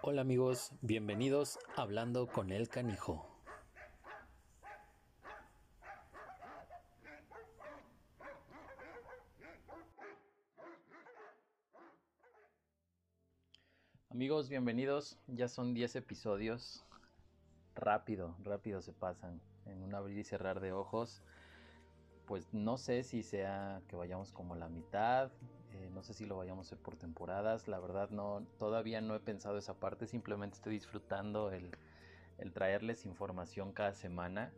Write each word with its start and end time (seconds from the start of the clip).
Hola 0.00 0.20
amigos, 0.20 0.70
bienvenidos 0.80 1.58
a 1.76 1.82
Hablando 1.82 2.28
con 2.28 2.52
el 2.52 2.68
Canijo. 2.68 3.26
Amigos, 14.08 14.48
bienvenidos. 14.48 15.18
Ya 15.26 15.48
son 15.48 15.74
10 15.74 15.96
episodios. 15.96 16.84
Rápido, 17.74 18.36
rápido 18.44 18.80
se 18.80 18.92
pasan. 18.92 19.40
En 19.66 19.82
un 19.82 19.96
abrir 19.96 20.16
y 20.16 20.24
cerrar 20.24 20.60
de 20.60 20.72
ojos. 20.72 21.22
Pues 22.24 22.54
no 22.54 22.78
sé 22.78 23.02
si 23.02 23.24
sea 23.24 23.82
que 23.88 23.96
vayamos 23.96 24.32
como 24.32 24.54
la 24.54 24.68
mitad, 24.68 25.32
eh, 25.72 25.90
no 25.92 26.02
sé 26.02 26.14
si 26.14 26.24
lo 26.24 26.36
vayamos 26.36 26.66
a 26.66 26.68
hacer 26.68 26.78
por 26.78 26.96
temporadas. 26.96 27.68
La 27.68 27.78
verdad 27.78 28.10
no, 28.10 28.46
todavía 28.58 29.00
no 29.00 29.14
he 29.14 29.20
pensado 29.20 29.58
esa 29.58 29.74
parte. 29.74 30.06
Simplemente 30.06 30.56
estoy 30.56 30.74
disfrutando 30.74 31.50
el, 31.50 31.70
traerles 32.52 33.06
información 33.06 33.72
cada 33.72 33.94
semana. 33.94 34.52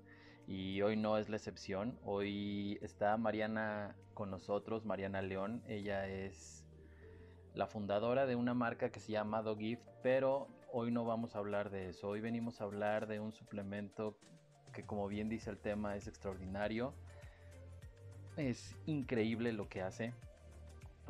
Y 0.47 0.83
hoy 0.83 0.97
no 0.97 1.19
es 1.19 1.29
la 1.29 1.37
excepción. 1.37 1.99
Hoy 2.05 2.79
está 2.83 3.16
Mariana 3.16 3.97
con 4.15 4.30
nosotros, 4.30 4.85
Mariana 4.85 5.23
León. 5.23 5.62
Ella 5.66 6.09
es 6.09 6.65
la 7.55 7.66
fundadora 7.66 8.27
de 8.27 8.37
una 8.37 8.55
marca 8.55 8.91
que 8.91 9.01
se 9.01 9.13
llama 9.13 9.45
Gift, 9.59 9.83
pero 10.02 10.49
hoy 10.73 10.91
no 10.91 11.05
vamos 11.05 11.35
a 11.35 11.38
hablar 11.38 11.71
de 11.71 11.91
eso. 11.91 12.09
Hoy 12.09 12.21
venimos 12.21 12.61
a 12.61 12.65
hablar 12.65 13.07
de 13.07 13.21
un 13.21 13.33
suplemento 13.33 14.16
que 14.73 14.85
como 14.87 15.09
bien 15.09 15.29
dice 15.29 15.51
el 15.51 15.59
tema 15.59 15.97
es 15.97 16.07
extraordinario. 16.07 16.95
Es 18.37 18.77
increíble 18.87 19.52
lo 19.52 19.69
que 19.69 19.83
hace. 19.83 20.15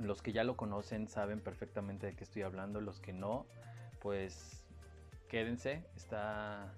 Los 0.00 0.22
que 0.22 0.32
ya 0.32 0.44
lo 0.44 0.56
conocen 0.56 1.08
saben 1.08 1.40
perfectamente 1.40 2.06
de 2.06 2.14
qué 2.14 2.24
estoy 2.24 2.42
hablando. 2.42 2.80
Los 2.80 3.00
que 3.00 3.12
no, 3.12 3.46
pues 4.00 4.64
quédense. 5.28 5.84
Está, 5.96 6.72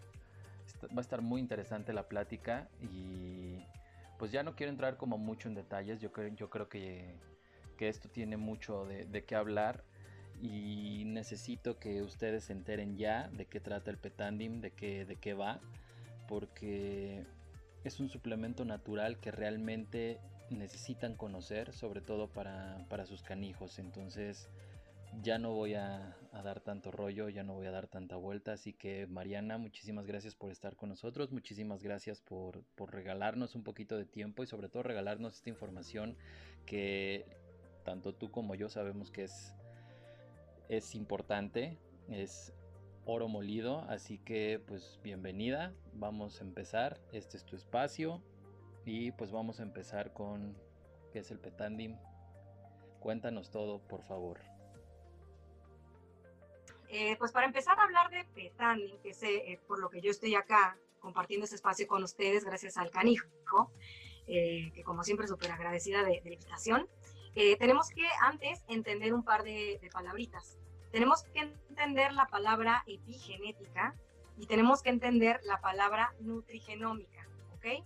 va 0.90 0.98
a 0.98 1.00
estar 1.00 1.22
muy 1.22 1.40
interesante 1.40 1.92
la 1.92 2.08
plática 2.08 2.68
y 2.80 3.64
pues 4.18 4.30
ya 4.30 4.42
no 4.42 4.54
quiero 4.54 4.70
entrar 4.70 4.96
como 4.96 5.18
mucho 5.18 5.48
en 5.48 5.54
detalles. 5.54 6.00
Yo 6.00 6.12
creo, 6.12 6.28
yo 6.34 6.50
creo 6.50 6.68
que, 6.68 7.14
que 7.76 7.88
esto 7.88 8.08
tiene 8.08 8.36
mucho 8.36 8.84
de, 8.86 9.24
qué 9.24 9.34
hablar 9.34 9.82
y 10.40 11.04
necesito 11.06 11.78
que 11.78 12.02
ustedes 12.02 12.44
se 12.44 12.52
enteren 12.52 12.96
ya 12.96 13.28
de 13.28 13.46
qué 13.46 13.60
trata 13.60 13.90
el 13.90 13.98
Petandim, 13.98 14.60
de 14.60 14.70
qué, 14.72 15.04
de 15.04 15.16
qué 15.16 15.34
va, 15.34 15.60
porque 16.28 17.24
es 17.84 18.00
un 18.00 18.08
suplemento 18.08 18.64
natural 18.64 19.18
que 19.18 19.30
realmente 19.30 20.20
necesitan 20.52 21.14
conocer, 21.14 21.72
sobre 21.72 22.00
todo 22.00 22.28
para, 22.28 23.06
sus 23.06 23.22
canijos. 23.22 23.78
Entonces 23.78 24.48
ya 25.22 25.38
no 25.38 25.52
voy 25.52 25.74
a, 25.74 26.16
dar 26.44 26.60
tanto 26.60 26.90
rollo, 26.90 27.28
ya 27.28 27.42
no 27.42 27.54
voy 27.54 27.66
a 27.66 27.70
dar 27.70 27.86
tanta 27.86 28.16
vuelta. 28.16 28.52
Así 28.52 28.72
que 28.72 29.06
Mariana, 29.06 29.58
muchísimas 29.58 30.06
gracias 30.06 30.34
por 30.34 30.50
estar 30.50 30.76
con 30.76 30.88
nosotros, 30.88 31.30
muchísimas 31.32 31.82
gracias 31.82 32.20
por, 32.20 32.64
regalarnos 32.90 33.54
un 33.54 33.62
poquito 33.62 33.96
de 33.96 34.04
tiempo 34.04 34.42
y 34.42 34.46
sobre 34.46 34.68
todo 34.68 34.82
regalarnos 34.82 35.34
esta 35.34 35.50
información 35.50 36.16
que 36.66 37.26
tanto 37.84 38.14
tú 38.14 38.30
como 38.30 38.54
yo 38.54 38.68
sabemos 38.68 39.10
que 39.10 39.24
es, 39.24 39.54
es 40.68 40.94
importante, 40.94 41.78
es 42.08 42.52
oro 43.04 43.28
molido, 43.28 43.80
así 43.88 44.18
que 44.18 44.60
pues 44.66 45.00
bienvenida, 45.02 45.74
vamos 45.92 46.40
a 46.40 46.44
empezar, 46.44 47.00
este 47.12 47.36
es 47.36 47.44
tu 47.44 47.56
espacio, 47.56 48.22
y 48.84 49.12
pues 49.12 49.30
vamos 49.30 49.60
a 49.60 49.62
empezar 49.62 50.12
con 50.12 50.56
qué 51.12 51.20
es 51.20 51.30
el 51.30 51.38
Petandim. 51.38 51.96
Cuéntanos 53.00 53.50
todo, 53.50 53.80
por 53.80 54.02
favor. 54.02 54.40
Eh, 56.88 57.16
pues 57.18 57.32
para 57.32 57.46
empezar 57.46 57.78
a 57.78 57.84
hablar 57.84 58.10
de 58.10 58.24
Petandim, 58.34 58.98
que 59.00 59.10
es 59.10 59.22
eh, 59.22 59.58
por 59.66 59.78
lo 59.78 59.88
que 59.88 60.00
yo 60.00 60.10
estoy 60.10 60.34
acá 60.34 60.76
compartiendo 61.00 61.44
este 61.44 61.56
espacio 61.56 61.86
con 61.86 62.02
ustedes, 62.02 62.44
gracias 62.44 62.76
al 62.76 62.90
canijo, 62.90 63.26
eh, 64.26 64.70
que 64.74 64.84
como 64.84 65.02
siempre 65.02 65.26
súper 65.26 65.50
agradecida 65.50 66.04
de, 66.04 66.20
la 66.22 66.32
invitación, 66.32 66.88
tenemos 67.58 67.88
que 67.88 68.06
antes 68.20 68.62
entender 68.68 69.14
un 69.14 69.24
par 69.24 69.42
de, 69.42 69.78
de 69.80 69.90
palabritas. 69.90 70.58
Tenemos 70.90 71.22
que 71.22 71.40
entender 71.40 72.12
la 72.12 72.26
palabra 72.26 72.84
epigenética 72.86 73.96
y 74.36 74.46
tenemos 74.46 74.82
que 74.82 74.90
entender 74.90 75.40
la 75.44 75.60
palabra 75.62 76.14
nutrigenómica, 76.20 77.26
¿ok? 77.54 77.82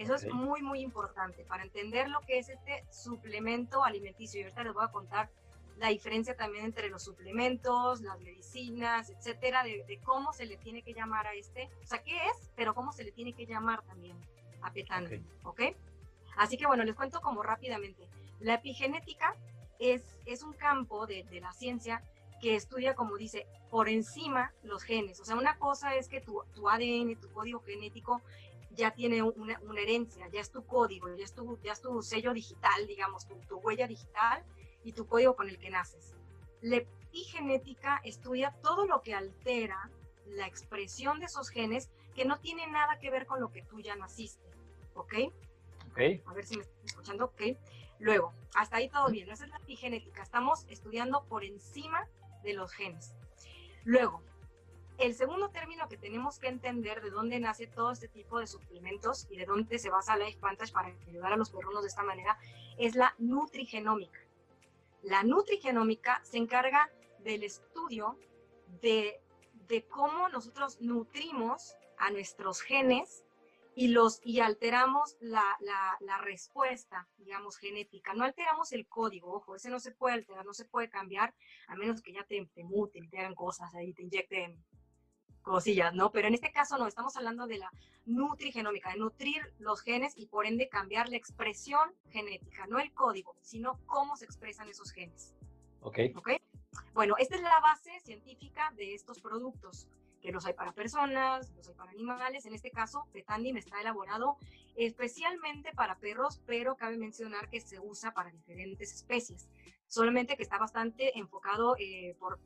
Eso 0.00 0.14
es 0.14 0.26
muy, 0.32 0.62
muy 0.62 0.80
importante 0.80 1.44
para 1.44 1.62
entender 1.62 2.08
lo 2.08 2.20
que 2.22 2.38
es 2.38 2.48
este 2.48 2.86
suplemento 2.90 3.84
alimenticio. 3.84 4.40
Y 4.40 4.44
ahorita 4.44 4.64
les 4.64 4.72
voy 4.72 4.82
a 4.82 4.88
contar 4.88 5.28
la 5.76 5.88
diferencia 5.88 6.34
también 6.34 6.64
entre 6.64 6.88
los 6.88 7.02
suplementos, 7.02 8.00
las 8.00 8.18
medicinas, 8.20 9.10
etcétera, 9.10 9.62
de, 9.62 10.00
cómo 10.02 10.32
se 10.32 10.46
le 10.46 10.56
tiene 10.56 10.80
que 10.80 10.94
llamar 10.94 11.26
a 11.26 11.34
este, 11.34 11.68
o 11.84 11.86
sea, 11.86 12.02
qué 12.02 12.16
es, 12.16 12.50
pero 12.56 12.74
cómo 12.74 12.92
se 12.92 13.04
le 13.04 13.12
tiene 13.12 13.34
que 13.34 13.44
llamar 13.44 13.82
también 13.82 14.16
a 14.62 14.72
Petano, 14.72 15.10
¿ok? 15.44 15.60
Así 16.38 16.56
que 16.56 16.66
bueno, 16.66 16.82
les 16.84 16.94
cuento 16.94 17.20
como 17.20 17.42
rápidamente. 17.42 18.08
La 18.38 18.54
epigenética 18.54 19.36
es, 19.78 20.16
es 20.24 20.42
un 20.42 20.54
campo 20.54 21.06
de, 21.06 21.24
de 21.24 21.40
la 21.40 21.52
ciencia 21.52 22.02
que 22.40 22.56
estudia, 22.56 22.94
como 22.94 23.18
dice, 23.18 23.46
por 23.70 23.90
encima 23.90 24.52
los 24.62 24.82
genes. 24.82 25.20
O 25.20 25.26
sea, 25.26 25.36
una 25.36 25.58
cosa 25.58 25.94
es 25.94 26.08
que 26.08 26.22
tu, 26.22 26.42
tu 26.54 26.70
ADN, 26.70 27.16
tu 27.20 27.30
código 27.32 27.60
genético, 27.60 28.22
ya 28.80 28.90
tiene 28.92 29.22
una, 29.22 29.60
herencia, 29.76 30.26
ya 30.32 30.40
es 30.40 30.50
tu 30.50 30.64
código, 30.64 31.14
ya 31.14 31.24
es 31.24 31.34
tu, 31.34 31.58
ya 31.62 31.72
es 31.72 31.82
tu 31.82 32.02
sello 32.02 32.32
digital, 32.32 32.86
digamos, 32.86 33.28
tu, 33.28 33.56
huella 33.56 33.86
digital 33.86 34.42
y 34.82 34.92
tu 34.92 35.06
código 35.06 35.36
con 35.36 35.48
el 35.48 35.58
que 35.58 35.68
naces. 35.70 36.14
La 36.62 36.76
epigenética 36.76 38.00
estudia 38.04 38.52
todo 38.62 38.86
lo 38.86 39.02
que 39.02 39.14
altera 39.14 39.90
la 40.26 40.46
expresión 40.46 41.20
de 41.20 41.26
esos 41.26 41.50
genes 41.50 41.90
que 42.14 42.24
no 42.24 42.38
tiene 42.38 42.66
nada 42.68 42.98
que 42.98 43.10
ver 43.10 43.26
con 43.26 43.40
lo 43.40 43.52
que 43.52 43.62
tú 43.62 43.80
ya 43.80 43.96
naciste, 43.96 44.48
¿ok? 44.94 45.14
Ok. 45.90 46.00
A 46.26 46.32
ver 46.32 46.46
si 46.46 46.56
me 46.56 46.62
están 46.62 46.84
escuchando, 46.86 47.24
ok. 47.26 47.42
Luego, 47.98 48.32
hasta 48.54 48.78
ahí 48.78 48.88
todo 48.88 49.10
bien, 49.10 49.28
esa 49.30 49.44
es 49.44 49.50
la 49.50 49.58
epigenética, 49.58 50.22
estamos 50.22 50.64
estudiando 50.70 51.24
por 51.24 51.44
encima 51.44 52.08
de 52.42 52.54
los 52.54 52.72
genes. 52.72 53.14
Luego, 53.84 54.22
el 55.00 55.14
segundo 55.14 55.50
término 55.50 55.88
que 55.88 55.96
tenemos 55.96 56.38
que 56.38 56.48
entender 56.48 57.00
de 57.00 57.10
dónde 57.10 57.40
nace 57.40 57.66
todo 57.66 57.90
este 57.90 58.08
tipo 58.08 58.38
de 58.38 58.46
suplementos 58.46 59.26
y 59.30 59.38
de 59.38 59.46
dónde 59.46 59.78
se 59.78 59.88
basa 59.88 60.16
la 60.16 60.26
Advantage 60.26 60.72
para 60.72 60.88
ayudar 61.08 61.32
a 61.32 61.36
los 61.36 61.50
perrunos 61.50 61.82
de 61.82 61.88
esta 61.88 62.02
manera 62.02 62.38
es 62.76 62.94
la 62.94 63.14
nutrigenómica. 63.18 64.20
La 65.02 65.22
nutrigenómica 65.22 66.20
se 66.22 66.36
encarga 66.36 66.90
del 67.20 67.44
estudio 67.44 68.18
de, 68.82 69.20
de 69.68 69.84
cómo 69.86 70.28
nosotros 70.28 70.78
nutrimos 70.82 71.74
a 71.96 72.10
nuestros 72.10 72.60
genes 72.60 73.24
y, 73.74 73.88
los, 73.88 74.20
y 74.22 74.40
alteramos 74.40 75.16
la, 75.20 75.56
la, 76.00 76.18
respuesta, 76.18 77.08
digamos, 77.16 77.56
genética. 77.56 78.12
No 78.12 78.24
alteramos 78.24 78.72
el 78.72 78.86
código, 78.86 79.32
ojo, 79.32 79.56
ese 79.56 79.70
no 79.70 79.80
se 79.80 79.92
puede 79.92 80.16
alterar, 80.16 80.44
no 80.44 80.52
se 80.52 80.66
puede 80.66 80.90
cambiar, 80.90 81.34
a 81.68 81.76
menos 81.76 82.02
que 82.02 82.12
ya 82.12 82.24
te, 82.24 82.44
te 82.54 82.64
muten, 82.64 83.08
te 83.08 83.18
hagan 83.18 83.34
cosas 83.34 83.74
ahí, 83.74 83.94
te 83.94 84.02
inyecten 84.02 84.62
cosillas, 85.42 85.94
¿no? 85.94 86.10
Pero 86.12 86.28
en 86.28 86.34
este 86.34 86.52
caso 86.52 86.78
no, 86.78 86.86
estamos 86.86 87.16
hablando 87.16 87.46
de 87.46 87.58
la 87.58 87.70
nutrigenómica, 88.06 88.90
de 88.90 88.98
nutrir 88.98 89.52
los 89.58 89.82
genes 89.82 90.14
y 90.16 90.26
por 90.26 90.46
ende 90.46 90.68
cambiar 90.68 91.08
la 91.08 91.16
expresión 91.16 91.94
genética, 92.10 92.66
no 92.66 92.78
el 92.78 92.92
código, 92.92 93.36
sino 93.40 93.78
cómo 93.86 94.16
se 94.16 94.24
expresan 94.24 94.68
esos 94.68 94.92
genes. 94.92 95.34
Ok. 95.80 95.98
Ok. 96.16 96.30
Bueno, 96.92 97.14
esta 97.18 97.36
es 97.36 97.42
la 97.42 97.60
base 97.60 97.98
científica 98.00 98.72
de 98.76 98.94
estos 98.94 99.20
productos, 99.20 99.88
que 100.20 100.32
los 100.32 100.44
hay 100.44 100.52
para 100.52 100.72
personas, 100.72 101.50
los 101.56 101.68
hay 101.68 101.74
para 101.74 101.90
animales. 101.90 102.44
En 102.46 102.54
este 102.54 102.70
caso, 102.70 103.06
Petandim 103.12 103.56
está 103.56 103.80
elaborado 103.80 104.36
especialmente 104.76 105.72
para 105.72 105.98
perros, 105.98 106.40
pero 106.46 106.76
cabe 106.76 106.96
mencionar 106.96 107.48
que 107.48 107.60
se 107.60 107.80
usa 107.80 108.12
para 108.12 108.30
diferentes 108.30 108.92
especies. 108.92 109.48
Solamente 109.86 110.36
que 110.36 110.42
está 110.42 110.58
bastante 110.58 111.18
enfocado 111.18 111.74
eh, 111.78 112.14
por, 112.18 112.38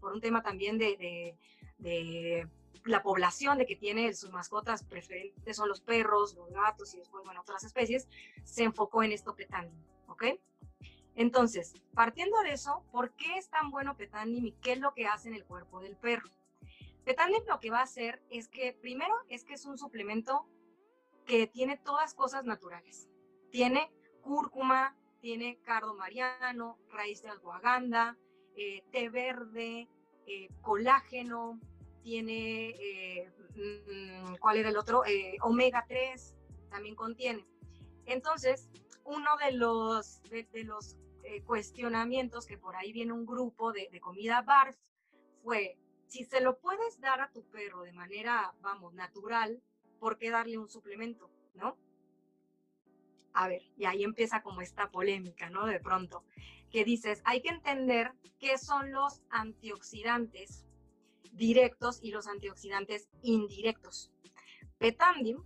por 0.00 0.12
un 0.12 0.20
tema 0.20 0.42
también 0.42 0.78
de 0.78 0.96
de 0.96 1.36
la 1.78 3.02
población 3.02 3.58
de 3.58 3.66
que 3.66 3.76
tiene 3.76 4.12
sus 4.14 4.30
mascotas 4.30 4.82
preferentes 4.82 5.56
son 5.56 5.68
los 5.68 5.80
perros, 5.80 6.34
los 6.34 6.50
gatos 6.50 6.94
y 6.94 6.98
después, 6.98 7.24
bueno, 7.24 7.40
otras 7.40 7.64
especies, 7.64 8.08
se 8.44 8.64
enfocó 8.64 9.02
en 9.02 9.12
esto 9.12 9.34
Petandim, 9.34 9.82
¿ok? 10.08 10.24
Entonces, 11.14 11.74
partiendo 11.94 12.40
de 12.42 12.52
eso, 12.52 12.84
¿por 12.92 13.12
qué 13.12 13.38
es 13.38 13.48
tan 13.50 13.70
bueno 13.70 13.96
Petandim 13.96 14.46
y 14.46 14.52
qué 14.52 14.72
es 14.72 14.78
lo 14.78 14.94
que 14.94 15.06
hace 15.06 15.28
en 15.28 15.34
el 15.34 15.44
cuerpo 15.44 15.80
del 15.80 15.96
perro? 15.96 16.30
Petandim 17.04 17.42
lo 17.46 17.58
que 17.58 17.70
va 17.70 17.80
a 17.80 17.84
hacer 17.84 18.22
es 18.30 18.48
que, 18.48 18.72
primero, 18.72 19.14
es 19.28 19.44
que 19.44 19.54
es 19.54 19.64
un 19.64 19.78
suplemento 19.78 20.46
que 21.26 21.46
tiene 21.46 21.76
todas 21.76 22.14
cosas 22.14 22.44
naturales. 22.44 23.08
Tiene 23.50 23.90
cúrcuma, 24.22 24.96
tiene 25.20 25.58
cardo 25.62 25.94
mariano, 25.94 26.78
raíz 26.90 27.22
de 27.22 27.30
alguaganda, 27.30 28.16
eh, 28.56 28.84
té 28.92 29.08
verde, 29.08 29.88
eh, 30.30 30.50
colágeno, 30.60 31.58
tiene, 32.02 32.68
eh, 32.68 33.30
mm, 33.56 34.36
¿cuál 34.38 34.58
era 34.58 34.68
el 34.68 34.76
otro? 34.76 35.02
Eh, 35.06 35.38
omega 35.40 35.86
3 35.88 36.34
también 36.68 36.94
contiene. 36.94 37.46
Entonces, 38.04 38.68
uno 39.04 39.38
de 39.38 39.52
los, 39.52 40.22
de, 40.24 40.46
los 40.64 40.98
cuestionamientos 41.46 42.46
que 42.46 42.58
por 42.58 42.76
ahí 42.76 42.92
viene 42.92 43.14
un 43.14 43.24
grupo 43.24 43.72
de, 43.72 43.88
comida 44.00 44.42
BARF 44.42 44.76
fue, 45.42 45.78
si 46.06 46.24
se 46.24 46.42
lo 46.42 46.58
puedes 46.58 47.00
dar 47.00 47.22
a 47.22 47.30
tu 47.30 47.42
perro 47.48 47.82
de 47.82 47.92
manera, 47.92 48.54
vamos, 48.60 48.92
natural, 48.92 49.62
¿por 49.98 50.18
qué 50.18 50.30
darle 50.30 50.58
un 50.58 50.68
suplemento, 50.68 51.30
no? 51.54 51.78
A 53.32 53.48
ver, 53.48 53.62
y 53.78 53.86
ahí 53.86 54.04
empieza 54.04 54.42
como 54.42 54.60
esta 54.60 54.90
polémica, 54.90 55.48
¿no? 55.48 55.64
De 55.64 55.80
pronto, 55.80 56.24
que 56.70 56.84
dices, 56.84 57.20
hay 57.24 57.40
que 57.40 57.48
entender 57.48 58.12
qué 58.38 58.58
son 58.58 58.92
los 58.92 59.22
antioxidantes 59.30 60.64
directos 61.32 62.00
y 62.02 62.10
los 62.10 62.26
antioxidantes 62.26 63.08
indirectos. 63.22 64.10
Petandim, 64.78 65.42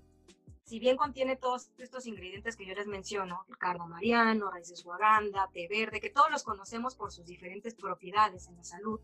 si 0.64 0.78
bien 0.78 0.96
contiene 0.96 1.36
todos 1.36 1.70
estos 1.78 2.06
ingredientes 2.06 2.56
que 2.56 2.66
yo 2.66 2.74
les 2.74 2.86
menciono, 2.86 3.44
el 3.48 3.58
cardo 3.58 3.86
mariano, 3.86 4.50
raíces 4.50 4.82
guaganda, 4.84 5.50
té 5.52 5.69
verde, 5.69 6.00
que 6.00 6.10
todos 6.10 6.30
los 6.30 6.44
conocemos 6.44 6.94
por 6.94 7.12
sus 7.12 7.26
diferentes 7.26 7.74
propiedades 7.74 8.48
en 8.48 8.56
la 8.56 8.64
salud, 8.64 9.00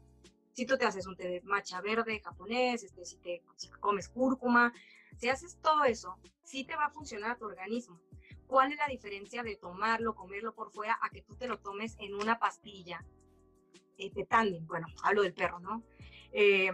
si 0.52 0.66
tú 0.66 0.76
te 0.76 0.86
haces 0.86 1.06
un 1.06 1.16
té 1.16 1.28
de 1.28 1.40
matcha 1.42 1.80
verde 1.80 2.20
japonés, 2.20 2.82
este, 2.82 3.04
si 3.04 3.16
te 3.18 3.42
comes 3.80 4.08
cúrcuma, 4.08 4.72
si 5.16 5.28
haces 5.28 5.58
todo 5.60 5.84
eso, 5.84 6.16
sí 6.42 6.64
te 6.64 6.74
va 6.74 6.86
a 6.86 6.90
funcionar 6.90 7.38
tu 7.38 7.44
organismo. 7.44 8.00
¿Cuál 8.48 8.72
es 8.72 8.78
la 8.78 8.88
diferencia 8.88 9.42
de 9.42 9.56
tomarlo, 9.56 10.14
comerlo 10.14 10.54
por 10.54 10.72
fuera, 10.72 10.98
a 11.02 11.10
que 11.10 11.20
tú 11.20 11.36
te 11.36 11.46
lo 11.46 11.58
tomes 11.58 11.96
en 12.00 12.14
una 12.14 12.38
pastilla 12.38 13.04
eh, 13.98 14.10
de 14.10 14.60
Bueno, 14.62 14.86
hablo 15.02 15.22
del 15.22 15.34
perro, 15.34 15.60
¿no? 15.60 15.84
Eh, 16.32 16.72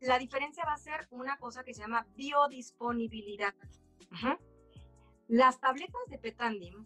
la 0.00 0.18
diferencia 0.18 0.64
va 0.66 0.74
a 0.74 0.78
ser 0.78 1.08
una 1.10 1.38
cosa 1.38 1.64
que 1.64 1.72
se 1.72 1.80
llama 1.80 2.06
biodisponibilidad. 2.14 3.54
Las 5.26 5.58
tabletas 5.60 6.02
de 6.08 6.18
Petandim 6.18 6.84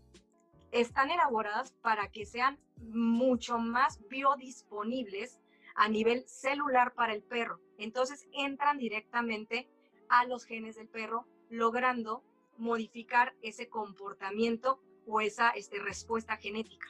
están 0.70 1.10
elaboradas 1.10 1.72
para 1.72 2.08
que 2.08 2.24
sean 2.24 2.60
mucho 2.76 3.58
más 3.58 4.00
biodisponibles 4.08 5.40
a 5.74 5.88
nivel 5.88 6.28
celular 6.28 6.94
para 6.94 7.12
el 7.12 7.24
perro. 7.24 7.60
Entonces 7.76 8.28
entran 8.32 8.78
directamente 8.78 9.68
a 10.08 10.24
los 10.26 10.44
genes 10.44 10.76
del 10.76 10.88
perro, 10.88 11.26
logrando 11.50 12.22
modificar 12.58 13.34
ese 13.42 13.68
comportamiento 13.68 14.80
o 15.06 15.20
esa 15.20 15.50
este, 15.50 15.78
respuesta 15.78 16.36
genética. 16.36 16.86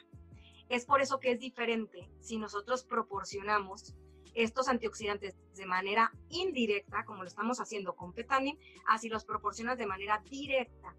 Es 0.67 0.85
por 0.85 1.01
eso 1.01 1.19
que 1.19 1.31
es 1.31 1.39
diferente 1.39 2.09
si 2.19 2.37
nosotros 2.37 2.83
proporcionamos 2.83 3.95
estos 4.35 4.67
antioxidantes 4.67 5.35
de 5.55 5.65
manera 5.65 6.11
indirecta, 6.29 7.03
como 7.05 7.23
lo 7.23 7.27
estamos 7.27 7.59
haciendo 7.59 7.95
con 7.95 8.13
Petanim, 8.13 8.57
así 8.87 9.09
los 9.09 9.25
proporcionas 9.25 9.77
de 9.77 9.87
manera 9.87 10.21
directa, 10.29 10.95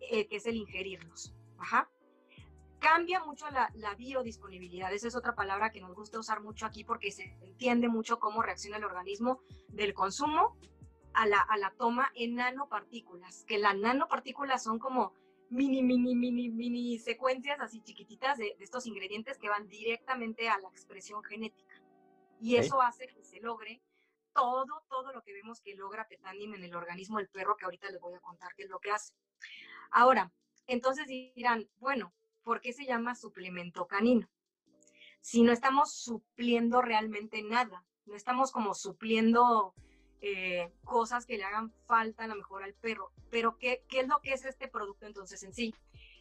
eh, 0.00 0.26
que 0.26 0.36
es 0.36 0.46
el 0.46 0.56
ingerirlos. 0.56 1.32
Cambia 2.78 3.24
mucho 3.24 3.46
la, 3.50 3.94
biodisponibilidad. 3.96 4.92
Esa 4.92 5.08
es 5.08 5.16
otra 5.16 5.34
palabra 5.34 5.70
que 5.70 5.80
nos 5.80 5.94
gusta 5.94 6.18
usar 6.18 6.40
mucho 6.42 6.66
aquí 6.66 6.84
porque 6.84 7.10
se 7.10 7.24
entiende 7.40 7.88
mucho 7.88 8.18
cómo 8.18 8.42
reacciona 8.42 8.76
el 8.76 8.84
organismo 8.84 9.40
del 9.68 9.94
consumo 9.94 10.56
a 11.16 11.26
la, 11.26 11.40
a 11.40 11.56
la 11.56 11.70
toma 11.72 12.12
en 12.14 12.36
nanopartículas, 12.36 13.44
que 13.44 13.58
las 13.58 13.76
nanopartículas 13.76 14.62
son 14.62 14.78
como 14.78 15.14
mini, 15.48 15.82
mini, 15.82 16.14
mini, 16.14 16.50
mini 16.50 16.98
secuencias 16.98 17.58
así 17.60 17.80
chiquititas 17.80 18.36
de, 18.36 18.54
de 18.58 18.64
estos 18.64 18.86
ingredientes 18.86 19.38
que 19.38 19.48
van 19.48 19.66
directamente 19.66 20.48
a 20.48 20.58
la 20.58 20.68
expresión 20.68 21.24
genética. 21.24 21.82
Y 22.38 22.56
eso 22.56 22.82
hace 22.82 23.06
que 23.06 23.24
se 23.24 23.40
logre 23.40 23.82
todo, 24.34 24.84
todo 24.90 25.12
lo 25.12 25.22
que 25.22 25.32
vemos 25.32 25.62
que 25.62 25.74
logra 25.74 26.06
Petanim 26.06 26.54
en 26.54 26.64
el 26.64 26.76
organismo 26.76 27.16
del 27.16 27.28
perro, 27.28 27.56
que 27.56 27.64
ahorita 27.64 27.90
les 27.90 28.00
voy 28.00 28.12
a 28.12 28.20
contar 28.20 28.52
qué 28.54 28.64
es 28.64 28.68
lo 28.68 28.78
que 28.78 28.90
hace. 28.90 29.14
Ahora, 29.90 30.30
entonces 30.66 31.06
dirán, 31.06 31.66
bueno, 31.78 32.12
¿por 32.42 32.60
qué 32.60 32.74
se 32.74 32.84
llama 32.84 33.14
suplemento 33.14 33.86
canino? 33.86 34.28
Si 35.22 35.42
no 35.42 35.52
estamos 35.52 35.94
supliendo 35.94 36.82
realmente 36.82 37.42
nada, 37.42 37.86
no 38.04 38.14
estamos 38.14 38.52
como 38.52 38.74
supliendo 38.74 39.74
eh, 40.20 40.70
cosas 40.84 41.26
que 41.26 41.36
le 41.36 41.44
hagan 41.44 41.72
falta 41.86 42.24
a 42.24 42.28
lo 42.28 42.36
mejor 42.36 42.62
al 42.62 42.74
perro. 42.74 43.12
Pero 43.30 43.58
¿qué, 43.58 43.84
¿qué 43.88 44.00
es 44.00 44.08
lo 44.08 44.20
que 44.20 44.32
es 44.32 44.44
este 44.44 44.68
producto 44.68 45.06
entonces 45.06 45.42
en 45.42 45.52
sí? 45.52 45.74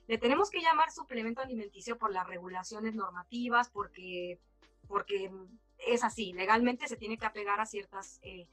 Le 0.07 0.18
tenemos 0.18 0.50
que 0.50 0.62
llamar 0.62 0.92
suplemento 0.92 1.42
alimenticio 1.42 1.97
por 1.97 2.12
las 2.12 2.27
regulaciones 2.27 2.94
normativas, 2.94 3.69
porque, 3.69 4.39
porque 4.88 5.31
es 5.80 6.03
así, 6.03 6.33
legalmente 6.33 6.88
se 6.88 6.95
tiene 6.95 7.18
que 7.18 7.25
apegar 7.25 7.59
a 7.59 7.65
ciertas, 7.65 8.19
eh, 8.21 8.47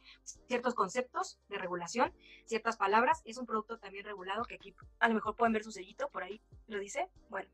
ciertos 0.46 0.74
conceptos 0.74 1.38
de 1.48 1.58
regulación, 1.58 2.12
ciertas 2.46 2.76
palabras. 2.76 3.22
Es 3.24 3.36
un 3.36 3.46
producto 3.46 3.78
también 3.78 4.04
regulado, 4.04 4.44
que 4.44 4.54
aquí 4.54 4.74
a 4.98 5.08
lo 5.08 5.14
mejor 5.14 5.36
pueden 5.36 5.52
ver 5.52 5.64
su 5.64 5.72
sellito, 5.72 6.08
por 6.08 6.22
ahí 6.22 6.40
lo 6.68 6.78
dice. 6.78 7.08
Bueno, 7.28 7.50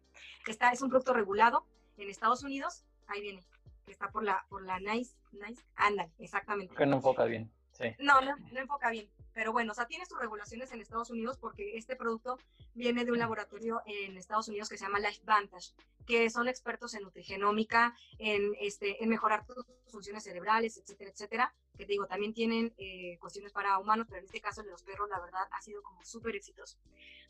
está, 0.47 0.71
es 0.71 0.81
un 0.81 0.91
producto 0.91 1.13
regulado 1.13 1.67
en 1.97 2.09
Estados 2.09 2.45
Unidos, 2.45 2.85
ahí 3.09 3.21
viene, 3.21 3.45
que 3.85 3.93
está 3.93 4.11
por 4.11 4.23
la, 4.23 4.47
por 4.49 4.63
la 4.63 4.79
NICE, 4.79 5.17
NICE, 5.33 5.65
ándale, 5.75 6.13
exactamente. 6.19 6.75
Que 6.75 6.87
no 6.87 6.97
enfoca 6.97 7.25
bien. 7.25 7.51
No, 7.99 8.21
no, 8.21 8.37
no 8.37 8.61
enfoca 8.61 8.91
bien. 8.91 9.09
Pero 9.39 9.53
bueno, 9.53 9.71
o 9.71 9.75
sea, 9.75 9.87
tiene 9.87 10.05
sus 10.05 10.19
regulaciones 10.19 10.73
en 10.73 10.81
Estados 10.81 11.11
Unidos 11.11 11.39
porque 11.39 11.77
este 11.77 11.95
producto 11.95 12.39
viene 12.75 13.05
de 13.05 13.13
un 13.13 13.19
laboratorio 13.19 13.83
en 13.87 14.17
Estados 14.17 14.49
Unidos 14.49 14.69
que 14.69 14.77
se 14.77 14.85
llama 14.85 14.99
Life 14.99 15.23
Vantage, 15.25 15.75
que 16.07 16.29
son 16.29 16.49
expertos 16.49 16.95
en 16.95 17.03
nutrigenómica, 17.05 17.95
en, 18.19 18.53
este, 18.61 19.01
en 19.01 19.09
mejorar 19.09 19.47
tus 19.47 19.65
funciones 19.93 20.25
cerebrales, 20.25 20.77
etcétera, 20.77 21.11
etcétera. 21.11 21.55
Que 21.77 21.85
te 21.85 21.93
digo, 21.93 22.09
también 22.09 22.35
tienen 22.35 22.75
eh, 22.79 23.17
cuestiones 23.21 23.53
para 23.53 23.79
humanos, 23.79 24.07
pero 24.09 24.19
en 24.19 24.25
este 24.25 24.41
caso 24.41 24.65
de 24.65 24.71
los 24.71 24.83
perros, 24.83 25.09
la 25.09 25.21
verdad, 25.21 25.47
ha 25.53 25.63
sido 25.63 25.83
como 25.83 26.05
súper 26.05 26.35
exitoso. 26.35 26.77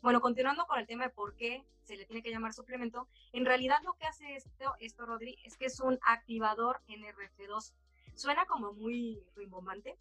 Bueno, 0.01 0.19
continuando 0.19 0.65
con 0.65 0.79
el 0.79 0.87
tema 0.87 1.03
de 1.03 1.09
por 1.11 1.35
qué 1.35 1.63
se 1.83 1.95
le 1.95 2.05
tiene 2.05 2.23
que 2.23 2.31
llamar 2.31 2.53
suplemento, 2.53 3.07
en 3.33 3.45
realidad 3.45 3.77
lo 3.83 3.93
que 3.93 4.05
hace 4.05 4.35
esto, 4.35 4.73
esto 4.79 5.05
Rodri, 5.05 5.37
es 5.43 5.57
que 5.57 5.65
es 5.65 5.79
un 5.79 5.99
activador 6.01 6.81
NRF2. 6.87 7.73
Suena 8.15 8.47
como 8.47 8.73
muy 8.73 9.23
rimbombante, 9.35 9.97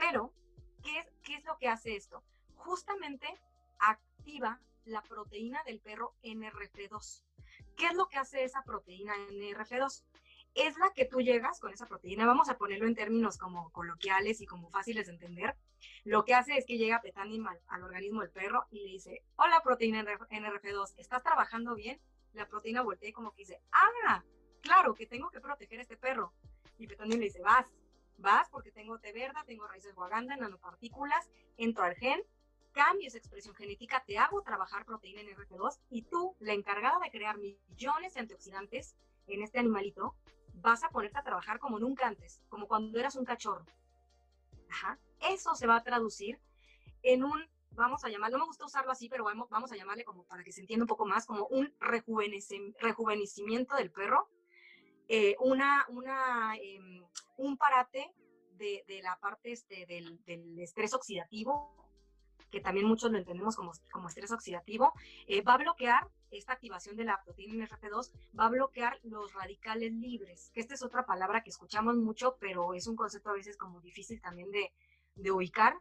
pero, 0.00 0.32
¿qué 0.82 0.98
es, 0.98 1.06
¿qué 1.22 1.34
es 1.34 1.44
lo 1.44 1.58
que 1.58 1.68
hace 1.68 1.94
esto? 1.94 2.24
Justamente 2.56 3.26
activa 3.78 4.58
la 4.86 5.02
proteína 5.02 5.62
del 5.64 5.80
perro 5.80 6.14
NRF2. 6.22 7.22
¿Qué 7.76 7.86
es 7.86 7.94
lo 7.94 8.08
que 8.08 8.16
hace 8.16 8.44
esa 8.44 8.62
proteína 8.62 9.12
NRF2? 9.30 10.02
Es 10.54 10.76
la 10.78 10.90
que 10.94 11.04
tú 11.04 11.20
llegas 11.20 11.60
con 11.60 11.72
esa 11.72 11.86
proteína, 11.86 12.26
vamos 12.26 12.48
a 12.48 12.56
ponerlo 12.56 12.86
en 12.86 12.94
términos 12.94 13.36
como 13.36 13.70
coloquiales 13.70 14.40
y 14.40 14.46
como 14.46 14.70
fáciles 14.70 15.06
de 15.06 15.12
entender. 15.12 15.56
Lo 16.04 16.24
que 16.24 16.34
hace 16.34 16.56
es 16.56 16.64
que 16.64 16.78
llega 16.78 17.02
Petanimal 17.02 17.60
al 17.68 17.84
organismo 17.84 18.22
del 18.22 18.30
perro 18.30 18.66
y 18.70 18.80
le 18.80 18.92
dice, 18.92 19.22
hola 19.36 19.60
proteína 19.62 20.02
NRF2, 20.02 20.94
¿estás 20.96 21.22
trabajando 21.22 21.74
bien? 21.74 22.00
La 22.32 22.48
proteína 22.48 22.82
voltea 22.82 23.10
y 23.10 23.12
como 23.12 23.32
que 23.32 23.42
dice, 23.42 23.60
ah, 23.72 24.24
claro 24.62 24.94
que 24.94 25.06
tengo 25.06 25.30
que 25.30 25.40
proteger 25.40 25.78
a 25.78 25.82
este 25.82 25.98
perro. 25.98 26.32
Y 26.78 26.86
Petanim 26.86 27.18
le 27.18 27.26
dice, 27.26 27.42
vas, 27.42 27.66
vas 28.20 28.48
porque 28.50 28.70
tengo 28.72 28.98
té 28.98 29.12
verde, 29.12 29.38
tengo 29.46 29.66
raíces 29.66 29.94
guaganda, 29.94 30.36
nanopartículas, 30.36 31.30
entro 31.56 31.84
al 31.84 31.94
gen, 31.96 32.22
cambio 32.72 33.08
esa 33.08 33.18
expresión 33.18 33.54
genética, 33.54 34.02
te 34.06 34.18
hago 34.18 34.42
trabajar 34.42 34.84
proteína 34.84 35.22
NRF2 35.22 35.80
y 35.90 36.02
tú, 36.02 36.36
la 36.38 36.52
encargada 36.52 36.98
de 37.02 37.10
crear 37.10 37.38
millones 37.38 38.14
de 38.14 38.20
antioxidantes 38.20 38.96
en 39.26 39.42
este 39.42 39.58
animalito, 39.58 40.14
vas 40.54 40.84
a 40.84 40.90
ponerte 40.90 41.18
a 41.18 41.22
trabajar 41.22 41.58
como 41.58 41.78
nunca 41.78 42.06
antes, 42.06 42.40
como 42.48 42.66
cuando 42.66 42.98
eras 42.98 43.16
un 43.16 43.24
cachorro. 43.24 43.64
Ajá. 44.68 44.98
Eso 45.20 45.54
se 45.54 45.66
va 45.66 45.76
a 45.76 45.82
traducir 45.82 46.40
en 47.02 47.24
un, 47.24 47.48
vamos 47.72 48.04
a 48.04 48.08
llamarlo, 48.08 48.38
no 48.38 48.44
me 48.44 48.48
gusta 48.48 48.64
usarlo 48.66 48.92
así, 48.92 49.08
pero 49.08 49.24
vamos, 49.24 49.48
vamos 49.50 49.72
a 49.72 49.76
llamarle 49.76 50.04
como 50.04 50.24
para 50.24 50.44
que 50.44 50.52
se 50.52 50.60
entienda 50.60 50.84
un 50.84 50.88
poco 50.88 51.06
más, 51.06 51.26
como 51.26 51.46
un 51.46 51.74
rejuvenecimiento 51.80 53.74
del 53.76 53.90
perro, 53.90 54.28
eh, 55.12 55.34
una, 55.40 55.84
em, 56.62 57.04
un 57.38 57.56
parate 57.56 58.12
de, 58.56 59.00
la 59.02 59.18
parte 59.18 59.50
este, 59.50 59.84
del, 59.86 60.56
estrés 60.60 60.94
oxidativo, 60.94 61.74
que 62.52 62.60
también 62.60 62.86
muchos 62.86 63.10
lo 63.10 63.18
entendemos 63.18 63.56
como, 63.56 63.72
como 63.90 64.06
estrés 64.06 64.30
oxidativo, 64.30 64.92
eh, 65.26 65.42
va 65.42 65.54
a 65.54 65.58
bloquear 65.58 66.06
esta 66.30 66.52
activación 66.52 66.94
de 66.94 67.02
la 67.06 67.20
proteína 67.24 67.66
NRF2, 67.66 68.12
va 68.38 68.46
a 68.46 68.50
bloquear 68.50 69.00
los 69.02 69.34
radicales 69.34 69.92
libres, 69.92 70.52
que 70.54 70.60
esta 70.60 70.74
es 70.74 70.82
otra 70.84 71.04
palabra 71.04 71.42
que 71.42 71.50
escuchamos 71.50 71.96
mucho, 71.96 72.36
pero 72.38 72.72
es 72.74 72.86
un 72.86 72.94
concepto 72.94 73.30
a 73.30 73.34
veces 73.34 73.56
como 73.56 73.80
difícil 73.80 74.20
también 74.20 74.52
de, 74.52 74.70
de 75.16 75.32
ubicar, 75.32 75.74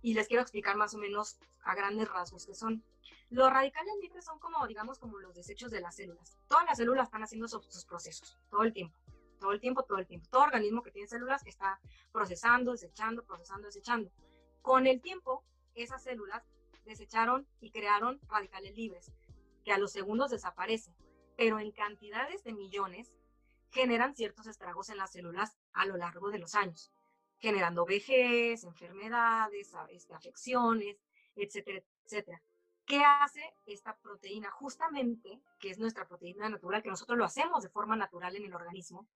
y 0.00 0.14
les 0.14 0.26
quiero 0.26 0.40
explicar 0.40 0.76
más 0.76 0.94
o 0.94 0.98
menos 0.98 1.38
a 1.64 1.74
grandes 1.74 2.08
rasgos 2.08 2.46
qué 2.46 2.54
son. 2.54 2.82
Los 3.30 3.48
radicales 3.52 3.94
libres 4.02 4.24
son 4.24 4.40
como, 4.40 4.66
digamos, 4.66 4.98
como 4.98 5.20
los 5.20 5.36
desechos 5.36 5.70
de 5.70 5.80
las 5.80 5.94
células. 5.94 6.36
Todas 6.48 6.64
las 6.64 6.78
células 6.78 7.04
están 7.04 7.22
haciendo 7.22 7.46
sus, 7.46 7.84
procesos, 7.84 8.36
todo 8.50 8.64
el 8.64 8.72
tiempo, 8.72 8.98
todo 9.38 9.52
el 9.52 9.60
tiempo, 9.60 9.84
todo 9.84 9.98
el 9.98 10.06
tiempo. 10.06 10.26
Todo 10.28 10.42
organismo 10.42 10.82
que 10.82 10.90
tiene 10.90 11.06
células 11.06 11.46
está 11.46 11.80
procesando, 12.10 12.72
desechando, 12.72 13.24
procesando, 13.24 13.66
desechando. 13.66 14.10
Con 14.62 14.88
el 14.88 15.00
tiempo, 15.00 15.44
esas 15.76 16.02
células 16.02 16.42
desecharon 16.84 17.46
y 17.60 17.70
crearon 17.70 18.20
radicales 18.28 18.74
libres, 18.74 19.12
que 19.64 19.72
a 19.72 19.78
los 19.78 19.92
segundos 19.92 20.32
desaparecen, 20.32 20.96
pero 21.36 21.60
en 21.60 21.70
cantidades 21.70 22.42
de 22.42 22.52
millones 22.52 23.16
generan 23.70 24.16
ciertos 24.16 24.48
estragos 24.48 24.90
en 24.90 24.96
las 24.96 25.12
células 25.12 25.56
a 25.72 25.86
lo 25.86 25.96
largo 25.96 26.30
de 26.30 26.38
los 26.38 26.56
años, 26.56 26.90
generando 27.38 27.86
vejez, 27.86 28.64
enfermedades, 28.64 29.72
afecciones, 30.10 30.96
etcétera, 31.36 31.80
etcétera. 32.04 32.42
¿Qué 32.90 33.04
hace 33.04 33.54
esta 33.66 33.96
proteína? 33.98 34.50
Justamente, 34.50 35.40
que 35.60 35.70
es 35.70 35.78
nuestra 35.78 36.08
proteína 36.08 36.48
natural, 36.48 36.82
que 36.82 36.88
nosotros 36.88 37.16
lo 37.16 37.24
hacemos 37.24 37.62
de 37.62 37.68
forma 37.68 37.94
natural 37.94 38.34
en 38.34 38.46
el 38.46 38.52
organismo, 38.52 39.06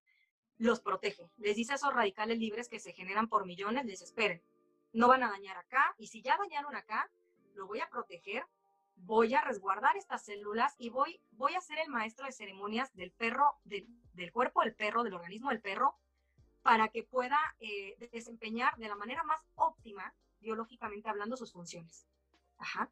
los 0.58 0.78
protege. 0.80 1.28
Les 1.38 1.56
dice 1.56 1.72
a 1.72 1.74
esos 1.74 1.92
radicales 1.92 2.38
libres 2.38 2.68
que 2.68 2.78
se 2.78 2.92
generan 2.92 3.28
por 3.28 3.46
millones, 3.46 3.84
les 3.84 4.00
esperen. 4.00 4.40
No 4.92 5.08
van 5.08 5.24
a 5.24 5.28
dañar 5.28 5.56
acá 5.56 5.92
y 5.98 6.06
si 6.06 6.22
ya 6.22 6.36
dañaron 6.36 6.76
acá, 6.76 7.10
lo 7.56 7.66
voy 7.66 7.80
a 7.80 7.88
proteger, 7.88 8.46
voy 8.94 9.34
a 9.34 9.40
resguardar 9.40 9.96
estas 9.96 10.24
células 10.24 10.76
y 10.78 10.90
voy, 10.90 11.20
voy 11.32 11.56
a 11.56 11.60
ser 11.60 11.80
el 11.80 11.88
maestro 11.88 12.26
de 12.26 12.32
ceremonias 12.32 12.94
del 12.94 13.10
perro, 13.10 13.56
del 13.64 14.30
cuerpo 14.32 14.60
del 14.60 14.76
perro, 14.76 15.02
del 15.02 15.14
organismo 15.14 15.50
del 15.50 15.60
perro, 15.60 15.98
para 16.62 16.90
que 16.90 17.02
pueda 17.02 17.40
eh, 17.58 17.96
desempeñar 18.12 18.76
de 18.76 18.86
la 18.86 18.94
manera 18.94 19.24
más 19.24 19.40
óptima, 19.56 20.14
biológicamente 20.38 21.08
hablando, 21.08 21.36
sus 21.36 21.52
funciones. 21.52 22.06
Ajá. 22.56 22.88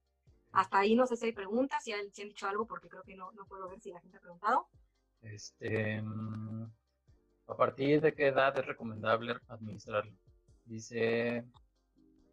Hasta 0.53 0.79
ahí 0.79 0.95
no 0.95 1.07
sé 1.07 1.17
si 1.17 1.27
hay 1.27 1.33
preguntas, 1.33 1.83
si 1.83 1.93
han, 1.93 2.11
dicho 2.11 2.47
algo, 2.47 2.67
porque 2.67 2.89
creo 2.89 3.03
que 3.03 3.17
no, 3.17 3.33
no 3.33 3.47
puedo 3.47 3.69
ver 3.69 3.81
si 3.81 3.91
la 3.91 4.01
gente 4.01 4.19
ha 4.19 4.21
preguntado. 4.21 4.69
Este, 5.23 6.01
mm, 6.03 6.71
¿A 7.47 7.57
partir 7.57 8.01
de 8.01 8.15
qué 8.15 8.29
edad 8.29 8.57
es 8.59 8.67
recomendable 8.67 9.37
administrarlo? 9.49 10.13
Dice 10.65 11.45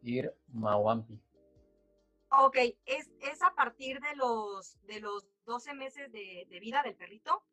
Ir 0.02 0.34
Mawampi. 0.48 1.20
Ok, 2.32 2.58
es, 2.86 3.10
es 3.22 3.42
a 3.42 3.56
partir 3.56 4.00
de 4.02 4.16
los, 4.16 4.78
de 4.86 5.00
los 5.00 5.28
12 5.46 5.74
meses 5.74 6.12
de, 6.12 6.46
de 6.48 6.60
vida 6.60 6.84
del 6.84 6.96
perrito, 6.96 7.44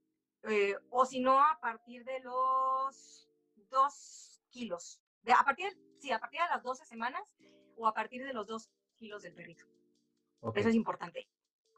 eh, 0.43 0.77
o 0.91 1.07
si 1.07 1.21
no, 1.21 1.41
a 1.41 1.59
partir 1.61 2.05
de 2.05 2.21
los 2.21 3.29
2 3.71 4.43
kilos. 4.51 5.01
De, 5.23 5.33
a 5.33 5.43
partir, 5.45 5.77
sí, 5.99 6.13
a 6.13 6.19
partir 6.19 6.41
de 6.41 6.49
las 6.49 6.63
12 6.63 6.85
semanas 6.85 7.23
o 7.77 7.87
a 7.87 7.95
partir 7.95 8.25
de 8.25 8.33
los 8.33 8.47
2 8.47 8.69
kilos 8.99 9.23
del 9.23 9.33
perrito. 9.33 9.65
Eso 10.55 10.69
es 10.69 10.75
importante. 10.75 11.27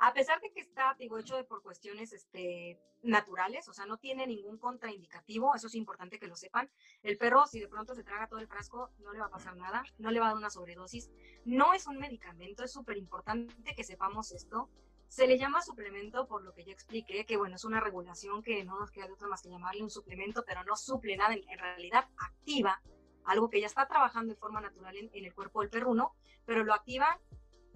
A 0.00 0.14
pesar 0.14 0.40
de 0.40 0.52
que 0.52 0.60
está, 0.60 0.94
digo, 0.98 1.18
hecho 1.18 1.36
de 1.36 1.42
por 1.42 1.60
cuestiones 1.60 2.12
este, 2.12 2.80
naturales, 3.02 3.68
o 3.68 3.72
sea, 3.72 3.84
no 3.84 3.98
tiene 3.98 4.28
ningún 4.28 4.56
contraindicativo, 4.56 5.56
eso 5.56 5.66
es 5.66 5.74
importante 5.74 6.20
que 6.20 6.28
lo 6.28 6.36
sepan. 6.36 6.70
El 7.02 7.18
perro, 7.18 7.46
si 7.46 7.58
de 7.58 7.66
pronto 7.66 7.96
se 7.96 8.04
traga 8.04 8.28
todo 8.28 8.38
el 8.38 8.46
frasco, 8.46 8.90
no 9.00 9.12
le 9.12 9.18
va 9.18 9.26
a 9.26 9.30
pasar 9.30 9.56
nada, 9.56 9.82
no 9.98 10.12
le 10.12 10.20
va 10.20 10.26
a 10.26 10.28
dar 10.28 10.38
una 10.38 10.50
sobredosis. 10.50 11.10
No 11.44 11.74
es 11.74 11.88
un 11.88 11.98
medicamento, 11.98 12.62
es 12.62 12.72
súper 12.72 12.96
importante 12.96 13.74
que 13.74 13.82
sepamos 13.82 14.30
esto. 14.30 14.70
Se 15.08 15.26
le 15.26 15.36
llama 15.36 15.62
suplemento 15.62 16.28
por 16.28 16.44
lo 16.44 16.54
que 16.54 16.64
ya 16.64 16.72
expliqué, 16.72 17.24
que 17.24 17.36
bueno, 17.36 17.56
es 17.56 17.64
una 17.64 17.80
regulación 17.80 18.42
que 18.42 18.62
no 18.62 18.78
nos 18.78 18.92
queda 18.92 19.06
de 19.06 19.14
otra 19.14 19.26
más 19.26 19.42
que 19.42 19.48
llamarle 19.48 19.82
un 19.82 19.90
suplemento, 19.90 20.44
pero 20.46 20.62
no 20.62 20.76
suple 20.76 21.16
nada, 21.16 21.34
en, 21.34 21.58
realidad 21.58 22.04
activa 22.18 22.80
algo 23.24 23.50
que 23.50 23.60
ya 23.60 23.66
está 23.66 23.86
trabajando 23.88 24.32
de 24.32 24.38
forma 24.38 24.60
natural 24.60 24.96
en, 24.96 25.10
en 25.12 25.24
el 25.24 25.34
cuerpo 25.34 25.60
del 25.60 25.70
perruno, 25.70 26.14
pero 26.44 26.62
lo 26.62 26.72
activa 26.72 27.20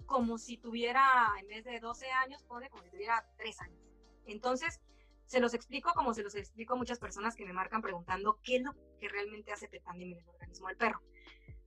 como 0.05 0.37
si 0.37 0.57
tuviera, 0.57 1.31
en 1.39 1.47
vez 1.47 1.63
de 1.63 1.79
12 1.79 2.11
años, 2.11 2.43
pone 2.43 2.69
como 2.69 2.83
si 2.83 2.89
tuviera 2.89 3.25
3 3.37 3.61
años. 3.61 3.79
Entonces, 4.25 4.79
se 5.25 5.39
los 5.39 5.53
explico 5.53 5.93
como 5.93 6.13
se 6.13 6.23
los 6.23 6.35
explico 6.35 6.73
a 6.73 6.77
muchas 6.77 6.99
personas 6.99 7.35
que 7.35 7.45
me 7.45 7.53
marcan 7.53 7.81
preguntando 7.81 8.39
qué 8.43 8.57
es 8.57 8.63
lo 8.63 8.73
que 8.99 9.09
realmente 9.09 9.51
hace 9.51 9.67
Petandim 9.67 10.13
en 10.13 10.19
el 10.19 10.29
organismo 10.29 10.67
del 10.67 10.77
perro. 10.77 11.01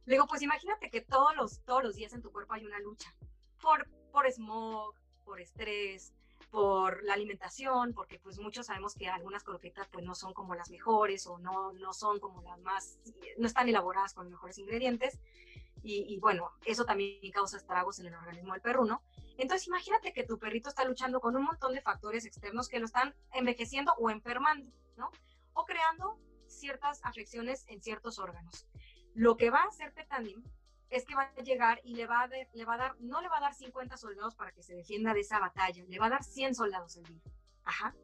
Le 0.04 0.14
digo, 0.14 0.26
pues 0.26 0.42
imagínate 0.42 0.88
que 0.88 1.00
todos 1.00 1.34
los, 1.34 1.64
todos 1.64 1.82
los 1.82 1.96
días 1.96 2.12
en 2.12 2.22
tu 2.22 2.30
cuerpo 2.30 2.54
hay 2.54 2.64
una 2.64 2.78
lucha 2.78 3.12
por, 3.60 3.88
por 4.12 4.30
smog, 4.30 4.94
por 5.24 5.40
estrés, 5.40 6.12
por 6.50 7.02
la 7.02 7.14
alimentación, 7.14 7.92
porque 7.92 8.18
pues 8.20 8.38
muchos 8.38 8.66
sabemos 8.66 8.94
que 8.94 9.08
algunas 9.08 9.42
croquetas 9.42 9.88
pues 9.88 10.04
no 10.04 10.14
son 10.14 10.32
como 10.32 10.54
las 10.54 10.70
mejores 10.70 11.26
o 11.26 11.38
no, 11.38 11.72
no 11.72 11.92
son 11.92 12.20
como 12.20 12.42
las 12.42 12.60
más, 12.60 12.98
no 13.36 13.46
están 13.46 13.68
elaboradas 13.68 14.14
con 14.14 14.24
los 14.24 14.32
mejores 14.32 14.58
ingredientes 14.58 15.18
y, 15.86 16.18
bueno, 16.18 16.50
eso 16.64 16.84
también 16.84 17.18
causa 17.32 17.56
estragos 17.56 17.98
en 18.00 18.06
el 18.06 18.14
organismo 18.14 18.52
del 18.52 18.62
perro, 18.62 18.84
Entonces 19.38 19.66
imagínate 19.68 20.12
que 20.12 20.24
tu 20.24 20.38
perrito 20.38 20.68
está 20.68 20.84
luchando 20.84 21.20
con 21.20 21.36
un 21.36 21.44
montón 21.44 21.74
de 21.74 21.80
factores 21.80 22.24
externos 22.24 22.68
que 22.68 22.80
lo 22.80 22.86
están 22.86 23.14
envejeciendo 23.32 23.92
o 23.98 24.10
enfermando, 24.10 24.70
¿no? 24.96 25.10
O 25.52 25.64
creando 25.64 26.18
ciertas 26.48 27.00
afecciones 27.04 27.64
en 27.68 27.80
ciertos 27.82 28.18
órganos. 28.18 28.66
Lo 29.14 29.36
que 29.36 29.50
va 29.50 29.62
a 29.62 29.68
hacer 29.68 29.92
Petandim 29.92 30.42
es 30.90 31.04
que 31.04 31.14
va 31.14 31.22
a 31.36 31.42
llegar 31.42 31.80
y 31.84 31.94
le 31.94 32.06
va 32.06 32.22
a, 32.22 32.28
le 32.28 32.64
va 32.64 32.74
a 32.74 32.78
dar, 32.78 32.96
no 33.00 33.20
le 33.20 33.28
va 33.28 33.38
a 33.38 33.40
dar 33.40 33.54
50 33.54 33.96
soldados 33.96 34.34
para 34.34 34.52
que 34.52 34.62
se 34.62 34.74
defienda 34.74 35.14
de 35.14 35.20
esa 35.20 35.38
batalla, 35.38 35.84
le 35.88 35.98
va 35.98 36.06
a 36.06 36.10
dar 36.10 36.24
100 36.24 36.54
soldados 36.54 36.96
al 36.96 37.04
día. 37.04 37.20
Ajá. 37.64 37.94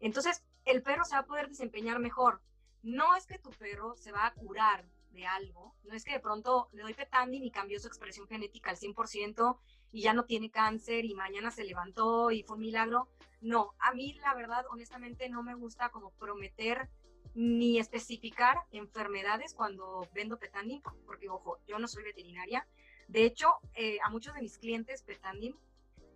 Entonces, 0.00 0.44
el 0.64 0.82
perro 0.82 1.04
se 1.04 1.14
va 1.14 1.22
a 1.22 1.26
poder 1.26 1.48
desempeñar 1.48 1.98
mejor. 1.98 2.40
No 2.82 3.16
es 3.16 3.26
que 3.26 3.38
tu 3.38 3.50
perro 3.50 3.96
se 3.96 4.12
va 4.12 4.26
a 4.26 4.34
curar 4.34 4.84
de 5.12 5.26
algo. 5.26 5.74
No 5.84 5.94
es 5.94 6.04
que 6.04 6.12
de 6.12 6.20
pronto 6.20 6.68
le 6.72 6.82
doy 6.82 6.94
petandin 6.94 7.44
y 7.44 7.50
cambió 7.50 7.78
su 7.78 7.88
expresión 7.88 8.26
genética 8.26 8.70
al 8.70 8.76
100% 8.76 9.58
y 9.92 10.02
ya 10.02 10.14
no 10.14 10.24
tiene 10.24 10.50
cáncer 10.50 11.04
y 11.04 11.14
mañana 11.14 11.50
se 11.50 11.64
levantó 11.64 12.30
y 12.30 12.42
fue 12.42 12.56
un 12.56 12.62
milagro. 12.62 13.08
No, 13.40 13.74
a 13.78 13.92
mí 13.92 14.14
la 14.14 14.34
verdad, 14.34 14.64
honestamente, 14.70 15.28
no 15.28 15.42
me 15.42 15.54
gusta 15.54 15.90
como 15.90 16.10
prometer 16.12 16.88
ni 17.34 17.78
especificar 17.78 18.58
enfermedades 18.72 19.54
cuando 19.54 20.06
vendo 20.14 20.38
petandin, 20.38 20.82
porque 21.06 21.28
ojo, 21.28 21.58
yo 21.66 21.78
no 21.78 21.88
soy 21.88 22.02
veterinaria. 22.04 22.66
De 23.08 23.24
hecho, 23.24 23.54
eh, 23.74 23.98
a 24.04 24.10
muchos 24.10 24.34
de 24.34 24.42
mis 24.42 24.58
clientes 24.58 25.02
petandin, 25.02 25.56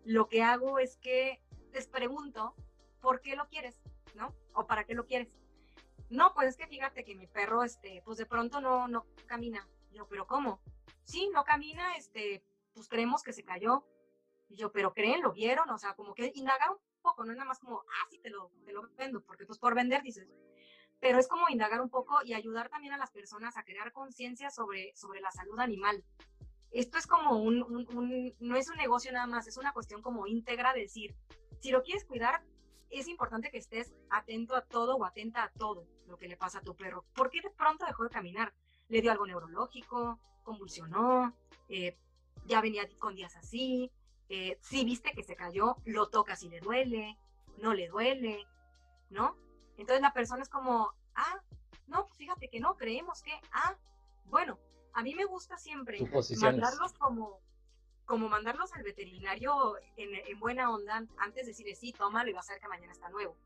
lo 0.04 0.28
que 0.28 0.42
hago 0.42 0.78
es 0.78 0.96
que 0.98 1.40
les 1.72 1.88
pregunto, 1.88 2.54
¿por 3.00 3.20
qué 3.20 3.36
lo 3.36 3.48
quieres? 3.48 3.80
¿No? 4.14 4.34
¿O 4.54 4.66
para 4.66 4.84
qué 4.84 4.94
lo 4.94 5.06
quieres? 5.06 5.28
No, 6.10 6.32
pues 6.34 6.48
es 6.48 6.56
que 6.56 6.66
fíjate 6.66 7.04
que 7.04 7.14
mi 7.14 7.26
perro, 7.26 7.64
este, 7.64 8.02
pues 8.04 8.18
de 8.18 8.26
pronto 8.26 8.60
no, 8.60 8.88
no 8.88 9.06
camina. 9.26 9.68
yo, 9.92 10.06
pero 10.08 10.26
¿cómo? 10.26 10.60
Sí, 11.04 11.28
no 11.32 11.44
camina, 11.44 11.96
este, 11.96 12.44
pues 12.74 12.88
creemos 12.88 13.22
que 13.22 13.32
se 13.32 13.44
cayó. 13.44 13.84
Y 14.48 14.56
yo, 14.56 14.70
pero 14.70 14.94
creen, 14.94 15.22
lo 15.22 15.32
vieron, 15.32 15.68
o 15.70 15.78
sea, 15.78 15.94
como 15.94 16.14
que 16.14 16.30
indagar 16.36 16.70
un 16.70 16.78
poco, 17.02 17.24
no 17.24 17.32
es 17.32 17.36
nada 17.36 17.48
más 17.48 17.58
como, 17.58 17.80
ah, 17.80 18.06
sí, 18.10 18.18
te 18.18 18.30
lo, 18.30 18.52
te 18.64 18.72
lo 18.72 18.88
vendo, 18.96 19.20
porque 19.24 19.44
pues 19.44 19.58
por 19.58 19.74
vender 19.74 20.02
dices. 20.02 20.28
Pero 21.00 21.18
es 21.18 21.26
como 21.26 21.48
indagar 21.48 21.80
un 21.80 21.90
poco 21.90 22.22
y 22.24 22.34
ayudar 22.34 22.68
también 22.68 22.94
a 22.94 22.98
las 22.98 23.10
personas 23.10 23.56
a 23.56 23.64
crear 23.64 23.92
conciencia 23.92 24.50
sobre, 24.50 24.94
sobre 24.94 25.20
la 25.20 25.32
salud 25.32 25.58
animal. 25.58 26.04
Esto 26.70 26.98
es 26.98 27.06
como 27.06 27.38
un, 27.38 27.62
un, 27.62 28.34
no 28.38 28.56
es 28.56 28.68
un 28.68 28.76
negocio 28.76 29.10
nada 29.12 29.26
más, 29.26 29.46
es 29.46 29.56
una 29.56 29.72
cuestión 29.72 30.02
como 30.02 30.26
íntegra, 30.26 30.72
de 30.72 30.82
decir, 30.82 31.16
si 31.60 31.70
lo 31.70 31.82
quieres 31.82 32.04
cuidar, 32.04 32.44
es 32.90 33.08
importante 33.08 33.50
que 33.50 33.58
estés 33.58 33.92
atento 34.10 34.54
a 34.54 34.62
todo 34.62 34.96
o 34.96 35.04
atenta 35.04 35.44
a 35.44 35.50
todo 35.50 35.86
lo 36.06 36.16
que 36.16 36.28
le 36.28 36.36
pasa 36.36 36.58
a 36.58 36.62
tu 36.62 36.74
perro. 36.74 37.04
¿Por 37.14 37.30
qué 37.30 37.40
de 37.40 37.50
pronto 37.50 37.84
dejó 37.86 38.04
de 38.04 38.10
caminar? 38.10 38.54
¿Le 38.88 39.00
dio 39.00 39.10
algo 39.10 39.26
neurológico? 39.26 40.20
¿Convulsionó? 40.42 41.34
Eh, 41.68 41.96
¿Ya 42.46 42.60
venía 42.60 42.88
con 42.98 43.14
días 43.14 43.36
así? 43.36 43.90
Eh, 44.28 44.58
si 44.60 44.84
viste 44.84 45.12
que 45.12 45.22
se 45.22 45.36
cayó, 45.36 45.76
lo 45.84 46.08
tocas 46.08 46.42
y 46.42 46.48
le 46.48 46.60
duele, 46.60 47.18
no 47.58 47.74
le 47.74 47.88
duele, 47.88 48.46
¿no? 49.10 49.36
Entonces 49.76 50.00
la 50.00 50.12
persona 50.12 50.42
es 50.42 50.48
como, 50.48 50.92
ah, 51.14 51.42
no, 51.86 52.06
pues 52.06 52.18
fíjate 52.18 52.48
que 52.48 52.60
no, 52.60 52.76
creemos 52.76 53.22
que, 53.22 53.32
ah, 53.52 53.76
bueno, 54.24 54.58
a 54.94 55.02
mí 55.02 55.14
me 55.14 55.24
gusta 55.24 55.58
siempre 55.58 56.00
mandarlos 56.40 56.92
como, 56.94 57.40
como 58.06 58.28
mandarlos 58.28 58.72
al 58.72 58.84
veterinario 58.84 59.76
en, 59.96 60.38
buena 60.38 60.70
onda, 60.70 61.04
antes 61.18 61.44
de 61.44 61.50
decirle, 61.50 61.74
sí, 61.74 61.92
tómalo 61.92 62.30
y 62.30 62.32
vas 62.32 62.48
a 62.48 62.52
ver 62.52 62.62
que 62.62 62.68
mañana 62.68 62.92
está 62.92 63.10
nuevo. 63.10 63.36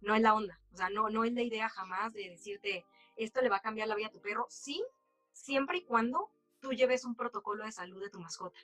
No 0.00 0.14
es 0.14 0.20
la 0.20 0.34
onda, 0.34 0.60
o 0.72 0.76
sea, 0.76 0.90
no, 0.90 1.08
no 1.08 1.24
es 1.24 1.32
la 1.32 1.42
idea 1.42 1.68
jamás 1.68 2.12
de 2.12 2.28
decirte, 2.28 2.84
esto 3.16 3.40
le 3.40 3.48
va 3.48 3.56
a 3.56 3.62
cambiar 3.62 3.88
la 3.88 3.94
vida 3.94 4.08
a 4.08 4.10
tu 4.10 4.20
perro, 4.20 4.46
sí, 4.50 4.84
siempre 5.32 5.78
y 5.78 5.84
cuando 5.84 6.30
tú 6.60 6.72
lleves 6.72 7.04
un 7.04 7.14
protocolo 7.14 7.64
de 7.64 7.72
salud 7.72 8.02
de 8.02 8.10
tu 8.10 8.20
mascota. 8.20 8.58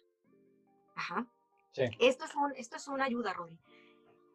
Ajá. 0.95 1.27
Sí. 1.73 1.85
Esto, 2.01 2.25
es 2.25 2.35
un, 2.35 2.53
esto 2.57 2.77
es 2.77 2.89
una 2.89 3.05
ayuda, 3.05 3.33
Rodri. 3.33 3.59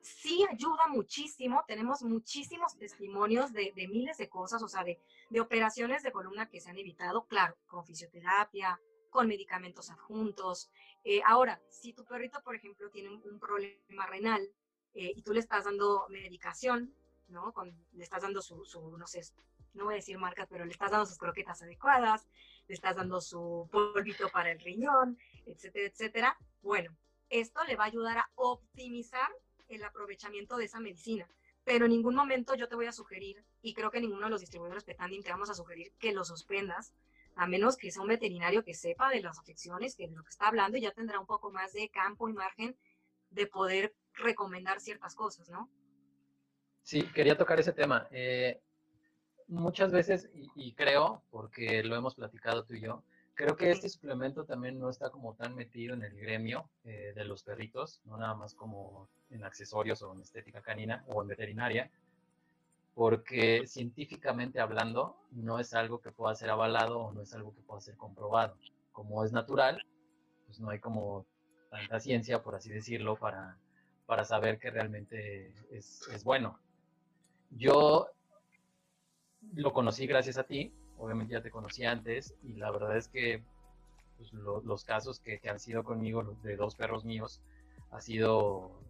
Sí 0.02 0.46
ayuda 0.50 0.88
muchísimo, 0.88 1.64
tenemos 1.68 2.02
muchísimos 2.04 2.78
testimonios 2.78 3.52
de, 3.52 3.74
de 3.76 3.88
miles 3.88 4.18
de 4.18 4.30
cosas, 4.30 4.64
o 4.64 4.68
sea, 4.68 4.84
de, 4.84 5.02
de 5.30 5.42
operaciones 5.42 6.04
de 6.04 6.12
columna 6.12 6.48
que 6.48 6.62
se 6.62 6.70
han 6.70 6.78
evitado, 6.78 7.26
claro, 7.26 7.58
con 7.68 7.86
fisioterapia, 7.86 8.80
con 9.16 9.28
medicamentos 9.28 9.90
adjuntos. 9.90 10.70
Eh, 11.06 11.22
ahora, 11.26 11.62
si 11.70 11.94
tu 11.94 12.04
perrito, 12.04 12.44
por 12.44 12.54
ejemplo, 12.54 12.90
tiene 12.92 13.10
un, 13.10 13.40
problema 13.40 14.06
renal 14.08 14.44
eh, 14.94 15.14
y 15.16 15.22
tú 15.22 15.34
le 15.34 15.40
estás 15.40 15.64
dando 15.64 16.06
medicación, 16.10 16.94
¿no? 17.30 17.54
le 17.94 18.04
estás 18.04 18.22
dando 18.22 18.42
su, 18.42 18.58
no 18.98 19.08
sé, 19.08 19.22
no 19.74 19.86
voy 19.86 19.94
a 19.94 19.96
decir 19.96 20.18
marcas, 20.18 20.48
pero 20.50 20.66
le 20.66 20.72
estás 20.72 20.92
dando 20.92 21.06
sus 21.06 21.18
croquetas 21.18 21.62
adecuadas, 21.62 22.28
le 22.68 22.76
estás 22.76 22.98
dando 22.98 23.22
su 23.22 23.70
polvito 23.72 24.28
para 24.30 24.52
el 24.52 24.60
riñón, 24.60 25.18
etcétera, 25.46 25.88
etcétera. 25.88 26.38
Bueno, 26.62 26.96
esto 27.30 27.64
le 27.64 27.78
va 27.78 27.86
a 27.86 27.88
ayudar 27.88 28.18
a 28.18 28.30
optimizar 28.36 29.32
el 29.70 29.82
aprovechamiento 29.84 30.58
de 30.58 30.66
esa 30.66 30.82
medicina. 30.82 31.28
Pero 31.64 31.86
en 31.86 31.92
ningún 31.92 32.16
momento 32.16 32.54
yo 32.56 32.68
te 32.68 32.76
voy 32.76 32.86
a 32.86 32.92
sugerir, 32.92 33.44
y 33.62 33.74
creo 33.74 33.90
que 33.90 34.02
ninguno 34.02 34.26
de 34.26 34.30
los 34.30 34.42
distribuidores 34.42 34.84
Petandin 34.84 35.24
te 35.24 35.32
vamos 35.32 35.50
a 35.50 35.56
sugerir 35.56 35.94
que 35.98 36.12
lo 36.12 36.24
suspendas 36.26 36.94
a 37.36 37.48
menos 37.48 37.78
que 37.78 37.92
sea 37.92 38.02
un 38.02 38.08
veterinario 38.08 38.64
que 38.64 38.74
sepa 38.74 39.10
de 39.10 39.22
las 39.22 39.38
afecciones, 39.38 39.96
que 39.96 40.08
de 40.08 40.16
lo 40.16 40.24
que 40.24 40.30
está 40.30 40.48
hablando, 40.48 40.78
ya 40.78 40.92
tendrá 40.92 41.20
un 41.20 41.26
poco 41.26 41.52
más 41.52 41.74
de 41.74 41.90
campo 41.90 42.30
y 42.30 42.34
margen 42.34 42.78
de 43.30 43.48
poder 43.48 43.94
recomendar 44.14 44.80
ciertas 44.80 45.16
cosas, 45.16 45.50
¿no? 45.50 45.70
Sí, 46.82 47.04
quería 47.14 47.38
tocar 47.38 47.60
ese 47.60 47.74
tema. 47.74 48.08
Eh, 48.12 48.62
muchas 49.48 49.92
veces, 49.92 50.30
y, 50.34 50.74
creo, 50.74 51.24
porque 51.30 51.84
lo 51.84 51.96
hemos 51.96 52.16
platicado 52.16 52.64
tú 52.64 52.76
y 52.76 52.82
yo, 52.82 53.04
creo 53.34 53.58
que 53.58 53.70
este 53.70 53.90
suplemento 53.90 54.46
también 54.46 54.80
no 54.80 54.90
está 54.90 55.10
como 55.10 55.36
tan 55.36 55.56
metido 55.56 55.94
en 55.94 56.04
el 56.04 56.16
gremio 56.16 56.70
eh, 56.86 57.12
de 57.16 57.26
los 57.26 57.44
perritos, 57.44 58.02
no 58.06 58.18
nada 58.18 58.36
más 58.36 58.54
como 58.54 59.10
en 59.30 59.44
accesorios 59.44 60.02
o 60.04 60.14
en 60.14 60.22
estética 60.22 60.62
canina 60.62 61.04
o 61.08 61.22
en 61.22 61.28
veterinaria, 61.28 61.92
porque 62.96 63.68
científicamente 63.68 64.62
hablando 64.62 65.18
no 65.32 65.60
es 65.60 65.74
algo 65.74 66.00
que 66.00 66.14
pueda 66.14 66.34
ser 66.34 66.50
avalado 66.50 67.00
o 67.00 67.12
no 67.12 67.22
es 67.22 67.34
algo 67.34 67.54
que 67.54 67.62
pueda 67.62 67.82
ser 67.82 67.98
comprobado. 67.98 68.58
Como 68.94 69.26
es 69.26 69.34
natural, 69.34 69.86
pues 70.46 70.62
no 70.62 70.70
hay 70.70 70.80
como 70.80 71.26
tanta 71.70 72.00
ciencia, 72.00 72.42
por 72.42 72.56
así 72.56 72.70
decirlo, 72.70 73.18
para, 73.18 73.58
para 74.06 74.24
saber 74.24 74.58
que 74.60 74.72
realmente 74.72 75.54
es, 75.72 76.24
bueno. 76.24 76.58
Yo 77.52 78.08
lo 79.54 79.74
conocí 79.74 80.08
gracias 80.08 80.38
a 80.38 80.44
ti, 80.44 80.74
obviamente 80.98 81.34
ya 81.34 81.42
te 81.42 81.52
conocí 81.52 81.84
antes 81.84 82.34
y 82.44 82.54
la 82.54 82.72
verdad 82.72 82.96
es 82.96 83.10
que 83.10 83.44
pues, 84.18 84.32
los 84.32 84.86
casos 84.86 85.20
que, 85.20 85.40
que, 85.40 85.50
han 85.50 85.60
sido 85.60 85.84
conmigo, 85.84 86.24
de 86.44 86.56
dos 86.56 86.76
perros 86.76 87.04
míos, 87.04 87.42
ha 87.92 88.00
sido 88.00 88.85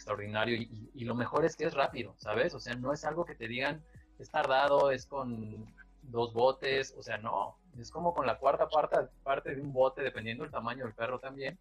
extraordinario 0.00 0.56
y, 0.56 0.90
y, 0.94 1.04
lo 1.04 1.14
mejor 1.14 1.44
es 1.44 1.56
que 1.56 1.64
es 1.66 1.74
rápido, 1.74 2.14
¿sabes? 2.16 2.54
O 2.54 2.58
sea, 2.58 2.74
no 2.74 2.94
es 2.94 3.04
algo 3.04 3.26
que 3.26 3.34
te 3.34 3.46
digan, 3.46 3.84
es 4.18 4.30
tardado, 4.30 4.90
es 4.90 5.04
con 5.04 5.66
dos 6.02 6.32
botes, 6.32 6.94
o 6.96 7.02
sea, 7.02 7.18
no, 7.18 7.58
es 7.78 7.90
como 7.90 8.14
con 8.14 8.26
la 8.26 8.38
cuarta 8.38 8.66
parte, 8.68 8.96
parte 9.22 9.54
de 9.54 9.60
un 9.60 9.72
bote, 9.72 10.02
dependiendo 10.02 10.42
del 10.42 10.50
tamaño 10.50 10.84
del 10.84 10.94
perro 10.94 11.18
también, 11.18 11.58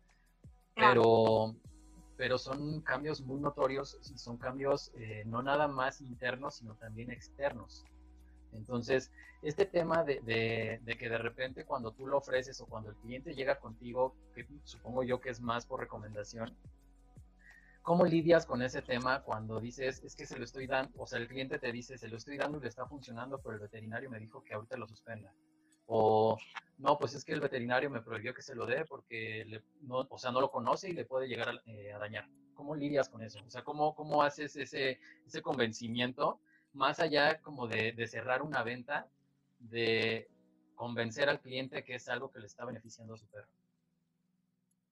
pero, 0.74 1.54
pero 2.16 2.38
son 2.38 2.82
cambios 2.82 3.20
muy 3.22 3.42
notorios 3.42 4.00
y 4.10 4.18
son 4.18 4.38
cambios 4.38 4.92
eh, 4.96 5.24
no 5.26 5.44
nada 5.44 5.68
más 5.68 6.00
internos, 6.00 6.56
sino 6.56 6.76
también 6.76 7.12
externos. 7.12 7.84
Entonces, 8.54 9.12
este 9.42 9.66
tema 9.66 10.04
de, 10.04 10.80
de, 10.84 10.98
que 10.98 11.10
de 11.10 11.18
repente 11.18 11.66
cuando 11.66 11.92
tú 11.92 12.08
lo 12.08 12.18
ofreces 12.18 12.60
o 12.62 12.66
cuando 12.66 12.90
el 12.90 12.96
cliente 12.96 13.36
llega 13.36 13.60
contigo, 13.60 14.16
que 14.34 14.48
supongo 14.64 15.04
yo 15.04 15.20
que 15.20 15.30
es 15.30 15.40
más 15.40 15.66
por 15.66 15.80
recomendación, 15.80 16.56
¿cómo 17.82 18.06
lidias 18.06 18.46
con 18.46 18.62
ese 18.62 18.82
tema 18.82 19.22
cuando 19.24 19.60
dices, 19.60 20.04
es 20.04 20.16
que 20.16 20.26
se 20.26 20.38
lo 20.38 20.44
estoy 20.44 20.68
dando, 20.68 20.92
o 20.98 21.08
sea, 21.08 21.20
el 21.20 21.28
cliente 21.28 21.60
te 21.60 21.72
dice, 21.72 21.98
se 21.98 22.08
lo 22.08 22.18
estoy 22.18 22.38
dando 22.38 22.58
y 22.58 22.62
le 22.62 22.68
está 22.68 22.86
funcionando, 22.86 23.40
pero 23.42 23.56
el 23.56 23.62
veterinario 23.62 24.10
me 24.10 24.20
dijo 24.20 24.44
que 24.44 24.54
ahorita 24.54 24.78
lo 24.78 24.88
suspenda? 24.88 25.34
O, 25.88 26.38
no, 26.78 26.98
pues 27.00 27.16
es 27.16 27.26
que 27.26 27.34
el 27.34 27.42
veterinario 27.42 27.90
me 27.90 28.02
prohibió 28.02 28.34
que 28.34 28.44
se 28.44 28.56
lo 28.56 28.66
dé 28.66 28.86
porque, 28.86 29.62
no, 29.82 30.08
o 30.10 30.18
sea, 30.18 30.32
no 30.32 30.40
lo 30.40 30.52
conoce 30.52 30.90
y 30.90 30.94
le 30.94 31.06
puede 31.06 31.28
llegar 31.28 31.50
a, 31.50 31.62
eh, 31.66 31.92
a, 31.92 31.98
dañar. 31.98 32.28
¿Cómo 32.54 32.76
lidias 32.76 33.10
con 33.10 33.24
eso? 33.24 33.40
O 33.46 33.50
sea, 33.50 33.64
¿cómo, 33.64 33.96
cómo 33.96 34.22
haces 34.22 34.56
ese, 34.56 35.00
ese 35.26 35.42
convencimiento 35.42 36.40
más 36.74 37.00
allá 37.00 37.42
como 37.42 37.68
de 37.68 38.08
cerrar 38.08 38.44
una 38.44 38.62
venta, 38.62 39.08
de 39.58 40.30
convencer 40.80 41.28
al 41.28 41.42
cliente 41.42 41.84
que 41.84 41.96
es 41.96 42.08
algo 42.08 42.32
que 42.32 42.40
le 42.40 42.46
está 42.46 42.64
beneficiando 42.64 43.14
a 43.14 43.18
su 43.18 43.28
perro. 43.28 43.50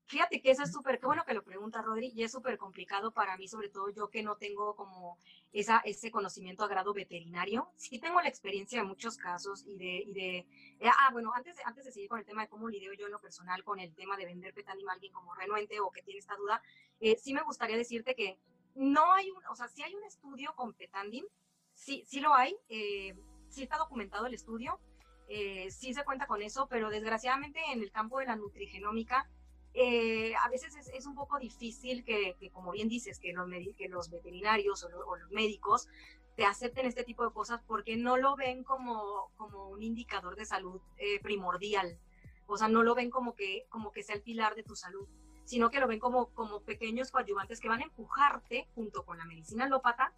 Fíjate 0.07 0.41
que 0.41 0.51
eso 0.51 0.63
es 0.63 0.71
súper, 0.71 0.99
qué 0.99 1.05
bueno 1.05 1.25
que 1.25 1.33
lo 1.33 1.43
pregunta 1.43 1.81
Rodri, 1.81 2.13
y 2.15 2.23
es 2.23 2.31
súper 2.31 2.57
complicado 2.57 3.11
para 3.11 3.35
mí, 3.35 3.47
sobre 3.49 3.67
todo 3.67 3.89
yo 3.89 4.09
que 4.09 4.23
no 4.23 4.37
tengo 4.37 4.73
como 4.75 5.19
esa, 5.51 5.79
ese 5.79 6.11
conocimiento 6.11 6.63
a 6.63 6.67
grado 6.67 6.93
veterinario. 6.93 7.69
Sí 7.75 7.99
tengo 7.99 8.21
la 8.21 8.29
experiencia 8.29 8.79
de 8.79 8.87
muchos 8.87 9.17
casos 9.17 9.65
y 9.67 9.77
de, 9.77 10.03
y 10.05 10.13
de 10.13 10.37
eh, 10.79 10.87
ah, 10.87 11.09
bueno, 11.11 11.33
antes 11.33 11.57
de, 11.57 11.61
antes 11.65 11.83
de 11.83 11.91
seguir 11.91 12.07
con 12.07 12.19
el 12.19 12.25
tema 12.25 12.43
de 12.43 12.47
cómo 12.47 12.69
lidio 12.69 12.93
yo 12.93 13.07
en 13.07 13.11
lo 13.11 13.19
personal 13.19 13.65
con 13.65 13.79
el 13.79 13.93
tema 13.95 14.15
de 14.15 14.25
vender 14.25 14.53
petanim 14.53 14.87
a 14.87 14.93
alguien 14.93 15.11
como 15.11 15.35
renuente 15.35 15.79
o 15.81 15.91
que 15.91 16.01
tiene 16.01 16.19
esta 16.19 16.37
duda, 16.37 16.61
eh, 17.01 17.17
sí 17.17 17.33
me 17.33 17.43
gustaría 17.43 17.75
decirte 17.75 18.15
que 18.15 18.39
no 18.75 19.11
hay 19.11 19.29
un, 19.29 19.45
o 19.47 19.55
sea, 19.55 19.67
sí 19.67 19.83
hay 19.83 19.93
un 19.93 20.03
estudio 20.05 20.55
con 20.55 20.73
Petandim, 20.73 21.25
sí, 21.73 22.05
sí 22.07 22.21
lo 22.21 22.33
hay, 22.33 22.55
eh, 22.69 23.13
sí 23.49 23.63
está 23.63 23.77
documentado 23.77 24.27
el 24.27 24.33
estudio, 24.33 24.79
eh, 25.27 25.69
sí 25.71 25.93
se 25.93 26.05
cuenta 26.05 26.27
con 26.27 26.41
eso, 26.41 26.67
pero 26.69 26.89
desgraciadamente 26.89 27.59
en 27.73 27.81
el 27.81 27.91
campo 27.91 28.19
de 28.19 28.27
la 28.27 28.35
nutrigenómica, 28.35 29.29
eh, 29.73 30.33
a 30.35 30.49
veces 30.49 30.75
es, 30.75 31.05
un 31.05 31.15
poco 31.15 31.39
difícil 31.39 32.03
que, 32.03 32.35
como 32.51 32.71
bien 32.71 32.87
dices, 32.87 33.19
que 33.19 33.33
los, 33.33 33.49
que 33.77 33.89
los 33.89 34.09
veterinarios 34.09 34.83
o, 34.83 35.15
los 35.15 35.31
médicos 35.31 35.87
te 36.35 36.45
acepten 36.45 36.85
este 36.85 37.03
tipo 37.03 37.23
de 37.23 37.33
cosas 37.33 37.61
porque 37.65 37.95
no 37.97 38.17
lo 38.17 38.35
ven 38.35 38.63
como, 38.63 39.31
un 39.69 39.83
indicador 39.83 40.35
de 40.35 40.45
salud 40.45 40.81
primordial. 41.21 41.99
O 42.45 42.57
sea, 42.57 42.67
no 42.67 42.83
lo 42.83 42.95
ven 42.95 43.09
como 43.09 43.35
que, 43.35 43.65
como 43.69 43.91
sea 43.93 44.15
el 44.15 44.21
pilar 44.21 44.55
de 44.55 44.63
tu 44.63 44.75
salud, 44.75 45.07
sino 45.47 45.69
que 45.69 45.79
lo 45.79 45.87
ven 45.87 45.99
como, 45.99 46.27
como 46.33 46.61
pequeños 46.61 47.09
coadyuvantes 47.09 47.61
que 47.61 47.69
van 47.69 47.79
a 47.79 47.85
empujarte 47.85 48.67
junto 48.75 49.05
con 49.05 49.17
la 49.17 49.25
medicina 49.25 49.63
alópata 49.63 50.13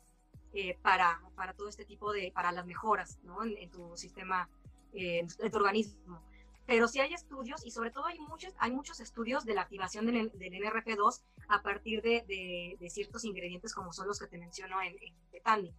eh, 0.51 0.75
para, 0.81 1.21
para 1.35 1.53
todo 1.53 1.69
este 1.69 1.85
tipo 1.85 2.11
de, 2.11 2.31
para 2.31 2.51
las 2.51 2.65
mejoras 2.65 3.19
¿no? 3.21 3.43
en, 3.43 3.69
tu 3.69 3.95
sistema, 3.95 4.49
eh, 4.93 5.19
en 5.19 5.51
tu 5.51 5.57
organismo. 5.57 6.23
Pero 6.69 6.87
sí 6.87 6.99
hay 6.99 7.15
estudios 7.15 7.65
y 7.65 7.71
sobre 7.71 7.89
todo 7.89 8.05
hay 8.05 8.19
muchos, 8.19 8.53
hay 8.59 8.69
muchos 8.69 8.99
estudios 8.99 9.43
de 9.43 9.55
la 9.55 9.61
activación 9.61 10.05
del, 10.05 10.29
del 10.37 10.53
NRF2 10.53 11.23
a 11.47 11.63
partir 11.63 12.03
de, 12.03 12.23
de, 12.79 12.89
ciertos 12.91 13.25
ingredientes 13.25 13.73
como 13.73 13.91
son 13.91 14.07
los 14.07 14.19
que 14.19 14.27
te 14.27 14.37
menciono 14.37 14.79
en, 14.79 14.95
en 15.01 15.73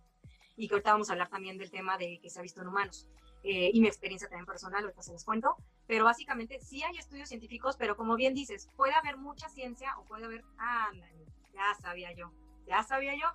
Y 0.57 0.67
que 0.67 0.75
ahorita 0.75 0.91
vamos 0.91 1.09
a 1.09 1.13
hablar 1.13 1.29
también 1.29 1.59
del 1.59 1.71
tema 1.71 1.97
de 1.97 2.19
que 2.21 2.29
se 2.29 2.41
ha 2.41 2.43
visto 2.43 2.61
en 2.61 2.67
humanos. 2.67 3.07
Eh, 3.45 3.71
y 3.73 3.81
mi 3.81 3.87
experiencia 3.87 4.29
también 4.29 4.47
personal, 4.47 4.83
ahorita 4.83 5.01
se 5.01 5.13
les 5.13 5.25
cuento, 5.25 5.55
pero 5.87 6.05
básicamente 6.05 6.59
sí 6.59 6.83
hay 6.83 6.99
estudios 6.99 7.29
científicos, 7.29 7.77
pero 7.77 7.97
como 7.97 8.17
bien 8.17 8.35
dices, 8.35 8.69
puede 8.75 8.95
haber 8.95 9.17
mucha 9.17 9.49
ciencia 9.49 9.97
o 9.97 10.05
puede 10.07 10.25
haber, 10.25 10.45
ah, 10.59 10.91
ya 11.55 11.73
sabía 11.81 12.13
yo, 12.15 12.33
ya 12.67 12.83
sabía 12.83 13.15
yo, 13.15 13.29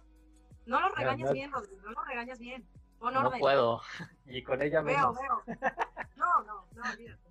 no 0.65 0.81
lo 0.81 0.89
regañas 0.89 1.31
bien, 1.31 1.53
Rodrigo, 1.53 1.81
no 1.83 1.91
lo 1.91 2.03
regañas 2.03 2.37
bien. 2.37 2.67
no 2.99 3.31
puedo. 3.39 3.81
Y 4.25 4.43
con 4.43 4.61
ella 4.61 4.81
menos. 4.81 5.15
Veo, 5.15 5.41
veo. 5.45 5.61
No, 6.17 6.43
no, 6.43 6.65
no, 6.73 6.91
olvídate. 6.91 7.24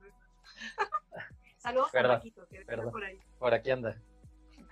Saludos 1.58 1.94
a 1.94 2.02
Paquito, 2.02 2.46
que 2.48 2.64
por 2.64 3.04
ahí. 3.04 3.18
Por 3.38 3.54
aquí 3.54 3.70
anda. 3.70 3.96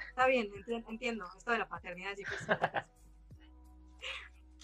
Está 0.09 0.27
bien, 0.27 0.51
entiendo. 0.89 1.27
Esto 1.37 1.53
de 1.53 1.59
la 1.59 1.69
paternidad 1.69 2.13
es 2.13 2.19
difícil. 2.19 2.47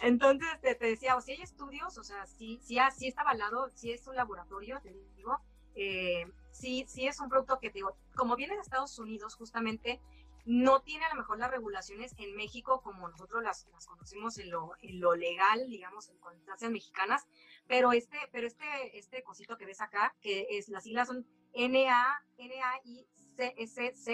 Entonces, 0.03 0.49
te, 0.61 0.75
decía, 0.75 1.17
o 1.17 1.21
si 1.21 1.33
hay 1.33 1.43
estudios, 1.43 1.97
o 1.99 2.05
sea, 2.05 2.27
si, 2.27 2.59
si, 2.61 2.79
si 2.97 3.09
está 3.09 3.23
avalado, 3.23 3.71
si 3.75 3.93
es 3.93 4.07
un 4.07 4.15
laboratorio, 4.15 4.81
te 4.81 4.93
digo, 5.17 5.41
eh, 5.75 6.31
si, 6.51 6.85
si 6.87 7.07
es 7.07 7.19
un 7.19 7.29
producto 7.29 7.59
que, 7.59 7.71
te 7.71 7.79
digo, 7.79 7.97
como 8.15 8.37
viene 8.37 8.55
de 8.55 8.61
Estados 8.61 8.99
Unidos, 8.99 9.35
justamente 9.35 10.01
no 10.49 10.81
tiene 10.81 11.05
a 11.05 11.11
lo 11.11 11.17
mejor 11.17 11.39
las 11.39 11.51
regulaciones 11.51 12.15
en 12.17 12.35
México 12.35 12.81
como 12.81 13.07
nosotros 13.07 13.43
las, 13.43 13.69
las 13.71 13.87
conocemos 13.87 14.39
en 14.39 14.51
lo, 14.51 14.73
en 14.81 14.99
lo 14.99 15.15
legal, 15.15 15.69
digamos, 15.69 16.09
en 16.09 16.17
instancias 16.37 16.71
mexicanas, 16.71 17.29
pero 17.67 17.93
este, 17.93 18.17
pero 18.33 18.47
este, 18.47 18.65
este 18.97 19.23
cosito 19.23 19.59
que 19.59 19.67
ves 19.67 19.83
acá, 19.83 20.17
que 20.23 20.47
es, 20.49 20.71
las 20.71 20.85
siglas 20.85 21.09
son 21.09 21.27
NA, 21.55 22.25
NAICSC, 22.39 24.07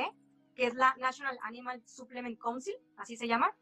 que 0.57 0.67
es 0.67 0.75
la 0.75 0.97
National 0.99 1.39
Animal 1.43 1.81
Supplement 1.87 2.37
Council, 2.41 2.75
así 2.97 3.17
se 3.17 3.29
llama, 3.29 3.57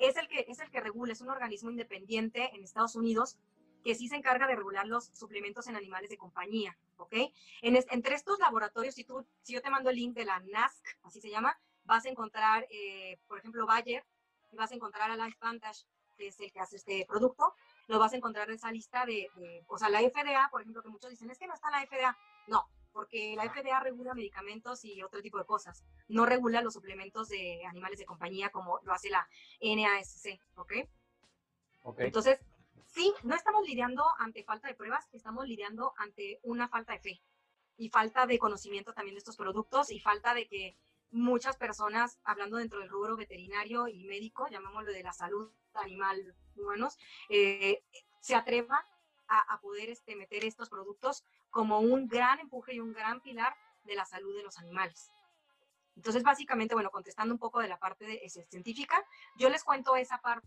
es 0.00 0.16
el 0.16 0.26
que, 0.26 0.46
es 0.48 0.58
el 0.58 0.68
que 0.72 0.80
regula, 0.80 1.12
es 1.12 1.20
un 1.20 1.30
organismo 1.30 1.70
independiente 1.70 2.50
en 2.56 2.64
Estados 2.64 2.96
Unidos 2.96 3.38
que 3.84 3.94
sí 3.94 4.08
se 4.08 4.16
encarga 4.16 4.48
de 4.48 4.56
regular 4.56 4.84
los 4.84 5.12
suplementos 5.14 5.68
en 5.68 5.76
animales 5.76 6.10
de 6.10 6.16
compañía, 6.16 6.76
¿ok? 6.96 7.14
En 7.62 7.76
entre 7.76 8.16
estos 8.16 8.40
laboratorios, 8.40 8.96
si, 8.96 9.04
tú, 9.04 9.24
si 9.42 9.52
yo 9.52 9.62
te 9.62 9.70
mando 9.70 9.90
el 9.90 9.96
link 9.96 10.16
de 10.16 10.24
la 10.24 10.40
NASC, 10.40 10.84
así 11.04 11.20
se 11.20 11.30
llama, 11.30 11.56
vas 11.86 12.04
a 12.04 12.08
encontrar, 12.08 12.66
eh, 12.70 13.18
por 13.26 13.38
ejemplo, 13.38 13.66
Bayer, 13.66 14.04
y 14.52 14.56
vas 14.56 14.70
a 14.72 14.74
encontrar 14.74 15.10
a 15.10 15.16
Life 15.16 15.38
Vantage, 15.40 15.84
que 16.16 16.28
es 16.28 16.40
el 16.40 16.52
que 16.52 16.60
hace 16.60 16.76
este 16.76 17.04
producto, 17.06 17.54
lo 17.88 17.98
vas 17.98 18.12
a 18.12 18.16
encontrar 18.16 18.48
en 18.48 18.56
esa 18.56 18.72
lista 18.72 19.04
de, 19.06 19.28
o 19.68 19.78
sea, 19.78 19.88
la 19.88 20.00
FDA, 20.00 20.48
por 20.50 20.60
ejemplo, 20.60 20.82
que 20.82 20.88
muchos 20.88 21.10
dicen, 21.10 21.30
es 21.30 21.38
que 21.38 21.46
no 21.46 21.54
está 21.54 21.70
la 21.70 21.86
FDA. 21.86 22.16
No, 22.48 22.68
porque 22.92 23.34
la 23.36 23.44
FDA 23.44 23.80
regula 23.80 24.14
medicamentos 24.14 24.84
y 24.84 25.02
otro 25.02 25.20
tipo 25.20 25.38
de 25.38 25.44
cosas. 25.44 25.84
No 26.08 26.24
regula 26.26 26.62
los 26.62 26.74
suplementos 26.74 27.28
de 27.28 27.64
animales 27.66 27.98
de 27.98 28.06
compañía 28.06 28.50
como 28.50 28.80
lo 28.82 28.92
hace 28.92 29.10
la 29.10 29.28
NASC, 29.60 30.40
¿ok? 30.56 30.72
Ok. 31.82 32.00
Entonces, 32.00 32.40
sí, 32.86 33.12
no 33.22 33.34
estamos 33.34 33.66
lidiando 33.68 34.02
ante 34.18 34.42
falta 34.44 34.68
de 34.68 34.74
pruebas, 34.74 35.06
estamos 35.12 35.46
lidiando 35.46 35.92
ante 35.98 36.40
una 36.42 36.68
falta 36.68 36.94
de 36.94 37.00
fe 37.00 37.22
y 37.76 37.90
falta 37.90 38.26
de 38.26 38.38
conocimiento 38.38 38.94
también 38.94 39.14
de 39.14 39.18
estos 39.18 39.36
productos 39.36 39.90
y 39.90 40.00
falta 40.00 40.32
de 40.34 40.48
que 40.48 40.78
muchas 41.10 41.56
personas, 41.56 42.18
hablando 42.24 42.56
dentro 42.56 42.80
del 42.80 42.88
rubro 42.88 43.16
veterinario 43.16 43.88
y 43.88 44.04
médico, 44.04 44.48
llamémoslo 44.48 44.92
de 44.92 45.02
la 45.02 45.12
salud 45.12 45.50
animal 45.74 46.34
humanos, 46.56 46.96
eh, 47.28 47.82
se 48.20 48.34
atrevan 48.34 48.80
a, 49.28 49.60
poder 49.60 49.90
este, 49.90 50.14
meter 50.14 50.44
estos 50.44 50.68
productos 50.68 51.24
como 51.50 51.80
un 51.80 52.06
gran 52.06 52.38
empuje 52.38 52.74
y 52.74 52.80
un 52.80 52.92
gran 52.92 53.20
pilar 53.20 53.54
de 53.84 53.94
la 53.94 54.04
salud 54.04 54.36
de 54.36 54.42
los 54.42 54.58
animales. 54.58 55.10
Entonces, 55.96 56.22
básicamente, 56.22 56.74
bueno, 56.74 56.90
contestando 56.90 57.34
un 57.34 57.40
poco 57.40 57.60
de 57.60 57.68
la 57.68 57.78
parte 57.78 58.04
de, 58.04 58.28
científica, 58.28 59.02
yo 59.36 59.48
les 59.48 59.64
cuento 59.64 59.96
esa 59.96 60.18
parte 60.18 60.46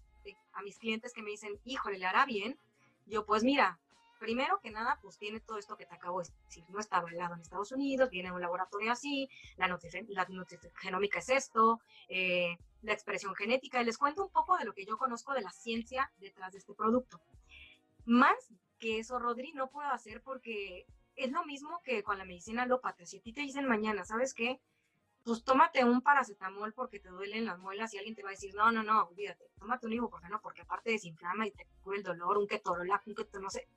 a 0.53 0.61
mis 0.61 0.77
clientes 0.77 1.13
que 1.13 1.23
me 1.23 1.31
dicen, 1.31 1.59
híjole, 1.65 1.97
¿le 1.97 2.05
hará 2.05 2.25
bien? 2.25 2.59
Yo, 3.07 3.25
pues 3.25 3.43
mira, 3.43 3.79
primero 4.19 4.59
que 4.59 4.69
nada, 4.69 4.99
pues 5.01 5.17
tiene 5.17 5.39
todo 5.39 5.57
esto 5.57 5.77
que 5.77 5.85
te 5.85 5.95
acabo 5.95 6.21
de 6.21 6.29
decir, 6.45 6.63
no 6.69 6.79
está 6.79 6.97
avalado 6.97 7.33
en 7.33 7.41
Estados 7.41 7.71
Unidos, 7.71 8.09
viene 8.09 8.31
un 8.31 8.41
laboratorio 8.41 8.91
así, 8.91 9.29
la, 9.57 9.67
la 9.67 10.27
genómica 10.75 11.19
es 11.19 11.29
esto, 11.29 11.79
eh, 12.09 12.57
la 12.81 12.93
expresión 12.93 13.33
genética, 13.35 13.81
y 13.81 13.85
les 13.85 13.97
cuento 13.97 14.23
un 14.23 14.31
poco 14.31 14.57
de 14.57 14.65
lo 14.65 14.73
que 14.73 14.85
yo 14.85 14.97
conozco 14.97 15.33
de 15.33 15.41
la 15.41 15.51
ciencia 15.51 16.11
detrás 16.19 16.51
de 16.51 16.59
este 16.59 16.73
producto. 16.73 17.19
Más 18.05 18.37
que 18.77 18.99
eso, 18.99 19.19
Rodri, 19.19 19.51
no 19.53 19.69
puedo 19.69 19.89
hacer 19.89 20.21
porque 20.21 20.85
es 21.15 21.31
lo 21.31 21.43
mismo 21.45 21.81
que 21.83 22.03
con 22.03 22.17
la 22.17 22.25
medicina 22.25 22.63
alópata. 22.63 23.05
Si 23.05 23.17
a 23.17 23.21
ti 23.21 23.33
te 23.33 23.41
dicen 23.41 23.67
mañana, 23.67 24.05
¿sabes 24.05 24.33
qué? 24.33 24.59
Pues 25.23 25.43
tómate 25.43 25.83
un 25.83 26.01
paracetamol 26.01 26.73
porque 26.73 26.99
te 26.99 27.09
duelen 27.09 27.45
las 27.45 27.59
muelas 27.59 27.93
y 27.93 27.97
alguien 27.97 28.15
te 28.15 28.23
va 28.23 28.29
a 28.29 28.31
decir, 28.31 28.53
no, 28.55 28.71
no, 28.71 28.83
no, 28.83 29.03
olvídate, 29.03 29.51
tómate 29.59 29.85
un 29.85 29.93
ibuprofeno 29.93 30.41
porque 30.41 30.61
aparte 30.61 30.91
desinflama 30.91 31.47
y 31.47 31.51
te 31.51 31.67
cura 31.81 31.97
el 31.97 32.03
dolor, 32.03 32.37
un 32.37 32.47
ketorolac, 32.47 33.05
un 33.07 33.15
keto, 33.15 33.39
no 33.39 33.49
sé. 33.49 33.67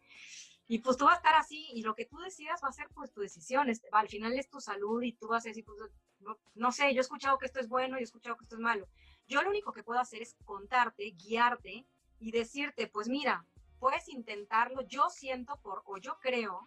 Y 0.68 0.78
pues 0.78 0.96
tú 0.96 1.05
vas 1.05 1.14
a 1.14 1.16
estar 1.16 1.35
así 1.35 1.68
y 1.74 1.83
lo 1.83 1.94
que 1.94 2.07
tú 2.07 2.18
decidas 2.18 2.61
va 2.64 2.68
a 2.68 2.72
ser 2.72 2.88
pues 2.94 3.12
tu 3.12 3.20
decisión. 3.20 3.68
Este, 3.68 3.88
al 3.92 4.09
final 4.09 4.33
es 4.38 4.48
tu 4.48 4.61
salud 4.61 5.02
y 5.02 5.12
tú 5.12 5.28
vas 5.28 5.44
a 5.44 5.48
decir, 5.48 5.64
pues, 5.64 5.78
no, 6.20 6.38
no, 6.55 6.72
sé, 6.72 6.94
yo 6.94 7.00
he 7.00 7.02
escuchado 7.02 7.37
que 7.37 7.46
esto 7.46 7.61
es 7.61 7.68
bueno 7.68 7.98
y 7.98 8.00
he 8.00 8.05
escuchado 8.05 8.37
que 8.37 8.44
esto 8.44 8.55
es 8.55 8.61
malo. 8.61 8.88
Yo 9.26 9.42
lo 9.42 9.50
único 9.50 9.72
que 9.72 9.83
puedo 9.83 10.00
hacer 10.00 10.22
es 10.22 10.37
contarte, 10.44 11.11
guiarte 11.11 11.87
y 12.18 12.31
decirte, 12.31 12.87
pues 12.87 13.09
mira, 13.09 13.44
puedes 13.78 14.09
intentarlo. 14.09 14.83
Yo 14.83 15.11
siento 15.11 15.59
por, 15.61 15.83
o 15.85 15.98
yo 15.98 16.18
creo 16.20 16.66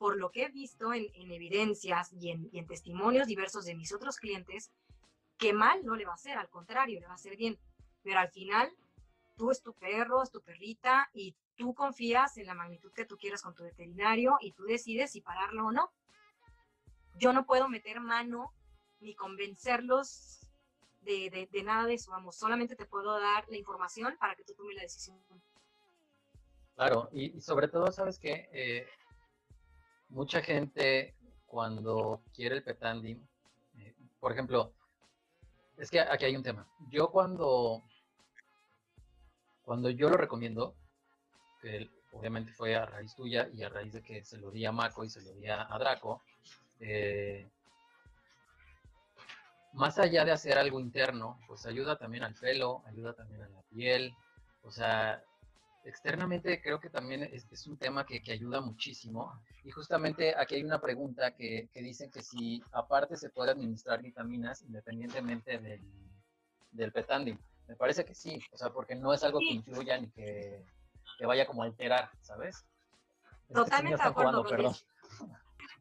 por 0.00 0.16
lo 0.16 0.30
que 0.30 0.44
he 0.44 0.48
visto 0.48 0.94
en, 0.94 1.10
evidencias 1.30 2.10
y 2.14 2.30
en, 2.30 2.66
testimonios 2.66 3.26
diversos 3.26 3.66
de 3.66 3.74
mis 3.74 3.92
otros 3.92 4.16
clientes, 4.16 4.72
que 5.36 5.52
mal 5.52 5.84
no 5.84 5.94
le 5.94 6.06
va 6.06 6.12
a 6.12 6.14
hacer, 6.14 6.38
al 6.38 6.48
contrario, 6.48 6.98
le 6.98 7.06
va 7.06 7.12
a 7.12 7.16
hacer 7.16 7.36
bien. 7.36 7.58
Pero 8.02 8.18
al 8.18 8.30
final, 8.30 8.72
tú 9.36 9.50
es 9.50 9.60
tu 9.60 9.74
perro, 9.74 10.22
es 10.22 10.30
tu 10.30 10.40
perrita 10.40 11.10
y 11.12 11.36
tú 11.54 11.74
confías 11.74 12.38
en 12.38 12.46
la 12.46 12.54
magnitud 12.54 12.90
que 12.92 13.04
tú 13.04 13.18
quieras 13.18 13.42
con 13.42 13.54
tu 13.54 13.62
veterinario 13.62 14.38
y 14.40 14.52
tú 14.52 14.64
decides 14.64 15.10
si 15.10 15.20
pararlo 15.20 15.66
o 15.66 15.72
no. 15.72 15.92
Yo 17.18 17.34
no 17.34 17.44
puedo 17.44 17.68
meter 17.68 18.00
mano 18.00 18.54
ni 19.00 19.14
convencerlos 19.14 20.48
de, 21.02 21.46
nada 21.62 21.84
de 21.84 21.92
eso, 21.92 22.10
vamos, 22.10 22.36
solamente 22.36 22.74
te 22.74 22.86
puedo 22.86 23.20
dar 23.20 23.44
la 23.50 23.58
información 23.58 24.16
para 24.18 24.34
que 24.34 24.44
tú 24.44 24.54
tomes 24.54 24.76
la 24.76 24.82
decisión. 24.82 25.18
Claro, 26.74 27.10
y, 27.12 27.38
sobre 27.42 27.68
todo, 27.68 27.92
¿sabes 27.92 28.18
qué? 28.18 28.48
Eh, 28.50 28.88
mucha 30.10 30.42
gente 30.42 31.14
cuando 31.46 32.22
quiere 32.34 32.56
el 32.56 32.62
petandim, 32.62 33.26
eh, 33.78 33.94
por 34.20 34.32
ejemplo, 34.32 34.72
es 35.76 35.90
que 35.90 36.00
aquí 36.00 36.24
hay 36.26 36.36
un 36.36 36.42
tema. 36.42 36.66
Yo 36.90 37.10
cuando, 37.10 37.82
cuando 39.64 39.90
yo 39.90 40.10
lo 40.10 40.16
recomiendo, 40.16 40.74
que 41.60 41.88
obviamente 42.12 42.52
fue 42.52 42.76
a 42.76 42.86
raíz 42.86 43.14
tuya 43.14 43.48
y 43.52 43.62
a 43.62 43.68
raíz 43.68 43.92
de 43.92 44.02
que 44.02 44.24
se 44.24 44.38
lo 44.38 44.50
di 44.50 44.64
a 44.64 44.72
Mako 44.72 45.04
y 45.04 45.10
se 45.10 45.22
lo 45.22 45.32
di 45.32 45.48
a, 45.48 45.66
Draco, 45.78 46.22
eh, 46.80 47.48
más 49.72 49.98
allá 49.98 50.24
de 50.24 50.32
hacer 50.32 50.58
algo 50.58 50.80
interno, 50.80 51.38
pues 51.46 51.66
ayuda 51.66 51.96
también 51.96 52.24
al 52.24 52.34
pelo, 52.34 52.82
ayuda 52.86 53.14
también 53.14 53.42
a 53.42 53.48
la 53.48 53.62
piel, 53.62 54.12
o 54.62 54.70
sea, 54.70 55.22
externamente 55.84 56.60
creo 56.62 56.80
que 56.80 56.90
también 56.90 57.22
es, 57.22 57.66
un 57.66 57.76
tema 57.76 58.04
que, 58.04 58.22
ayuda 58.30 58.60
muchísimo. 58.60 59.40
Y 59.64 59.70
justamente 59.70 60.34
aquí 60.36 60.56
hay 60.56 60.64
una 60.64 60.80
pregunta 60.80 61.34
que, 61.34 61.68
que 61.72 61.82
dicen 61.82 62.10
que 62.10 62.22
si 62.22 62.62
aparte 62.72 63.16
se 63.16 63.30
puede 63.30 63.50
administrar 63.50 64.02
vitaminas 64.02 64.62
independientemente 64.62 65.58
del, 65.58 65.80
del 66.72 66.92
petandim. 66.92 67.38
Me 67.68 67.76
parece 67.76 68.04
que 68.04 68.14
sí, 68.14 68.40
o 68.52 68.56
sea, 68.56 68.70
porque 68.70 68.94
no 68.96 69.12
es 69.12 69.22
algo 69.22 69.38
que 69.38 69.52
influya 69.52 69.98
ni 69.98 70.10
que, 70.10 70.64
que 71.18 71.26
vaya 71.26 71.46
como 71.46 71.62
a 71.62 71.66
alterar, 71.66 72.10
¿sabes? 72.20 72.64
Totalmente 73.52 74.02
de 74.02 74.08
acuerdo. 74.08 74.44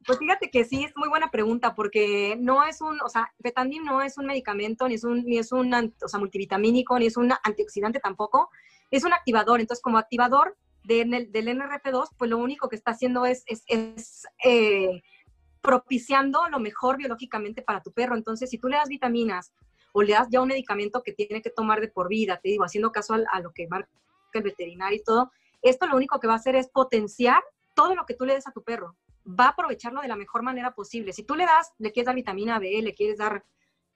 Pues 0.05 0.17
fíjate 0.17 0.49
que 0.49 0.63
sí, 0.63 0.83
es 0.85 0.95
muy 0.95 1.09
buena 1.09 1.29
pregunta, 1.29 1.75
porque 1.75 2.37
no 2.39 2.63
es 2.65 2.81
un, 2.81 2.99
o 3.01 3.09
sea, 3.09 3.33
Petandim 3.43 3.83
no 3.83 4.01
es 4.01 4.17
un 4.17 4.27
medicamento, 4.27 4.87
ni 4.87 4.95
es 4.95 5.03
un, 5.03 5.25
ni 5.25 5.37
es 5.37 5.51
un 5.51 5.73
o 5.73 6.07
sea, 6.07 6.19
multivitamínico, 6.19 6.97
ni 6.97 7.07
es 7.07 7.17
un 7.17 7.31
antioxidante 7.43 7.99
tampoco, 7.99 8.49
es 8.91 9.03
un 9.03 9.13
activador. 9.13 9.59
Entonces, 9.59 9.81
como 9.81 9.97
activador 9.97 10.57
del 10.83 11.11
NRF2, 11.11 12.09
pues 12.17 12.29
lo 12.29 12.37
único 12.37 12.69
que 12.69 12.75
está 12.75 12.91
haciendo 12.91 13.25
es, 13.25 13.43
es, 13.47 14.27
eh, 14.43 15.01
propiciando 15.61 16.47
lo 16.49 16.59
mejor 16.59 16.97
biológicamente 16.97 17.61
para 17.61 17.81
tu 17.81 17.91
perro. 17.91 18.15
Entonces, 18.15 18.49
si 18.49 18.57
tú 18.57 18.69
le 18.69 18.77
das 18.77 18.89
vitaminas 18.89 19.51
o 19.91 20.01
le 20.01 20.13
das 20.13 20.27
ya 20.31 20.41
un 20.41 20.47
medicamento 20.47 21.03
que 21.03 21.13
tiene 21.13 21.41
que 21.41 21.49
tomar 21.49 21.81
de 21.81 21.89
por 21.89 22.07
vida, 22.07 22.39
te 22.41 22.49
digo, 22.49 22.63
haciendo 22.63 22.91
caso 22.91 23.13
a, 23.13 23.39
lo 23.41 23.51
que 23.51 23.67
marca 23.67 23.89
el 24.33 24.43
veterinario 24.43 24.97
y 24.97 25.03
todo, 25.03 25.31
esto 25.61 25.85
lo 25.87 25.95
único 25.95 26.19
que 26.19 26.27
va 26.27 26.33
a 26.33 26.37
hacer 26.37 26.55
es 26.55 26.69
potenciar 26.69 27.43
todo 27.75 27.93
lo 27.95 28.05
que 28.05 28.13
tú 28.13 28.25
le 28.25 28.33
des 28.33 28.47
a 28.47 28.51
tu 28.51 28.63
perro. 28.63 28.95
Va 29.27 29.45
a 29.45 29.49
aprovecharlo 29.49 30.01
de 30.01 30.07
la 30.07 30.15
mejor 30.15 30.43
manera 30.43 30.73
posible. 30.73 31.13
Si 31.13 31.23
tú 31.23 31.35
le 31.35 31.45
das, 31.45 31.73
le 31.77 31.91
quieres 31.91 32.07
dar 32.07 32.15
vitamina 32.15 32.57
B, 32.57 32.81
le 32.81 32.93
quieres 32.93 33.17
dar 33.17 33.43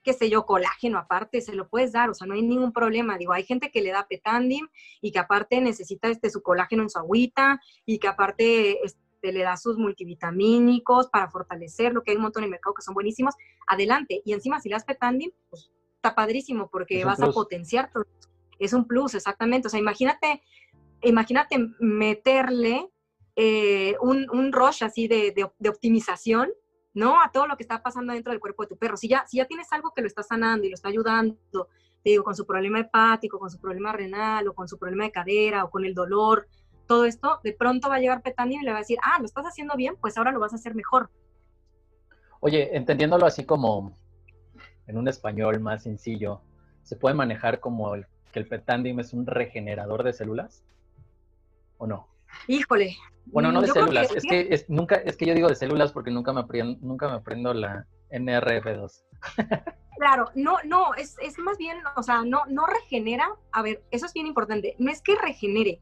qué 0.04 0.12
sé 0.12 0.28
yo, 0.28 0.44
colágeno 0.44 0.98
aparte, 0.98 1.40
se 1.40 1.54
lo 1.54 1.68
puedes 1.68 1.92
dar, 1.92 2.10
o 2.10 2.14
sea, 2.14 2.26
no 2.26 2.34
hay 2.34 2.42
ningún 2.42 2.72
problema. 2.72 3.18
Digo, 3.18 3.32
hay 3.32 3.44
gente 3.44 3.70
que 3.70 3.80
le 3.80 3.90
da 3.90 4.06
petandim 4.06 4.68
y 5.00 5.10
que 5.10 5.18
aparte 5.18 5.60
necesita 5.60 6.08
este, 6.08 6.30
su 6.30 6.42
colágeno 6.42 6.82
en 6.82 6.90
su 6.90 6.98
agüita 6.98 7.60
y 7.86 7.98
que 7.98 8.06
aparte 8.06 8.84
este, 8.84 9.32
le 9.32 9.42
da 9.42 9.56
sus 9.56 9.78
multivitamínicos 9.78 11.08
para 11.08 11.30
fortalecerlo, 11.30 12.02
que 12.02 12.10
hay 12.10 12.18
un 12.18 12.22
montón 12.22 12.42
en 12.42 12.48
el 12.48 12.50
mercado 12.50 12.74
que 12.74 12.82
son 12.82 12.94
buenísimos. 12.94 13.34
Adelante. 13.66 14.20
Y 14.24 14.34
encima, 14.34 14.60
si 14.60 14.68
le 14.68 14.74
das 14.74 14.84
petandim, 14.84 15.32
pues 15.48 15.72
está 15.96 16.14
padrísimo 16.14 16.68
porque 16.70 17.04
vas 17.04 17.20
a 17.22 17.30
potenciar 17.30 17.90
todo. 17.90 18.04
Es 18.58 18.74
un 18.74 18.86
plus, 18.86 19.14
exactamente. 19.14 19.68
O 19.68 19.70
sea, 19.70 19.80
imagínate, 19.80 20.42
imagínate 21.02 21.56
meterle 21.80 22.90
eh, 23.36 23.96
un, 24.02 24.28
un 24.30 24.52
rush 24.52 24.84
así 24.84 25.08
de, 25.08 25.32
de 25.58 25.68
optimización 25.68 26.52
¿no? 26.94 27.20
A 27.20 27.30
todo 27.30 27.46
lo 27.46 27.56
que 27.56 27.64
está 27.64 27.82
pasando 27.82 28.12
dentro 28.12 28.32
del 28.32 28.40
cuerpo 28.40 28.62
de 28.62 28.68
tu 28.68 28.76
perro. 28.76 28.96
Si 28.96 29.08
ya, 29.08 29.24
si 29.26 29.38
ya 29.38 29.46
tienes 29.46 29.70
algo 29.72 29.92
que 29.94 30.00
lo 30.00 30.06
está 30.06 30.22
sanando 30.22 30.66
y 30.66 30.70
lo 30.70 30.74
está 30.74 30.88
ayudando, 30.88 31.36
te 32.02 32.10
digo, 32.10 32.24
con 32.24 32.36
su 32.36 32.46
problema 32.46 32.80
hepático, 32.80 33.38
con 33.38 33.50
su 33.50 33.58
problema 33.58 33.92
renal 33.92 34.46
o 34.48 34.54
con 34.54 34.68
su 34.68 34.78
problema 34.78 35.04
de 35.04 35.10
cadera 35.10 35.64
o 35.64 35.70
con 35.70 35.84
el 35.84 35.94
dolor, 35.94 36.46
todo 36.86 37.04
esto, 37.04 37.40
de 37.42 37.52
pronto 37.52 37.88
va 37.88 37.96
a 37.96 37.98
llegar 37.98 38.22
Petani 38.22 38.56
y 38.56 38.62
le 38.62 38.70
va 38.70 38.76
a 38.76 38.80
decir, 38.80 38.98
ah, 39.02 39.18
lo 39.18 39.24
estás 39.24 39.44
haciendo 39.46 39.74
bien, 39.74 39.96
pues 40.00 40.16
ahora 40.16 40.32
lo 40.32 40.40
vas 40.40 40.52
a 40.52 40.56
hacer 40.56 40.74
mejor. 40.74 41.10
Oye, 42.40 42.76
entendiéndolo 42.76 43.24
así 43.24 43.44
como 43.44 43.96
en 44.86 44.98
un 44.98 45.08
español 45.08 45.60
más 45.60 45.82
sencillo, 45.82 46.42
¿se 46.82 46.96
puede 46.96 47.14
manejar 47.14 47.58
como 47.60 47.94
el, 47.94 48.06
que 48.32 48.38
el 48.38 48.46
petandim 48.46 49.00
es 49.00 49.14
un 49.14 49.26
regenerador 49.26 50.02
de 50.02 50.12
células? 50.12 50.62
¿O 51.78 51.86
no? 51.86 52.13
Híjole. 52.46 52.96
Bueno, 53.26 53.50
no 53.52 53.62
de 53.62 53.68
células, 53.68 54.14
es 54.14 54.22
que 54.22 54.48
es, 54.50 54.68
nunca, 54.68 54.96
es 54.96 55.16
que 55.16 55.26
yo 55.26 55.34
digo 55.34 55.48
de 55.48 55.54
células 55.54 55.92
porque 55.92 56.10
nunca 56.10 56.32
me 56.32 56.40
aprendo, 56.40 56.78
nunca 56.86 57.08
me 57.08 57.14
aprendo 57.14 57.54
la 57.54 57.86
NRF2. 58.10 59.02
Claro, 59.96 60.30
no, 60.34 60.56
no, 60.64 60.92
es, 60.94 61.16
es, 61.22 61.38
más 61.38 61.56
bien, 61.56 61.78
o 61.96 62.02
sea, 62.02 62.24
no, 62.24 62.42
no 62.48 62.66
regenera, 62.66 63.28
a 63.52 63.62
ver, 63.62 63.80
eso 63.92 64.06
es 64.06 64.12
bien 64.12 64.26
importante, 64.26 64.74
no 64.78 64.90
es 64.90 65.00
que 65.00 65.14
regenere, 65.14 65.80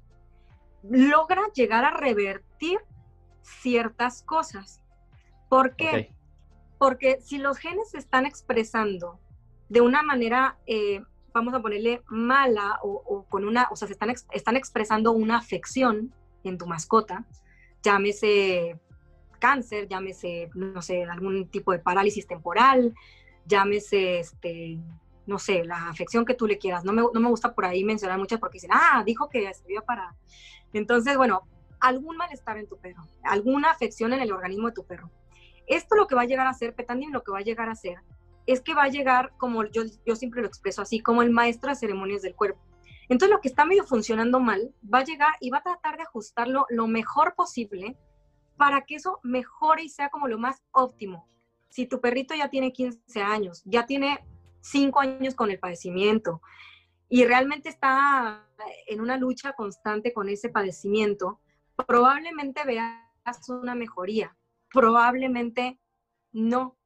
logra 0.83 1.41
llegar 1.55 1.87
a 1.87 1.93
revertir 1.93 2.79
ciertas 3.41 4.23
cosas. 4.23 4.83
¿Por 5.49 5.77
qué? 5.77 6.13
Porque 6.79 7.21
si 7.23 7.39
los 7.39 7.57
genes 7.57 7.91
se 7.91 7.99
están 7.99 8.27
expresando 8.27 9.19
de 9.71 9.81
una 9.81 10.03
manera, 10.03 10.59
eh, 10.67 11.03
vamos 11.33 11.55
a 11.55 11.63
ponerle 11.63 12.03
mala 12.09 12.81
o, 12.83 13.03
o, 13.07 13.25
con 13.25 13.47
una, 13.47 13.69
o 13.71 13.77
sea, 13.77 13.89
se 13.89 13.95
están, 13.95 14.11
están 14.33 14.57
expresando 14.57 15.13
una 15.13 15.39
afección, 15.39 16.13
en 16.49 16.59
tu 16.59 16.67
mascota, 16.67 17.25
llámese 17.83 18.79
cáncer, 19.39 19.89
llámese, 19.89 20.51
no 20.55 20.83
sé, 20.83 21.05
algún 21.05 21.49
tipo 21.49 21.73
de 21.73 21.81
parálisis 21.81 22.27
temporal, 22.27 22.95
llámese, 23.45 24.21
este, 24.21 24.79
no 25.27 25.39
sé, 25.39 25.65
la 25.65 25.89
afección 25.89 26.25
que 26.25 26.35
tú 26.35 26.47
le 26.47 26.59
quieras. 26.59 26.85
No 26.85 26.93
me, 26.93 27.03
no 27.03 27.21
me 27.21 27.29
gusta 27.29 27.55
por 27.55 27.65
ahí 27.65 27.85
mencionar 27.85 28.19
muchas 28.19 28.39
porque 28.39 28.57
dicen, 28.57 28.71
ah, 28.73 29.03
dijo 29.05 29.29
que 29.29 29.53
sirvió 29.55 29.83
para... 29.85 30.15
Entonces, 30.73 31.17
bueno, 31.17 31.43
algún 31.81 32.17
malestar 32.17 32.57
en 32.57 32.69
tu 32.69 32.79
perro, 32.79 33.03
alguna 33.25 33.71
afección 33.71 34.13
en 34.13 34.21
el 34.21 34.33
organismo 34.33 34.69
de 34.69 34.75
tu 34.75 34.85
perro. 34.85 35.11
Esto 35.67 35.97
lo 35.97 36.07
que 36.07 36.15
va 36.15 36.23
a 36.23 36.27
llegar 36.27 36.47
a 36.47 36.51
hacer, 36.51 36.75
Petandin, 36.75 37.13
lo 37.13 37.23
que 37.23 37.33
va 37.33 37.39
a 37.39 37.43
llegar 37.43 37.69
a 37.69 37.73
hacer, 37.73 37.99
es 38.47 38.61
que 38.61 38.75
va 38.75 38.85
a 38.85 38.89
llegar, 38.89 39.33
como 39.39 39.65
yo, 39.65 39.83
yo 40.07 40.17
siempre 40.17 40.41
lo 40.41 40.49
expreso 40.49 40.83
así, 40.83 41.01
como 41.01 41.23
el 41.23 41.31
maestro 41.31 41.71
de 41.71 41.77
ceremonias 41.77 42.23
del 42.23 42.35
cuerpo. 42.35 42.61
Entonces, 43.13 43.35
lo 43.35 43.43
que 43.43 43.49
está 43.49 43.67
medio 43.67 43.85
funcionando 43.85 44.41
mal 44.41 44.75
va 44.83 45.01
a 45.01 45.05
llegar 45.05 45.35
y 45.39 45.51
va 45.51 45.59
a 45.59 45.63
tratar 45.63 45.99
de 45.99 46.03
ajustarlo 46.05 46.65
lo 46.71 46.87
mejor 46.87 47.35
posible 47.35 47.99
para 48.57 48.87
que 48.87 48.95
eso 48.95 49.21
mejore 49.23 49.83
y 49.83 49.91
sea 49.91 50.09
como 50.09 50.29
lo 50.29 50.39
más 50.39 50.63
óptimo. 50.71 51.29
Si 51.69 51.85
tu 51.85 52.01
perrito 52.01 52.35
ya 52.35 52.49
tiene 52.49 52.73
15 52.73 53.21
años, 53.21 53.61
ya 53.67 53.85
tiene 53.85 54.27
5 54.63 54.99
años 54.99 55.35
con 55.35 55.51
el 55.51 55.59
padecimiento 55.59 56.41
y 57.11 57.27
realmente 57.27 57.69
está 57.69 58.49
en 58.87 59.03
una 59.03 59.19
lucha 59.19 59.53
constante 59.53 60.15
con 60.15 60.31
ese 60.31 60.49
padecimiento, 60.49 61.39
probablemente 61.87 62.65
veas 62.65 62.97
una 63.49 63.75
mejoría, 63.75 64.35
probablemente 64.73 65.79
no. 66.33 66.79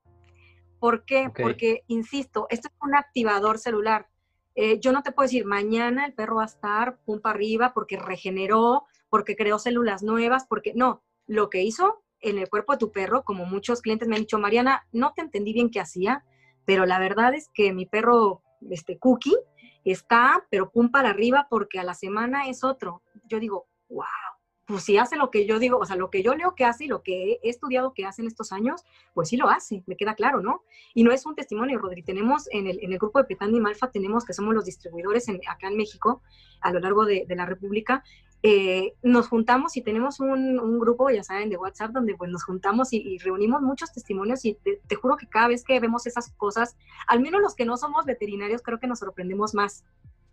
¿Por 0.80 1.04
qué? 1.04 1.30
Porque, 1.40 1.84
insisto, 1.86 2.48
esto 2.50 2.66
es 2.66 2.74
un 2.82 2.96
activador 2.96 3.60
celular. 3.60 4.08
Eh, 4.56 4.80
yo 4.80 4.90
no 4.90 5.02
te 5.02 5.12
puedo 5.12 5.26
decir, 5.26 5.44
mañana 5.44 6.06
el 6.06 6.14
perro 6.14 6.36
va 6.36 6.44
a 6.44 6.46
estar 6.46 6.98
pum 7.04 7.20
para 7.20 7.34
arriba 7.34 7.72
porque 7.74 7.98
regeneró, 7.98 8.84
porque 9.10 9.36
creó 9.36 9.58
células 9.58 10.02
nuevas, 10.02 10.46
porque 10.48 10.72
no, 10.74 11.04
lo 11.26 11.50
que 11.50 11.62
hizo 11.62 12.02
en 12.20 12.38
el 12.38 12.48
cuerpo 12.48 12.72
de 12.72 12.78
tu 12.78 12.90
perro, 12.90 13.22
como 13.22 13.44
muchos 13.44 13.82
clientes 13.82 14.08
me 14.08 14.16
han 14.16 14.22
dicho, 14.22 14.38
Mariana, 14.38 14.86
no 14.92 15.12
te 15.14 15.20
entendí 15.20 15.52
bien 15.52 15.70
qué 15.70 15.80
hacía, 15.80 16.24
pero 16.64 16.86
la 16.86 16.98
verdad 16.98 17.34
es 17.34 17.50
que 17.52 17.74
mi 17.74 17.84
perro, 17.84 18.42
este 18.70 18.98
Cookie, 18.98 19.36
está, 19.84 20.46
pero 20.50 20.70
pum 20.70 20.90
para 20.90 21.10
arriba 21.10 21.46
porque 21.50 21.78
a 21.78 21.84
la 21.84 21.94
semana 21.94 22.48
es 22.48 22.64
otro. 22.64 23.02
Yo 23.24 23.38
digo, 23.38 23.68
wow, 23.90 24.06
pues 24.66 24.84
si 24.84 24.98
hace 24.98 25.16
lo 25.16 25.30
que 25.30 25.46
yo 25.46 25.58
digo, 25.58 25.78
o 25.78 25.84
sea, 25.84 25.96
lo 25.96 26.10
que 26.10 26.22
yo 26.22 26.34
leo 26.34 26.54
que 26.54 26.64
hace 26.64 26.84
y 26.84 26.88
lo 26.88 27.02
que 27.02 27.38
he 27.42 27.48
estudiado 27.48 27.94
que 27.94 28.04
hace 28.04 28.22
en 28.22 28.28
estos 28.28 28.52
años, 28.52 28.82
pues 29.14 29.28
sí 29.28 29.36
lo 29.36 29.48
hace, 29.48 29.84
me 29.86 29.96
queda 29.96 30.14
claro, 30.14 30.40
¿no? 30.40 30.64
Y 30.92 31.04
no 31.04 31.12
es 31.12 31.24
un 31.24 31.34
testimonio, 31.34 31.78
Rodri, 31.78 32.02
tenemos 32.02 32.48
en 32.50 32.66
el, 32.66 32.82
en 32.82 32.92
el 32.92 32.98
grupo 32.98 33.18
de 33.18 33.26
Petandi 33.26 33.58
y 33.58 33.60
Malfa, 33.60 33.90
tenemos 33.90 34.24
que 34.24 34.32
somos 34.32 34.54
los 34.54 34.64
distribuidores 34.64 35.28
acá 35.48 35.68
en 35.68 35.76
México, 35.76 36.22
a 36.60 36.72
lo 36.72 36.80
largo 36.80 37.04
de, 37.04 37.26
de 37.26 37.36
la 37.36 37.46
República, 37.46 38.02
eh, 38.42 38.94
nos 39.02 39.28
juntamos 39.28 39.76
y 39.76 39.82
tenemos 39.82 40.20
un, 40.20 40.60
un, 40.60 40.78
grupo, 40.78 41.10
ya 41.10 41.24
saben, 41.24 41.48
de 41.48 41.56
WhatsApp, 41.56 41.90
donde 41.90 42.14
pues 42.14 42.30
nos 42.30 42.44
juntamos 42.44 42.92
y, 42.92 43.18
reunimos 43.18 43.62
muchos 43.62 43.92
testimonios 43.92 44.44
y 44.44 44.54
te, 44.54 44.94
juro 44.94 45.16
que 45.16 45.26
cada 45.26 45.48
vez 45.48 45.64
que 45.64 45.80
vemos 45.80 46.06
esas 46.06 46.32
cosas, 46.34 46.76
al 47.08 47.20
menos 47.20 47.40
los 47.40 47.54
que 47.54 47.64
no 47.64 47.76
somos 47.76 48.04
veterinarios, 48.04 48.62
creo 48.62 48.78
que 48.78 48.86
nos 48.86 49.00
sorprendemos 49.00 49.54
más, 49.54 49.84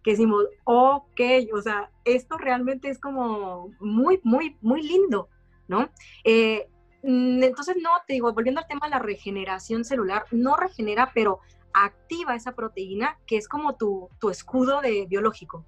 que 0.04 0.12
decimos, 0.12 0.46
ok, 0.66 1.22
o 1.54 1.62
sea, 1.62 1.90
esto 2.06 2.38
realmente 2.38 2.90
es 2.90 3.00
como 3.00 3.72
muy, 3.80 4.20
muy, 4.24 4.58
muy 4.62 4.82
lindo, 4.82 5.30
¿no? 5.68 5.90
Eh, 6.24 6.68
mm, 7.04 7.44
entonces, 7.44 7.78
no, 7.82 7.90
te 8.06 8.14
digo, 8.14 8.32
volviendo 8.34 8.62
al 8.62 8.68
tema 8.68 8.88
de 8.88 8.92
la 8.92 9.00
regeneración 9.00 9.86
celular, 9.86 10.26
no 10.32 10.56
regenera, 10.56 11.12
pero 11.14 11.40
activa 11.74 12.36
esa 12.36 12.54
proteína 12.54 13.18
que 13.26 13.38
es 13.38 13.48
como 13.48 13.76
tu, 13.76 14.10
tu 14.20 14.30
escudo 14.30 14.82
de 14.82 15.06
biológico. 15.08 15.66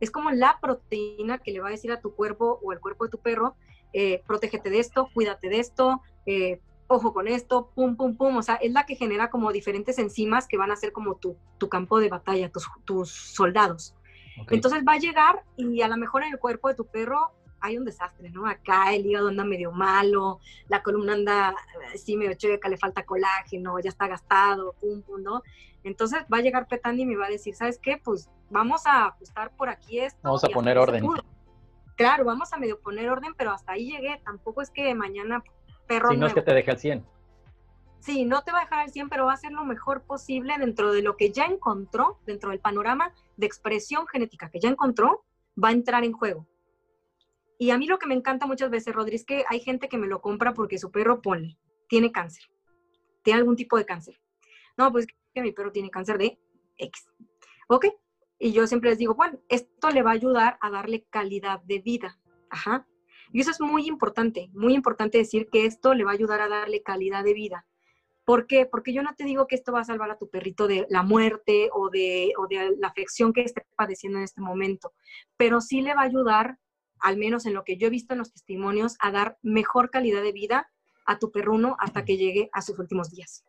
Es 0.00 0.10
como 0.10 0.30
la 0.30 0.58
proteína 0.60 1.38
que 1.38 1.52
le 1.52 1.60
va 1.60 1.68
a 1.68 1.72
decir 1.72 1.90
a 1.92 2.00
tu 2.00 2.14
cuerpo 2.14 2.60
o 2.62 2.72
al 2.72 2.80
cuerpo 2.80 3.04
de 3.04 3.10
tu 3.10 3.18
perro, 3.18 3.56
eh, 3.92 4.22
protégete 4.26 4.70
de 4.70 4.80
esto, 4.80 5.08
cuídate 5.14 5.48
de 5.48 5.60
esto, 5.60 6.02
eh, 6.26 6.60
ojo 6.88 7.12
con 7.12 7.28
esto, 7.28 7.70
pum, 7.74 7.96
pum, 7.96 8.16
pum. 8.16 8.36
O 8.36 8.42
sea, 8.42 8.56
es 8.56 8.72
la 8.72 8.84
que 8.86 8.96
genera 8.96 9.30
como 9.30 9.52
diferentes 9.52 9.98
enzimas 9.98 10.48
que 10.48 10.56
van 10.56 10.72
a 10.72 10.76
ser 10.76 10.92
como 10.92 11.14
tu, 11.14 11.36
tu 11.58 11.68
campo 11.68 12.00
de 12.00 12.08
batalla, 12.08 12.50
tus, 12.50 12.68
tus 12.84 13.10
soldados. 13.10 13.94
Entonces 14.50 14.82
va 14.86 14.94
a 14.94 14.98
llegar 14.98 15.44
y 15.56 15.82
a 15.82 15.88
lo 15.88 15.96
mejor 15.96 16.22
en 16.22 16.32
el 16.32 16.38
cuerpo 16.38 16.68
de 16.68 16.74
tu 16.74 16.86
perro 16.86 17.32
hay 17.60 17.76
un 17.76 17.84
desastre, 17.84 18.30
¿no? 18.30 18.46
Acá 18.46 18.94
el 18.94 19.04
hígado 19.04 19.28
anda 19.28 19.44
medio 19.44 19.72
malo, 19.72 20.38
la 20.68 20.82
columna 20.82 21.14
anda 21.14 21.54
así 21.92 22.16
medio 22.16 22.34
checa, 22.34 22.68
le 22.68 22.76
falta 22.76 23.04
colágeno, 23.04 23.80
ya 23.80 23.88
está 23.88 24.06
gastado, 24.06 24.74
pum, 24.80 25.02
pum, 25.02 25.22
¿no? 25.22 25.42
Entonces 25.82 26.20
va 26.32 26.38
a 26.38 26.40
llegar 26.40 26.68
Petandi 26.68 27.02
y 27.02 27.06
me 27.06 27.16
va 27.16 27.26
a 27.26 27.30
decir, 27.30 27.54
¿sabes 27.54 27.78
qué? 27.78 28.00
Pues 28.02 28.30
vamos 28.50 28.86
a 28.86 29.06
ajustar 29.06 29.50
por 29.56 29.68
aquí 29.68 30.00
esto. 30.00 30.20
Vamos 30.22 30.44
a 30.44 30.48
poner 30.48 30.78
orden. 30.78 31.04
Claro, 31.96 32.24
vamos 32.24 32.52
a 32.52 32.58
medio 32.58 32.78
poner 32.80 33.10
orden, 33.10 33.34
pero 33.36 33.50
hasta 33.50 33.72
ahí 33.72 33.90
llegué. 33.90 34.20
Tampoco 34.24 34.62
es 34.62 34.70
que 34.70 34.94
mañana 34.94 35.42
perro. 35.88 36.10
Si 36.10 36.16
no 36.16 36.26
es 36.26 36.34
que 36.34 36.42
te 36.42 36.54
deje 36.54 36.70
al 36.70 36.78
100. 36.78 37.06
Sí, 38.00 38.24
no 38.24 38.42
te 38.42 38.52
va 38.52 38.58
a 38.58 38.62
dejar 38.62 38.80
al 38.80 38.90
100, 38.90 39.08
pero 39.08 39.24
va 39.24 39.32
a 39.32 39.34
hacer 39.34 39.50
lo 39.50 39.64
mejor 39.64 40.02
posible 40.02 40.54
dentro 40.58 40.92
de 40.92 41.02
lo 41.02 41.16
que 41.16 41.32
ya 41.32 41.46
encontró, 41.46 42.20
dentro 42.26 42.50
del 42.50 42.60
panorama 42.60 43.12
de 43.36 43.46
expresión 43.46 44.06
genética 44.06 44.50
que 44.50 44.60
ya 44.60 44.68
encontró, 44.68 45.24
va 45.62 45.68
a 45.68 45.72
entrar 45.72 46.04
en 46.04 46.12
juego. 46.12 46.46
Y 47.58 47.70
a 47.70 47.78
mí 47.78 47.86
lo 47.86 47.98
que 47.98 48.06
me 48.06 48.14
encanta 48.14 48.46
muchas 48.46 48.70
veces, 48.70 48.94
Rodri, 48.94 49.16
es 49.16 49.24
que 49.24 49.44
hay 49.48 49.58
gente 49.60 49.88
que 49.88 49.98
me 49.98 50.06
lo 50.06 50.20
compra 50.20 50.54
porque 50.54 50.78
su 50.78 50.92
perro, 50.92 51.20
pone, 51.20 51.58
tiene 51.88 52.12
cáncer. 52.12 52.44
Tiene 53.22 53.40
algún 53.40 53.56
tipo 53.56 53.76
de 53.76 53.84
cáncer. 53.84 54.20
No, 54.76 54.92
pues 54.92 55.06
que 55.34 55.42
mi 55.42 55.50
perro 55.50 55.72
tiene 55.72 55.90
cáncer 55.90 56.18
de 56.18 56.38
X. 56.76 57.08
¿Ok? 57.66 57.86
Y 58.38 58.52
yo 58.52 58.66
siempre 58.68 58.90
les 58.90 58.98
digo, 58.98 59.14
bueno, 59.14 59.40
esto 59.48 59.90
le 59.90 60.02
va 60.02 60.12
a 60.12 60.14
ayudar 60.14 60.56
a 60.60 60.70
darle 60.70 61.04
calidad 61.10 61.60
de 61.62 61.80
vida. 61.80 62.18
Ajá. 62.48 62.86
Y 63.32 63.40
eso 63.40 63.50
es 63.50 63.60
muy 63.60 63.86
importante, 63.86 64.48
muy 64.52 64.74
importante 64.74 65.18
decir 65.18 65.48
que 65.50 65.66
esto 65.66 65.94
le 65.94 66.04
va 66.04 66.10
a 66.10 66.14
ayudar 66.14 66.40
a 66.40 66.48
darle 66.48 66.82
calidad 66.82 67.24
de 67.24 67.34
vida. 67.34 67.66
¿Por 68.24 68.46
qué? 68.46 68.66
Porque 68.66 68.92
yo 68.92 69.02
no 69.02 69.14
te 69.14 69.24
digo 69.24 69.46
que 69.46 69.54
esto 69.54 69.72
va 69.72 69.80
a 69.80 69.84
salvar 69.84 70.10
a 70.10 70.18
tu 70.18 70.28
perrito 70.28 70.66
de 70.66 70.86
la 70.90 71.02
muerte 71.02 71.70
o 71.72 71.88
de, 71.88 72.32
o 72.36 72.46
de 72.46 72.76
la 72.78 72.88
afección 72.88 73.32
que 73.32 73.40
esté 73.40 73.66
padeciendo 73.74 74.18
en 74.18 74.24
este 74.24 74.42
momento, 74.42 74.92
pero 75.36 75.60
sí 75.60 75.80
le 75.80 75.94
va 75.94 76.02
a 76.02 76.04
ayudar, 76.04 76.58
al 77.00 77.16
menos 77.16 77.46
en 77.46 77.54
lo 77.54 77.64
que 77.64 77.78
yo 77.78 77.86
he 77.86 77.90
visto 77.90 78.12
en 78.12 78.18
los 78.18 78.32
testimonios, 78.32 78.96
a 79.00 79.10
dar 79.12 79.38
mejor 79.42 79.88
calidad 79.88 80.22
de 80.22 80.32
vida 80.32 80.70
a 81.06 81.18
tu 81.18 81.32
perruno 81.32 81.76
hasta 81.80 82.04
que 82.04 82.18
llegue 82.18 82.50
a 82.52 82.60
sus 82.60 82.78
últimos 82.78 83.10
días. 83.10 83.44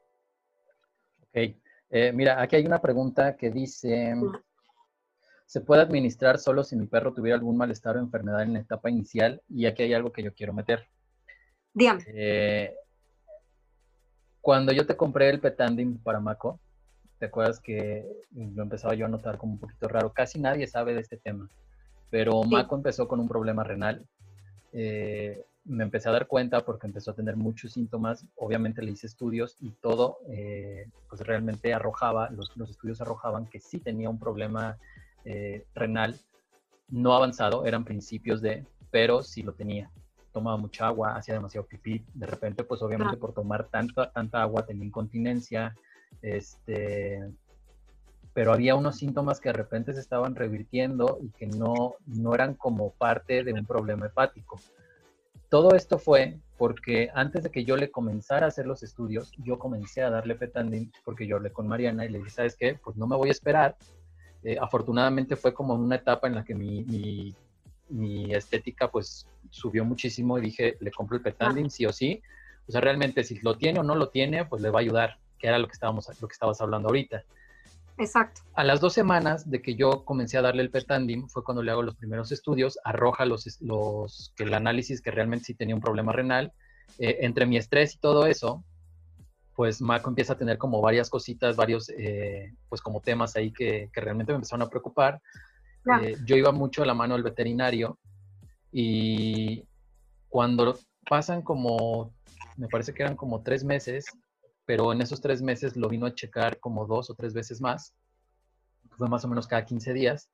Ok. 1.23 1.57
Eh, 1.91 2.11
mira, 2.13 2.41
aquí 2.41 2.55
hay 2.55 2.65
una 2.65 2.79
pregunta 2.79 3.35
que 3.35 3.49
dice, 3.49 4.13
¿Se 5.49 5.61
puede 5.61 5.81
administrar 5.81 6.37
solo 6.37 6.63
si 6.63 6.75
mi 6.75 6.85
perro 6.85 7.11
tuviera 7.11 7.35
algún 7.35 7.57
malestar 7.57 7.97
o 7.97 7.99
enfermedad 7.99 8.43
en 8.43 8.53
la 8.53 8.59
etapa 8.59 8.87
inicial? 8.87 9.41
Y 9.49 9.65
aquí 9.65 9.81
hay 9.81 9.95
algo 9.95 10.11
que 10.11 10.21
yo 10.21 10.31
quiero 10.31 10.53
meter. 10.53 10.87
Dígame. 11.73 12.03
Eh, 12.05 12.75
cuando 14.41 14.71
yo 14.73 14.85
te 14.85 14.95
compré 14.95 15.27
el 15.27 15.39
Petandim 15.39 15.97
para 16.03 16.19
Mako, 16.19 16.59
¿te 17.17 17.25
acuerdas 17.25 17.59
que 17.59 18.05
lo 18.29 18.61
empezaba 18.61 18.93
yo 18.93 19.07
a 19.07 19.09
notar 19.09 19.39
como 19.39 19.53
un 19.53 19.59
poquito 19.59 19.87
raro? 19.87 20.13
Casi 20.13 20.39
nadie 20.39 20.67
sabe 20.67 20.93
de 20.93 21.01
este 21.01 21.17
tema, 21.17 21.49
pero 22.11 22.43
Mako 22.43 22.75
empezó 22.75 23.07
con 23.07 23.19
un 23.19 23.27
problema 23.27 23.63
renal. 23.63 24.05
Eh, 24.71 25.43
me 25.63 25.83
empecé 25.83 26.09
a 26.09 26.11
dar 26.11 26.27
cuenta 26.27 26.63
porque 26.63 26.85
empezó 26.85 27.09
a 27.09 27.15
tener 27.15 27.37
muchos 27.37 27.73
síntomas. 27.73 28.23
Obviamente 28.35 28.83
le 28.83 28.91
hice 28.91 29.07
estudios 29.07 29.57
y 29.61 29.71
todo, 29.71 30.19
eh, 30.29 30.85
pues 31.09 31.21
realmente 31.21 31.73
arrojaba, 31.73 32.29
los, 32.29 32.55
los, 32.55 32.69
estudios 32.69 33.01
arrojaban 33.01 33.47
que 33.47 33.59
sí 33.59 33.79
tenía 33.79 34.11
un 34.11 34.19
problema 34.19 34.77
eh, 35.25 35.65
renal 35.73 36.19
no 36.89 37.13
avanzado, 37.13 37.65
eran 37.65 37.85
principios 37.85 38.41
de, 38.41 38.65
pero 38.91 39.21
sí 39.23 39.43
lo 39.43 39.53
tenía. 39.53 39.91
Tomaba 40.33 40.57
mucha 40.57 40.87
agua, 40.87 41.15
hacía 41.15 41.35
demasiado 41.35 41.67
pipí. 41.67 42.03
De 42.13 42.25
repente, 42.25 42.63
pues 42.63 42.81
obviamente 42.81 43.17
por 43.17 43.33
tomar 43.33 43.67
tanta, 43.67 44.11
tanta 44.11 44.41
agua 44.41 44.65
tenía 44.65 44.85
incontinencia. 44.85 45.75
Este, 46.21 47.19
pero 48.33 48.53
había 48.53 48.75
unos 48.75 48.97
síntomas 48.97 49.39
que 49.39 49.49
de 49.49 49.53
repente 49.53 49.93
se 49.93 49.99
estaban 49.99 50.35
revirtiendo 50.35 51.19
y 51.21 51.29
que 51.29 51.47
no, 51.47 51.95
no 52.05 52.33
eran 52.33 52.53
como 52.55 52.91
parte 52.93 53.43
de 53.43 53.53
un 53.53 53.65
problema 53.65 54.07
hepático. 54.07 54.59
Todo 55.49 55.75
esto 55.75 55.97
fue 55.97 56.39
porque 56.57 57.09
antes 57.13 57.43
de 57.43 57.49
que 57.49 57.65
yo 57.65 57.75
le 57.75 57.89
comenzara 57.89 58.45
a 58.45 58.49
hacer 58.49 58.67
los 58.67 58.83
estudios, 58.83 59.31
yo 59.37 59.57
comencé 59.57 60.03
a 60.03 60.11
darle 60.11 60.35
petandin 60.35 60.91
porque 61.03 61.25
yo 61.25 61.37
hablé 61.37 61.51
con 61.51 61.67
Mariana 61.67 62.05
y 62.05 62.09
le 62.09 62.19
dije, 62.19 62.29
¿sabes 62.29 62.55
qué? 62.55 62.77
Pues 62.83 62.97
no 62.97 63.07
me 63.07 63.15
voy 63.15 63.29
a 63.29 63.31
esperar 63.31 63.75
eh, 64.43 64.57
afortunadamente 64.59 65.35
fue 65.35 65.53
como 65.53 65.73
una 65.73 65.95
etapa 65.95 66.27
en 66.27 66.35
la 66.35 66.43
que 66.43 66.55
mi, 66.55 67.33
mi, 67.89 68.33
estética 68.33 68.89
pues 68.89 69.27
subió 69.49 69.83
muchísimo 69.83 70.37
y 70.37 70.41
dije, 70.41 70.77
le 70.79 70.91
compro 70.91 71.17
el 71.17 71.23
Petandin 71.23 71.69
sí 71.69 71.85
o 71.85 71.91
sí. 71.91 72.21
O 72.67 72.71
sea, 72.71 72.81
realmente 72.81 73.23
si 73.23 73.39
lo 73.39 73.57
tiene 73.57 73.79
o 73.79 73.83
no 73.83 73.95
lo 73.95 74.09
tiene, 74.09 74.45
pues 74.45 74.61
le 74.61 74.69
va 74.69 74.79
a 74.79 74.81
ayudar, 74.81 75.17
que 75.39 75.47
era 75.47 75.57
lo 75.57 75.67
que, 75.67 75.73
estábamos, 75.73 76.07
lo 76.21 76.27
que 76.27 76.33
estabas 76.33 76.61
hablando 76.61 76.89
ahorita. 76.89 77.23
Exacto. 77.97 78.41
A 78.53 78.63
las 78.63 78.79
dos 78.79 78.93
semanas 78.93 79.49
de 79.49 79.61
que 79.61 79.75
yo 79.75 80.05
comencé 80.05 80.37
a 80.37 80.41
darle 80.41 80.61
el 80.61 80.69
Petandim, 80.69 81.27
fue 81.27 81.43
cuando 81.43 81.61
le 81.61 81.71
hago 81.71 81.83
los 81.83 81.95
primeros 81.95 82.31
estudios, 82.31 82.79
arroja 82.85 83.25
los, 83.25 83.59
los 83.61 84.33
que 84.37 84.43
el 84.43 84.53
análisis 84.53 85.01
que 85.01 85.11
realmente 85.11 85.45
sí 85.45 85.53
tenía 85.53 85.75
un 85.75 85.81
problema 85.81 86.13
renal. 86.13 86.53
Eh, 86.97 87.19
entre 87.21 87.45
mi 87.45 87.57
estrés 87.57 87.95
y 87.95 87.97
todo 87.97 88.25
eso, 88.25 88.63
pues 89.59 89.81
Mako 89.81 90.11
empieza 90.11 90.31
a 90.31 90.37
tener 90.37 90.57
como 90.57 90.79
varias 90.79 91.09
cositas, 91.09 91.57
varios, 91.57 91.89
eh, 91.89 92.55
pues 92.69 92.81
como 92.81 93.01
temas 93.01 93.35
ahí 93.35 93.51
que, 93.51 93.89
realmente 93.91 94.31
me 94.31 94.37
empezaron 94.37 94.65
a 94.65 94.69
preocupar. 94.69 95.21
Eh, 96.01 96.15
yo 96.23 96.37
iba 96.37 96.53
mucho 96.53 96.81
a 96.81 96.85
la 96.85 96.93
mano 96.93 97.15
del 97.15 97.23
veterinario 97.23 97.99
y 98.71 99.65
cuando 100.29 100.79
pasan 101.09 101.41
como, 101.41 102.13
me 102.55 102.69
parece 102.69 102.93
que 102.93 103.03
eran 103.03 103.17
como 103.17 103.43
tres 103.43 103.65
meses, 103.65 104.05
pero 104.63 104.93
en 104.93 105.01
esos 105.01 105.19
tres 105.19 105.41
meses 105.41 105.75
lo 105.75 105.89
vino 105.89 106.05
a 106.05 106.15
checar 106.15 106.57
como 106.61 106.87
dos 106.87 107.09
o 107.09 107.13
tres 107.13 107.33
veces 107.33 107.59
más, 107.59 107.93
fue 108.91 109.09
más 109.09 109.25
o 109.25 109.27
menos 109.27 109.45
cada 109.45 109.65
15 109.65 109.91
días. 109.91 110.29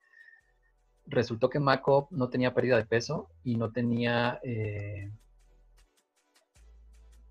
Resultó 1.04 1.50
que 1.50 1.58
Mako 1.58 2.06
no 2.12 2.28
tenía 2.28 2.54
pérdida 2.54 2.76
de 2.76 2.86
peso 2.86 3.28
y 3.42 3.56
no 3.56 3.72
tenía... 3.72 4.38
Eh, 4.44 5.10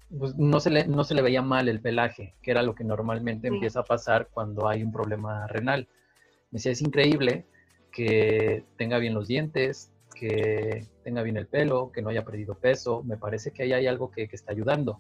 pues, 0.10 0.36
no, 0.36 0.60
se 0.60 0.70
le, 0.70 0.88
no 0.88 1.04
se 1.04 1.16
le 1.16 1.22
veía 1.22 1.42
mal 1.42 1.68
el 1.68 1.82
pelaje, 1.82 2.36
que 2.42 2.52
era 2.52 2.62
lo 2.62 2.76
que 2.76 2.84
normalmente 2.84 3.48
empieza 3.48 3.80
a 3.82 3.84
pasar 3.84 4.30
cuando 4.32 4.68
hay 4.68 4.84
un 4.84 4.92
problema 4.92 5.48
renal. 5.48 5.88
Me 6.52 6.58
decía, 6.58 6.72
es 6.72 6.82
increíble 6.82 7.46
que 7.92 8.64
tenga 8.78 9.00
bien 9.00 9.14
los 9.14 9.28
dientes, 9.28 9.92
que 10.14 10.86
tenga 11.04 11.24
bien 11.24 11.38
el 11.38 11.48
pelo, 11.48 11.92
que 11.92 12.02
no 12.02 12.10
haya 12.10 12.24
perdido 12.24 12.56
peso. 12.56 13.04
Me 13.04 13.18
parece 13.18 13.52
que 13.52 13.64
ahí 13.64 13.74
hay 13.74 13.88
algo 13.88 14.12
que, 14.12 14.30
está 14.32 14.52
ayudando. 14.52 15.00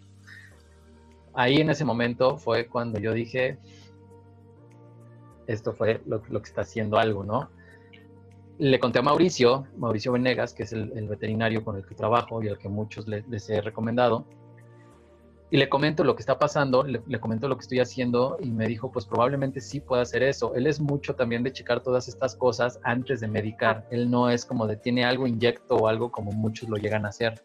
Ahí 1.33 1.57
en 1.57 1.69
ese 1.69 1.85
momento 1.85 2.37
fue 2.37 2.67
cuando 2.67 2.99
yo 2.99 3.13
dije, 3.13 3.57
esto 5.47 5.73
fue 5.73 6.01
lo, 6.05 6.21
que 6.21 6.49
está 6.49 6.61
haciendo 6.61 6.97
algo, 6.97 7.23
¿no? 7.23 7.49
Le 8.57 8.79
conté 8.79 8.99
a 8.99 9.01
Mauricio, 9.01 9.67
Mauricio 9.77 10.13
Venegas, 10.13 10.53
que 10.53 10.63
es 10.63 10.71
el, 10.71 11.07
veterinario 11.07 11.63
con 11.63 11.75
el 11.75 11.85
que 11.85 11.93
trabajo 11.93 12.41
y 12.41 12.47
al 12.47 12.57
que 12.57 12.69
muchos 12.69 13.05
les 13.07 13.49
he 13.49 13.61
recomendado 13.61 14.25
y 15.51 15.57
le 15.57 15.69
comento 15.69 16.03
lo 16.03 16.15
que 16.15 16.21
está 16.21 16.39
pasando, 16.39 16.83
le, 16.83 17.19
comento 17.19 17.47
lo 17.47 17.55
que 17.55 17.61
estoy 17.61 17.79
haciendo 17.79 18.37
y 18.41 18.49
me 18.49 18.67
dijo, 18.67 18.91
pues 18.91 19.05
probablemente 19.05 19.61
sí 19.61 19.79
pueda 19.79 20.01
hacer 20.01 20.23
eso. 20.23 20.55
Él 20.55 20.65
es 20.65 20.79
mucho 20.79 21.13
también 21.15 21.43
de 21.43 21.51
checar 21.51 21.81
todas 21.81 22.07
estas 22.07 22.35
cosas 22.35 22.79
antes 22.83 23.19
de 23.19 23.27
medicar. 23.27 23.85
Él 23.91 24.09
no 24.09 24.29
es 24.29 24.43
como 24.43 24.65
de 24.65 24.75
tiene 24.75 25.05
algo 25.05 25.27
inyecto 25.27 25.75
o 25.75 25.87
algo 25.87 26.11
como 26.11 26.31
muchos 26.31 26.67
lo 26.67 26.77
llegan 26.77 27.05
a 27.05 27.09
hacer. 27.09 27.41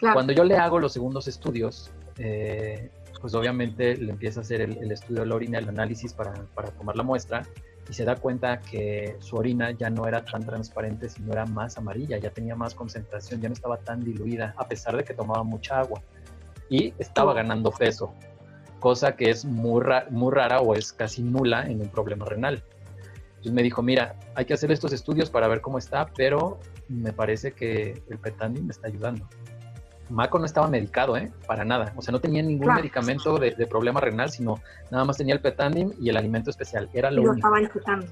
Cuando 0.00 0.32
yo 0.32 0.44
le 0.44 0.56
hago 0.56 0.78
los 0.78 0.92
segundos 0.92 1.28
estudios, 1.28 1.90
eh, 2.16 2.90
pues 3.20 3.34
obviamente 3.34 3.96
le 3.96 4.12
empieza 4.12 4.40
a 4.40 4.42
hacer 4.42 4.62
el, 4.62 4.90
estudio 4.90 5.20
de 5.20 5.26
la 5.26 5.34
orina, 5.34 5.58
el 5.58 5.68
análisis 5.68 6.14
para, 6.14 6.32
para, 6.54 6.70
tomar 6.70 6.96
la 6.96 7.02
muestra 7.02 7.42
y 7.88 7.92
se 7.92 8.04
da 8.04 8.16
cuenta 8.16 8.60
que 8.60 9.16
su 9.18 9.36
orina 9.36 9.72
ya 9.72 9.90
no 9.90 10.06
era 10.06 10.24
tan 10.24 10.46
transparente, 10.46 11.08
sino 11.08 11.32
era 11.32 11.44
más 11.44 11.76
amarilla, 11.76 12.16
ya 12.18 12.30
tenía 12.30 12.54
más 12.54 12.74
concentración, 12.74 13.40
ya 13.42 13.48
no 13.48 13.52
estaba 13.52 13.76
tan 13.78 14.02
diluida, 14.02 14.54
a 14.56 14.66
pesar 14.66 14.96
de 14.96 15.04
que 15.04 15.12
tomaba 15.12 15.42
mucha 15.42 15.80
agua. 15.80 16.00
Y 16.70 16.94
estaba 16.98 17.34
ganando 17.34 17.70
peso, 17.70 18.14
cosa 18.78 19.14
que 19.14 19.28
es 19.28 19.44
muy, 19.44 19.84
muy 20.10 20.32
rara 20.32 20.60
o 20.60 20.74
es 20.74 20.92
casi 20.92 21.22
nula 21.22 21.66
en 21.66 21.82
un 21.82 21.88
problema 21.88 22.24
renal. 22.24 22.64
Entonces 23.28 23.52
me 23.52 23.62
dijo, 23.62 23.82
mira, 23.82 24.16
hay 24.34 24.44
que 24.44 24.54
hacer 24.54 24.70
estos 24.70 24.92
estudios 24.92 25.30
para 25.30 25.48
ver 25.48 25.60
cómo 25.60 25.78
está, 25.78 26.06
pero 26.16 26.58
me 26.88 27.12
parece 27.12 27.52
que 27.52 28.02
el 28.08 28.18
petandi 28.18 28.62
me 28.62 28.70
está 28.70 28.88
ayudando. 28.88 29.28
Maco 30.10 30.38
no 30.38 30.44
estaba 30.44 30.66
medicado, 30.68 31.16
¿eh? 31.16 31.32
Para 31.46 31.64
nada. 31.64 31.92
O 31.96 32.02
sea, 32.02 32.12
no 32.12 32.20
tenía 32.20 32.42
ningún 32.42 32.74
medicamento 32.74 33.38
de, 33.38 33.66
problema 33.66 34.00
renal, 34.00 34.30
sino 34.30 34.60
nada 34.90 35.04
más 35.04 35.16
tenía 35.16 35.34
el 35.34 35.40
petandim 35.40 35.92
y 36.00 36.08
el 36.08 36.16
alimento 36.16 36.50
especial. 36.50 36.90
Era 36.92 37.10
lo, 37.10 37.22
y 37.22 37.24
lo 37.24 37.30
único. 37.30 37.46
estaba 37.46 37.60
disfrutando, 37.60 38.06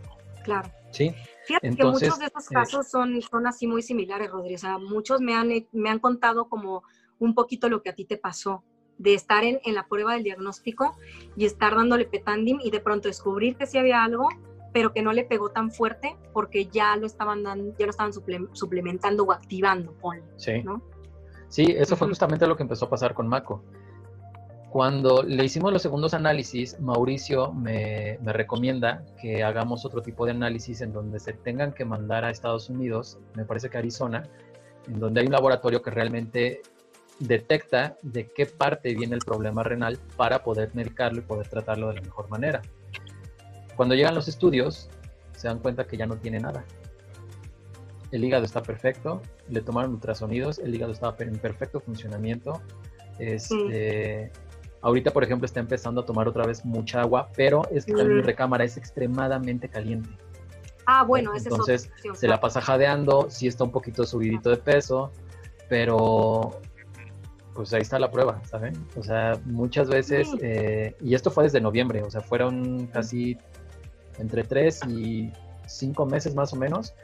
claro. 0.44 0.70
Sí. 0.92 1.14
Fíjate 1.44 1.76
que 1.76 1.84
muchos 1.84 2.18
de 2.18 2.26
estos 2.26 2.46
casos 2.46 2.88
son, 2.88 3.20
son 3.20 3.46
así 3.46 3.66
muy 3.66 3.82
similares, 3.82 4.30
Rodríguez. 4.30 4.62
O 4.64 4.66
sea, 4.66 4.78
muchos 4.78 5.20
me 5.20 5.34
han, 5.34 5.50
me 5.72 5.90
han 5.90 5.98
contado 5.98 6.48
como 6.48 6.84
un 7.18 7.34
poquito 7.34 7.68
lo 7.68 7.82
que 7.82 7.90
a 7.90 7.94
ti 7.94 8.04
te 8.04 8.16
pasó, 8.16 8.62
de 8.98 9.14
estar 9.14 9.44
en, 9.44 9.60
en 9.64 9.74
la 9.74 9.86
prueba 9.86 10.14
del 10.14 10.24
diagnóstico 10.24 10.96
y 11.36 11.44
estar 11.44 11.76
dándole 11.76 12.04
petandim 12.04 12.58
y 12.62 12.70
de 12.70 12.80
pronto 12.80 13.08
descubrir 13.08 13.56
que 13.56 13.66
sí 13.66 13.78
había 13.78 14.02
algo, 14.02 14.28
pero 14.72 14.92
que 14.92 15.02
no 15.02 15.12
le 15.12 15.24
pegó 15.24 15.50
tan 15.50 15.70
fuerte 15.70 16.16
porque 16.32 16.66
ya 16.66 16.96
lo 16.96 17.06
estaban 17.06 17.42
dando, 17.42 17.74
ya 17.78 17.86
lo 17.86 17.90
estaban 17.90 18.12
suplementando 18.12 19.24
o 19.24 19.32
activando, 19.32 19.94
sí. 20.36 20.62
¿no? 20.62 20.82
Sí, 21.48 21.64
eso 21.76 21.96
fue 21.96 22.08
justamente 22.08 22.46
lo 22.46 22.56
que 22.56 22.62
empezó 22.62 22.86
a 22.86 22.90
pasar 22.90 23.14
con 23.14 23.26
Mako. 23.26 23.62
Cuando 24.70 25.22
le 25.22 25.44
hicimos 25.44 25.72
los 25.72 25.80
segundos 25.80 26.12
análisis, 26.12 26.78
Mauricio 26.78 27.52
me, 27.52 28.18
recomienda 28.22 29.02
que 29.20 29.42
hagamos 29.42 29.86
otro 29.86 30.02
tipo 30.02 30.26
de 30.26 30.32
análisis 30.32 30.82
en 30.82 30.92
donde 30.92 31.20
se 31.20 31.32
tengan 31.32 31.72
que 31.72 31.86
mandar 31.86 32.24
a 32.24 32.30
Estados 32.30 32.68
Unidos, 32.68 33.18
me 33.34 33.46
parece 33.46 33.70
que 33.70 33.78
Arizona, 33.78 34.28
en 34.86 35.00
donde 35.00 35.20
hay 35.20 35.26
un 35.26 35.32
laboratorio 35.32 35.80
que 35.80 35.90
realmente 35.90 36.60
detecta 37.18 37.96
de 38.02 38.26
qué 38.26 38.46
parte 38.46 38.94
viene 38.94 39.14
el 39.14 39.20
problema 39.20 39.62
renal 39.62 39.98
para 40.16 40.42
poder 40.42 40.70
medicarlo 40.74 41.18
y 41.18 41.22
poder 41.22 41.48
tratarlo 41.48 41.88
de 41.88 41.94
la 41.94 42.02
mejor 42.02 42.28
manera. 42.28 42.62
Cuando 43.76 43.94
llegan 43.94 44.14
los 44.14 44.28
estudios, 44.28 44.88
se 45.36 45.48
dan 45.48 45.58
cuenta 45.58 45.86
que 45.86 45.96
ya 45.96 46.06
no 46.06 46.16
tiene 46.16 46.40
nada 46.40 46.64
el 48.12 48.24
hígado 48.24 48.44
está 48.44 48.62
perfecto, 48.62 49.22
le 49.48 49.60
tomaron 49.60 49.92
ultrasonidos, 49.92 50.58
el 50.58 50.74
hígado 50.74 50.92
estaba 50.92 51.14
en 51.18 51.38
perfecto 51.38 51.80
funcionamiento. 51.80 52.60
Este, 53.18 54.30
Ahorita, 54.80 55.10
por 55.10 55.24
ejemplo, 55.24 55.44
está 55.44 55.58
empezando 55.58 56.02
a 56.02 56.06
tomar 56.06 56.28
otra 56.28 56.46
vez 56.46 56.64
mucha 56.64 57.00
agua, 57.00 57.30
pero 57.36 57.62
es 57.72 57.84
que 57.84 57.92
mi 57.92 58.20
recámara 58.22 58.62
es 58.62 58.76
extremadamente 58.76 59.68
caliente. 59.68 60.08
Ah, 60.86 61.02
bueno, 61.02 61.34
ese 61.34 61.48
Entonces, 61.48 61.90
es 62.04 62.18
se 62.18 62.28
la 62.28 62.40
pasa 62.40 62.60
jadeando, 62.60 63.26
sí 63.28 63.48
está 63.48 63.64
un 63.64 63.72
poquito 63.72 64.06
subidito 64.06 64.50
de 64.50 64.56
peso, 64.56 65.10
pero 65.68 66.60
pues 67.58 67.74
ahí 67.74 67.82
está 67.82 67.98
la 67.98 68.08
prueba, 68.08 68.40
¿saben? 68.44 68.72
O 68.96 69.02
sea, 69.02 69.36
muchas 69.44 69.88
veces, 69.88 70.28
eh, 70.40 70.94
y 71.00 71.16
esto 71.16 71.32
fue 71.32 71.42
desde 71.42 71.60
noviembre, 71.60 72.04
o 72.04 72.08
sea, 72.08 72.20
fueron 72.20 72.86
casi 72.86 73.36
entre 74.20 74.44
tres 74.44 74.78
y 74.86 75.32
cinco 75.66 76.06
meses 76.06 76.36
más 76.36 76.52
o 76.52 76.56
menos, 76.56 76.94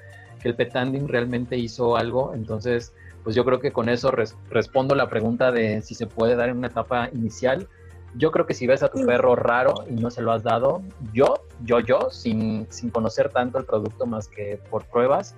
que 0.40 0.48
el 0.48 0.54
petanding 0.54 1.08
realmente 1.08 1.56
hizo 1.56 1.96
algo. 1.96 2.34
Entonces, 2.34 2.92
pues 3.24 3.34
yo 3.34 3.44
creo 3.44 3.58
que 3.58 3.72
con 3.72 3.88
eso 3.88 4.12
respondo 4.48 4.94
la 4.94 5.08
pregunta 5.08 5.50
de 5.50 5.82
si 5.82 5.96
se 5.96 6.06
puede 6.06 6.36
dar 6.36 6.50
en 6.50 6.58
una 6.58 6.68
etapa 6.68 7.08
inicial. 7.12 7.66
Yo 8.14 8.30
creo 8.30 8.46
que 8.46 8.54
si 8.54 8.68
ves 8.68 8.84
a 8.84 8.92
tu 8.92 9.04
perro 9.04 9.34
raro 9.34 9.74
y 9.90 9.94
no 9.94 10.08
se 10.12 10.22
lo 10.22 10.30
has 10.30 10.44
dado, 10.44 10.82
yo, 11.12 11.34
yo, 11.64 11.80
yo, 11.80 12.10
sin, 12.12 12.68
sin 12.70 12.90
conocer 12.90 13.30
tanto 13.30 13.58
el 13.58 13.64
producto 13.64 14.06
más 14.06 14.28
que 14.28 14.60
por 14.70 14.84
pruebas 14.84 15.34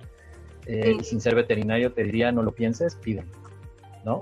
eh, 0.67 0.95
y 0.99 1.03
sin 1.03 1.19
ser 1.21 1.33
veterinario, 1.33 1.91
te 1.91 2.03
diría 2.03 2.31
no 2.31 2.43
lo 2.43 2.51
pienses, 2.51 2.93
pídelo, 2.93 3.31
¿no? 4.05 4.21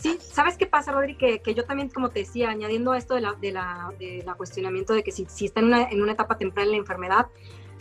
Sí, 0.00 0.18
¿sabes 0.20 0.56
qué 0.58 0.66
pasa, 0.66 0.92
Rodri? 0.92 1.16
Que, 1.16 1.40
que, 1.40 1.54
yo 1.54 1.64
también, 1.64 1.88
como 1.88 2.10
te 2.10 2.20
decía, 2.20 2.50
añadiendo 2.50 2.92
a 2.92 2.98
esto 2.98 3.14
de 3.14 3.20
la, 3.20 3.34
de 3.34 3.52
la, 3.52 3.92
de 3.98 4.22
la 4.26 4.34
cuestionamiento 4.34 4.92
de 4.92 5.02
que 5.02 5.12
si, 5.12 5.26
si 5.28 5.46
está 5.46 5.60
en 5.60 5.66
una, 5.66 5.84
en 5.84 6.02
una 6.02 6.12
etapa 6.12 6.36
temprana 6.36 6.66
en 6.66 6.72
la 6.72 6.78
enfermedad, 6.78 7.26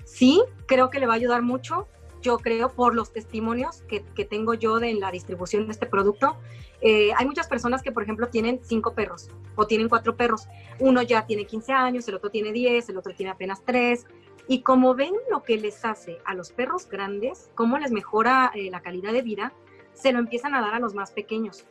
sí, 0.06 0.42
creo 0.68 0.90
que 0.90 1.00
le 1.00 1.08
va 1.08 1.14
a 1.14 1.16
ayudar 1.18 1.42
mucho 1.42 1.88
yo 2.24 2.38
creo, 2.38 2.70
por 2.70 2.96
los 2.96 3.12
testimonios 3.12 3.84
que, 3.84 4.04
que 4.16 4.26
tengo 4.26 4.56
yo 4.56 4.80
de 4.80 4.94
la 4.94 5.12
distribución 5.12 5.66
de 5.68 5.74
este 5.74 5.86
producto. 5.86 6.38
Eh, 6.82 7.12
hay 7.16 7.26
muchas 7.26 7.48
personas 7.48 7.84
que, 7.84 7.92
por 7.92 8.02
ejemplo, 8.02 8.28
tienen 8.30 8.62
cinco 8.64 8.94
perros 8.94 9.30
o 9.56 9.68
tienen 9.68 9.90
cuatro 9.90 10.16
perros. 10.16 10.48
Uno 10.80 11.02
ya 11.04 11.28
tiene 11.28 11.46
15 11.46 11.74
años, 11.74 12.08
el 12.08 12.16
otro 12.16 12.32
tiene 12.32 12.52
10, 12.52 12.90
el 12.90 12.98
otro 12.98 13.14
tiene 13.14 13.32
apenas 13.32 13.62
3. 13.66 14.08
Y 14.48 14.62
como 14.62 14.96
ven 14.96 15.14
lo 15.30 15.44
que 15.44 15.58
les 15.58 15.86
hace 15.86 16.18
a 16.26 16.34
los 16.34 16.52
perros 16.52 16.90
grandes, 16.90 17.52
cómo 17.56 17.78
les 17.78 17.92
mejora 17.92 18.52
eh, 18.56 18.72
la 18.72 18.82
calidad 18.82 19.14
de 19.14 19.22
vida, 19.22 19.54
se 19.94 20.12
lo 20.12 20.20
empiezan 20.20 20.56
a 20.56 20.62
dar 20.62 20.74
a 20.74 20.80
los 20.80 20.96
más 20.96 21.12
pequeños. 21.12 21.66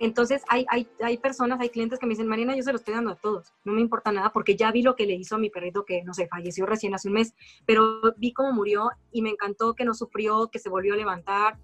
Entonces 0.00 0.42
hay, 0.48 0.64
hay, 0.70 0.88
hay, 1.02 1.18
personas, 1.18 1.60
hay 1.60 1.68
clientes 1.68 1.98
que 1.98 2.06
me 2.06 2.10
dicen, 2.10 2.26
Mariana, 2.26 2.56
yo 2.56 2.62
se 2.62 2.72
lo 2.72 2.78
estoy 2.78 2.94
dando 2.94 3.10
a 3.10 3.16
todos, 3.16 3.52
no 3.64 3.74
me 3.74 3.82
importa 3.82 4.10
nada 4.10 4.32
porque 4.32 4.56
ya 4.56 4.72
vi 4.72 4.82
lo 4.82 4.96
que 4.96 5.04
le 5.04 5.14
hizo 5.14 5.36
a 5.36 5.38
mi 5.38 5.50
perrito 5.50 5.84
que, 5.84 6.02
no 6.02 6.14
sé, 6.14 6.26
falleció 6.26 6.64
recién 6.64 6.94
hace 6.94 7.08
un 7.08 7.14
mes, 7.14 7.34
pero 7.66 8.00
vi 8.16 8.32
cómo 8.32 8.52
murió 8.52 8.88
y 9.12 9.20
me 9.20 9.28
encantó 9.28 9.74
que 9.74 9.84
no 9.84 9.92
sufrió, 9.92 10.48
que 10.50 10.58
se 10.58 10.70
volvió 10.70 10.94
a 10.94 10.96
levantar, 10.96 11.58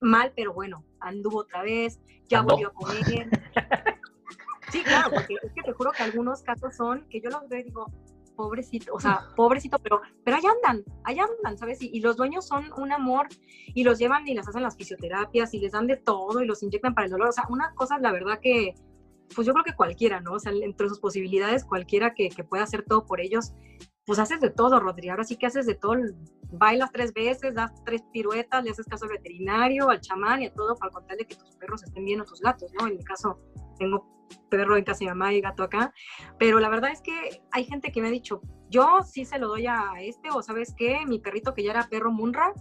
mal, 0.00 0.32
pero 0.36 0.54
bueno, 0.54 0.84
anduvo 1.00 1.40
otra 1.40 1.62
vez, 1.62 2.00
ya 2.28 2.42
volvió 2.42 2.68
a 2.68 2.72
comer. 2.72 3.28
Sí, 4.70 4.84
claro, 4.84 5.10
porque 5.10 5.34
es 5.42 5.52
que 5.52 5.62
te 5.62 5.72
juro 5.72 5.90
que 5.90 6.04
algunos 6.04 6.42
casos 6.42 6.76
son 6.76 7.04
que 7.08 7.20
yo 7.20 7.28
los 7.28 7.48
veo 7.48 7.58
y 7.58 7.64
digo, 7.64 7.86
pobrecito, 8.40 8.94
o 8.94 9.00
sea, 9.00 9.28
pobrecito, 9.36 9.78
pero, 9.78 10.00
pero 10.24 10.38
allá 10.38 10.48
andan, 10.50 10.82
allá 11.04 11.24
andan, 11.24 11.58
¿sabes? 11.58 11.82
Y, 11.82 12.00
los 12.00 12.16
dueños 12.16 12.46
son 12.46 12.72
un 12.78 12.90
amor 12.90 13.28
y 13.74 13.84
los 13.84 13.98
llevan 13.98 14.26
y 14.26 14.34
les 14.34 14.48
hacen 14.48 14.62
las 14.62 14.76
fisioterapias 14.76 15.52
y 15.52 15.58
les 15.60 15.72
dan 15.72 15.86
de 15.86 15.98
todo 15.98 16.42
y 16.42 16.46
los 16.46 16.62
inyectan 16.62 16.94
para 16.94 17.04
el 17.04 17.10
dolor. 17.10 17.28
O 17.28 17.32
sea, 17.32 17.44
una 17.50 17.74
cosa, 17.74 17.98
la 17.98 18.12
verdad 18.12 18.40
que, 18.40 18.74
pues 19.34 19.46
yo 19.46 19.52
creo 19.52 19.64
que 19.64 19.74
cualquiera, 19.74 20.20
¿no? 20.20 20.32
O 20.32 20.38
sea, 20.38 20.52
entre 20.52 20.88
sus 20.88 21.00
posibilidades, 21.00 21.66
cualquiera 21.66 22.14
que, 22.14 22.30
que 22.30 22.42
pueda 22.42 22.62
hacer 22.62 22.82
todo 22.82 23.04
por 23.04 23.20
ellos, 23.20 23.52
pues 24.10 24.18
haces 24.18 24.40
de 24.40 24.50
todo, 24.50 24.80
Rodri. 24.80 25.08
Ahora 25.08 25.22
sí 25.22 25.36
que 25.36 25.46
haces 25.46 25.66
de 25.66 25.76
todo. 25.76 25.94
Bailas 26.50 26.90
tres 26.90 27.14
veces, 27.14 27.54
das 27.54 27.72
tres 27.84 28.02
piruetas, 28.12 28.64
le 28.64 28.72
haces 28.72 28.84
caso 28.86 29.04
al 29.04 29.12
veterinario, 29.12 29.88
al 29.88 30.00
chamán 30.00 30.42
y 30.42 30.46
a 30.46 30.52
todo 30.52 30.74
para 30.74 30.90
contarle 30.90 31.24
que 31.24 31.36
tus 31.36 31.54
perros 31.54 31.84
estén 31.84 32.04
bien 32.04 32.20
o 32.20 32.24
tus 32.24 32.40
gatos, 32.40 32.72
¿no? 32.72 32.88
En 32.88 32.96
mi 32.96 33.04
caso, 33.04 33.38
tengo 33.78 34.26
perro 34.50 34.76
en 34.76 34.82
casa 34.82 35.04
de 35.04 35.10
mamá 35.10 35.32
y 35.32 35.40
gato 35.40 35.62
acá, 35.62 35.94
pero 36.40 36.58
la 36.58 36.68
verdad 36.68 36.90
es 36.90 37.00
que 37.02 37.40
hay 37.52 37.62
gente 37.62 37.92
que 37.92 38.02
me 38.02 38.08
ha 38.08 38.10
dicho, 38.10 38.42
yo 38.68 38.98
sí 39.04 39.24
se 39.24 39.38
lo 39.38 39.46
doy 39.46 39.68
a 39.68 39.92
este, 40.00 40.28
o 40.30 40.42
sabes 40.42 40.74
qué, 40.76 41.06
mi 41.06 41.20
perrito 41.20 41.54
que 41.54 41.62
ya 41.62 41.70
era 41.70 41.88
perro 41.88 42.10
Munra, 42.10 42.52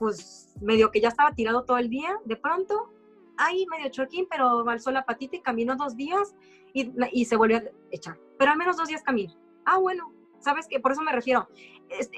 pues 0.00 0.52
medio 0.60 0.90
que 0.90 1.00
ya 1.00 1.10
estaba 1.10 1.32
tirado 1.32 1.62
todo 1.62 1.78
el 1.78 1.90
día, 1.90 2.18
de 2.24 2.34
pronto, 2.34 2.92
ahí 3.36 3.66
medio 3.70 3.88
choquín, 3.88 4.26
pero 4.28 4.68
alzó 4.68 4.90
la 4.90 5.04
patita 5.04 5.36
y 5.36 5.42
caminó 5.42 5.76
dos 5.76 5.94
días 5.94 6.34
y, 6.74 6.90
y 7.12 7.24
se 7.24 7.36
volvió 7.36 7.58
a 7.58 7.62
echar, 7.92 8.18
pero 8.36 8.50
al 8.50 8.58
menos 8.58 8.76
dos 8.76 8.88
días 8.88 9.04
caminó. 9.04 9.32
Ah, 9.64 9.78
bueno, 9.78 10.17
¿sabes 10.40 10.66
qué? 10.68 10.80
Por 10.80 10.92
eso 10.92 11.02
me 11.02 11.12
refiero. 11.12 11.48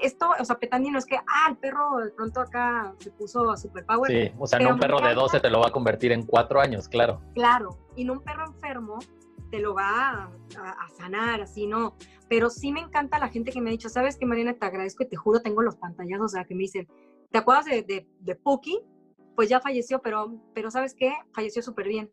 Esto, 0.02 0.30
o 0.38 0.44
sea, 0.44 0.58
Petandi 0.58 0.90
no 0.90 0.98
es 0.98 1.06
que, 1.06 1.16
ah, 1.16 1.46
el 1.48 1.56
perro 1.56 1.98
de 1.98 2.10
pronto 2.10 2.40
acá 2.40 2.94
se 2.98 3.10
puso 3.10 3.50
a 3.50 3.56
superpower. 3.56 4.10
Sí, 4.10 4.34
o 4.38 4.46
sea, 4.46 4.58
no 4.58 4.74
un 4.74 4.80
perro 4.80 5.00
de 5.00 5.14
12 5.14 5.40
te 5.40 5.50
lo 5.50 5.60
va 5.60 5.68
a 5.68 5.72
convertir 5.72 6.12
en 6.12 6.24
cuatro 6.24 6.60
años, 6.60 6.88
claro. 6.88 7.20
Claro, 7.34 7.78
y 7.96 8.04
no 8.04 8.14
un 8.14 8.20
perro 8.20 8.46
enfermo 8.46 8.98
te 9.50 9.58
lo 9.58 9.74
va 9.74 10.30
a, 10.56 10.88
sanar, 10.96 11.40
así, 11.40 11.66
no. 11.66 11.96
Pero 12.28 12.50
sí 12.50 12.72
me 12.72 12.80
encanta 12.80 13.18
la 13.18 13.28
gente 13.28 13.50
que 13.50 13.60
me 13.60 13.70
ha 13.70 13.72
dicho, 13.72 13.88
¿sabes 13.88 14.16
qué, 14.16 14.26
Mariana? 14.26 14.54
Te 14.54 14.64
agradezco 14.64 15.02
y 15.02 15.08
te 15.08 15.16
juro, 15.16 15.40
tengo 15.40 15.62
los 15.62 15.76
pantallazos, 15.76 16.26
o 16.26 16.28
sea, 16.28 16.44
que 16.44 16.54
me 16.54 16.62
dicen, 16.62 16.88
¿te 17.30 17.38
acuerdas 17.38 17.64
de, 17.64 17.82
de, 17.82 18.06
de 18.20 18.34
Puki? 18.36 18.80
Pues 19.34 19.48
ya 19.48 19.60
falleció, 19.60 20.00
pero, 20.00 20.40
pero 20.54 20.70
¿sabes 20.70 20.94
qué? 20.94 21.12
Falleció 21.32 21.62
súper 21.62 21.88
bien. 21.88 22.10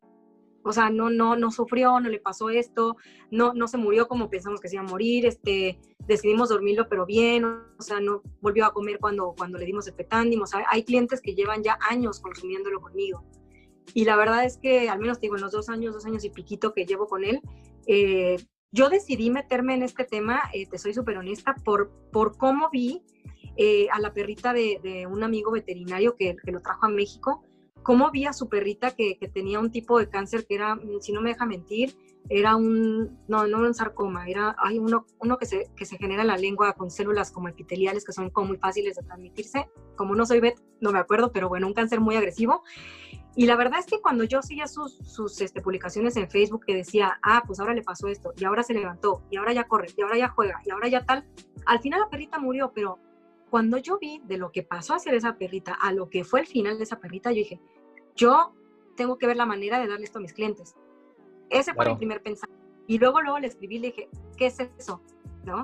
O 0.68 0.74
sea, 0.74 0.90
no, 0.90 1.10
no, 1.10 1.36
no 1.36 1.52
sufrió, 1.52 2.00
no 2.00 2.10
le 2.10 2.20
pasó 2.20 2.50
esto, 2.50 2.98
no, 3.32 3.54
no 3.54 3.68
se 3.68 3.78
murió 3.78 4.08
como 4.08 4.30
pensamos 4.30 4.60
que 4.60 4.68
se 4.68 4.76
iba 4.76 4.84
a 4.84 4.88
morir, 4.88 5.26
este, 5.26 5.80
decidimos 6.08 6.50
dormirlo 6.50 6.88
pero 6.90 7.06
bien, 7.06 7.46
o 7.46 7.82
sea, 7.82 8.00
no 8.00 8.22
volvió 8.42 8.66
a 8.66 8.74
comer 8.74 9.00
cuando, 9.00 9.34
cuando 9.38 9.58
le 9.58 9.66
dimos 9.66 9.88
el 9.88 9.94
petándimo. 9.94 10.44
O 10.44 10.48
sea, 10.48 10.66
hay 10.70 10.84
clientes 10.84 11.22
que 11.22 11.36
llevan 11.36 11.64
ya 11.64 11.78
años 11.90 12.20
consumiéndolo 12.20 12.82
conmigo. 12.82 13.24
Y 13.94 14.06
la 14.06 14.16
verdad 14.16 14.46
es 14.46 14.58
que, 14.58 14.90
al 14.90 15.00
menos 15.00 15.20
digo, 15.20 15.36
en 15.36 15.42
los 15.42 15.52
dos 15.52 15.70
años, 15.70 15.94
dos 15.94 16.06
años 16.06 16.24
y 16.26 16.30
piquito 16.30 16.74
que 16.74 16.86
llevo 16.86 17.08
con 17.08 17.24
él, 17.24 17.42
eh, 17.88 18.38
yo 18.72 18.90
decidí 18.90 19.30
meterme 19.30 19.74
en 19.74 19.84
este 19.84 20.04
tema, 20.04 20.42
eh, 20.54 20.68
te 20.68 20.78
soy 20.78 20.94
súper 20.94 21.18
honesta, 21.18 21.56
por, 21.64 21.92
por 22.12 22.38
cómo 22.38 22.70
vi 22.70 23.02
eh, 23.56 23.88
a 23.92 24.00
la 24.00 24.14
perrita 24.14 24.54
de, 24.54 24.80
de, 24.84 25.08
un 25.08 25.24
amigo 25.24 25.52
veterinario 25.52 26.16
que, 26.16 26.36
que, 26.36 26.52
lo 26.52 26.62
trajo 26.62 26.86
a 26.86 26.90
México 26.90 27.44
cómo 27.88 28.12
vi 28.12 28.26
a 28.26 28.34
su 28.34 28.50
perrita 28.50 28.92
que, 28.92 29.18
tenía 29.34 29.62
un 29.62 29.72
tipo 29.72 29.98
de 29.98 30.10
cáncer 30.10 30.46
que 30.46 30.56
era, 30.56 30.78
si 31.00 31.14
no 31.14 31.22
me 31.22 31.30
deja 31.30 31.46
mentir, 31.46 31.96
era 32.28 32.58
un, 32.58 33.18
no, 33.30 33.48
no 33.48 33.60
un 33.60 33.74
sarcoma, 33.74 34.28
era, 34.28 34.58
hay 34.60 34.78
uno, 34.78 35.06
uno 35.20 35.38
que, 35.38 35.46
se, 35.46 35.72
que 35.74 35.86
se 35.86 35.98
genera 35.98 36.24
en 36.24 36.28
la 36.28 36.36
lengua 36.36 36.74
con 36.74 36.92
células 36.92 37.32
como 37.32 37.48
epiteliales 37.48 38.04
que 38.04 38.12
son 38.12 38.30
como 38.30 38.50
muy 38.50 38.58
fáciles 38.58 38.98
de 38.98 39.04
transmitirse. 39.04 39.70
Como 39.96 40.16
no 40.16 40.26
soy 40.26 40.42
vet, 40.42 40.62
no 40.82 40.92
me 40.92 41.00
acuerdo, 41.00 41.32
pero 41.32 41.48
bueno, 41.48 41.66
un 41.66 41.74
cáncer 41.74 42.02
muy 42.02 42.18
agresivo. 42.18 42.62
Y 43.38 43.46
la 43.46 43.56
verdad 43.56 43.80
es 43.80 43.86
que 43.86 44.02
cuando 44.02 44.26
yo 44.26 44.42
seguía 44.42 44.68
sus, 44.68 44.98
sus 44.98 45.40
este, 45.40 45.62
publicaciones 45.62 46.18
en 46.18 46.30
Facebook 46.30 46.66
que 46.66 46.76
decía, 46.76 47.18
ah, 47.24 47.44
pues 47.48 47.62
ahora 47.62 47.74
le 47.74 47.84
pasó 47.84 48.10
esto, 48.10 48.34
y 48.36 48.44
ahora 48.44 48.64
se 48.64 48.74
levantó, 48.74 49.24
y 49.32 49.38
ahora 49.38 49.54
ya 49.54 49.64
corre, 49.64 49.88
y 49.96 50.02
ahora 50.02 50.18
ya 50.18 50.28
juega, 50.28 50.60
y 50.66 50.72
ahora 50.72 50.90
ya 50.90 51.06
tal, 51.06 51.26
al 51.66 51.80
final 51.80 52.02
la 52.02 52.10
perrita 52.10 52.38
murió, 52.38 52.74
pero 52.76 53.00
cuando 53.58 53.80
yo 53.80 53.98
vi 53.98 54.22
de 54.24 54.38
lo 54.38 54.52
que 54.52 54.62
pasó 54.62 54.94
a 54.94 55.00
ser 55.00 55.16
esa 55.16 55.36
perrita 55.36 55.74
a 55.74 55.92
lo 55.92 56.12
que 56.12 56.24
fue 56.24 56.42
el 56.42 56.46
final 56.46 56.78
de 56.78 56.84
esa 56.84 57.00
perrita, 57.00 57.32
yo 57.32 57.38
dije, 57.38 57.60
yo 58.16 58.54
tengo 58.96 59.18
que 59.18 59.26
ver 59.26 59.36
la 59.36 59.48
manera 59.48 59.80
de 59.80 59.88
darle 59.88 60.06
esto 60.06 60.20
a 60.20 60.22
mis 60.22 60.32
clientes. 60.32 60.76
Ese 61.50 61.74
fue 61.74 61.88
mi 61.88 61.96
primer 61.96 62.22
pensamiento. 62.22 62.64
Y 62.86 63.00
luego, 63.00 63.20
luego 63.20 63.40
le 63.40 63.48
escribí 63.48 63.78
y 63.78 63.80
le 63.80 63.88
dije, 63.88 64.10
¿qué 64.38 64.46
es 64.46 64.60
eso? 64.60 65.02
¿No? 65.44 65.64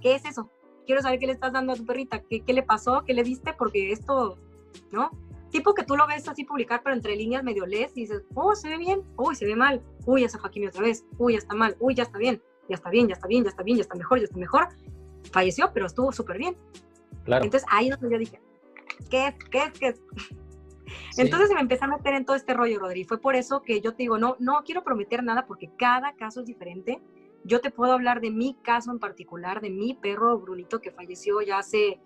¿Qué 0.00 0.14
es 0.14 0.24
eso? 0.24 0.50
Quiero 0.86 1.02
saber 1.02 1.18
qué 1.18 1.26
le 1.26 1.34
estás 1.34 1.52
dando 1.52 1.74
a 1.74 1.76
tu 1.76 1.84
perrita, 1.84 2.22
qué, 2.22 2.40
qué 2.40 2.54
le 2.54 2.62
pasó, 2.62 3.04
qué 3.06 3.12
le 3.12 3.22
diste, 3.22 3.52
porque 3.52 3.92
esto, 3.92 4.38
¿no? 4.90 5.10
Tipo 5.50 5.74
que 5.74 5.84
tú 5.84 5.98
lo 5.98 6.06
ves 6.06 6.26
así 6.26 6.46
publicar, 6.46 6.80
pero 6.82 6.96
entre 6.96 7.14
líneas 7.14 7.44
medio 7.44 7.66
lees 7.66 7.94
y 7.94 8.06
dices, 8.06 8.22
oh, 8.34 8.54
se 8.54 8.70
ve 8.70 8.78
bien, 8.78 9.02
uy, 9.18 9.34
se 9.36 9.44
ve 9.44 9.54
mal, 9.54 9.82
uy, 10.06 10.22
ya 10.22 10.30
se 10.30 10.38
fue 10.38 10.48
otra 10.66 10.80
vez, 10.80 11.04
uy, 11.18 11.34
ya 11.34 11.40
está 11.40 11.54
mal, 11.54 11.76
uy, 11.78 11.94
ya 11.94 12.04
está 12.04 12.16
bien, 12.16 12.42
ya 12.70 12.76
está 12.76 12.88
bien, 12.88 13.06
ya 13.06 13.12
está 13.12 13.28
bien, 13.28 13.44
ya 13.44 13.50
está 13.50 13.62
bien, 13.62 13.76
ya 13.76 13.82
está 13.82 13.96
mejor, 13.96 14.18
ya 14.18 14.24
está 14.24 14.38
mejor. 14.38 14.68
Falleció, 15.30 15.70
pero 15.74 15.84
estuvo 15.84 16.10
súper 16.10 16.38
bien. 16.38 16.56
Claro. 17.24 17.44
Entonces 17.44 17.68
ahí 17.70 17.88
es 17.88 17.98
donde 17.98 18.14
yo 18.14 18.18
dije, 18.18 18.40
¿qué 19.10 19.28
es? 19.28 19.34
¿Qué 19.50 19.58
es? 19.58 19.72
¿Qué 19.72 19.88
es? 19.88 20.02
Entonces 21.16 21.50
me 21.54 21.60
empecé 21.60 21.84
a 21.84 21.88
meter 21.88 22.14
en 22.14 22.24
todo 22.24 22.36
este 22.36 22.54
rollo, 22.54 22.78
Rodri. 22.78 23.04
Fue 23.04 23.18
por 23.18 23.36
eso 23.36 23.62
que 23.62 23.80
yo 23.80 23.92
te 23.92 24.02
digo, 24.02 24.18
no, 24.18 24.36
no 24.38 24.62
quiero 24.64 24.82
prometer 24.82 25.22
nada 25.22 25.46
porque 25.46 25.70
cada 25.76 26.14
caso 26.14 26.40
es 26.40 26.46
diferente. 26.46 27.00
Yo 27.44 27.60
te 27.60 27.70
puedo 27.70 27.92
hablar 27.92 28.20
de 28.20 28.30
mi 28.30 28.54
caso 28.62 28.90
en 28.90 28.98
particular, 28.98 29.60
de 29.60 29.70
mi 29.70 29.94
perro 29.94 30.38
Brunito 30.38 30.80
que 30.80 30.90
falleció 30.90 31.40
ya 31.42 31.58
hace, 31.58 32.00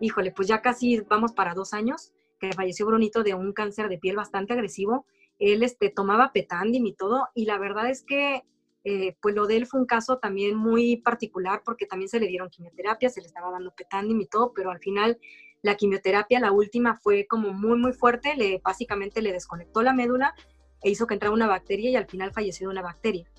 híjole, 0.00 0.32
pues 0.32 0.48
ya 0.48 0.62
casi 0.62 1.00
vamos 1.00 1.32
para 1.32 1.54
dos 1.54 1.74
años, 1.74 2.12
que 2.40 2.52
falleció 2.52 2.86
Brunito 2.86 3.22
de 3.22 3.34
un 3.34 3.52
cáncer 3.52 3.88
de 3.88 3.98
piel 3.98 4.16
bastante 4.16 4.54
agresivo. 4.54 5.06
Él 5.38 5.62
este, 5.62 5.90
tomaba 5.90 6.32
petandim 6.32 6.86
y 6.86 6.94
todo, 6.94 7.28
y 7.34 7.44
la 7.44 7.58
verdad 7.58 7.88
es 7.90 8.02
que 8.02 8.42
eh, 8.90 9.18
pues 9.20 9.34
lo 9.34 9.46
de 9.46 9.58
él 9.58 9.66
fue 9.66 9.80
un 9.80 9.84
caso 9.84 10.16
también 10.16 10.56
muy 10.56 10.96
particular 10.96 11.60
porque 11.62 11.84
también 11.84 12.08
se 12.08 12.18
le 12.18 12.26
dieron 12.26 12.48
quimioterapia, 12.48 13.10
se 13.10 13.20
le 13.20 13.26
estaba 13.26 13.50
dando 13.50 13.70
petandim 13.72 14.18
y 14.18 14.26
todo, 14.26 14.54
pero 14.54 14.70
al 14.70 14.78
final 14.78 15.18
la 15.60 15.74
quimioterapia, 15.74 16.40
la 16.40 16.52
última, 16.52 16.96
fue 16.96 17.26
como 17.26 17.52
muy, 17.52 17.78
muy 17.78 17.92
fuerte, 17.92 18.34
le, 18.34 18.62
básicamente 18.64 19.20
le 19.20 19.32
desconectó 19.32 19.82
la 19.82 19.92
médula 19.92 20.34
e 20.82 20.88
hizo 20.88 21.06
que 21.06 21.12
entrara 21.12 21.34
una 21.34 21.46
bacteria 21.46 21.90
y 21.90 21.96
al 21.96 22.06
final 22.06 22.32
falleció 22.32 22.68
de 22.68 22.72
una 22.72 22.80
bacteria. 22.80 23.30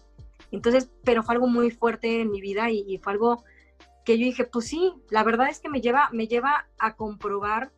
Entonces, 0.51 0.91
pero 1.03 1.23
fue 1.23 1.33
algo 1.33 1.47
muy 1.47 1.71
fuerte 1.71 2.21
en 2.21 2.29
mi 2.29 2.41
vida 2.41 2.69
y, 2.69 2.99
fue 2.99 3.13
algo 3.13 3.43
que 4.05 4.19
yo 4.19 4.25
dije, 4.25 4.45
pues 4.45 4.67
sí, 4.67 4.93
la 5.09 5.23
verdad 5.23 5.49
es 5.49 5.59
que 5.59 5.69
me 5.69 5.81
lleva, 5.81 6.11
me 6.11 6.27
lleva 6.27 6.67
a 6.77 6.95
comprobar 6.95 7.71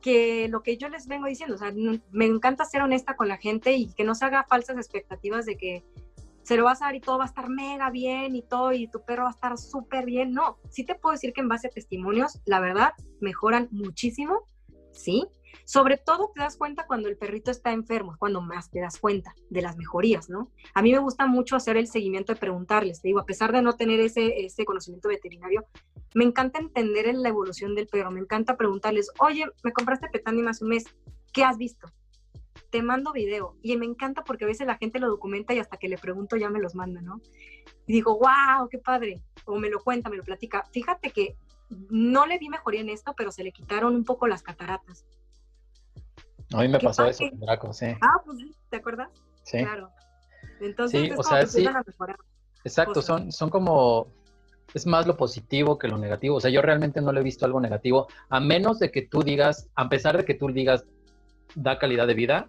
que 0.00 0.48
lo 0.48 0.62
que 0.62 0.78
yo 0.78 0.88
les 0.88 1.06
vengo 1.08 1.26
diciendo, 1.26 1.56
o 1.56 1.58
sea, 1.58 1.74
me 2.10 2.24
encanta 2.24 2.64
ser 2.64 2.80
honesta 2.80 3.16
con 3.16 3.28
la 3.28 3.36
gente 3.36 3.72
y 3.74 3.92
que 3.92 4.04
no 4.04 4.14
se 4.14 4.24
haga 4.24 4.44
falsas 4.44 4.78
expectativas 4.78 5.44
de 5.44 5.58
que 5.58 5.84
se 6.50 6.56
lo 6.56 6.64
vas 6.64 6.82
a 6.82 6.86
dar 6.86 6.96
y 6.96 7.00
todo 7.00 7.16
va 7.16 7.26
a 7.26 7.28
estar 7.28 7.48
mega 7.48 7.90
bien 7.90 8.34
y 8.34 8.42
todo 8.42 8.72
y 8.72 8.88
tu 8.88 9.04
perro 9.04 9.22
va 9.22 9.28
a 9.28 9.30
estar 9.30 9.56
súper 9.56 10.04
bien. 10.04 10.32
No, 10.32 10.58
sí 10.68 10.84
te 10.84 10.96
puedo 10.96 11.12
decir 11.12 11.32
que 11.32 11.42
en 11.42 11.48
base 11.48 11.68
a 11.68 11.70
testimonios, 11.70 12.40
la 12.44 12.58
verdad, 12.58 12.92
mejoran 13.20 13.68
muchísimo, 13.70 14.48
¿sí? 14.90 15.28
Sobre 15.64 15.96
todo 15.96 16.32
te 16.34 16.40
das 16.40 16.56
cuenta 16.56 16.88
cuando 16.88 17.08
el 17.08 17.16
perrito 17.16 17.52
está 17.52 17.70
enfermo, 17.70 18.16
cuando 18.18 18.40
más 18.40 18.68
te 18.68 18.80
das 18.80 18.98
cuenta 18.98 19.32
de 19.48 19.62
las 19.62 19.76
mejorías, 19.76 20.28
¿no? 20.28 20.50
A 20.74 20.82
mí 20.82 20.90
me 20.90 20.98
gusta 20.98 21.28
mucho 21.28 21.54
hacer 21.54 21.76
el 21.76 21.86
seguimiento 21.86 22.34
de 22.34 22.40
preguntarles, 22.40 23.00
te 23.00 23.06
digo, 23.06 23.20
a 23.20 23.26
pesar 23.26 23.52
de 23.52 23.62
no 23.62 23.74
tener 23.74 24.00
ese, 24.00 24.44
ese 24.44 24.64
conocimiento 24.64 25.08
veterinario, 25.08 25.66
me 26.16 26.24
encanta 26.24 26.58
entender 26.58 27.14
la 27.14 27.28
evolución 27.28 27.76
del 27.76 27.86
perro, 27.86 28.10
me 28.10 28.18
encanta 28.18 28.56
preguntarles, 28.56 29.12
oye, 29.20 29.46
me 29.62 29.72
compraste 29.72 30.08
petani 30.08 30.44
hace 30.48 30.64
un 30.64 30.70
mes, 30.70 30.84
¿qué 31.32 31.44
has 31.44 31.58
visto? 31.58 31.86
Te 32.70 32.82
mando 32.82 33.12
video. 33.12 33.56
Y 33.62 33.76
me 33.76 33.86
encanta 33.86 34.24
porque 34.24 34.44
a 34.44 34.48
veces 34.48 34.66
la 34.66 34.78
gente 34.78 34.98
lo 34.98 35.08
documenta 35.08 35.54
y 35.54 35.58
hasta 35.58 35.76
que 35.76 35.88
le 35.88 35.98
pregunto 35.98 36.36
ya 36.36 36.50
me 36.50 36.60
los 36.60 36.74
manda, 36.74 37.00
¿no? 37.00 37.20
Y 37.86 37.92
digo, 37.92 38.18
wow, 38.18 38.68
qué 38.70 38.78
padre. 38.78 39.20
O 39.44 39.58
me 39.58 39.68
lo 39.68 39.82
cuenta, 39.82 40.08
me 40.08 40.16
lo 40.16 40.24
platica. 40.24 40.64
Fíjate 40.72 41.10
que 41.10 41.36
no 41.68 42.26
le 42.26 42.38
vi 42.38 42.48
mejoría 42.48 42.80
en 42.80 42.88
esto, 42.88 43.14
pero 43.16 43.30
se 43.32 43.44
le 43.44 43.52
quitaron 43.52 43.94
un 43.94 44.04
poco 44.04 44.26
las 44.26 44.42
cataratas. 44.42 45.04
A 46.52 46.62
mí 46.62 46.68
me 46.68 46.80
pasó 46.80 47.06
eso 47.06 47.28
con 47.28 47.40
Draco, 47.40 47.72
sí. 47.72 47.86
Ah, 48.00 48.20
pues 48.24 48.38
sí, 48.38 48.54
¿te 48.70 48.76
acuerdas? 48.78 49.10
Sí. 49.44 49.58
Claro. 49.58 49.90
Entonces, 50.60 51.00
sí, 51.02 51.10
o 51.16 51.22
sea, 51.22 51.46
sí. 51.46 51.66
Exacto, 52.64 53.00
son, 53.02 53.32
son 53.32 53.50
como, 53.50 54.08
es 54.74 54.86
más 54.86 55.06
lo 55.06 55.16
positivo 55.16 55.78
que 55.78 55.88
lo 55.88 55.96
negativo. 55.96 56.36
O 56.36 56.40
sea, 56.40 56.50
yo 56.50 56.60
realmente 56.60 57.00
no 57.00 57.12
le 57.12 57.20
he 57.20 57.22
visto 57.24 57.46
algo 57.46 57.60
negativo, 57.60 58.08
a 58.28 58.40
menos 58.40 58.78
de 58.78 58.90
que 58.90 59.02
tú 59.02 59.22
digas, 59.22 59.68
a 59.74 59.88
pesar 59.88 60.16
de 60.16 60.24
que 60.24 60.34
tú 60.34 60.48
digas, 60.48 60.84
da 61.54 61.78
calidad 61.78 62.06
de 62.06 62.14
vida, 62.14 62.48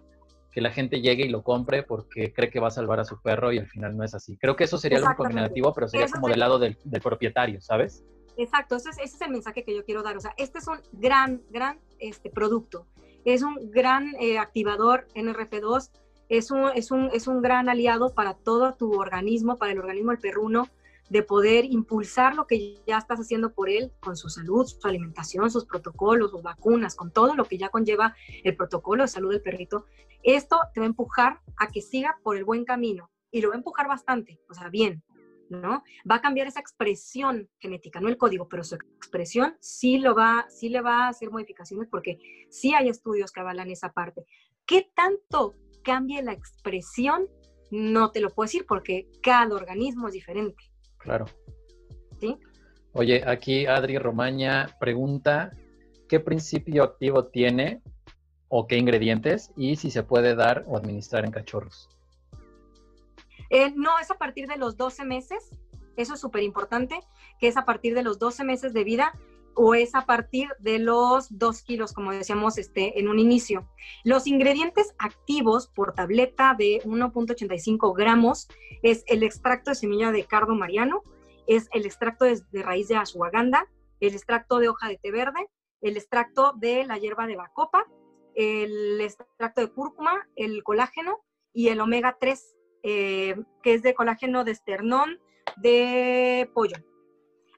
que 0.52 0.60
la 0.60 0.70
gente 0.70 1.00
llegue 1.00 1.24
y 1.24 1.30
lo 1.30 1.42
compre 1.42 1.82
porque 1.82 2.32
cree 2.32 2.50
que 2.50 2.60
va 2.60 2.68
a 2.68 2.70
salvar 2.70 3.00
a 3.00 3.04
su 3.04 3.20
perro 3.20 3.52
y 3.52 3.58
al 3.58 3.66
final 3.66 3.96
no 3.96 4.04
es 4.04 4.14
así. 4.14 4.36
Creo 4.36 4.54
que 4.54 4.64
eso 4.64 4.76
sería 4.78 4.98
algo 4.98 5.16
combinativo, 5.16 5.72
pero 5.72 5.88
sería 5.88 6.06
como 6.08 6.28
del 6.28 6.38
lado 6.38 6.58
del, 6.58 6.76
propietario, 7.02 7.60
¿sabes? 7.60 8.04
Exacto, 8.36 8.76
ese 8.76 8.90
es, 9.02 9.20
el 9.20 9.30
mensaje 9.30 9.64
que 9.64 9.74
yo 9.74 9.84
quiero 9.84 10.02
dar. 10.02 10.16
O 10.16 10.20
sea, 10.20 10.34
este 10.36 10.58
es 10.58 10.68
un 10.68 10.78
gran, 10.92 11.42
gran 11.50 11.80
este, 11.98 12.30
producto. 12.30 12.86
Es 13.24 13.42
un 13.42 13.70
gran 13.70 14.14
eh, 14.20 14.38
activador 14.38 15.06
NRF2, 15.14 15.90
es 16.28 16.50
un, 16.50 16.70
es, 16.74 16.90
un, 16.90 17.10
es 17.12 17.26
un 17.26 17.40
gran 17.40 17.68
aliado 17.68 18.14
para 18.14 18.34
todo 18.34 18.74
tu 18.74 18.92
organismo, 18.94 19.58
para 19.58 19.72
el 19.72 19.78
organismo 19.78 20.10
del 20.10 20.20
perruno 20.20 20.68
de 21.10 21.22
poder 21.22 21.64
impulsar 21.64 22.34
lo 22.34 22.46
que 22.46 22.80
ya 22.86 22.98
estás 22.98 23.20
haciendo 23.20 23.52
por 23.52 23.68
él 23.68 23.92
con 24.00 24.16
su 24.16 24.28
salud, 24.28 24.66
su 24.66 24.86
alimentación, 24.86 25.50
sus 25.50 25.66
protocolos, 25.66 26.30
sus 26.30 26.42
vacunas, 26.42 26.94
con 26.94 27.10
todo 27.10 27.34
lo 27.34 27.44
que 27.44 27.58
ya 27.58 27.68
conlleva 27.68 28.14
el 28.44 28.56
protocolo 28.56 29.04
de 29.04 29.08
salud 29.08 29.30
del 29.30 29.42
perrito, 29.42 29.84
esto 30.22 30.58
te 30.72 30.80
va 30.80 30.86
a 30.86 30.88
empujar 30.88 31.40
a 31.56 31.68
que 31.68 31.82
siga 31.82 32.18
por 32.22 32.36
el 32.36 32.44
buen 32.44 32.64
camino 32.64 33.10
y 33.30 33.40
lo 33.40 33.48
va 33.48 33.54
a 33.54 33.58
empujar 33.58 33.88
bastante, 33.88 34.40
o 34.48 34.54
sea, 34.54 34.68
bien, 34.68 35.02
¿no? 35.48 35.82
Va 36.10 36.16
a 36.16 36.20
cambiar 36.20 36.46
esa 36.46 36.60
expresión 36.60 37.48
genética, 37.58 38.00
no 38.00 38.08
el 38.08 38.16
código, 38.16 38.48
pero 38.48 38.64
su 38.64 38.76
expresión 38.76 39.56
sí, 39.60 39.98
lo 39.98 40.14
va, 40.14 40.46
sí 40.48 40.68
le 40.68 40.80
va 40.80 41.04
a 41.04 41.08
hacer 41.08 41.30
modificaciones 41.30 41.88
porque 41.90 42.18
sí 42.50 42.74
hay 42.74 42.88
estudios 42.88 43.32
que 43.32 43.40
avalan 43.40 43.70
esa 43.70 43.92
parte. 43.92 44.24
¿Qué 44.66 44.90
tanto 44.94 45.56
cambie 45.82 46.22
la 46.22 46.32
expresión? 46.32 47.28
No 47.70 48.10
te 48.12 48.20
lo 48.20 48.30
puedo 48.30 48.46
decir 48.46 48.64
porque 48.66 49.08
cada 49.22 49.54
organismo 49.54 50.08
es 50.08 50.14
diferente. 50.14 50.71
Claro. 51.02 51.26
¿Sí? 52.20 52.38
Oye, 52.92 53.22
aquí 53.26 53.66
Adri 53.66 53.98
Romaña 53.98 54.76
pregunta, 54.78 55.52
¿qué 56.08 56.20
principio 56.20 56.84
activo 56.84 57.26
tiene 57.26 57.82
o 58.48 58.66
qué 58.66 58.76
ingredientes 58.76 59.50
y 59.56 59.76
si 59.76 59.90
se 59.90 60.02
puede 60.02 60.34
dar 60.34 60.64
o 60.68 60.76
administrar 60.76 61.24
en 61.24 61.30
cachorros? 61.32 61.88
Eh, 63.50 63.72
no, 63.74 63.98
es 63.98 64.10
a 64.10 64.18
partir 64.18 64.46
de 64.46 64.56
los 64.56 64.76
12 64.76 65.04
meses, 65.04 65.50
eso 65.96 66.14
es 66.14 66.20
súper 66.20 66.42
importante, 66.42 67.00
que 67.38 67.48
es 67.48 67.56
a 67.56 67.64
partir 67.64 67.94
de 67.94 68.02
los 68.02 68.18
12 68.18 68.44
meses 68.44 68.72
de 68.72 68.84
vida 68.84 69.12
o 69.54 69.74
es 69.74 69.94
a 69.94 70.06
partir 70.06 70.48
de 70.58 70.78
los 70.78 71.38
2 71.38 71.62
kilos, 71.62 71.92
como 71.92 72.12
decíamos 72.12 72.58
este, 72.58 72.98
en 72.98 73.08
un 73.08 73.18
inicio. 73.18 73.68
Los 74.04 74.26
ingredientes 74.26 74.94
activos 74.98 75.68
por 75.68 75.94
tableta 75.94 76.54
de 76.58 76.80
1.85 76.84 77.96
gramos 77.96 78.48
es 78.82 79.04
el 79.06 79.22
extracto 79.22 79.70
de 79.70 79.76
semilla 79.76 80.12
de 80.12 80.24
cardo 80.24 80.54
mariano, 80.54 81.02
es 81.46 81.68
el 81.72 81.86
extracto 81.86 82.24
de, 82.24 82.40
raíz 82.62 82.88
de 82.88 82.96
ashwagandha, 82.96 83.66
el 84.00 84.14
extracto 84.14 84.58
de 84.58 84.68
hoja 84.68 84.88
de 84.88 84.98
té 84.98 85.10
verde, 85.10 85.48
el 85.80 85.96
extracto 85.96 86.52
de 86.56 86.84
la 86.84 86.98
hierba 86.98 87.26
de 87.26 87.36
bacopa, 87.36 87.86
el 88.34 89.00
extracto 89.00 89.60
de 89.60 89.72
cúrcuma, 89.72 90.28
el 90.36 90.62
colágeno 90.62 91.18
y 91.52 91.68
el 91.68 91.80
omega 91.80 92.16
3, 92.20 92.56
eh, 92.84 93.36
que 93.62 93.74
es 93.74 93.82
de 93.82 93.94
colágeno 93.94 94.44
de 94.44 94.52
esternón 94.52 95.20
de 95.56 96.50
pollo. 96.54 96.76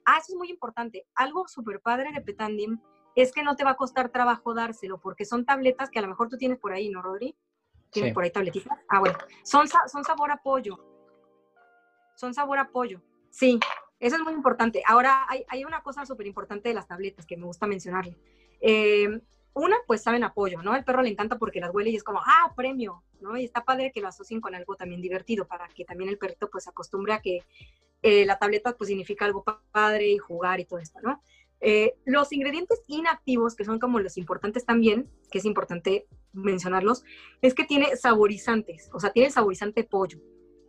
Ah, 0.05 0.17
eso 0.19 0.33
es 0.33 0.35
muy 0.35 0.49
importante. 0.49 1.05
Algo 1.15 1.47
súper 1.47 1.79
padre 1.81 2.11
de 2.13 2.21
Petandim 2.21 2.79
es 3.15 3.31
que 3.31 3.43
no 3.43 3.55
te 3.55 3.63
va 3.63 3.71
a 3.71 3.77
costar 3.77 4.09
trabajo 4.09 4.53
dárselo, 4.53 4.99
porque 4.99 5.25
son 5.25 5.45
tabletas 5.45 5.89
que 5.89 5.99
a 5.99 6.01
lo 6.01 6.07
mejor 6.07 6.29
tú 6.29 6.37
tienes 6.37 6.59
por 6.59 6.73
ahí, 6.73 6.89
¿no, 6.89 7.01
Rodri? 7.01 7.35
¿Tienes 7.89 8.13
por 8.13 8.23
ahí 8.23 8.31
tabletitas? 8.31 8.77
Ah, 8.89 8.99
bueno. 8.99 9.17
Son, 9.43 9.67
son 9.67 10.03
sabor 10.03 10.29
a 10.31 10.41
pollo. 10.41 10.77
Son 12.15 12.33
sabor 12.33 12.59
a 12.59 12.69
pollo. 12.69 13.01
Sí, 13.29 13.59
eso 13.99 14.17
es 14.17 14.21
muy 14.21 14.33
importante. 14.33 14.83
Ahora, 14.85 15.25
hay, 15.29 15.45
hay 15.47 15.63
una 15.63 15.81
cosa 15.81 16.05
súper 16.05 16.27
importante 16.27 16.69
de 16.69 16.75
las 16.75 16.87
tabletas 16.87 17.25
que 17.25 17.37
me 17.37 17.45
gusta 17.45 17.67
mencionarle. 17.67 18.17
Eh, 18.59 19.21
una, 19.53 19.77
pues 19.87 20.03
saben 20.03 20.25
apoyo, 20.25 20.61
¿no? 20.61 20.75
El 20.75 20.83
perro 20.83 21.01
le 21.01 21.09
encanta 21.09 21.37
porque 21.37 21.61
las 21.61 21.73
huele 21.73 21.89
y 21.89 21.95
es 21.95 22.03
como, 22.03 22.19
ah, 22.19 22.51
premio, 22.57 23.03
¿no? 23.21 23.37
Y 23.37 23.45
está 23.45 23.63
padre 23.63 23.93
que 23.93 24.01
lo 24.01 24.09
asocien 24.09 24.41
con 24.41 24.53
algo 24.53 24.75
también 24.75 25.01
divertido 25.01 25.47
para 25.47 25.69
que 25.69 25.85
también 25.85 26.09
el 26.09 26.17
perrito 26.17 26.49
pues 26.49 26.67
acostumbre 26.67 27.13
a 27.13 27.21
que 27.21 27.39
eh, 28.05 28.23
la 28.23 28.37
tableta 28.37 28.77
pues 28.77 28.89
significa 28.89 29.25
algo 29.25 29.43
padre 29.71 30.07
y 30.09 30.19
jugar 30.19 30.59
y 30.59 30.65
todo 30.65 30.77
esto, 30.77 30.99
¿no? 31.01 31.23
Eh, 31.59 31.95
los 32.05 32.31
ingredientes 32.31 32.83
inactivos, 32.85 33.55
que 33.55 33.65
son 33.65 33.79
como 33.79 33.99
los 33.99 34.17
importantes 34.17 34.63
también, 34.63 35.09
que 35.31 35.39
es 35.39 35.45
importante 35.45 36.05
mencionarlos, 36.31 37.03
es 37.41 37.55
que 37.55 37.63
tiene 37.63 37.95
saborizantes, 37.95 38.91
o 38.93 38.99
sea, 38.99 39.11
tiene 39.11 39.31
saborizante 39.31 39.81
de 39.81 39.87
pollo, 39.87 40.19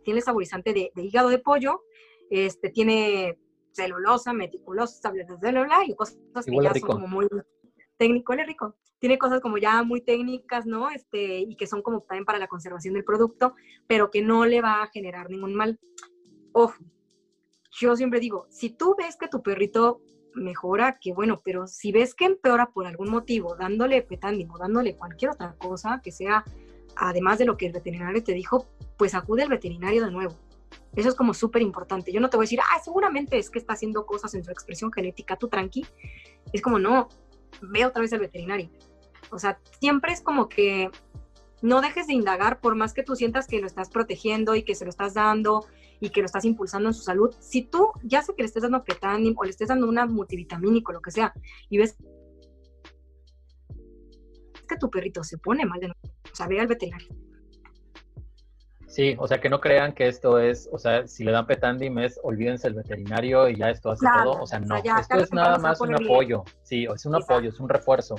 tiene 0.03 0.21
saborizante 0.21 0.73
de, 0.73 0.91
hígado 0.95 1.29
de 1.29 1.37
pollo, 1.37 1.83
este, 2.31 2.71
tiene 2.71 3.37
celulosa, 3.71 4.33
meticulosa, 4.33 4.99
tabletas 4.99 5.39
de 5.39 5.51
bla, 5.51 5.85
y 5.85 5.93
cosas 5.93 6.17
que 6.43 6.57
ya 6.59 6.73
son 6.73 6.89
como 6.89 7.07
muy 7.07 7.27
técnico, 7.97 8.33
es 8.33 8.47
rico. 8.47 8.75
Tiene 8.97 9.19
cosas 9.19 9.41
como 9.41 9.59
ya 9.59 9.83
muy 9.83 10.01
técnicas, 10.01 10.65
¿no? 10.65 10.89
Este, 10.89 11.37
y 11.37 11.55
que 11.55 11.67
son 11.67 11.83
como 11.83 12.01
también 12.01 12.25
para 12.25 12.39
la 12.39 12.47
conservación 12.47 12.95
del 12.95 13.03
producto, 13.03 13.53
pero 13.85 14.09
que 14.09 14.23
no 14.23 14.47
le 14.47 14.59
va 14.59 14.81
a 14.81 14.87
generar 14.87 15.29
ningún 15.29 15.53
mal. 15.53 15.79
Ojo, 16.51 16.73
yo 17.79 17.95
siempre 17.95 18.19
digo, 18.19 18.47
si 18.49 18.69
tú 18.69 18.95
ves 18.97 19.15
que 19.17 19.27
tu 19.27 19.41
perrito 19.41 20.01
mejora, 20.33 20.97
que 20.99 21.13
bueno, 21.13 21.39
pero 21.43 21.67
si 21.67 21.91
ves 21.91 22.13
que 22.13 22.25
empeora 22.25 22.67
por 22.67 22.85
algún 22.85 23.09
motivo, 23.09 23.55
dándole 23.55 24.01
petándimo, 24.01 24.57
dándole 24.57 24.95
cualquier 24.95 25.31
otra 25.31 25.55
cosa 25.57 26.01
que 26.03 26.11
sea, 26.11 26.43
además 26.95 27.37
de 27.39 27.45
lo 27.45 27.57
que 27.57 27.67
el 27.67 27.73
veterinario 27.73 28.23
te 28.23 28.33
dijo, 28.33 28.67
pues 28.97 29.15
acude 29.15 29.43
al 29.43 29.49
veterinario 29.49 30.05
de 30.05 30.11
nuevo. 30.11 30.35
Eso 30.95 31.09
es 31.09 31.15
como 31.15 31.33
súper 31.33 31.61
importante. 31.61 32.11
Yo 32.11 32.19
no 32.19 32.29
te 32.29 32.37
voy 32.37 32.45
a 32.45 32.47
decir, 32.47 32.59
ah, 32.61 32.79
seguramente 32.83 33.37
es 33.37 33.49
que 33.49 33.59
está 33.59 33.73
haciendo 33.73 34.05
cosas 34.05 34.33
en 34.33 34.43
su 34.43 34.51
expresión 34.51 34.91
genética, 34.91 35.35
tú 35.35 35.47
tranqui. 35.47 35.85
Es 36.53 36.61
como, 36.61 36.79
no, 36.79 37.07
ve 37.61 37.85
otra 37.85 38.01
vez 38.01 38.13
al 38.13 38.19
veterinario. 38.19 38.69
O 39.31 39.39
sea, 39.39 39.59
siempre 39.79 40.13
es 40.13 40.21
como 40.21 40.49
que 40.49 40.89
no 41.61 41.81
dejes 41.81 42.07
de 42.07 42.13
indagar 42.13 42.59
por 42.59 42.75
más 42.75 42.93
que 42.93 43.03
tú 43.03 43.15
sientas 43.15 43.47
que 43.47 43.59
lo 43.59 43.67
estás 43.67 43.89
protegiendo 43.89 44.55
y 44.55 44.63
que 44.63 44.75
se 44.75 44.85
lo 44.85 44.89
estás 44.89 45.13
dando 45.13 45.65
y 45.99 46.09
que 46.09 46.21
lo 46.21 46.25
estás 46.25 46.45
impulsando 46.45 46.89
en 46.89 46.93
su 46.93 47.01
salud. 47.01 47.33
Si 47.39 47.63
tú, 47.63 47.91
ya 48.03 48.21
sé 48.21 48.33
que 48.35 48.43
le 48.43 48.47
estés 48.47 48.63
dando 48.63 48.83
petanim 48.83 49.35
o 49.37 49.43
le 49.43 49.49
estés 49.49 49.69
dando 49.69 49.87
una 49.87 50.05
multivitamínico, 50.05 50.91
lo 50.91 51.01
que 51.01 51.11
sea, 51.11 51.33
y 51.69 51.77
ves 51.77 51.97
que 54.67 54.77
tu 54.77 54.89
perrito 54.89 55.23
se 55.23 55.37
pone 55.37 55.65
mal 55.65 55.79
de 55.79 55.87
nuevo, 55.87 55.99
o 56.31 56.35
sea, 56.35 56.47
ve 56.47 56.59
al 56.59 56.67
veterinario. 56.67 57.07
Sí, 58.87 59.15
o 59.19 59.27
sea, 59.27 59.39
que 59.39 59.49
no 59.49 59.59
crean 59.59 59.93
que 59.93 60.07
esto 60.07 60.39
es, 60.39 60.67
o 60.71 60.79
sea, 60.79 61.07
si 61.07 61.23
le 61.23 61.31
dan 61.31 61.45
petandim 61.45 61.99
es 61.99 62.19
olvídense 62.23 62.67
el 62.67 62.73
veterinario 62.73 63.47
y 63.47 63.55
ya 63.55 63.69
esto 63.69 63.91
hace 63.91 64.07
todo. 64.23 64.41
O 64.41 64.47
sea, 64.47 64.59
no, 64.59 64.75
esto 64.75 65.17
es 65.17 65.31
nada 65.31 65.59
más 65.59 65.79
un 65.81 65.93
apoyo. 65.93 66.43
Sí, 66.63 66.85
es 66.85 67.05
un 67.05 67.15
apoyo, 67.15 67.49
es 67.49 67.59
un 67.59 67.69
refuerzo. 67.69 68.15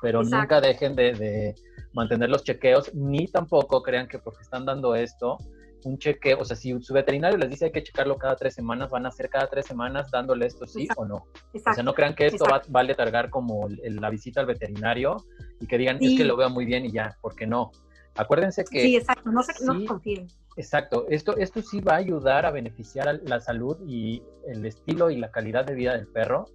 Pero 0.00 0.22
nunca 0.22 0.60
dejen 0.60 0.94
de, 0.96 1.12
de, 1.12 1.54
mantener 1.92 2.30
los 2.30 2.44
chequeos, 2.44 2.94
ni 2.94 3.26
tampoco 3.26 3.82
crean 3.82 4.08
que 4.08 4.18
porque 4.18 4.42
están 4.42 4.64
dando 4.64 4.94
esto, 4.94 5.38
un 5.84 5.98
chequeo, 5.98 6.40
o 6.40 6.44
sea, 6.44 6.56
si 6.56 6.80
su 6.80 6.94
veterinario 6.94 7.36
les 7.38 7.50
dice 7.50 7.66
hay 7.66 7.72
que 7.72 7.82
checarlo 7.82 8.16
cada 8.16 8.36
tres 8.36 8.54
semanas, 8.54 8.90
van 8.90 9.06
a 9.06 9.08
hacer 9.08 9.28
cada 9.28 9.48
tres 9.48 9.66
semanas 9.66 10.10
dándole 10.10 10.46
esto 10.46 10.66
sí 10.66 10.88
o 10.96 11.04
no. 11.04 11.26
O 11.52 11.74
sea, 11.74 11.82
no 11.82 11.94
crean 11.94 12.14
que 12.14 12.26
esto 12.26 12.44
va, 12.44 12.62
a 12.80 12.82
letargar 12.82 13.30
como 13.30 13.68
la 13.68 14.10
visita 14.10 14.40
al 14.40 14.46
veterinario 14.46 15.16
y 15.60 15.66
que 15.66 15.78
digan, 15.78 15.98
es 16.00 16.16
que 16.16 16.24
lo 16.24 16.36
veo 16.36 16.50
muy 16.50 16.64
bien 16.64 16.84
y 16.84 16.92
ya, 16.92 17.16
porque 17.20 17.46
no. 17.46 17.70
Acuérdense 18.16 18.64
que... 18.64 18.80
Sí, 18.80 18.96
exacto, 18.96 19.30
no, 19.30 19.42
se, 19.42 19.64
no 19.64 19.84
confíen. 19.86 20.28
Exacto, 20.56 21.06
esto, 21.08 21.36
esto 21.36 21.62
sí 21.62 21.80
va 21.80 21.94
a 21.94 21.96
ayudar 21.96 22.46
a 22.46 22.52
beneficiar 22.52 23.08
a 23.08 23.14
la 23.14 23.40
salud 23.40 23.76
y 23.86 24.22
el 24.46 24.64
estilo 24.64 25.10
y 25.10 25.16
la 25.16 25.32
calidad 25.32 25.64
de 25.64 25.74
vida 25.74 25.96
del 25.96 26.06
perro, 26.06 26.46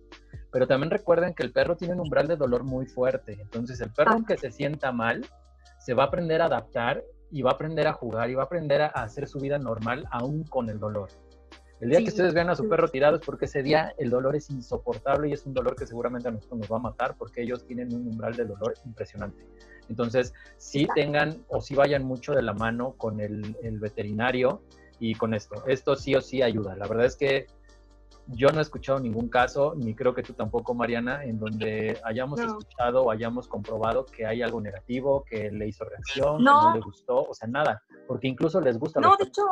pero 0.51 0.67
también 0.67 0.89
recuerden 0.89 1.33
que 1.33 1.43
el 1.43 1.51
perro 1.51 1.75
tiene 1.75 1.95
un 1.95 2.01
umbral 2.01 2.27
de 2.27 2.37
dolor 2.37 2.63
muy 2.63 2.85
fuerte, 2.85 3.37
entonces 3.41 3.81
el 3.81 3.91
perro 3.91 4.13
aunque 4.13 4.37
se 4.37 4.51
sienta 4.51 4.93
mal, 4.93 5.25
se 5.79 5.93
va 5.93 6.03
a 6.03 6.07
aprender 6.07 6.41
a 6.41 6.45
adaptar 6.45 7.03
y 7.31 7.41
va 7.41 7.51
a 7.51 7.53
aprender 7.53 7.87
a 7.87 7.93
jugar 7.93 8.29
y 8.29 8.35
va 8.35 8.43
a 8.43 8.45
aprender 8.45 8.81
a 8.81 8.87
hacer 8.87 9.27
su 9.27 9.39
vida 9.39 9.57
normal 9.57 10.05
aún 10.11 10.43
con 10.43 10.69
el 10.69 10.79
dolor. 10.79 11.09
El 11.79 11.89
día 11.89 11.99
que 11.99 12.09
ustedes 12.09 12.33
vean 12.33 12.49
a 12.49 12.55
su 12.55 12.67
perro 12.67 12.89
tirado 12.89 13.15
es 13.15 13.25
porque 13.25 13.45
ese 13.45 13.63
día 13.63 13.93
el 13.97 14.09
dolor 14.09 14.35
es 14.35 14.49
insoportable 14.49 15.29
y 15.29 15.33
es 15.33 15.45
un 15.45 15.53
dolor 15.53 15.77
que 15.77 15.87
seguramente 15.87 16.27
a 16.27 16.31
nosotros 16.31 16.59
nos 16.59 16.69
va 16.69 16.75
a 16.75 16.81
matar 16.81 17.15
porque 17.17 17.41
ellos 17.41 17.65
tienen 17.65 17.93
un 17.93 18.05
umbral 18.05 18.35
de 18.35 18.43
dolor 18.43 18.73
impresionante. 18.85 19.45
Entonces, 19.87 20.33
sí 20.57 20.87
tengan 20.93 21.45
o 21.47 21.61
sí 21.61 21.75
vayan 21.75 22.03
mucho 22.03 22.33
de 22.33 22.41
la 22.41 22.53
mano 22.53 22.95
con 22.97 23.21
el, 23.21 23.55
el 23.63 23.79
veterinario 23.79 24.61
y 24.99 25.15
con 25.15 25.33
esto. 25.33 25.63
Esto 25.67 25.95
sí 25.95 26.15
o 26.15 26.21
sí 26.21 26.41
ayuda. 26.41 26.75
La 26.75 26.85
verdad 26.85 27.05
es 27.05 27.15
que 27.15 27.47
yo 28.31 28.49
no 28.51 28.59
he 28.59 28.61
escuchado 28.61 28.99
ningún 28.99 29.29
caso, 29.29 29.73
ni 29.75 29.95
creo 29.95 30.13
que 30.13 30.23
tú 30.23 30.33
tampoco, 30.33 30.73
Mariana, 30.73 31.23
en 31.23 31.39
donde 31.39 31.99
hayamos 32.03 32.39
escuchado 32.39 33.03
o 33.03 33.11
hayamos 33.11 33.47
comprobado 33.47 34.05
que 34.05 34.25
hay 34.25 34.41
algo 34.41 34.61
negativo, 34.61 35.23
que 35.25 35.51
le 35.51 35.67
hizo 35.67 35.85
reacción, 35.85 36.43
no. 36.43 36.59
que 36.59 36.65
no 36.65 36.73
le 36.75 36.81
gustó, 36.81 37.23
o 37.23 37.33
sea, 37.33 37.47
nada, 37.47 37.83
porque 38.07 38.27
incluso 38.27 38.61
les 38.61 38.77
gusta 38.77 38.99
no, 38.99 39.15
de 39.17 39.25
hecho, 39.25 39.43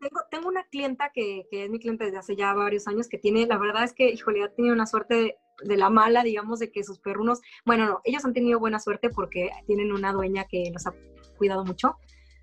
Tengo, 0.00 0.20
tengo 0.30 0.48
una 0.48 0.64
clienta 0.64 1.10
que, 1.12 1.46
que, 1.50 1.64
es 1.64 1.70
mi 1.70 1.80
cliente 1.80 2.04
desde 2.04 2.18
hace 2.18 2.36
ya 2.36 2.54
varios 2.54 2.86
años 2.86 3.08
que 3.08 3.18
tiene, 3.18 3.46
la 3.46 3.58
verdad 3.58 3.84
es 3.84 3.92
que, 3.92 4.08
híjole, 4.10 4.44
ha 4.44 4.54
tenido 4.54 4.74
una 4.74 4.86
suerte 4.86 5.38
de, 5.64 5.76
la 5.76 5.90
mala, 5.90 6.22
digamos, 6.22 6.60
de 6.60 6.70
que 6.70 6.84
sus 6.84 7.00
perrunos, 7.00 7.40
bueno, 7.66 7.86
no, 7.86 8.00
ellos 8.04 8.24
han 8.24 8.34
tenido 8.34 8.60
buena 8.60 8.78
suerte 8.78 9.10
porque 9.10 9.50
tienen 9.66 9.92
una 9.92 10.12
dueña 10.12 10.46
que 10.48 10.70
los 10.72 10.86
ha 10.86 10.94
cuidado 11.36 11.64
mucho. 11.64 11.96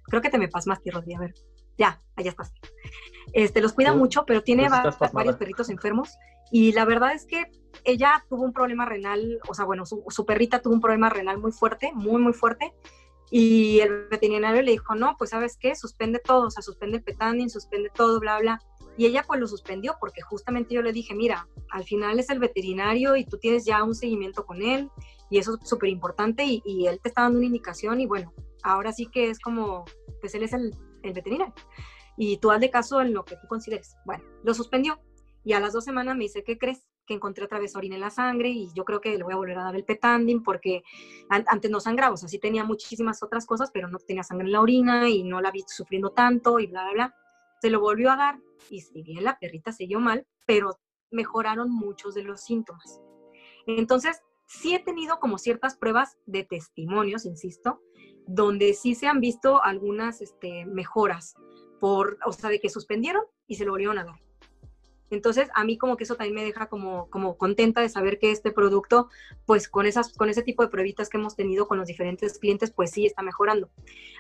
Creo 0.04 0.22
que 0.22 0.30
te 0.30 0.38
me 0.38 0.50
pasas 0.50 0.68
más, 0.68 0.80
Rodi, 0.86 1.14
a 1.14 1.20
ver. 1.20 1.34
Ya, 1.78 2.02
allá 2.16 2.30
estás. 2.30 2.54
Este, 3.34 3.62
los 3.62 3.74
cuida 3.74 3.94
mucho, 3.94 4.26
pero 4.26 4.44
tiene 4.44 4.70
varios 4.70 5.36
perritos 5.36 5.70
enfermos. 5.70 6.18
Y 6.52 6.72
la 6.74 6.86
verdad 6.86 7.14
es 7.14 7.26
que 7.26 7.52
ella 7.84 8.24
tuvo 8.30 8.44
un 8.44 8.54
problema 8.54 8.86
renal, 8.86 9.40
o 9.48 9.54
sea, 9.54 9.66
bueno, 9.66 9.86
su, 9.86 10.04
su, 10.10 10.26
perrita 10.26 10.62
tuvo 10.62 10.74
un 10.74 10.82
problema 10.82 11.10
renal 11.10 11.38
muy 11.40 11.52
fuerte, 11.52 11.92
muy, 11.94 12.22
muy 12.22 12.34
fuerte. 12.34 12.74
Y 13.32 13.80
el 13.80 14.08
veterinario 14.08 14.62
le 14.62 14.72
dijo, 14.72 14.96
no, 14.96 15.16
pues 15.18 15.32
sabes 15.32 15.58
qué, 15.58 15.76
suspende 15.76 16.20
todo, 16.20 16.48
o 16.48 16.52
sea, 16.52 16.62
suspende 16.62 16.98
el 16.98 17.04
petanding, 17.04 17.50
suspende 17.50 17.90
todo, 17.94 18.20
bla, 18.20 18.40
bla. 18.40 18.60
Y 18.98 19.08
ella 19.08 19.24
pues 19.28 19.40
lo 19.40 19.48
suspendió 19.48 19.98
porque 20.00 20.22
justamente 20.22 20.74
yo 20.74 20.82
le 20.82 20.94
dije, 20.94 21.14
mira, 21.16 21.48
al 21.72 21.84
final 21.84 22.20
es 22.20 22.30
el 22.30 22.40
veterinario 22.40 23.16
y 23.16 23.26
tú 23.26 23.38
tienes 23.38 23.66
ya 23.66 23.84
un 23.84 23.94
seguimiento 23.94 24.46
con 24.46 24.62
él 24.62 24.90
y 25.30 25.40
eso 25.40 25.58
es 25.62 25.68
súper 25.68 25.90
importante 25.90 26.46
y, 26.46 26.62
y, 26.64 26.88
él 26.88 27.00
te 27.02 27.10
está 27.10 27.24
dando 27.24 27.40
una 27.40 27.48
indicación 27.48 28.00
y 28.00 28.06
bueno, 28.06 28.32
ahora 28.64 28.94
sí 28.94 29.08
que 29.08 29.30
es 29.30 29.40
como, 29.40 29.84
pues 30.22 30.34
él 30.36 30.44
es 30.44 30.54
el, 30.54 30.74
el 31.08 31.14
veterinario 31.14 31.54
y 32.18 32.38
tú 32.38 32.52
haz 32.52 32.60
de 32.60 32.70
caso 32.70 33.02
en 33.02 33.14
lo 33.14 33.26
que 33.26 33.36
tú 33.36 33.48
consideres. 33.48 33.98
Bueno, 34.06 34.24
lo 34.44 34.54
suspendió 34.54 35.00
y 35.44 35.54
a 35.54 35.60
las 35.60 35.74
dos 35.74 35.84
semanas 35.84 36.16
me 36.16 36.24
dice, 36.24 36.44
¿qué 36.44 36.58
crees? 36.58 36.86
Que 37.06 37.14
encontré 37.14 37.46
otra 37.46 37.60
vez 37.60 37.76
orina 37.76 37.96
en 37.96 38.02
la 38.02 38.10
sangre 38.10 38.50
y 38.50 38.70
yo 38.74 38.84
creo 38.84 39.00
que 39.00 39.18
le 39.18 39.24
voy 39.24 39.34
a 39.34 39.38
volver 39.38 39.58
a 39.60 39.64
dar 39.64 39.76
el 39.76 39.84
petanding 39.84 40.42
porque 40.42 40.84
antes 41.30 41.70
no 41.70 41.80
sangraba, 41.80 42.14
o 42.14 42.18
sea, 42.18 42.30
sí 42.30 42.40
tenía 42.40 42.64
muchísimas 42.64 43.22
otras 43.22 43.46
cosas, 43.46 43.70
pero 43.72 43.88
no 43.88 44.00
tenía 44.00 44.24
sangre 44.24 44.48
en 44.48 44.54
la 44.54 44.62
orina 44.62 45.10
y 45.10 45.24
no 45.24 45.42
la 45.42 45.52
vi 45.52 45.64
sufriendo 45.68 46.12
tanto 46.12 46.60
y 46.60 46.68
bla, 46.68 46.84
bla, 46.84 46.94
bla. 46.94 47.16
Se 47.62 47.70
lo 47.70 47.80
volvió 47.80 48.12
a 48.12 48.16
dar 48.16 48.40
y 48.70 48.82
si 48.82 49.04
bien 49.04 49.24
la 49.24 49.38
perrita 49.38 49.72
siguió 49.72 50.00
mal, 50.00 50.26
pero 50.46 50.80
mejoraron 51.12 51.70
muchos 51.70 52.16
de 52.16 52.24
los 52.24 52.42
síntomas. 52.42 53.00
Entonces, 53.68 54.22
sí 54.48 54.76
he 54.76 54.80
tenido 54.80 55.20
como 55.20 55.38
ciertas 55.38 55.78
pruebas 55.78 56.18
de 56.26 56.44
testimonios, 56.44 57.26
insisto, 57.26 57.82
donde 58.28 58.74
sí 58.74 58.96
se 58.96 59.08
han 59.08 59.20
visto 59.20 59.64
algunas 59.64 60.22
este, 60.22 60.66
mejoras 60.66 61.36
por, 61.80 62.18
o 62.26 62.32
sea, 62.32 62.50
de 62.50 62.60
que 62.60 62.70
suspendieron 62.70 63.24
y 63.48 63.56
se 63.56 63.66
lo 63.66 63.72
volvieron 63.72 63.98
a 64.00 64.06
dar. 64.06 64.26
Entonces, 65.12 65.50
a 65.54 65.64
mí 65.64 65.78
como 65.78 65.98
que 65.98 66.04
eso 66.04 66.16
también 66.16 66.36
me 66.36 66.44
deja 66.44 66.68
como, 66.68 67.10
como 67.10 67.38
contenta 67.38 67.82
de 67.82 67.90
saber 67.90 68.18
que 68.18 68.32
este 68.32 68.52
producto, 68.52 69.10
pues 69.46 69.70
con, 69.70 69.86
esas, 69.86 70.14
con 70.14 70.30
ese 70.30 70.42
tipo 70.42 70.64
de 70.64 70.70
pruebitas 70.70 71.10
que 71.10 71.18
hemos 71.18 71.36
tenido 71.36 71.68
con 71.68 71.78
los 71.78 71.88
diferentes 71.88 72.40
clientes, 72.40 72.72
pues 72.72 72.92
sí 72.92 73.06
está 73.06 73.22
mejorando. 73.22 73.70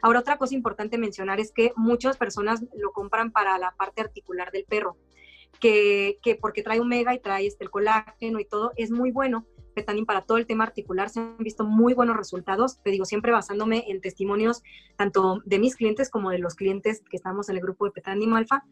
Ahora, 0.01 0.19
otra 0.19 0.37
cosa 0.37 0.53
importante 0.53 0.97
mencionar 0.97 1.39
es 1.39 1.51
que 1.51 1.73
muchas 1.75 2.17
personas 2.17 2.63
lo 2.75 2.91
compran 2.91 3.31
para 3.31 3.57
la 3.57 3.71
parte 3.75 4.01
articular 4.01 4.51
del 4.51 4.65
perro, 4.65 4.97
que, 5.59 6.19
que 6.21 6.35
porque 6.35 6.61
trae 6.61 6.79
omega 6.79 7.15
y 7.15 7.19
trae 7.19 7.47
este, 7.47 7.63
el 7.63 7.71
colágeno 7.71 8.39
y 8.39 8.45
todo, 8.45 8.71
es 8.75 8.91
muy 8.91 9.11
bueno, 9.11 9.45
Petanin 9.75 10.05
para 10.05 10.21
todo 10.21 10.37
el 10.37 10.47
tema 10.47 10.63
articular. 10.63 11.09
Se 11.09 11.19
han 11.19 11.37
visto 11.37 11.65
muy 11.65 11.93
buenos 11.93 12.17
resultados, 12.17 12.81
te 12.81 12.89
digo, 12.89 13.05
siempre 13.05 13.31
basándome 13.31 13.83
en 13.87 14.01
testimonios 14.01 14.63
tanto 14.95 15.41
de 15.45 15.59
mis 15.59 15.75
clientes 15.75 16.09
como 16.09 16.31
de 16.31 16.39
los 16.39 16.55
clientes 16.55 17.03
que 17.09 17.17
estamos 17.17 17.49
en 17.49 17.57
el 17.57 17.61
grupo 17.61 17.85
de 17.85 17.91
Petanim 17.91 18.33
Alfa. 18.33 18.63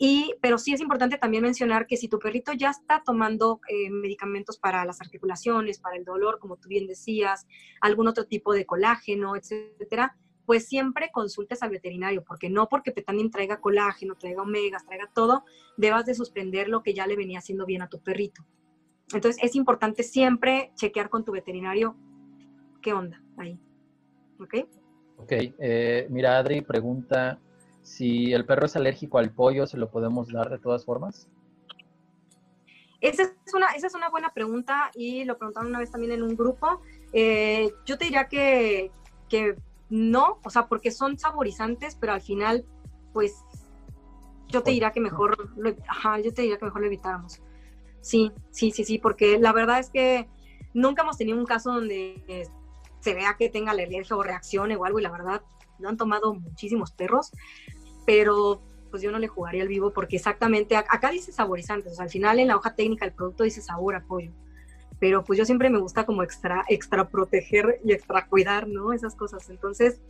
Y, 0.00 0.34
pero 0.40 0.58
sí 0.58 0.72
es 0.72 0.80
importante 0.80 1.18
también 1.18 1.42
mencionar 1.42 1.86
que 1.86 1.96
si 1.96 2.08
tu 2.08 2.18
perrito 2.18 2.52
ya 2.52 2.70
está 2.70 3.02
tomando 3.04 3.60
eh, 3.68 3.90
medicamentos 3.90 4.58
para 4.58 4.84
las 4.84 5.00
articulaciones, 5.00 5.80
para 5.80 5.96
el 5.96 6.04
dolor, 6.04 6.38
como 6.38 6.56
tú 6.56 6.68
bien 6.68 6.86
decías, 6.86 7.46
algún 7.80 8.06
otro 8.06 8.24
tipo 8.24 8.52
de 8.52 8.64
colágeno, 8.64 9.34
etcétera, 9.34 10.16
pues 10.46 10.66
siempre 10.66 11.10
consultes 11.12 11.62
al 11.62 11.70
veterinario, 11.70 12.24
porque 12.24 12.48
no 12.48 12.68
porque 12.68 12.92
Petanin 12.92 13.30
traiga 13.30 13.60
colágeno, 13.60 14.14
traiga 14.14 14.42
omegas, 14.42 14.86
traiga 14.86 15.10
todo, 15.14 15.44
debas 15.76 16.06
de 16.06 16.14
suspender 16.14 16.68
lo 16.68 16.82
que 16.82 16.94
ya 16.94 17.06
le 17.06 17.16
venía 17.16 17.40
haciendo 17.40 17.66
bien 17.66 17.82
a 17.82 17.88
tu 17.88 18.00
perrito. 18.00 18.46
Entonces 19.12 19.42
es 19.42 19.54
importante 19.56 20.02
siempre 20.02 20.72
chequear 20.74 21.08
con 21.08 21.24
tu 21.24 21.32
veterinario 21.32 21.96
qué 22.82 22.92
onda 22.92 23.22
ahí. 23.36 23.58
¿Ok? 24.40 24.54
Ok, 25.16 25.32
eh, 25.32 26.06
mira 26.10 26.38
Adri 26.38 26.60
pregunta 26.60 27.40
si 27.82 28.32
el 28.32 28.44
perro 28.44 28.66
es 28.66 28.76
alérgico 28.76 29.18
al 29.18 29.32
pollo, 29.32 29.66
¿se 29.66 29.78
lo 29.78 29.90
podemos 29.90 30.30
dar 30.30 30.50
de 30.50 30.58
todas 30.58 30.84
formas? 30.84 31.28
Esa 33.00 33.22
es 33.22 33.54
una, 33.54 33.68
esa 33.68 33.86
es 33.86 33.94
una 33.94 34.10
buena 34.10 34.32
pregunta 34.34 34.90
y 34.94 35.24
lo 35.24 35.38
preguntaron 35.38 35.70
una 35.70 35.78
vez 35.78 35.90
también 35.90 36.12
en 36.12 36.22
un 36.22 36.36
grupo. 36.36 36.82
Eh, 37.12 37.72
yo 37.86 37.96
te 37.96 38.04
diría 38.04 38.28
que, 38.28 38.90
que 39.28 39.56
no, 39.88 40.38
o 40.44 40.50
sea, 40.50 40.66
porque 40.66 40.90
son 40.90 41.18
saborizantes, 41.18 41.96
pero 41.96 42.12
al 42.12 42.20
final, 42.20 42.66
pues, 43.12 43.44
yo 44.48 44.62
te 44.62 44.72
diría 44.72 44.90
que 44.90 45.00
mejor, 45.00 45.56
lo, 45.56 45.74
ajá, 45.86 46.18
yo 46.18 46.34
te 46.34 46.42
diría 46.42 46.58
que 46.58 46.64
mejor 46.64 46.80
lo 46.80 46.86
evitáramos. 46.88 47.40
Sí, 48.00 48.32
sí, 48.50 48.70
sí, 48.70 48.84
sí, 48.84 48.98
porque 48.98 49.38
la 49.38 49.52
verdad 49.52 49.78
es 49.78 49.90
que 49.90 50.28
nunca 50.74 51.02
hemos 51.02 51.18
tenido 51.18 51.38
un 51.38 51.46
caso 51.46 51.72
donde 51.72 52.48
se 53.00 53.14
vea 53.14 53.36
que 53.38 53.48
tenga 53.48 53.72
alergia 53.72 54.16
o 54.16 54.22
reaccione 54.22 54.76
o 54.76 54.84
algo 54.84 54.98
y 54.98 55.02
la 55.02 55.10
verdad 55.10 55.42
lo 55.78 55.88
han 55.88 55.96
tomado 55.96 56.34
muchísimos 56.34 56.92
perros, 56.92 57.30
pero 58.06 58.60
pues 58.90 59.02
yo 59.02 59.10
no 59.10 59.18
le 59.18 59.28
jugaría 59.28 59.62
al 59.62 59.68
vivo 59.68 59.92
porque 59.92 60.16
exactamente 60.16 60.76
acá 60.76 61.10
dice 61.10 61.32
saborizantes, 61.32 61.92
o 61.92 61.94
sea, 61.96 62.04
al 62.04 62.10
final 62.10 62.38
en 62.38 62.48
la 62.48 62.56
hoja 62.56 62.74
técnica 62.74 63.04
el 63.04 63.12
producto 63.12 63.44
dice 63.44 63.60
sabor 63.60 63.94
a 63.94 64.04
pollo. 64.04 64.32
pero 64.98 65.22
pues 65.24 65.38
yo 65.38 65.44
siempre 65.44 65.70
me 65.70 65.78
gusta 65.78 66.04
como 66.06 66.22
extra, 66.22 66.64
extra 66.68 67.08
proteger 67.08 67.80
y 67.84 67.92
extra 67.92 68.26
cuidar, 68.26 68.66
¿no? 68.66 68.92
Esas 68.92 69.14
cosas. 69.14 69.48
Entonces, 69.50 70.00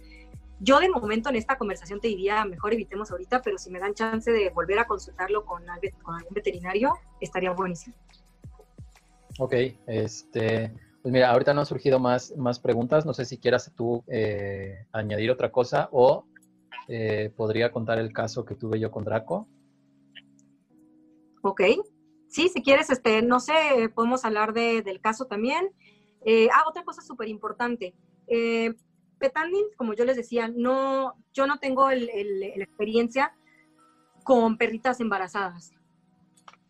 yo 0.61 0.80
de 0.80 0.88
momento 0.88 1.28
en 1.28 1.36
esta 1.36 1.56
conversación 1.56 2.00
te 2.00 2.09
diría, 2.09 2.44
mejor 2.44 2.72
evitemos 2.72 3.11
ahorita, 3.11 3.42
pero 3.42 3.59
si 3.59 3.70
me 3.70 3.78
dan 3.78 3.94
chance 3.94 4.30
de 4.30 4.50
volver 4.50 4.78
a 4.78 4.86
consultarlo 4.86 5.44
con, 5.44 5.64
con 6.02 6.14
algún 6.14 6.34
veterinario, 6.34 6.94
estaría 7.20 7.52
buenísimo. 7.52 7.96
Ok, 9.38 9.54
este, 9.86 10.74
pues 11.02 11.12
mira, 11.12 11.30
ahorita 11.30 11.54
no 11.54 11.61
han 11.61 11.66
surgido 11.66 12.00
más, 12.00 12.36
más 12.36 12.59
preguntas, 12.59 13.06
no 13.06 13.14
sé 13.14 13.24
si 13.24 13.38
quieras 13.38 13.72
tú 13.76 14.02
eh, 14.09 14.86
añadir 14.92 15.30
otra 15.30 15.52
cosa 15.52 15.88
o 15.92 16.26
eh, 16.88 17.32
podría 17.36 17.70
contar 17.70 17.98
el 17.98 18.12
caso 18.12 18.44
que 18.44 18.56
tuve 18.56 18.80
yo 18.80 18.90
con 18.90 19.04
Draco. 19.04 19.46
Ok, 21.42 21.62
sí, 22.26 22.48
si 22.48 22.62
quieres, 22.62 22.90
este, 22.90 23.22
no 23.22 23.38
sé, 23.38 23.54
podemos 23.94 24.24
hablar 24.24 24.52
de, 24.52 24.82
del 24.82 25.00
caso 25.00 25.26
también. 25.26 25.70
Eh, 26.24 26.48
ah, 26.52 26.64
otra 26.68 26.82
cosa 26.82 27.00
súper 27.00 27.28
importante. 27.28 27.94
Eh, 28.26 28.74
Petandin, 29.18 29.64
como 29.76 29.94
yo 29.94 30.04
les 30.04 30.16
decía, 30.16 30.48
no, 30.48 31.14
yo 31.32 31.46
no 31.46 31.58
tengo 31.58 31.90
la 31.90 32.64
experiencia 32.64 33.34
con 34.24 34.58
perritas 34.58 35.00
embarazadas. 35.00 35.72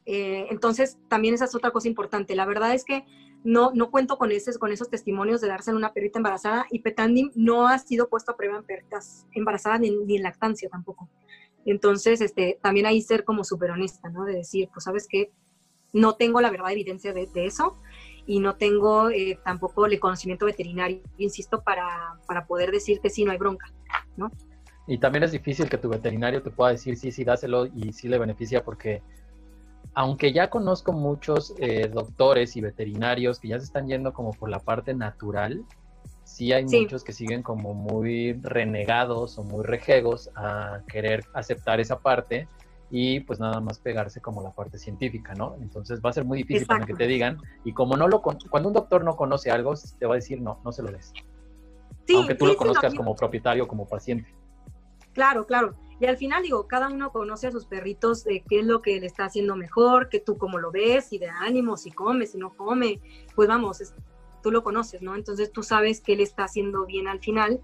Eh, 0.06 0.46
entonces, 0.50 0.96
también 1.08 1.34
esa 1.34 1.44
es 1.44 1.54
otra 1.54 1.70
cosa 1.70 1.88
importante. 1.88 2.34
La 2.34 2.46
verdad 2.46 2.72
es 2.74 2.84
que 2.84 3.04
no, 3.44 3.72
no 3.74 3.90
cuento 3.90 4.16
con, 4.16 4.32
ese, 4.32 4.58
con 4.58 4.72
esos 4.72 4.90
testimonios 4.90 5.40
de 5.40 5.48
darse 5.48 5.70
en 5.70 5.76
una 5.76 5.92
perrita 5.92 6.18
embarazada 6.18 6.66
y 6.70 6.80
Petandim 6.80 7.30
no 7.34 7.68
ha 7.68 7.78
sido 7.78 8.08
puesto 8.08 8.32
a 8.32 8.36
prueba 8.36 8.56
en 8.56 8.64
perritas 8.64 9.26
embarazadas 9.32 9.80
ni, 9.80 9.90
ni 9.90 10.16
en 10.16 10.22
lactancia 10.22 10.68
tampoco. 10.68 11.08
Entonces, 11.64 12.20
este, 12.20 12.58
también 12.62 12.86
ahí 12.86 13.02
ser 13.02 13.24
como 13.24 13.44
súper 13.44 13.70
honesta, 13.70 14.08
¿no? 14.08 14.24
De 14.24 14.34
decir, 14.34 14.70
pues, 14.72 14.84
¿sabes 14.84 15.06
qué? 15.08 15.30
No 15.92 16.16
tengo 16.16 16.40
la 16.40 16.50
verdad 16.50 16.72
evidencia 16.72 17.12
de, 17.12 17.28
eso 17.34 17.78
y 18.28 18.40
no 18.40 18.56
tengo 18.56 19.08
eh, 19.08 19.40
tampoco 19.42 19.86
el 19.86 19.98
conocimiento 19.98 20.44
veterinario, 20.44 21.00
insisto, 21.16 21.62
para, 21.62 22.18
para 22.26 22.46
poder 22.46 22.70
decir 22.70 23.00
que 23.00 23.08
sí, 23.08 23.24
no 23.24 23.32
hay 23.32 23.38
bronca, 23.38 23.72
¿no? 24.18 24.30
Y 24.86 24.98
también 24.98 25.24
es 25.24 25.32
difícil 25.32 25.68
que 25.68 25.78
tu 25.78 25.88
veterinario 25.88 26.42
te 26.42 26.50
pueda 26.50 26.72
decir 26.72 26.96
sí, 26.98 27.10
sí, 27.10 27.24
dáselo 27.24 27.66
y 27.66 27.92
sí 27.94 28.06
le 28.06 28.18
beneficia 28.18 28.62
porque 28.62 29.02
aunque 29.94 30.32
ya 30.32 30.50
conozco 30.50 30.92
muchos 30.92 31.54
eh, 31.58 31.88
doctores 31.88 32.54
y 32.56 32.60
veterinarios 32.60 33.40
que 33.40 33.48
ya 33.48 33.58
se 33.58 33.64
están 33.64 33.88
yendo 33.88 34.12
como 34.12 34.32
por 34.32 34.50
la 34.50 34.58
parte 34.58 34.92
natural, 34.92 35.64
sí 36.24 36.52
hay 36.52 36.66
muchos 36.66 37.04
que 37.04 37.14
siguen 37.14 37.42
como 37.42 37.72
muy 37.72 38.34
renegados 38.34 39.38
o 39.38 39.42
muy 39.42 39.64
rejegos 39.64 40.30
a 40.36 40.82
querer 40.86 41.24
aceptar 41.32 41.80
esa 41.80 41.98
parte 41.98 42.46
y 42.90 43.20
pues 43.20 43.38
nada 43.38 43.60
más 43.60 43.78
pegarse 43.78 44.20
como 44.20 44.42
la 44.42 44.52
parte 44.52 44.78
científica, 44.78 45.34
¿no? 45.34 45.56
Entonces 45.60 46.00
va 46.04 46.10
a 46.10 46.12
ser 46.12 46.24
muy 46.24 46.38
difícil 46.38 46.66
para 46.66 46.86
que 46.86 46.94
te 46.94 47.06
digan 47.06 47.38
y 47.64 47.72
como 47.72 47.96
no 47.96 48.08
lo 48.08 48.22
cuando 48.22 48.68
un 48.68 48.72
doctor 48.72 49.04
no 49.04 49.16
conoce 49.16 49.50
algo 49.50 49.74
te 49.98 50.06
va 50.06 50.14
a 50.14 50.16
decir 50.16 50.40
no, 50.40 50.60
no 50.64 50.72
se 50.72 50.82
lo 50.82 50.90
des. 50.90 51.12
Aunque 52.14 52.34
tú 52.34 52.46
lo 52.46 52.56
conozcas 52.56 52.94
como 52.94 53.14
propietario, 53.14 53.68
como 53.68 53.86
paciente. 53.86 54.34
Claro, 55.12 55.46
claro. 55.46 55.74
Y 56.00 56.06
al 56.06 56.16
final 56.16 56.42
digo, 56.42 56.68
cada 56.68 56.88
uno 56.88 57.10
conoce 57.10 57.48
a 57.48 57.50
sus 57.50 57.66
perritos 57.66 58.24
de 58.24 58.44
qué 58.48 58.60
es 58.60 58.66
lo 58.66 58.82
que 58.82 59.00
le 59.00 59.06
está 59.06 59.24
haciendo 59.24 59.56
mejor, 59.56 60.08
que 60.08 60.20
tú 60.20 60.38
cómo 60.38 60.58
lo 60.58 60.70
ves, 60.70 61.06
si 61.06 61.18
de 61.18 61.28
ánimo, 61.28 61.76
si 61.76 61.90
come, 61.90 62.26
si 62.26 62.38
no 62.38 62.56
come, 62.56 63.00
pues 63.34 63.48
vamos, 63.48 63.82
tú 64.42 64.50
lo 64.52 64.62
conoces, 64.62 65.02
¿no? 65.02 65.16
Entonces 65.16 65.50
tú 65.50 65.62
sabes 65.62 66.00
qué 66.00 66.16
le 66.16 66.22
está 66.22 66.44
haciendo 66.44 66.86
bien 66.86 67.08
al 67.08 67.18
final, 67.18 67.60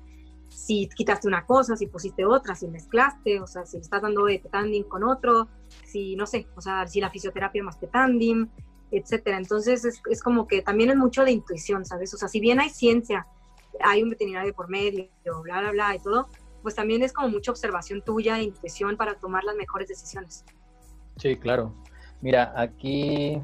si 0.55 0.89
quitaste 0.89 1.27
una 1.27 1.45
cosa, 1.45 1.77
si 1.77 1.87
pusiste 1.89 2.25
otra, 2.25 2.55
si 2.55 2.69
mezclaste, 2.69 3.41
o 3.41 3.47
sea, 3.47 3.67
si 3.67 3.79
estás 3.79 4.03
dando 4.03 4.25
de 4.25 4.39
petanding 4.39 4.85
con 4.85 5.03
otro, 5.03 5.49
si 5.85 6.17
no 6.17 6.27
sé, 6.27 6.47
o 6.55 6.61
sea, 6.61 6.87
si 6.87 7.01
la 7.01 7.11
fisioterapia 7.11 7.63
más 7.63 7.77
petanding, 7.77 8.49
etcétera. 8.91 9.39
Entonces 9.39 9.85
es, 9.85 10.01
es 10.09 10.23
como 10.23 10.47
que 10.47 10.63
también 10.63 10.91
es 10.91 10.97
mucho 10.97 11.25
de 11.25 11.33
intuición, 11.33 11.85
¿sabes? 11.85 12.15
O 12.15 12.17
sea, 12.17 12.29
si 12.29 12.41
bien 12.41 12.61
hay 12.61 12.71
ciencia, 12.71 13.27
hay 13.81 14.03
un 14.03 14.11
veterinario 14.11 14.55
por 14.55 14.69
medio, 14.69 15.09
bla, 15.43 15.61
bla, 15.61 15.73
bla 15.73 15.97
y 15.97 15.99
todo, 15.99 16.29
pues 16.63 16.75
también 16.75 17.03
es 17.03 17.13
como 17.13 17.29
mucha 17.29 17.51
observación 17.51 18.03
tuya 18.03 18.39
e 18.39 18.45
intuición 18.45 18.97
para 18.97 19.17
tomar 19.17 19.45
las 19.45 19.57
mejores 19.57 19.89
decisiones. 19.89 20.45
Sí, 21.17 21.37
claro. 21.37 21.75
Mira, 22.21 22.55
aquí 22.57 23.39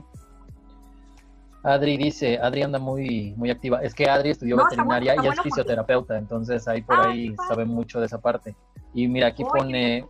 Adri 1.62 1.96
dice, 1.96 2.38
Adri 2.38 2.62
anda 2.62 2.78
muy, 2.78 3.34
muy 3.36 3.50
activa. 3.50 3.82
Es 3.82 3.94
que 3.94 4.08
Adri 4.08 4.30
estudió 4.30 4.56
veterinaria 4.56 5.14
y 5.22 5.26
es 5.26 5.40
fisioterapeuta, 5.40 6.16
entonces 6.16 6.66
ahí 6.66 6.82
por 6.82 6.98
ahí 6.98 7.34
sabe 7.48 7.64
mucho 7.64 8.00
de 8.00 8.06
esa 8.06 8.20
parte. 8.20 8.56
Y 8.94 9.06
mira, 9.08 9.28
aquí 9.28 9.44
pone, 9.44 10.06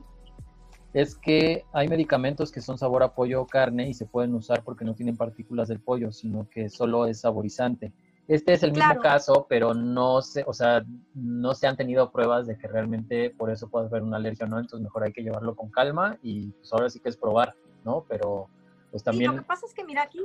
es 0.93 1.17
que 1.17 1.65
hay 1.73 1.89
medicamentos 1.89 2.53
que 2.53 2.61
son 2.61 2.79
sabor 2.79 3.03
a 3.03 3.15
pollo 3.15 3.43
o 3.43 3.47
carne 3.47 3.89
y 3.89 3.95
se 3.95 4.07
pueden 4.07 4.35
usar 4.35 4.63
porque 4.63 4.85
no 4.85 4.95
tienen 4.95 5.17
partículas 5.17 5.69
del 5.69 5.81
pollo, 5.81 6.13
sino 6.13 6.49
que 6.49 6.69
solo 6.69 7.07
es 7.07 7.21
saborizante. 7.21 7.93
Este 8.29 8.53
es 8.53 8.63
el 8.63 8.71
mismo 8.71 9.01
caso, 9.01 9.47
pero 9.49 9.75
no 9.75 10.23
se, 10.23 10.45
o 10.47 10.53
sea, 10.53 10.85
no 11.15 11.53
se 11.53 11.67
han 11.67 11.77
tenido 11.77 12.13
pruebas 12.13 12.47
de 12.47 12.57
que 12.57 12.69
realmente 12.69 13.31
por 13.31 13.51
eso 13.51 13.69
puede 13.69 13.87
haber 13.87 14.05
una 14.05 14.19
alergia 14.19 14.47
o 14.47 14.49
no, 14.49 14.61
entonces 14.61 14.85
mejor 14.85 15.03
hay 15.03 15.13
que 15.13 15.23
llevarlo 15.23 15.57
con 15.57 15.69
calma 15.69 16.17
y 16.23 16.53
pues 16.53 16.73
ahora 16.73 16.89
sí 16.89 17.01
que 17.01 17.09
es 17.09 17.17
probar, 17.17 17.57
¿no? 17.85 18.05
Pero 18.09 18.49
pues 18.93 19.03
también... 19.03 19.33
lo 19.33 19.39
que 19.39 19.47
pasa 19.47 19.67
es 19.67 19.75
que 19.75 19.83
mira 19.83 20.03
aquí, 20.03 20.21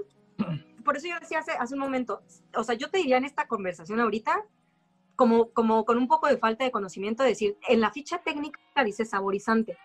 por 0.85 0.95
eso 0.95 1.07
yo 1.07 1.19
decía 1.19 1.39
hace, 1.39 1.51
hace 1.51 1.73
un 1.73 1.81
momento, 1.81 2.21
o 2.55 2.63
sea, 2.63 2.75
yo 2.75 2.89
te 2.89 2.99
diría 2.99 3.17
en 3.17 3.25
esta 3.25 3.47
conversación 3.47 3.99
ahorita, 3.99 4.45
como, 5.15 5.49
como 5.51 5.83
con 5.83 5.97
un 5.97 6.07
poco 6.07 6.27
de 6.27 6.37
falta 6.37 6.63
de 6.63 6.71
conocimiento, 6.71 7.23
decir, 7.23 7.57
en 7.67 7.81
la 7.81 7.91
ficha 7.91 8.19
técnica 8.19 8.59
dice 8.85 9.03
saborizante, 9.03 9.77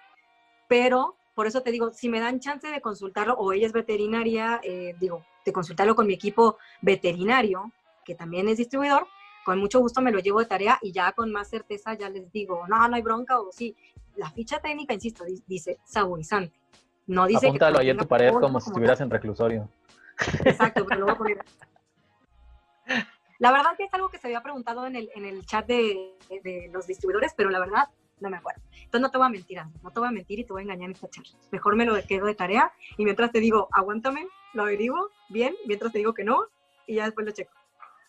pero 0.68 1.16
por 1.34 1.46
eso 1.46 1.62
te 1.62 1.72
digo, 1.72 1.90
si 1.90 2.09
me 2.09 2.20
dan 2.20 2.38
chance 2.38 2.68
de 2.68 2.80
consultarlo, 2.80 3.34
o 3.34 3.53
ella 3.53 3.66
es 3.66 3.72
veterinaria, 3.72 4.61
eh, 4.62 4.94
digo, 5.01 5.24
de 5.44 5.53
consultarlo 5.53 5.96
con 5.96 6.07
mi 6.07 6.14
equipo 6.14 6.59
veterinario, 6.82 7.72
que 8.05 8.14
también 8.14 8.48
es 8.48 8.59
distribuidor, 8.59 9.07
con 9.44 9.59
mucho 9.59 9.80
gusto 9.80 10.03
me 10.03 10.12
lo 10.12 10.18
llevo 10.18 10.40
de 10.40 10.46
tarea 10.46 10.78
y 10.82 10.92
ya 10.92 11.12
con 11.12 11.32
más 11.32 11.48
certeza 11.48 11.94
ya 11.94 12.11
les 12.11 12.30
digo, 12.30 12.66
no, 12.68 12.86
no 12.88 12.94
hay 12.94 13.03
bronca 13.03 13.40
o 13.40 13.51
sí. 13.51 13.74
La 14.16 14.30
ficha 14.30 14.61
técnica, 14.61 14.92
insisto, 14.92 15.24
dice 15.46 15.78
saborizante. 15.84 16.61
No 17.07 17.26
dice 17.26 17.46
Apúntalo 17.46 17.78
ahí 17.78 17.90
en 17.90 17.96
tu 17.96 18.07
pared 18.07 18.32
como, 18.34 18.61
si 18.61 18.68
estuvieras 18.68 19.01
en 19.01 19.11
reclusorio. 19.11 19.68
Exacto, 20.44 20.84
pero 20.86 21.00
lo 21.00 21.06
voy 21.06 21.14
a 21.14 21.18
poner. 21.18 21.38
La 23.38 23.52
verdad 23.52 23.76
que 23.76 23.84
es 23.84 23.94
algo 23.94 24.10
que 24.10 24.18
se 24.18 24.26
había 24.26 24.42
preguntado 24.42 24.86
en 24.86 24.96
el, 24.96 25.10
en 25.14 25.24
el 25.24 25.46
chat 25.46 25.66
de, 25.66 26.14
de, 26.42 26.68
los 26.72 26.86
distribuidores, 26.86 27.32
pero 27.34 27.48
la 27.48 27.58
verdad 27.58 27.88
no 28.20 28.28
me 28.28 28.36
acuerdo. 28.36 28.60
Entonces 28.72 29.00
no 29.00 29.10
te 29.10 29.16
voy 29.16 29.26
a 29.28 29.30
mentir, 29.30 29.58
no 29.82 29.90
te 29.90 30.00
voy 30.00 30.08
a 30.08 30.12
mentir 30.12 30.38
y 30.40 30.44
te 30.44 30.52
voy 30.52 30.60
a 30.60 30.64
engañar 30.64 30.90
en 30.90 30.94
esta 30.94 31.08
charla. 31.08 31.30
Mejor 31.50 31.74
me 31.74 31.86
lo 31.86 31.94
quedo 32.06 32.26
de 32.26 32.34
tarea 32.34 32.70
y 32.98 33.04
mientras 33.04 33.32
te 33.32 33.40
digo, 33.40 33.68
aguántame, 33.72 34.26
lo 34.52 34.64
averiguo 34.64 35.08
bien, 35.30 35.54
mientras 35.66 35.90
te 35.90 35.98
digo 35.98 36.12
que 36.12 36.24
no 36.24 36.48
y 36.86 36.96
ya 36.96 37.04
después 37.06 37.26
lo 37.26 37.32
checo. 37.32 37.52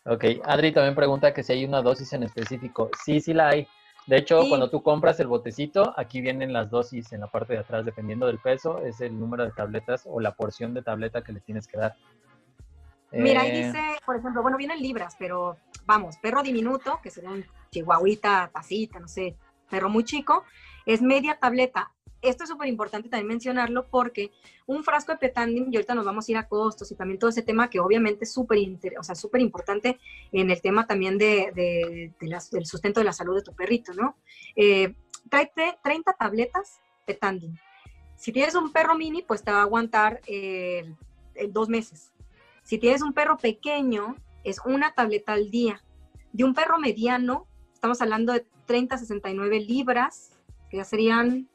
Ok, 0.04 0.24
Adri 0.44 0.72
también 0.72 0.94
pregunta 0.94 1.32
que 1.32 1.42
si 1.42 1.52
hay 1.52 1.64
una 1.64 1.80
dosis 1.80 2.12
en 2.12 2.24
específico. 2.24 2.90
Sí, 3.02 3.20
sí 3.20 3.32
la 3.32 3.48
hay. 3.48 3.68
De 4.06 4.16
hecho, 4.16 4.42
cuando 4.48 4.68
tú 4.68 4.82
compras 4.82 5.20
el 5.20 5.28
botecito, 5.28 5.94
aquí 5.96 6.20
vienen 6.20 6.52
las 6.52 6.70
dosis 6.70 7.12
en 7.12 7.20
la 7.20 7.28
parte 7.28 7.52
de 7.52 7.60
atrás, 7.60 7.84
dependiendo 7.84 8.26
del 8.26 8.38
peso, 8.38 8.78
es 8.78 9.00
el 9.00 9.18
número 9.18 9.44
de 9.44 9.52
tabletas 9.52 10.04
o 10.06 10.20
la 10.20 10.34
porción 10.34 10.74
de 10.74 10.82
tableta 10.82 11.22
que 11.22 11.32
le 11.32 11.40
tienes 11.40 11.68
que 11.68 11.78
dar. 11.78 11.94
Mira, 13.12 13.42
ahí 13.42 13.50
eh, 13.50 13.66
dice, 13.66 13.78
por 14.04 14.16
ejemplo, 14.16 14.42
bueno, 14.42 14.56
vienen 14.56 14.80
libras, 14.80 15.14
pero 15.18 15.56
vamos, 15.84 16.16
perro 16.18 16.42
diminuto, 16.42 16.98
que 17.02 17.10
sería 17.10 17.30
un 17.30 17.44
chihuahuita, 17.70 18.50
tacita, 18.52 18.98
no 18.98 19.06
sé, 19.06 19.36
perro 19.70 19.88
muy 19.88 20.04
chico, 20.04 20.44
es 20.86 21.00
media 21.00 21.38
tableta 21.38 21.92
esto 22.22 22.44
es 22.44 22.50
súper 22.50 22.68
importante 22.68 23.08
también 23.08 23.28
mencionarlo 23.28 23.86
porque 23.88 24.30
un 24.66 24.84
frasco 24.84 25.12
de 25.12 25.18
petandim, 25.18 25.66
y 25.70 25.76
ahorita 25.76 25.94
nos 25.94 26.04
vamos 26.04 26.28
a 26.28 26.30
ir 26.30 26.38
a 26.38 26.48
costos 26.48 26.90
y 26.90 26.94
también 26.94 27.18
todo 27.18 27.30
ese 27.30 27.42
tema 27.42 27.68
que 27.68 27.80
obviamente 27.80 28.24
es 28.24 28.32
súper 28.32 28.58
o 28.98 29.02
sea, 29.02 29.14
importante 29.40 29.98
en 30.30 30.50
el 30.50 30.62
tema 30.62 30.86
también 30.86 31.18
de, 31.18 32.12
del 32.20 32.66
sustento 32.66 33.00
de 33.00 33.04
la 33.04 33.12
salud 33.12 33.34
de 33.34 33.42
tu 33.42 33.52
perrito, 33.54 33.92
¿no? 33.92 34.16
Eh, 34.56 34.94
30 35.28 36.12
tabletas 36.18 36.80
petandim. 37.06 37.56
Si 38.16 38.32
tienes 38.32 38.54
un 38.54 38.72
perro 38.72 38.94
mini, 38.94 39.22
pues 39.22 39.42
te 39.42 39.50
va 39.50 39.58
a 39.58 39.62
aguantar 39.62 40.20
dos 41.50 41.68
meses. 41.68 42.12
Si 42.62 42.78
tienes 42.78 43.02
un 43.02 43.12
perro 43.12 43.36
pequeño, 43.36 44.16
es 44.44 44.60
una 44.64 44.92
tableta 44.94 45.32
al 45.32 45.50
día. 45.50 45.82
De 46.32 46.44
un 46.44 46.54
perro 46.54 46.78
mediano, 46.78 47.46
estamos 47.74 48.00
hablando 48.00 48.32
de 48.32 48.46
30 48.66 48.96
69 48.98 49.60
libras, 49.60 50.30
que 50.70 50.78
ya 50.78 50.84
serían 50.84 51.48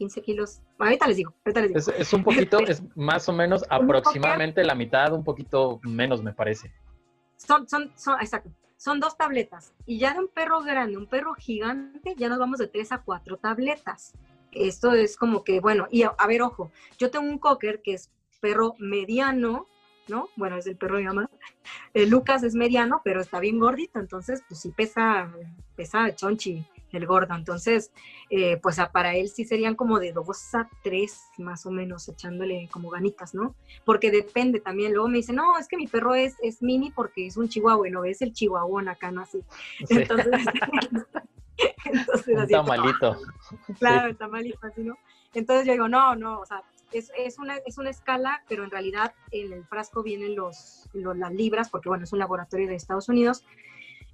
15 0.00 0.22
kilos. 0.22 0.62
Ahorita 0.78 1.06
les 1.06 1.18
digo, 1.18 1.34
ahorita 1.44 1.60
les 1.60 1.68
digo. 1.68 1.98
Es, 1.98 2.12
un 2.14 2.24
poquito, 2.24 2.58
es 2.60 2.82
más 2.96 3.28
o 3.28 3.34
menos 3.34 3.66
aproximadamente 3.68 4.64
la 4.64 4.74
mitad, 4.74 5.12
un 5.12 5.22
poquito 5.22 5.78
menos 5.82 6.22
me 6.22 6.32
parece. 6.32 6.72
Son, 7.36 7.68
son, 7.68 7.92
son, 7.96 8.18
exacto. 8.18 8.50
Son 8.78 8.98
dos 8.98 9.18
tabletas. 9.18 9.74
Y 9.84 9.98
ya 9.98 10.14
de 10.14 10.20
un 10.20 10.28
perro 10.28 10.62
grande, 10.62 10.96
un 10.96 11.06
perro 11.06 11.34
gigante, 11.34 12.14
ya 12.16 12.30
nos 12.30 12.38
vamos 12.38 12.58
de 12.60 12.68
tres 12.68 12.92
a 12.92 13.02
cuatro 13.02 13.36
tabletas. 13.36 14.14
Esto 14.52 14.94
es 14.94 15.18
como 15.18 15.44
que, 15.44 15.60
bueno, 15.60 15.86
y 15.90 16.04
a, 16.04 16.14
ver, 16.26 16.40
ojo, 16.40 16.72
yo 16.98 17.10
tengo 17.10 17.26
un 17.26 17.38
cocker 17.38 17.82
que 17.82 17.92
es 17.92 18.10
perro 18.40 18.76
mediano, 18.78 19.66
¿no? 20.08 20.30
Bueno, 20.34 20.56
es 20.56 20.66
el 20.66 20.78
perro 20.78 20.96
de 20.96 21.04
mi 21.92 22.06
Lucas 22.06 22.42
es 22.42 22.54
mediano, 22.54 23.02
pero 23.04 23.20
está 23.20 23.38
bien 23.38 23.58
gordito, 23.58 24.00
entonces, 24.00 24.42
pues 24.48 24.62
sí 24.62 24.70
pesa, 24.70 25.30
pesa 25.76 26.14
chonchi 26.14 26.64
el 26.92 27.06
gordo. 27.06 27.34
Entonces, 27.34 27.92
eh, 28.30 28.58
pues 28.58 28.78
para 28.92 29.14
él 29.14 29.28
sí 29.28 29.44
serían 29.44 29.74
como 29.74 29.98
de 29.98 30.12
dos 30.12 30.54
a 30.54 30.68
tres 30.82 31.22
más 31.38 31.66
o 31.66 31.70
menos, 31.70 32.08
echándole 32.08 32.68
como 32.70 32.90
ganitas, 32.90 33.34
¿no? 33.34 33.54
Porque 33.84 34.10
depende 34.10 34.60
también. 34.60 34.92
Luego 34.92 35.08
me 35.08 35.18
dice, 35.18 35.32
no, 35.32 35.58
es 35.58 35.68
que 35.68 35.76
mi 35.76 35.86
perro 35.86 36.14
es, 36.14 36.36
es 36.42 36.62
mini 36.62 36.90
porque 36.90 37.26
es 37.26 37.36
un 37.36 37.48
chihuahua, 37.48 37.88
y 37.88 37.90
no 37.90 38.04
es 38.04 38.22
el 38.22 38.32
chihuahuón 38.32 38.88
acá, 38.88 39.10
¿no? 39.10 39.22
Así. 39.22 39.42
Entonces, 39.90 40.46
entonces 41.84 42.38
así, 42.38 42.52
tamalito. 42.52 43.16
Claro, 43.78 44.08
el 44.08 44.16
tamalito, 44.16 44.66
así, 44.66 44.82
¿no? 44.82 44.96
Entonces 45.34 45.66
yo 45.66 45.72
digo, 45.72 45.88
no, 45.88 46.16
no, 46.16 46.40
o 46.40 46.46
sea, 46.46 46.62
es, 46.92 47.12
es, 47.16 47.38
una, 47.38 47.56
es 47.66 47.78
una 47.78 47.90
escala, 47.90 48.42
pero 48.48 48.64
en 48.64 48.70
realidad 48.70 49.14
en 49.30 49.52
el 49.52 49.64
frasco 49.64 50.02
vienen 50.02 50.34
los, 50.34 50.88
los, 50.92 51.16
las 51.16 51.32
libras, 51.32 51.70
porque 51.70 51.88
bueno, 51.88 52.04
es 52.04 52.12
un 52.12 52.18
laboratorio 52.18 52.66
de 52.66 52.74
Estados 52.74 53.08
Unidos, 53.08 53.44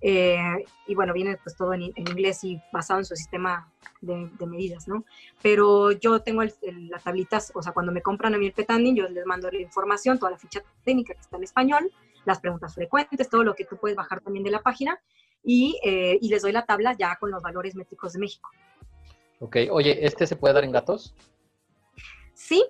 eh, 0.00 0.64
y 0.86 0.94
bueno, 0.94 1.12
viene 1.12 1.38
pues 1.42 1.56
todo 1.56 1.72
en, 1.74 1.82
inglés 1.82 2.44
y 2.44 2.60
basado 2.72 3.00
en 3.00 3.04
su 3.04 3.16
sistema 3.16 3.72
de, 4.00 4.30
medidas, 4.46 4.86
¿no? 4.88 5.04
Pero 5.42 5.92
yo 5.92 6.20
tengo 6.20 6.42
las 6.42 7.04
tablitas, 7.04 7.52
o 7.54 7.62
sea, 7.62 7.72
cuando 7.72 7.92
me 7.92 8.02
compran 8.02 8.34
a 8.34 8.38
mí 8.38 8.46
el 8.46 8.52
petanding, 8.52 8.94
yo 8.96 9.08
les 9.08 9.26
mando 9.26 9.50
la 9.50 9.60
información, 9.60 10.18
toda 10.18 10.32
la 10.32 10.38
ficha 10.38 10.62
técnica 10.84 11.14
que 11.14 11.20
está 11.20 11.36
en 11.36 11.44
español, 11.44 11.90
las 12.24 12.40
preguntas 12.40 12.74
frecuentes, 12.74 13.28
todo 13.28 13.44
lo 13.44 13.54
que 13.54 13.64
tú 13.64 13.76
puedes 13.76 13.96
bajar 13.96 14.20
también 14.20 14.44
de 14.44 14.50
la 14.50 14.62
página, 14.62 15.00
y, 15.42 15.78
eh, 15.84 16.18
y 16.20 16.28
les 16.28 16.42
doy 16.42 16.52
la 16.52 16.66
tabla 16.66 16.94
ya 16.98 17.16
con 17.16 17.30
los 17.30 17.42
valores 17.42 17.74
métricos 17.74 18.12
de 18.12 18.18
México. 18.18 18.50
Ok, 19.38 19.56
oye, 19.70 20.04
¿este 20.04 20.26
se 20.26 20.36
puede 20.36 20.54
dar 20.54 20.64
en 20.64 20.72
gatos? 20.72 21.14
Sí, 22.34 22.64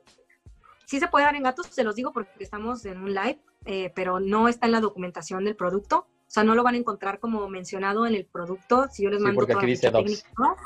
sí 0.85 1.01
se 1.01 1.09
puede 1.09 1.24
dar 1.24 1.35
en 1.35 1.43
gatos, 1.43 1.66
se 1.66 1.85
los 1.85 1.95
digo 1.95 2.12
porque 2.12 2.31
estamos 2.41 2.85
en 2.85 2.99
un 2.99 3.14
live, 3.14 3.41
eh, 3.64 3.93
pero 3.95 4.20
no 4.20 4.49
está 4.49 4.66
en 4.66 4.72
la 4.72 4.81
documentación 4.81 5.45
del 5.45 5.57
producto. 5.57 6.07
O 6.27 6.31
sea, 6.31 6.45
no 6.45 6.55
lo 6.55 6.62
van 6.62 6.74
a 6.74 6.79
encontrar 6.79 7.20
como 7.20 7.49
mencionado 7.49 8.07
en 8.07 8.14
el 8.14 8.27
producto. 8.27 8.87
Si 8.91 9.05
yo 9.05 9.11
les 9.11 9.20
mando 9.20 9.41
sí, 9.41 9.47
porque 9.47 9.55
aquí 9.55 9.66
dice 9.66 9.91
técnica, 9.91 10.29
¿no? 10.39 10.57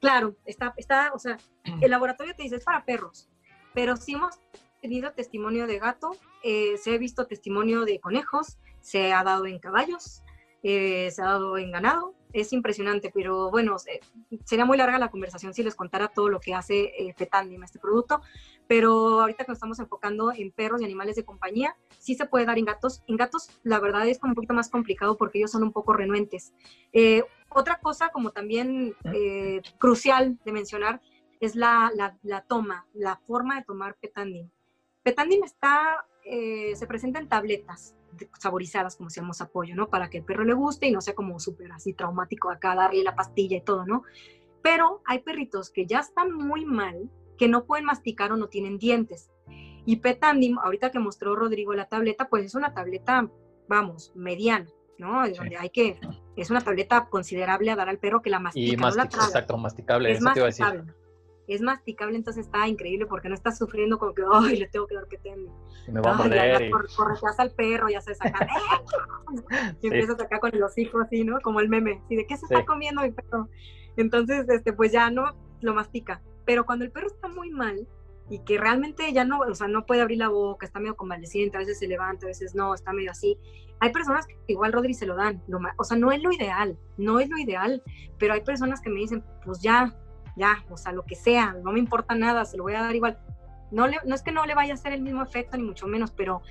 Claro, 0.00 0.36
está, 0.44 0.74
está, 0.76 1.12
o 1.14 1.18
sea, 1.18 1.38
el 1.80 1.90
laboratorio 1.90 2.34
te 2.36 2.42
dice 2.42 2.56
es 2.56 2.64
para 2.64 2.84
perros, 2.84 3.28
pero 3.72 3.96
sí 3.96 4.12
hemos 4.12 4.38
tenido 4.80 5.12
testimonio 5.12 5.66
de 5.66 5.78
gato, 5.78 6.10
eh, 6.42 6.76
se 6.76 6.94
ha 6.94 6.98
visto 6.98 7.26
testimonio 7.26 7.84
de 7.84 7.98
conejos, 8.00 8.58
se 8.80 9.12
ha 9.12 9.24
dado 9.24 9.46
en 9.46 9.58
caballos, 9.58 10.22
eh, 10.62 11.10
se 11.10 11.22
ha 11.22 11.26
dado 11.26 11.56
en 11.56 11.70
ganado, 11.72 12.14
es 12.34 12.52
impresionante, 12.52 13.10
pero 13.14 13.50
bueno, 13.50 13.76
sería 14.44 14.64
muy 14.64 14.76
larga 14.76 14.98
la 14.98 15.10
conversación 15.10 15.54
si 15.54 15.62
les 15.62 15.76
contara 15.76 16.08
todo 16.08 16.28
lo 16.28 16.40
que 16.40 16.52
hace 16.52 16.92
eh, 16.98 17.14
este 17.16 17.78
producto, 17.78 18.20
pero 18.66 19.20
ahorita 19.20 19.44
que 19.44 19.52
nos 19.52 19.56
estamos 19.56 19.78
enfocando 19.78 20.32
en 20.32 20.50
perros 20.50 20.80
y 20.82 20.84
animales 20.84 21.14
de 21.16 21.24
compañía, 21.24 21.76
sí 21.98 22.16
se 22.16 22.26
puede 22.26 22.44
dar 22.44 22.58
en 22.58 22.64
gatos. 22.64 23.02
En 23.06 23.16
gatos, 23.16 23.48
la 23.62 23.78
verdad 23.78 24.06
es 24.08 24.18
como 24.18 24.32
un 24.32 24.34
poquito 24.34 24.52
más 24.52 24.68
complicado 24.68 25.16
porque 25.16 25.38
ellos 25.38 25.52
son 25.52 25.62
un 25.62 25.72
poco 25.72 25.92
renuentes. 25.92 26.52
Eh, 26.92 27.22
otra 27.50 27.78
cosa 27.78 28.08
como 28.08 28.30
también 28.30 28.94
eh, 29.12 29.62
crucial 29.78 30.38
de 30.44 30.52
mencionar 30.52 31.00
es 31.40 31.54
la, 31.54 31.92
la, 32.22 32.40
toma, 32.42 32.86
la 32.94 33.16
forma 33.26 33.56
de 33.56 33.64
tomar 33.64 33.96
Petandim. 34.00 34.50
Petandim 35.02 35.44
está, 35.44 36.04
eh, 36.24 36.74
se 36.74 36.86
presenta 36.86 37.20
en 37.20 37.28
tabletas 37.28 37.94
saborizadas, 38.38 38.96
como 38.96 39.10
llama 39.10 39.32
apoyo, 39.38 39.74
¿no? 39.74 39.88
Para 39.88 40.10
que 40.10 40.18
el 40.18 40.24
perro 40.24 40.44
le 40.44 40.54
guste 40.54 40.86
y 40.86 40.92
no 40.92 41.00
sea 41.00 41.14
como 41.14 41.38
súper 41.40 41.72
así 41.72 41.92
traumático 41.92 42.50
acá, 42.50 42.74
darle 42.74 43.02
la 43.02 43.14
pastilla 43.14 43.56
y 43.56 43.60
todo, 43.60 43.86
¿no? 43.86 44.02
Pero 44.62 45.02
hay 45.06 45.20
perritos 45.20 45.70
que 45.70 45.86
ya 45.86 46.00
están 46.00 46.32
muy 46.32 46.64
mal, 46.64 47.10
que 47.38 47.48
no 47.48 47.64
pueden 47.64 47.84
masticar 47.84 48.32
o 48.32 48.36
no 48.36 48.48
tienen 48.48 48.78
dientes. 48.78 49.30
Y 49.86 49.96
Petandim, 49.96 50.58
ahorita 50.58 50.90
que 50.90 50.98
mostró 50.98 51.36
Rodrigo 51.36 51.74
la 51.74 51.88
tableta, 51.88 52.28
pues 52.28 52.46
es 52.46 52.54
una 52.54 52.72
tableta, 52.72 53.28
vamos, 53.68 54.12
mediana, 54.14 54.70
¿no? 54.98 55.28
Donde 55.28 55.56
hay 55.58 55.70
que, 55.70 56.00
es 56.36 56.50
una 56.50 56.62
tableta 56.62 57.08
considerable 57.10 57.70
a 57.70 57.76
dar 57.76 57.88
al 57.88 57.98
perro 57.98 58.22
que 58.22 58.30
la 58.30 58.40
mastica. 58.40 58.72
Y 58.72 58.76
mastica, 58.76 59.24
exacto, 59.24 59.58
masticable, 59.58 60.12
es 60.12 60.18
eso 60.18 60.30
te 60.32 60.38
iba 60.38 60.46
a 60.46 60.50
decir 60.50 61.03
es 61.46 61.60
masticable, 61.60 62.16
entonces 62.16 62.46
está 62.46 62.66
increíble 62.66 63.06
porque 63.06 63.28
no 63.28 63.34
estás 63.34 63.58
sufriendo 63.58 63.98
como 63.98 64.14
que, 64.14 64.22
ay, 64.32 64.56
le 64.56 64.68
tengo 64.68 64.86
que 64.86 64.94
dar 64.94 65.06
que 65.06 65.18
tengo. 65.18 65.52
Me 65.88 66.00
va 66.00 66.12
a 66.12 66.14
morder. 66.14 66.34
Ya, 66.34 66.58
ya, 66.58 66.76
al 67.38 67.50
perro, 67.52 67.88
ya 67.88 68.00
se 68.00 68.14
saca. 68.14 68.46
y 69.82 69.86
empiezas 69.86 70.20
acá 70.20 70.38
con 70.40 70.50
los 70.54 70.76
hijos 70.78 71.02
así, 71.04 71.24
¿no? 71.24 71.40
Como 71.40 71.60
el 71.60 71.68
meme. 71.68 72.02
¿Y 72.08 72.16
de 72.16 72.26
qué 72.26 72.36
se 72.36 72.46
está 72.46 72.64
comiendo 72.64 73.02
mi 73.02 73.10
perro? 73.10 73.48
Entonces, 73.96 74.48
este, 74.48 74.72
pues 74.72 74.92
ya 74.92 75.10
no 75.10 75.36
lo 75.60 75.74
mastica. 75.74 76.22
Pero 76.44 76.64
cuando 76.64 76.84
el 76.84 76.90
perro 76.90 77.08
está 77.08 77.28
muy 77.28 77.50
mal 77.50 77.86
y 78.30 78.38
que 78.40 78.58
realmente 78.58 79.12
ya 79.12 79.24
no, 79.24 79.40
o 79.40 79.54
sea, 79.54 79.68
no 79.68 79.84
puede 79.84 80.00
abrir 80.00 80.18
la 80.18 80.28
boca, 80.28 80.64
está 80.64 80.80
medio 80.80 80.96
convaleciente, 80.96 81.56
a 81.56 81.60
veces 81.60 81.78
se 81.78 81.86
levanta, 81.86 82.26
a 82.26 82.28
veces 82.28 82.54
no, 82.54 82.74
está 82.74 82.92
medio 82.92 83.10
así. 83.10 83.38
Hay 83.80 83.92
personas 83.92 84.26
que 84.26 84.36
igual 84.46 84.72
Rodri 84.72 84.94
se 84.94 85.04
lo 85.04 85.16
dan, 85.16 85.42
o 85.76 85.84
sea, 85.84 85.96
no 85.98 86.10
es 86.10 86.22
lo 86.22 86.32
ideal, 86.32 86.78
no 86.96 87.20
es 87.20 87.28
lo 87.28 87.36
ideal, 87.36 87.82
pero 88.18 88.32
hay 88.32 88.40
personas 88.40 88.80
que 88.80 88.88
me 88.88 89.00
dicen, 89.00 89.22
pues 89.44 89.60
ya, 89.60 89.94
ya, 90.36 90.64
o 90.70 90.76
sea, 90.76 90.92
lo 90.92 91.04
que 91.04 91.14
sea, 91.14 91.56
no 91.62 91.72
me 91.72 91.78
importa 91.78 92.14
nada, 92.14 92.44
se 92.44 92.56
lo 92.56 92.64
voy 92.64 92.74
a 92.74 92.82
dar 92.82 92.94
igual. 92.94 93.18
No, 93.70 93.86
le, 93.86 93.98
no 94.04 94.14
es 94.14 94.22
que 94.22 94.32
no 94.32 94.46
le 94.46 94.54
vaya 94.54 94.72
a 94.72 94.74
hacer 94.74 94.92
el 94.92 95.02
mismo 95.02 95.22
efecto, 95.22 95.56
ni 95.56 95.62
mucho 95.62 95.86
menos, 95.86 96.10
pero 96.10 96.42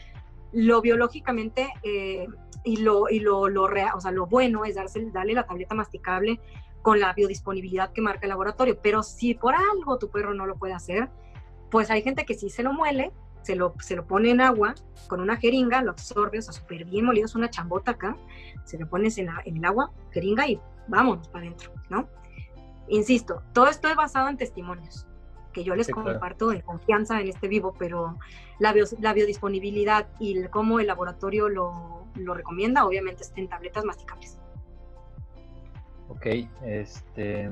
lo 0.52 0.82
biológicamente 0.82 1.70
eh, 1.84 2.28
y, 2.64 2.78
lo, 2.78 3.10
y 3.10 3.20
lo, 3.20 3.50
lo, 3.50 3.64
o 3.64 4.02
sea, 4.02 4.12
lo 4.12 4.28
bueno 4.28 4.66
es 4.66 4.76
darse, 4.76 5.10
darle 5.12 5.34
la 5.34 5.46
tableta 5.46 5.76
masticable 5.76 6.40
con 6.82 7.00
la 7.00 7.14
biodisponibilidad 7.14 7.92
que 7.92 8.02
marca 8.02 8.22
el 8.24 8.30
laboratorio. 8.30 8.78
Pero 8.82 9.04
si 9.04 9.34
por 9.34 9.56
algo 9.56 9.98
tu 9.98 10.10
perro 10.10 10.34
no 10.34 10.46
lo 10.46 10.56
puede 10.56 10.74
hacer, 10.74 11.10
pues 11.72 11.90
hay 11.90 12.04
gente 12.04 12.26
que 12.26 12.36
sí 12.36 12.50
se 12.50 12.62
lo 12.62 12.74
muele, 12.74 13.12
se 13.42 13.56
lo, 13.56 13.74
se 13.80 13.96
lo 13.96 14.06
pone 14.06 14.32
en 14.32 14.42
agua 14.42 14.76
con 15.08 15.20
una 15.20 15.38
jeringa, 15.38 15.82
lo 15.82 15.92
absorbe, 15.92 16.40
o 16.40 16.42
sea, 16.42 16.54
súper 16.54 16.86
bien 16.86 17.06
molido, 17.06 17.26
es 17.26 17.36
una 17.36 17.50
chambota 17.50 17.92
acá, 17.92 18.18
se 18.64 18.78
lo 18.78 18.88
pones 18.88 19.18
en, 19.18 19.30
en 19.46 19.58
el 19.58 19.66
agua, 19.66 19.92
jeringa 20.12 20.48
y 20.48 20.60
vámonos 20.88 21.28
para 21.30 21.46
adentro, 21.46 21.72
¿no? 21.90 22.08
Insisto, 22.88 23.42
todo 23.54 23.68
esto 23.68 23.88
es 23.88 23.96
basado 23.96 24.30
en 24.30 24.38
testimonios 24.38 25.08
que 25.54 25.64
yo 25.64 25.76
les 25.76 25.88
comparto 25.88 26.52
en 26.52 26.62
confianza 26.62 27.22
en 27.22 27.30
este 27.30 27.48
vivo, 27.48 27.76
pero 27.78 28.18
la, 28.60 28.74
la 29.00 29.14
biodisponibilidad 29.14 30.08
y 30.20 30.44
cómo 30.48 30.80
el 30.80 30.88
laboratorio 30.88 31.48
lo, 31.48 32.08
lo 32.16 32.34
recomienda, 32.34 32.86
obviamente, 32.86 33.22
está 33.22 33.40
en 33.40 33.48
tabletas 33.48 33.86
masticables. 33.86 34.40
Ok, 36.10 36.26
este. 36.66 37.50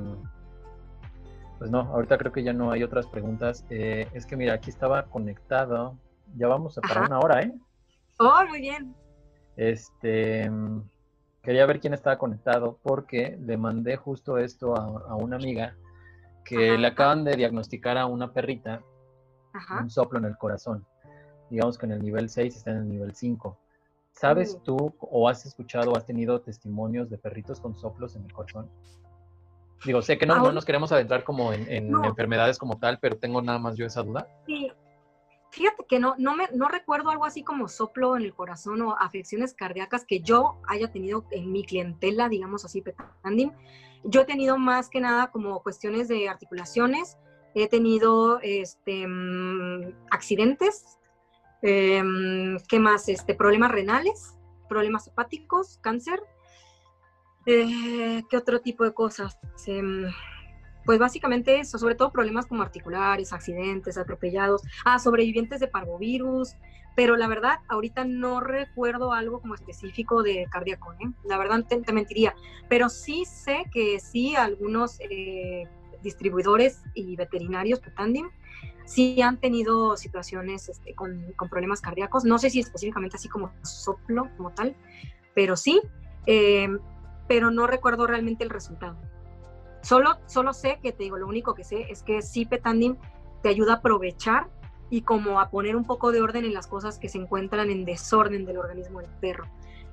Pues 1.59 1.69
no, 1.69 1.81
ahorita 1.81 2.17
creo 2.17 2.31
que 2.31 2.43
ya 2.43 2.53
no 2.53 2.71
hay 2.71 2.83
otras 2.83 3.05
preguntas. 3.07 3.65
Eh, 3.69 4.07
es 4.13 4.25
que 4.25 4.35
mira, 4.35 4.55
aquí 4.55 4.69
estaba 4.71 5.03
conectado. 5.05 5.95
Ya 6.35 6.47
vamos 6.47 6.77
a 6.77 6.81
para 6.81 7.05
una 7.05 7.19
hora, 7.19 7.41
¿eh? 7.43 7.53
Oh, 8.17 8.43
muy 8.49 8.61
bien. 8.61 8.95
Este. 9.57 10.49
Quería 11.41 11.65
ver 11.65 11.79
quién 11.79 11.93
estaba 11.93 12.17
conectado 12.17 12.77
porque 12.83 13.37
le 13.41 13.57
mandé 13.57 13.97
justo 13.97 14.37
esto 14.37 14.75
a, 14.75 15.15
una 15.15 15.37
amiga 15.37 15.75
que 16.45 16.77
le 16.77 16.87
acaban 16.87 17.23
de 17.23 17.35
diagnosticar 17.35 17.97
a 17.97 18.05
una 18.05 18.31
perrita 18.31 18.81
un 19.79 19.89
soplo 19.89 20.19
en 20.19 20.25
el 20.25 20.37
corazón. 20.37 20.85
Digamos 21.49 21.77
que 21.77 21.85
en 21.85 21.93
el 21.93 22.01
nivel 22.01 22.29
6 22.29 22.55
está 22.55 22.71
en 22.71 22.77
el 22.77 22.89
nivel 22.89 23.15
5. 23.15 23.57
¿Sabes 24.13 24.55
mm. 24.55 24.63
tú 24.63 24.95
o 24.99 25.27
has 25.27 25.45
escuchado 25.45 25.91
o 25.91 25.97
has 25.97 26.05
tenido 26.05 26.41
testimonios 26.41 27.09
de 27.09 27.17
perritos 27.17 27.59
con 27.59 27.75
soplos 27.75 28.15
en 28.15 28.23
el 28.23 28.33
corazón? 28.33 28.69
Digo, 29.83 30.01
sé 30.01 30.17
que 30.17 30.27
no, 30.27 30.35
no 30.37 30.51
nos 30.51 30.63
queremos 30.63 30.91
adentrar 30.91 31.23
como 31.23 31.53
en, 31.53 31.91
enfermedades 32.05 32.59
como 32.59 32.77
tal, 32.77 32.99
pero 32.99 33.17
tengo 33.17 33.41
nada 33.41 33.57
más 33.57 33.75
yo 33.75 33.85
esa 33.85 34.03
duda. 34.03 34.27
Sí, 34.45 34.71
fíjate 35.51 35.85
que 35.87 35.99
no, 35.99 36.15
no, 36.17 36.35
me, 36.35 36.47
no 36.53 36.67
recuerdo 36.67 37.09
algo 37.09 37.25
así 37.25 37.43
como 37.43 37.67
soplo 37.67 38.17
en 38.17 38.23
el 38.23 38.33
corazón 38.33 38.81
o 38.81 38.97
afecciones 38.97 39.53
cardíacas 39.53 40.05
que 40.05 40.21
yo 40.21 40.59
haya 40.67 40.91
tenido 40.91 41.25
en 41.31 41.51
mi 41.51 41.63
clientela, 41.63 42.29
digamos 42.29 42.65
así, 42.65 42.81
petanding. 42.81 43.53
Yo 44.03 44.21
he 44.21 44.25
tenido 44.25 44.57
más 44.57 44.89
que 44.89 44.99
nada 44.99 45.29
como 45.31 45.61
cuestiones 45.61 46.07
de 46.07 46.27
articulaciones, 46.27 47.17
he 47.53 47.67
tenido 47.67 48.39
este, 48.41 49.05
mm, 49.05 49.93
accidentes 50.09 50.97
Em, 51.61 52.57
¿Qué 52.67 52.79
más? 52.79 53.07
Este, 53.07 53.35
problemas 53.35 53.71
renales, 53.71 54.37
problemas 54.67 55.07
hepáticos, 55.07 55.77
cáncer. 55.81 56.21
Eh, 57.45 58.23
¿Qué 58.29 58.37
otro 58.37 58.61
tipo 58.61 58.83
de 58.83 58.93
cosas? 58.93 59.37
Em, 59.67 60.05
pues 60.85 60.99
básicamente 60.99 61.59
eso, 61.59 61.77
sobre 61.77 61.95
todo 61.95 62.11
problemas 62.11 62.45
como 62.45 62.63
articulares, 62.63 63.33
accidentes, 63.33 63.97
atropellados, 63.97 64.61
ah, 64.85 64.99
sobrevivientes 64.99 65.59
de 65.59 65.67
parvovirus, 65.67 66.55
pero 66.95 67.15
la 67.15 67.27
verdad, 67.27 67.59
ahorita 67.69 68.05
no 68.05 68.41
recuerdo 68.41 69.13
algo 69.13 69.39
como 69.39 69.55
específico 69.55 70.23
de 70.23 70.45
cardíaco, 70.51 70.93
¿eh? 70.93 71.11
la 71.25 71.37
verdad 71.37 71.63
te, 71.65 71.93
mentiría, 71.93 72.35
pero 72.69 72.89
sí 72.89 73.23
sé 73.25 73.65
que 73.71 73.99
sí 73.99 74.35
algunos 74.35 74.99
eh, 75.09 75.67
distribuidores 76.03 76.83
y 76.93 77.15
veterinarios, 77.15 77.79
Petandim, 77.79 78.29
sí 78.85 79.21
han 79.21 79.39
tenido 79.39 79.95
situaciones 79.95 80.67
este, 80.67 80.93
con, 80.93 81.33
problemas 81.49 81.81
cardíacos, 81.81 82.25
no 82.25 82.37
sé 82.39 82.49
si 82.49 82.59
específicamente 82.59 83.15
así 83.15 83.29
como 83.29 83.51
soplo 83.63 84.29
como 84.35 84.51
tal, 84.51 84.75
pero 85.33 85.55
sí, 85.55 85.81
eh, 86.25 86.67
pero 87.27 87.51
no 87.51 87.67
recuerdo 87.67 88.05
realmente 88.07 88.43
el 88.43 88.49
resultado. 88.49 88.97
Solo, 89.81 90.17
solo 90.27 90.53
sé 90.53 90.79
que 90.81 90.91
te 90.91 91.03
digo, 91.03 91.17
lo 91.17 91.27
único 91.27 91.55
que 91.55 91.63
sé 91.63 91.87
es 91.89 92.03
que 92.03 92.21
sí 92.21 92.45
Petandim 92.45 92.97
te 93.41 93.49
ayuda 93.49 93.73
a 93.73 93.75
aprovechar 93.77 94.49
y 94.89 95.01
como 95.01 95.39
a 95.39 95.49
poner 95.49 95.75
un 95.75 95.85
poco 95.85 96.11
de 96.11 96.21
orden 96.21 96.45
en 96.45 96.53
las 96.53 96.67
cosas 96.67 96.99
que 96.99 97.09
se 97.09 97.17
encuentran 97.17 97.69
en 97.69 97.85
desorden 97.85 98.45
del 98.45 98.57
organismo 98.57 98.99
del 98.99 99.09
perro. 99.19 99.45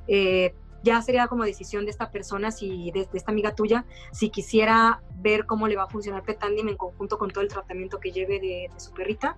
Eh, 0.09 0.55
ya 0.83 1.03
sería 1.03 1.29
como 1.29 1.45
decisión 1.45 1.85
de 1.85 1.91
esta 1.91 2.11
persona, 2.11 2.51
si 2.51 2.91
de, 2.93 3.09
esta 3.13 3.33
amiga 3.33 3.55
tuya, 3.55 3.85
si 4.13 4.31
quisiera 4.31 5.03
ver 5.17 5.47
cómo 5.47 5.67
le 5.69 5.77
va 5.77 5.85
a 5.85 5.89
funcionar 5.89 6.23
Petandim 6.23 6.69
en 6.69 6.77
conjunto 6.77 7.19
con 7.19 7.31
todo 7.31 7.43
el 7.43 7.49
tratamiento 7.49 7.99
que 7.99 8.13
lleve 8.13 8.41
de, 8.41 8.71
su 8.77 8.93
perrita. 8.93 9.37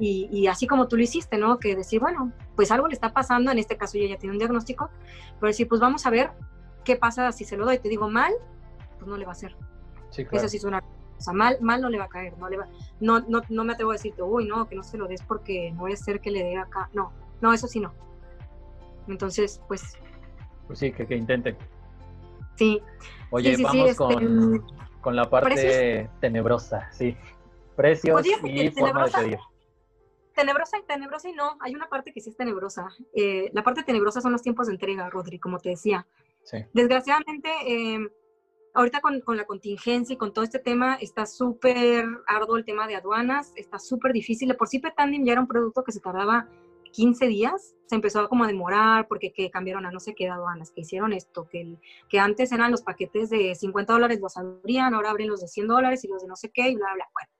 Y, 0.00 0.46
así 0.46 0.68
como 0.68 0.86
tú 0.86 0.96
lo 0.96 1.02
hiciste, 1.02 1.38
¿no? 1.38 1.58
Que 1.58 1.74
decir, 1.74 1.98
bueno, 1.98 2.32
pues 2.54 2.70
algo 2.70 2.86
le 2.86 2.94
está 2.94 3.12
pasando, 3.12 3.50
en 3.50 3.58
este 3.58 3.76
caso 3.76 3.98
ella 3.98 4.14
ya 4.14 4.18
tiene 4.18 4.32
un 4.32 4.38
diagnóstico, 4.38 4.90
pero 5.40 5.48
decir, 5.48 5.66
pues 5.66 5.80
vamos 5.80 6.06
a 6.06 6.10
ver 6.10 6.30
qué 6.84 6.94
pasa 6.94 7.32
si 7.32 7.44
se 7.44 7.56
lo 7.56 7.64
doy. 7.64 7.78
Te 7.80 7.88
digo 7.88 8.08
mal, 8.08 8.32
pues 8.96 9.08
no 9.08 9.16
le 9.16 9.24
va 9.24 9.32
a 9.32 9.32
hacer. 9.32 9.56
Sí, 10.10 10.24
claro. 10.24 10.38
Eso 10.38 10.48
sí 10.48 10.56
es 10.56 10.64
una 10.64 10.82
o 11.18 11.20
sea, 11.20 11.32
mal, 11.32 11.58
mal 11.60 11.80
no 11.80 11.90
le 11.90 11.98
va 11.98 12.04
a 12.04 12.08
caer, 12.08 12.38
no, 12.38 12.48
le 12.48 12.58
va, 12.58 12.68
no, 13.00 13.20
no, 13.20 13.42
no 13.48 13.64
me 13.64 13.72
atrevo 13.72 13.90
a 13.90 13.94
decirte, 13.94 14.22
uy, 14.22 14.46
no, 14.46 14.68
que 14.68 14.76
no 14.76 14.84
se 14.84 14.96
lo 14.96 15.08
des 15.08 15.20
porque 15.22 15.72
no 15.72 15.88
es 15.88 16.00
ser 16.00 16.20
que 16.20 16.30
le 16.30 16.44
dé 16.44 16.56
acá. 16.56 16.88
No, 16.92 17.12
no, 17.40 17.52
eso 17.52 17.66
sí 17.66 17.80
no. 17.80 17.92
Entonces, 19.08 19.60
pues 19.66 19.98
pues 20.68 20.78
sí, 20.78 20.92
que, 20.92 21.06
que 21.06 21.16
intenten. 21.16 21.56
Sí. 22.56 22.80
Oye, 23.30 23.56
vamos 23.60 23.96
con, 23.96 24.12
este, 24.12 24.74
con, 25.00 25.16
la 25.16 25.28
parte 25.28 26.10
tenebrosa, 26.20 26.92
sí. 26.92 27.16
Precios 27.74 28.24
y 28.44 28.70
forma 28.70 29.06
de 29.06 29.10
pedir. 29.10 29.38
Tenebrosa 30.34 30.78
y 30.78 30.82
tenebrosa 30.82 31.28
y 31.30 31.32
no, 31.32 31.56
hay 31.60 31.74
una 31.74 31.88
parte 31.88 32.12
que 32.12 32.20
sí 32.20 32.30
es 32.30 32.36
tenebrosa. 32.36 32.88
Eh, 33.14 33.50
la 33.54 33.64
parte 33.64 33.82
tenebrosa 33.82 34.20
son 34.20 34.32
los 34.32 34.42
tiempos 34.42 34.66
de 34.66 34.74
entrega, 34.74 35.08
Rodri, 35.08 35.38
como 35.38 35.58
te 35.58 35.70
decía. 35.70 36.06
Sí. 36.44 36.58
Desgraciadamente, 36.74 37.50
em, 37.66 38.08
ahorita 38.78 39.00
con, 39.00 39.36
la 39.36 39.44
contingencia 39.44 40.14
y 40.14 40.16
con 40.16 40.32
todo 40.32 40.44
este 40.44 40.58
tema, 40.58 40.94
está 41.00 41.26
súper 41.26 42.06
arduo 42.26 42.56
el 42.56 42.64
tema 42.64 42.86
de 42.86 42.94
aduanas, 42.94 43.52
está 43.56 43.78
súper 43.78 44.12
difícil. 44.12 44.54
Por 44.56 44.68
sí, 44.68 44.78
Petandim 44.78 45.24
ya 45.24 45.32
era 45.32 45.40
un 45.40 45.48
producto 45.48 45.82
que 45.82 45.92
se 45.92 46.00
tardaba 46.00 46.48
15 46.92 47.26
días 47.26 47.74
se 47.86 47.94
empezó 47.94 48.28
como 48.28 48.44
a 48.44 48.46
demorar 48.46 49.08
porque 49.08 49.32
que 49.32 49.50
cambiaron 49.50 49.86
a 49.86 49.90
no 49.90 50.00
sé 50.00 50.14
qué 50.14 50.28
aduanas, 50.28 50.70
que 50.70 50.82
hicieron 50.82 51.12
esto, 51.12 51.48
que, 51.48 51.78
que 52.08 52.18
antes 52.18 52.52
eran 52.52 52.70
los 52.70 52.82
paquetes 52.82 53.30
de 53.30 53.54
50 53.54 53.92
dólares 53.92 54.20
los 54.20 54.36
abrían, 54.36 54.94
ahora 54.94 55.10
abren 55.10 55.28
los 55.28 55.40
de 55.40 55.48
100 55.48 55.68
dólares 55.68 56.04
y 56.04 56.08
los 56.08 56.22
de 56.22 56.28
no 56.28 56.36
sé 56.36 56.50
qué 56.50 56.68
y 56.68 56.76
bla, 56.76 56.92
bla, 56.94 57.08
bueno. 57.14 57.30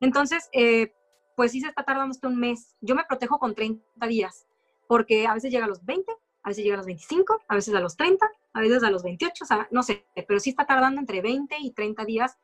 Entonces, 0.00 0.48
eh, 0.52 0.92
pues 1.36 1.52
sí 1.52 1.60
se 1.60 1.68
está 1.68 1.84
tardando 1.84 2.10
hasta 2.10 2.28
un 2.28 2.38
mes. 2.38 2.74
Yo 2.80 2.94
me 2.94 3.04
protejo 3.08 3.38
con 3.38 3.54
30 3.54 4.06
días 4.08 4.46
porque 4.88 5.26
a 5.26 5.34
veces 5.34 5.52
llega 5.52 5.64
a 5.64 5.68
los 5.68 5.84
20, 5.84 6.12
a 6.44 6.48
veces 6.50 6.62
llega 6.62 6.74
a 6.74 6.78
los 6.78 6.86
25, 6.86 7.42
a 7.48 7.54
veces 7.54 7.74
a 7.74 7.80
los 7.80 7.96
30, 7.96 8.30
a 8.52 8.60
veces 8.60 8.82
a 8.84 8.90
los 8.90 9.02
28, 9.02 9.44
o 9.44 9.46
sea, 9.46 9.68
no 9.70 9.82
sé, 9.82 10.06
pero 10.28 10.38
sí 10.38 10.50
está 10.50 10.64
tardando 10.64 11.00
entre 11.00 11.20
20 11.20 11.56
y 11.58 11.72
30 11.72 12.04
días 12.04 12.38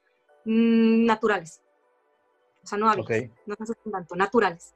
mm, 0.44 1.04
naturales. 1.04 1.62
O 2.62 2.66
sea, 2.66 2.76
no 2.76 2.90
hábiles, 2.90 3.30
no 3.46 3.56
tanto, 3.90 4.16
naturales 4.16 4.74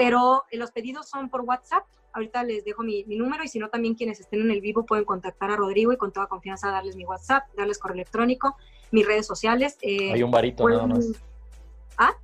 pero 0.00 0.44
eh, 0.50 0.56
los 0.56 0.70
pedidos 0.70 1.10
son 1.10 1.28
por 1.28 1.42
WhatsApp. 1.42 1.84
Ahorita 2.14 2.42
les 2.42 2.64
dejo 2.64 2.82
mi, 2.82 3.04
número 3.04 3.44
y 3.44 3.48
si 3.48 3.58
no, 3.58 3.68
también 3.68 3.94
quienes 3.94 4.18
estén 4.18 4.40
en 4.40 4.50
el 4.50 4.62
vivo 4.62 4.86
pueden 4.86 5.04
contactar 5.04 5.50
a 5.50 5.56
Rodrigo 5.56 5.92
y 5.92 5.98
con 5.98 6.10
toda 6.10 6.26
confianza 6.26 6.70
darles 6.70 6.96
mi 6.96 7.04
WhatsApp, 7.04 7.44
darles 7.54 7.78
correo 7.78 7.96
electrónico, 7.96 8.56
mis 8.92 9.06
redes 9.06 9.26
sociales. 9.26 9.76
Eh, 9.82 10.14
Hay 10.14 10.22
un 10.22 10.30
varito 10.30 10.66
nada 10.66 10.86
más. 10.86 11.06
¿Ah? 11.98 12.14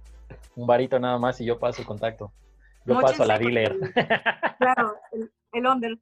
Un 0.55 0.67
varito 0.67 0.99
nada 0.99 1.19
más 1.19 1.39
y 1.43 1.45
yo 1.45 1.59
paso 1.59 1.83
el 1.83 1.87
contacto. 1.87 2.33
Yo 2.87 2.99
paso 2.99 3.25
a 3.25 3.27
la 3.27 3.39
dealer. 3.39 3.77
claro, 4.59 4.97
el, 5.13 5.31
el 5.53 5.67
under. 5.67 5.99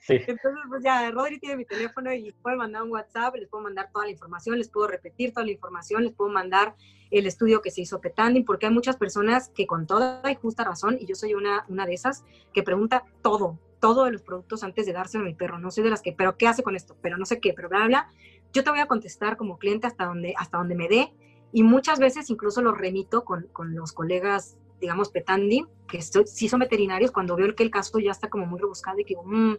Sí. 0.00 0.14
Entonces, 0.14 0.62
pues 0.68 0.82
ya, 0.82 1.10
Rodri 1.10 1.38
tiene 1.38 1.56
mi 1.56 1.64
teléfono 1.64 2.12
y 2.12 2.32
puede 2.42 2.56
mandar 2.56 2.82
un 2.82 2.90
WhatsApp, 2.90 3.34
les 3.36 3.48
puedo 3.48 3.64
mandar 3.64 3.90
toda 3.92 4.04
la 4.04 4.10
información, 4.10 4.58
les 4.58 4.68
puedo 4.68 4.86
repetir 4.86 5.32
toda 5.32 5.44
la 5.44 5.52
información, 5.52 6.04
les 6.04 6.12
puedo 6.12 6.30
mandar 6.30 6.74
el 7.10 7.26
estudio 7.26 7.62
que 7.62 7.70
se 7.70 7.82
hizo 7.82 8.00
Petanding, 8.00 8.44
porque 8.44 8.66
hay 8.66 8.72
muchas 8.72 8.96
personas 8.96 9.50
que 9.50 9.66
con 9.66 9.86
toda 9.86 10.22
y 10.30 10.34
justa 10.34 10.64
razón, 10.64 10.96
y 11.00 11.06
yo 11.06 11.14
soy 11.14 11.34
una, 11.34 11.64
una 11.68 11.86
de 11.86 11.94
esas, 11.94 12.24
que 12.52 12.62
pregunta 12.62 13.04
todo, 13.22 13.58
todo 13.80 14.04
de 14.04 14.12
los 14.12 14.22
productos 14.22 14.64
antes 14.64 14.86
de 14.86 14.92
dárselo 14.92 15.24
a 15.24 15.26
mi 15.26 15.34
perro. 15.34 15.58
No 15.58 15.70
soy 15.70 15.84
de 15.84 15.90
las 15.90 16.02
que, 16.02 16.12
pero 16.12 16.36
¿qué 16.36 16.48
hace 16.48 16.62
con 16.62 16.74
esto? 16.74 16.96
Pero 17.02 17.16
no 17.16 17.24
sé 17.24 17.40
qué, 17.40 17.52
pero 17.52 17.68
bla, 17.68 17.86
bla. 17.86 18.08
Yo 18.52 18.64
te 18.64 18.70
voy 18.70 18.80
a 18.80 18.86
contestar 18.86 19.36
como 19.36 19.58
cliente 19.58 19.86
hasta 19.86 20.06
donde, 20.06 20.34
hasta 20.36 20.58
donde 20.58 20.74
me 20.74 20.88
dé, 20.88 21.12
y 21.52 21.62
muchas 21.62 21.98
veces 21.98 22.28
incluso 22.30 22.60
lo 22.60 22.72
remito 22.72 23.24
con, 23.24 23.46
con 23.52 23.74
los 23.74 23.92
colegas 23.92 24.56
digamos, 24.80 25.10
Petandi, 25.10 25.64
que 25.88 26.00
sí 26.02 26.48
son 26.48 26.60
veterinarios, 26.60 27.10
cuando 27.10 27.36
veo 27.36 27.54
que 27.54 27.62
el 27.62 27.70
caso 27.70 27.98
ya 27.98 28.10
está 28.10 28.28
como 28.28 28.46
muy 28.46 28.58
rebuscado 28.58 28.98
y 28.98 29.04
que 29.04 29.14
mmm, 29.22 29.54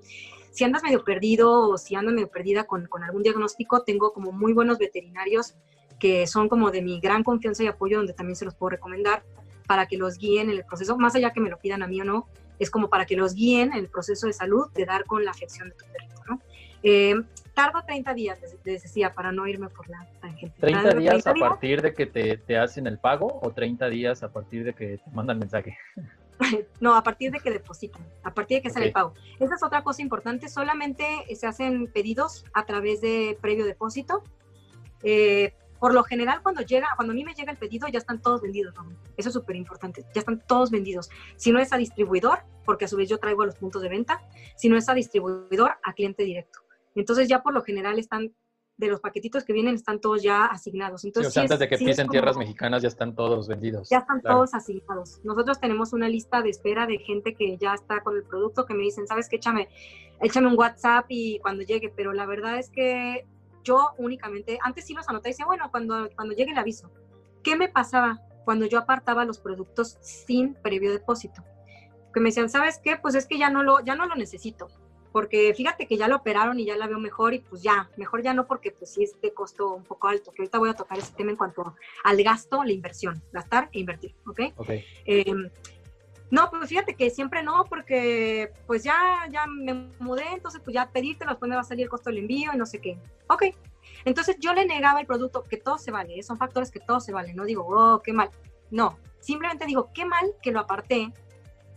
si 0.52 0.64
andas 0.64 0.84
medio 0.84 1.04
perdido 1.04 1.70
o 1.70 1.78
si 1.78 1.96
andas 1.96 2.14
medio 2.14 2.30
perdida 2.30 2.66
con, 2.66 2.86
con, 2.88 3.04
algún 3.04 3.24
diagnóstico, 3.24 3.84
tengo 3.84 4.14
como 4.14 4.32
muy 4.32 4.54
buenos 4.54 4.78
veterinarios 4.78 5.56
que 6.00 6.28
son 6.28 6.48
como 6.50 6.72
de 6.72 6.82
mi 6.82 7.00
gran 7.00 7.24
confianza 7.24 7.64
y 7.64 7.68
apoyo, 7.68 7.98
donde 7.98 8.14
también 8.14 8.36
se 8.36 8.46
los 8.46 8.56
puedo 8.56 8.72
recomendar 8.72 9.24
para 9.68 9.86
que 9.88 9.98
los 9.98 10.18
guíen 10.18 10.50
en 10.50 10.58
el 10.58 10.66
proceso, 10.66 10.98
más 10.98 11.16
allá 11.16 11.32
que 11.32 11.42
me 11.42 11.50
lo 11.50 11.58
pidan 11.60 11.84
a 11.84 11.88
mí 11.88 12.00
o 12.02 12.06
no, 12.06 12.28
es 12.60 12.72
como 12.72 12.90
para 12.90 13.06
que 13.06 13.16
los 13.16 13.34
guíen 13.34 13.74
en 13.74 13.80
el 13.80 13.90
proceso 13.90 14.28
de 14.28 14.34
salud 14.34 14.72
de 14.74 14.86
dar 14.86 15.06
con 15.06 15.26
la 15.26 15.32
afección 15.32 15.70
de 15.70 15.76
tu 15.76 15.86
perrito, 15.92 16.22
¿no? 16.28 16.40
Eh, 16.84 17.16
tardo 17.58 17.82
30 17.88 18.14
días, 18.14 18.40
les 18.66 18.84
decía, 18.84 19.16
para 19.16 19.32
no 19.32 19.48
irme 19.48 19.68
por 19.70 19.90
la 19.90 20.08
tangente. 20.22 20.62
¿30 20.62 20.96
días 20.96 21.26
a 21.26 21.34
partir 21.34 21.82
de 21.82 21.92
que 21.92 22.06
te, 22.06 22.38
te, 22.38 22.56
hacen 22.56 22.86
el 22.86 23.00
pago 23.00 23.40
o 23.42 23.50
30 23.50 23.90
días 23.90 24.22
a 24.22 24.32
partir 24.32 24.64
de 24.64 24.74
que 24.74 25.00
te 25.00 25.12
mandan 25.12 25.40
mensaje? 25.40 25.76
no, 26.80 26.94
a 26.94 27.02
partir 27.02 27.32
de 27.32 27.40
que 27.40 27.50
depositan, 27.50 28.06
a 28.22 28.32
partir 28.32 28.58
de 28.58 28.62
que 28.62 28.70
sale 28.70 28.86
el 28.86 28.92
pago. 28.92 29.16
Esa 29.40 29.56
es 29.56 29.64
otra 29.64 29.82
cosa 29.82 30.04
importante, 30.04 30.50
solamente 30.50 31.04
se 31.36 31.48
hacen 31.48 31.88
pedidos 31.88 32.46
a 32.54 32.64
través 32.68 33.02
de 33.02 33.36
previo 33.42 33.66
depósito. 33.66 34.22
Eh, 35.02 35.56
por 35.80 35.96
lo 35.96 36.04
general, 36.04 36.42
cuando 36.44 36.62
llega, 36.62 36.90
cuando 36.96 37.14
a 37.14 37.16
mí 37.16 37.24
me 37.24 37.34
llega 37.34 37.52
el 37.52 37.58
pedido, 37.58 37.88
ya 37.88 37.98
están 37.98 38.22
todos 38.22 38.40
vendidos, 38.40 38.76
Eso 39.16 39.30
es 39.30 39.34
súper 39.34 39.56
importante, 39.56 40.06
ya 40.14 40.20
están 40.20 40.44
todos 40.46 40.70
vendidos. 40.70 41.10
Si 41.38 41.52
no 41.52 41.58
es 41.58 41.74
a 41.74 41.78
distribuidor, 41.78 42.44
porque 42.66 42.86
a 42.86 42.88
su 42.88 42.98
vez 42.98 43.10
yo 43.10 43.18
traigo 43.18 43.42
a 43.42 43.48
los 43.48 43.56
puntos 43.56 43.82
de 43.82 43.90
venta, 43.90 44.22
si 44.56 44.70
no 44.70 44.78
es 44.78 44.88
a 44.90 44.94
distribuidor, 44.94 45.72
a 45.82 45.94
cliente 45.94 46.22
directo. 46.22 46.67
Entonces 47.00 47.28
ya 47.28 47.44
por 47.44 47.54
lo 47.54 47.62
general 47.62 48.00
están, 48.00 48.34
de 48.78 48.88
los 48.88 49.00
paquetitos 49.00 49.44
que 49.44 49.54
vienen, 49.54 49.76
están 49.76 50.02
todos 50.02 50.24
ya 50.24 50.46
asignados. 50.46 51.04
Entonces, 51.04 51.36
antes 51.38 51.60
de 51.60 51.68
que 51.68 51.78
pisen 51.78 52.08
tierras 52.10 52.38
mexicanas 52.38 52.82
ya 52.82 52.88
están 52.88 53.16
todos 53.16 53.48
vendidos. 53.48 53.90
Ya 53.90 54.00
están 54.00 54.22
todos 54.22 54.54
asignados. 54.54 55.22
Nosotros 55.24 55.60
tenemos 55.60 55.94
una 55.94 56.10
lista 56.10 56.42
de 56.42 56.50
espera 56.50 56.86
de 56.86 56.98
gente 57.00 57.36
que 57.36 57.58
ya 57.58 57.74
está 57.74 58.02
con 58.02 58.16
el 58.16 58.24
producto, 58.24 58.66
que 58.66 58.74
me 58.74 58.84
dicen, 58.84 59.08
¿sabes 59.08 59.30
qué? 59.30 59.38
Échame, 59.38 59.70
échame 60.22 60.48
un 60.48 60.58
WhatsApp 60.58 61.06
y 61.10 61.40
cuando 61.40 61.64
llegue, 61.64 61.92
pero 61.96 62.14
la 62.14 62.26
verdad 62.26 62.58
es 62.58 62.70
que 62.70 63.26
yo 63.64 63.92
únicamente, 63.98 64.60
antes 64.64 64.86
sí 64.86 64.94
los 64.94 65.08
anoté 65.10 65.30
y 65.30 65.32
decía, 65.34 65.46
bueno, 65.46 65.70
cuando, 65.72 66.10
cuando 66.16 66.34
llegue 66.36 66.52
el 66.52 66.58
aviso. 66.58 66.92
¿Qué 67.44 67.56
me 67.56 67.70
pasaba 67.70 68.22
cuando 68.46 68.66
yo 68.66 68.80
apartaba 68.80 69.26
los 69.26 69.40
productos 69.40 69.98
sin 70.02 70.56
previo 70.56 70.92
depósito? 70.92 71.44
Que 72.14 72.20
me 72.20 72.30
decían, 72.30 72.50
¿sabes 72.50 72.80
qué? 72.84 72.98
Pues 72.98 73.14
es 73.16 73.28
que 73.28 73.38
ya 73.38 73.50
no 73.50 73.62
lo, 73.62 73.84
ya 73.84 73.96
no 73.96 74.06
lo 74.06 74.16
necesito 74.16 74.68
porque 75.18 75.52
fíjate 75.56 75.88
que 75.88 75.98
ya 75.98 76.08
lo 76.08 76.18
operaron 76.18 76.60
y 76.60 76.66
ya 76.66 76.78
la 76.78 76.86
veo 76.86 77.00
mejor 77.00 77.34
y 77.34 77.40
pues 77.40 77.64
ya, 77.64 77.90
mejor 77.98 78.22
ya 78.22 78.36
no 78.36 78.46
porque 78.46 78.70
pues 78.70 78.92
sí 78.94 79.04
es 79.04 79.20
de 79.20 79.34
costo 79.34 79.74
un 79.74 79.84
poco 79.84 80.10
alto, 80.10 80.32
que 80.32 80.44
ahorita 80.44 80.60
voy 80.60 80.70
a 80.70 80.76
tocar 80.76 81.00
ese 81.00 81.12
tema 81.14 81.32
en 81.32 81.38
cuanto 81.38 81.74
al 82.04 82.22
gasto, 82.22 82.64
la 82.64 82.72
inversión, 82.72 83.20
gastar 83.32 83.68
e 83.72 83.80
invertir, 83.80 84.14
¿ok? 84.28 84.42
okay. 84.58 84.86
Em, 85.06 85.50
no, 86.30 86.52
pues 86.52 86.70
fíjate 86.70 86.94
que 86.94 87.10
siempre 87.10 87.42
no, 87.42 87.66
porque 87.68 88.52
pues 88.68 88.84
ya, 88.84 89.28
ya 89.32 89.48
me 89.48 89.90
mudé, 89.98 90.26
entonces 90.34 90.62
pues 90.64 90.76
ya 90.76 90.88
pedirte 90.92 91.26
después 91.26 91.50
me 91.50 91.56
va 91.56 91.62
a 91.62 91.64
salir 91.64 91.86
el 91.86 91.90
costo 91.90 92.12
del 92.12 92.20
envío 92.20 92.52
y 92.54 92.58
no 92.58 92.68
sé 92.68 92.80
qué. 92.80 93.00
Ok, 93.26 93.46
entonces 94.06 94.38
yo 94.40 94.54
le 94.54 94.68
negaba 94.68 95.00
el 95.00 95.08
producto, 95.08 95.46
que 95.46 95.58
todo 95.58 95.80
se 95.80 95.90
vale, 95.90 96.20
¿eh? 96.20 96.22
son 96.22 96.38
factores 96.38 96.70
que 96.70 96.80
todo 96.80 97.00
se 97.00 97.12
vale, 97.12 97.34
no 97.34 97.44
digo, 97.46 97.66
oh, 97.68 98.04
qué 98.04 98.14
mal. 98.14 98.30
No, 98.70 99.00
simplemente 99.20 99.66
digo, 99.66 99.90
qué 99.96 100.06
mal 100.06 100.36
que 100.44 100.52
lo 100.52 100.60
aparté 100.60 101.12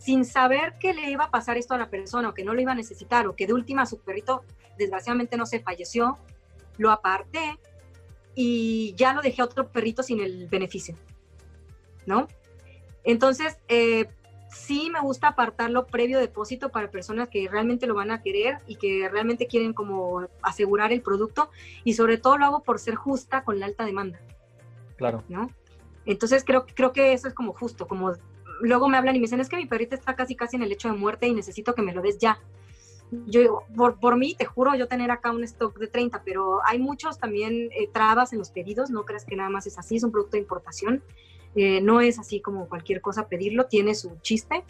sin 0.01 0.25
saber 0.25 0.79
que 0.79 0.95
le 0.95 1.11
iba 1.11 1.25
a 1.25 1.29
pasar 1.29 1.57
esto 1.57 1.75
a 1.75 1.77
la 1.77 1.91
persona 1.91 2.29
o 2.29 2.33
que 2.33 2.43
no 2.43 2.55
lo 2.55 2.61
iba 2.61 2.71
a 2.71 2.75
necesitar 2.75 3.27
o 3.27 3.35
que 3.35 3.45
de 3.45 3.53
última 3.53 3.85
su 3.85 3.99
perrito 3.99 4.43
desgraciadamente 4.75 5.37
no 5.37 5.45
se 5.45 5.59
falleció, 5.59 6.17
lo 6.79 6.89
aparté 6.89 7.59
y 8.33 8.95
ya 8.97 9.13
lo 9.13 9.21
dejé 9.21 9.43
a 9.43 9.45
otro 9.45 9.67
perrito 9.67 10.01
sin 10.01 10.19
el 10.19 10.47
beneficio, 10.47 10.95
¿no? 12.07 12.27
Entonces, 13.03 13.59
eh, 13.67 14.09
sí 14.49 14.89
me 14.91 15.01
gusta 15.01 15.27
apartarlo 15.27 15.85
previo 15.85 16.17
depósito 16.17 16.69
para 16.69 16.89
personas 16.89 17.29
que 17.29 17.47
realmente 17.47 17.85
lo 17.85 17.93
van 17.93 18.09
a 18.09 18.23
querer 18.23 18.57
y 18.65 18.77
que 18.77 19.07
realmente 19.07 19.45
quieren 19.45 19.71
como 19.71 20.27
asegurar 20.41 20.91
el 20.91 21.03
producto 21.03 21.51
y 21.83 21.93
sobre 21.93 22.17
todo 22.17 22.39
lo 22.39 22.45
hago 22.45 22.63
por 22.63 22.79
ser 22.79 22.95
justa 22.95 23.43
con 23.43 23.59
la 23.59 23.67
alta 23.67 23.85
demanda. 23.85 24.19
Claro. 24.97 25.23
¿No? 25.29 25.51
Entonces 26.07 26.43
creo, 26.43 26.65
creo 26.65 26.91
que 26.91 27.13
eso 27.13 27.27
es 27.27 27.35
como 27.35 27.53
justo, 27.53 27.87
como 27.87 28.13
luego 28.61 28.89
me 28.89 28.97
hablan 28.97 29.15
y 29.15 29.19
me 29.19 29.23
dicen, 29.23 29.39
es 29.39 29.49
que 29.49 29.57
mi 29.57 29.65
perrita 29.65 29.95
está 29.95 30.15
casi 30.15 30.35
casi 30.35 30.55
en 30.55 30.63
el 30.63 30.69
lecho 30.69 30.89
de 30.89 30.97
muerte 30.97 31.27
y 31.27 31.33
necesito 31.33 31.73
que 31.73 31.81
me 31.81 31.93
lo 31.93 32.01
des 32.01 32.17
ya. 32.17 32.39
Yo 33.25 33.63
por, 33.75 33.99
por 33.99 34.15
mí, 34.17 34.35
te 34.37 34.45
juro 34.45 34.73
yo 34.75 34.87
tener 34.87 35.11
acá 35.11 35.31
un 35.31 35.43
stock 35.43 35.77
de 35.77 35.87
30, 35.87 36.23
pero 36.23 36.59
hay 36.65 36.79
muchos 36.79 37.19
también 37.19 37.69
eh, 37.71 37.89
trabas 37.91 38.31
en 38.31 38.39
los 38.39 38.51
pedidos, 38.51 38.89
no 38.89 39.03
creas 39.03 39.25
que 39.25 39.35
nada 39.35 39.49
más 39.49 39.67
es 39.67 39.77
así, 39.77 39.97
es 39.97 40.03
un 40.03 40.11
producto 40.11 40.37
de 40.37 40.43
importación, 40.43 41.03
eh, 41.55 41.81
no 41.81 41.99
es 41.99 42.19
así 42.19 42.39
como 42.39 42.69
cualquier 42.69 43.01
cosa 43.01 43.27
pedirlo, 43.27 43.65
tiene 43.65 43.95
su 43.95 44.17
chiste. 44.21 44.63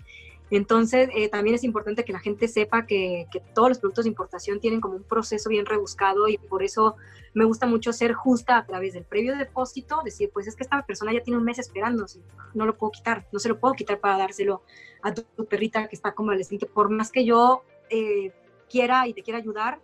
Entonces, 0.51 1.09
eh, 1.15 1.29
también 1.29 1.55
es 1.55 1.63
importante 1.63 2.03
que 2.03 2.11
la 2.11 2.19
gente 2.19 2.49
sepa 2.49 2.85
que, 2.85 3.25
que, 3.31 3.39
todos 3.53 3.69
los 3.69 3.79
productos 3.79 4.03
de 4.03 4.09
importación 4.09 4.59
tienen 4.59 4.81
como 4.81 4.97
un 4.97 5.03
proceso 5.03 5.49
bien 5.49 5.65
rebuscado 5.65 6.27
y 6.27 6.37
por 6.37 6.61
eso 6.61 6.97
me 7.33 7.45
gusta 7.45 7.65
mucho 7.65 7.93
ser 7.93 8.13
justa 8.13 8.57
a 8.57 8.65
través 8.65 8.93
del 8.93 9.05
previo 9.05 9.37
depósito, 9.37 10.01
decir, 10.03 10.29
pues 10.33 10.47
es 10.47 10.57
que 10.57 10.63
esta 10.63 10.85
persona 10.85 11.13
ya 11.13 11.23
tiene 11.23 11.37
un 11.37 11.45
mes 11.45 11.57
esperando, 11.57 12.05
no 12.53 12.65
lo 12.65 12.77
puedo 12.77 12.91
quitar, 12.91 13.27
no 13.31 13.39
se 13.39 13.47
lo 13.47 13.59
puedo 13.59 13.73
quitar 13.75 13.99
para 13.99 14.17
dárselo 14.17 14.61
a 15.01 15.13
tu, 15.13 15.23
perrita 15.45 15.87
que 15.87 15.95
está 15.95 16.13
convaleciente, 16.13 16.65
por 16.65 16.89
más 16.89 17.11
que 17.11 17.23
yo 17.23 17.63
eh, 17.89 18.33
quiera 18.69 19.07
y 19.07 19.13
te 19.13 19.23
quiera 19.23 19.39
ayudar, 19.39 19.79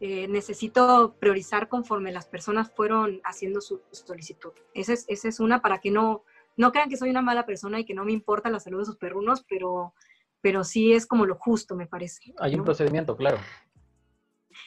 eh, 0.00 0.28
necesito 0.28 1.14
priorizar 1.18 1.68
conforme 1.68 2.12
las 2.12 2.26
personas 2.26 2.70
fueron 2.70 3.20
haciendo 3.24 3.60
su 3.60 3.80
solicitud. 3.90 4.52
Esa 4.72 4.92
es, 4.92 5.04
esa 5.08 5.28
es 5.28 5.40
una 5.40 5.60
para 5.60 5.78
que 5.78 5.90
no, 5.90 6.22
no 6.58 6.72
crean 6.72 6.90
que 6.90 6.96
soy 6.96 7.08
una 7.08 7.22
mala 7.22 7.46
persona 7.46 7.80
y 7.80 7.84
que 7.84 7.94
no 7.94 8.04
me 8.04 8.12
importa 8.12 8.50
la 8.50 8.60
salud 8.60 8.80
de 8.80 8.84
sus 8.84 8.96
perrunos, 8.96 9.44
pero, 9.48 9.94
pero 10.40 10.64
sí 10.64 10.92
es 10.92 11.06
como 11.06 11.24
lo 11.24 11.36
justo, 11.36 11.76
me 11.76 11.86
parece. 11.86 12.34
Hay 12.38 12.56
un 12.56 12.64
procedimiento, 12.64 13.16
claro. 13.16 13.38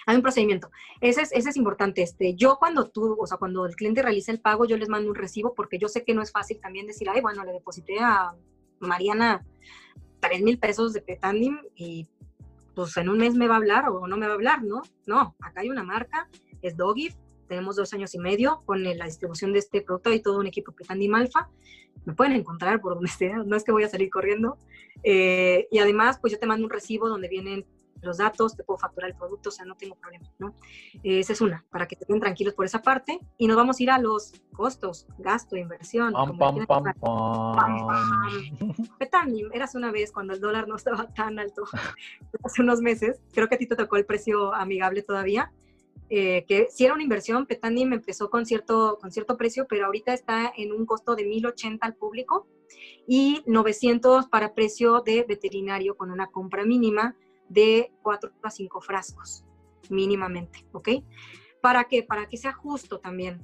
Hay 0.08 0.16
un 0.16 0.22
procedimiento. 0.22 0.72
Ese 1.02 1.22
es, 1.22 1.34
ese 1.34 1.50
es 1.50 1.58
importante. 1.58 2.02
Este, 2.02 2.34
yo 2.34 2.58
cuando 2.58 2.90
tú, 2.90 3.18
o 3.20 3.28
sea, 3.28 3.38
cuando 3.38 3.66
el 3.66 3.76
cliente 3.76 4.02
realiza 4.02 4.32
el 4.32 4.40
pago, 4.40 4.66
yo 4.66 4.78
les 4.78 4.88
mando 4.88 5.10
un 5.10 5.16
recibo 5.16 5.54
porque 5.54 5.78
yo 5.78 5.90
sé 5.90 6.06
que 6.06 6.14
no 6.14 6.22
es 6.22 6.32
fácil 6.32 6.62
también 6.62 6.88
decir, 6.88 7.10
ay, 7.10 7.20
bueno, 7.20 7.44
le 7.44 7.52
deposité 7.52 8.00
a 8.00 8.34
Mariana 8.80 9.46
3 10.22 10.42
mil 10.44 10.60
pesos 10.60 10.94
de 10.94 11.02
Petandim 11.02 11.60
y 11.76 12.08
pues 12.74 12.96
en 12.96 13.10
un 13.10 13.18
mes 13.18 13.36
me 13.36 13.50
va 13.50 13.56
a 13.56 13.58
hablar 13.58 13.90
o 13.90 14.08
no 14.08 14.16
me 14.16 14.28
va 14.28 14.32
a 14.32 14.36
hablar, 14.36 14.64
¿no? 14.64 14.82
No, 15.06 15.36
acá 15.42 15.60
hay 15.60 15.70
una 15.70 15.84
marca, 15.84 16.30
es 16.62 16.78
Dogif, 16.78 17.16
tenemos 17.52 17.76
dos 17.76 17.94
años 17.94 18.16
y 18.16 18.18
medio 18.18 18.62
con 18.66 18.82
la 18.82 19.06
distribución 19.06 19.52
de 19.52 19.60
este 19.60 19.82
producto 19.82 20.14
y 20.14 20.22
todo 20.22 20.40
un 20.40 20.48
equipo 20.48 20.72
Petandim 20.72 21.14
Alfa. 21.16 21.50
Me 22.06 22.14
pueden 22.14 22.32
encontrar 22.32 22.80
por 22.80 22.94
donde 22.94 23.10
sea, 23.20 23.44
no 23.46 23.58
es 23.58 23.66
que 23.66 23.74
voy 23.74 23.84
a 23.84 23.90
salir 23.90 24.10
corriendo. 24.10 24.58
Eh, 25.04 25.68
y 25.70 25.80
además, 25.80 26.18
pues 26.20 26.32
yo 26.32 26.40
te 26.40 26.46
mando 26.46 26.64
un 26.64 26.72
recibo 26.72 27.10
donde 27.10 27.28
vienen 27.28 27.66
los 28.02 28.20
datos, 28.20 28.56
te 28.56 28.64
puedo 28.64 28.80
facturar 28.80 29.12
el 29.12 29.18
producto, 29.18 29.50
o 29.50 29.52
sea, 29.52 29.66
no 29.66 29.76
tengo 29.76 29.94
problema, 29.96 30.28
¿no? 30.40 30.56
esa 31.04 31.34
es 31.34 31.42
una, 31.42 31.64
para 31.70 31.88
que 31.88 31.94
estén 31.94 32.20
tranquilos 32.20 32.56
por 32.56 32.66
esa 32.66 32.82
parte. 32.82 33.20
Y 33.38 33.48
nos 33.48 33.58
vamos 33.58 33.80
a 33.80 33.84
ir 33.84 33.92
a 33.92 34.00
los 34.00 34.32
costos, 34.54 35.06
gasto, 35.20 35.58
inversión. 35.58 36.14
Pam, 36.14 36.38
pam, 36.38 36.66
pam, 36.66 36.84
eras 39.54 39.76
una 39.76 39.92
vez 39.92 40.12
cuando 40.14 40.34
el 40.34 40.40
dólar 40.40 40.70
no 40.70 40.78
estaba 40.78 41.14
tan 41.14 41.38
alto, 41.38 41.64
hace 42.44 42.62
unos 42.62 42.80
meses, 42.80 43.22
creo 43.34 43.50
que 43.50 43.56
a 43.56 43.58
ti 43.58 43.68
te 43.68 43.76
tocó 43.76 43.98
el 43.98 44.06
precio 44.06 44.54
amigable 44.56 45.04
todavía. 45.04 45.52
Eh, 46.14 46.44
que 46.46 46.68
si 46.70 46.84
era 46.84 46.94
una 46.94 47.04
inversión, 47.04 47.48
me 47.64 47.96
empezó 47.96 48.30
con 48.30 48.46
cierto, 48.46 48.98
con 49.00 49.14
cierto 49.14 49.38
precio, 49.38 49.66
pero 49.70 49.86
ahorita 49.86 50.14
está 50.14 50.52
en 50.58 50.74
un 50.74 50.86
costo 50.86 51.16
de 51.16 51.24
1080 51.24 51.88
al 51.88 51.96
público 51.96 52.48
y 53.08 53.42
900 53.46 54.28
para 54.28 54.54
precio 54.54 55.00
de 55.06 55.24
veterinario 55.24 55.96
con 55.96 56.12
una 56.12 56.28
compra 56.28 56.66
mínima 56.66 57.16
de 57.48 57.94
4 58.02 58.30
a 58.44 58.52
5 58.52 58.82
frascos, 58.82 59.46
mínimamente, 59.90 60.66
¿ok? 60.74 60.90
¿Para 61.62 61.86
qué? 61.86 62.04
Para 62.04 62.28
que 62.28 62.36
sea 62.36 62.52
justo 62.52 63.00
también. 63.00 63.42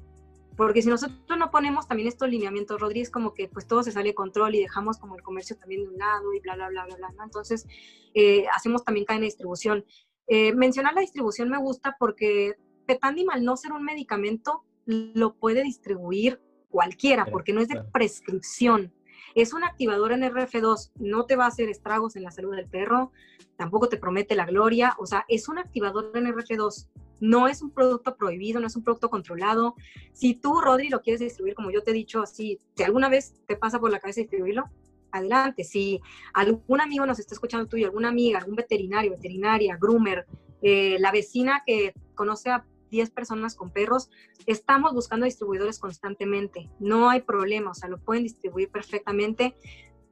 Porque 0.57 0.81
si 0.81 0.89
nosotros 0.89 1.37
no 1.37 1.51
ponemos 1.51 1.87
también 1.87 2.09
estos 2.09 2.27
lineamientos, 2.27 2.81
Rodríguez, 2.81 3.11
como 3.11 3.33
que 3.33 3.47
pues 3.47 3.65
todo 3.65 3.81
se 3.81 3.93
sale 3.93 4.09
de 4.09 4.15
control 4.15 4.55
y 4.55 4.59
dejamos 4.59 4.97
como 4.97 5.15
el 5.15 5.21
comercio 5.21 5.55
también 5.55 5.83
de 5.83 5.89
un 5.89 5.97
lado 5.97 6.33
y 6.33 6.41
bla, 6.41 6.55
bla, 6.55 6.67
bla, 6.67 6.83
bla, 6.85 6.97
bla, 6.97 7.11
¿no? 7.15 7.23
Entonces, 7.23 7.65
eh, 8.13 8.45
hacemos 8.53 8.83
también 8.83 9.05
cadena 9.05 9.21
de 9.21 9.27
distribución. 9.27 9.85
Eh, 10.27 10.53
mencionar 10.53 10.93
la 10.93 11.01
distribución 11.01 11.49
me 11.49 11.57
gusta 11.57 11.95
porque 11.99 12.55
Petandim, 12.85 13.29
al 13.29 13.43
no 13.43 13.57
ser 13.57 13.71
un 13.71 13.83
medicamento, 13.83 14.63
lo 14.85 15.35
puede 15.35 15.63
distribuir 15.63 16.41
cualquiera, 16.69 17.25
porque 17.25 17.53
no 17.53 17.61
es 17.61 17.67
de 17.67 17.83
prescripción. 17.91 18.93
Es 19.35 19.53
un 19.53 19.63
activador 19.63 20.11
en 20.11 20.23
RF2, 20.23 20.91
no 20.95 21.25
te 21.25 21.35
va 21.35 21.45
a 21.45 21.49
hacer 21.49 21.69
estragos 21.69 22.15
en 22.15 22.23
la 22.23 22.31
salud 22.31 22.55
del 22.55 22.67
perro, 22.67 23.11
tampoco 23.55 23.89
te 23.89 23.97
promete 23.97 24.35
la 24.35 24.45
gloria, 24.45 24.95
o 24.99 25.05
sea, 25.05 25.25
es 25.27 25.49
un 25.49 25.59
activador 25.59 26.11
en 26.15 26.25
RF2, 26.25 26.87
no 27.19 27.47
es 27.47 27.61
un 27.61 27.71
producto 27.71 28.15
prohibido, 28.15 28.59
no 28.59 28.67
es 28.67 28.75
un 28.75 28.83
producto 28.83 29.09
controlado. 29.09 29.75
Si 30.13 30.35
tú, 30.35 30.61
Rodri, 30.61 30.89
lo 30.89 31.01
quieres 31.01 31.19
distribuir, 31.19 31.55
como 31.55 31.71
yo 31.71 31.83
te 31.83 31.91
he 31.91 31.93
dicho, 31.93 32.21
así, 32.21 32.59
si 32.75 32.83
alguna 32.83 33.09
vez 33.09 33.33
te 33.47 33.55
pasa 33.55 33.79
por 33.79 33.91
la 33.91 33.99
cabeza 33.99 34.21
distribuirlo, 34.21 34.65
adelante. 35.11 35.63
Si 35.63 36.01
algún 36.33 36.81
amigo 36.81 37.05
nos 37.05 37.19
está 37.19 37.33
escuchando 37.33 37.67
tuyo, 37.67 37.87
alguna 37.87 38.09
amiga, 38.09 38.39
algún 38.39 38.55
veterinario, 38.55 39.11
veterinaria, 39.11 39.77
groomer, 39.79 40.25
eh, 40.61 40.97
la 40.99 41.11
vecina 41.11 41.63
que 41.65 41.93
conoce 42.15 42.49
a 42.49 42.65
10 42.89 43.09
personas 43.11 43.55
con 43.55 43.69
perros, 43.69 44.09
estamos 44.45 44.93
buscando 44.93 45.25
distribuidores 45.25 45.79
constantemente. 45.79 46.69
No 46.79 47.09
hay 47.09 47.21
problema, 47.21 47.71
o 47.71 47.73
sea, 47.73 47.89
lo 47.89 47.99
pueden 47.99 48.23
distribuir 48.23 48.69
perfectamente. 48.69 49.55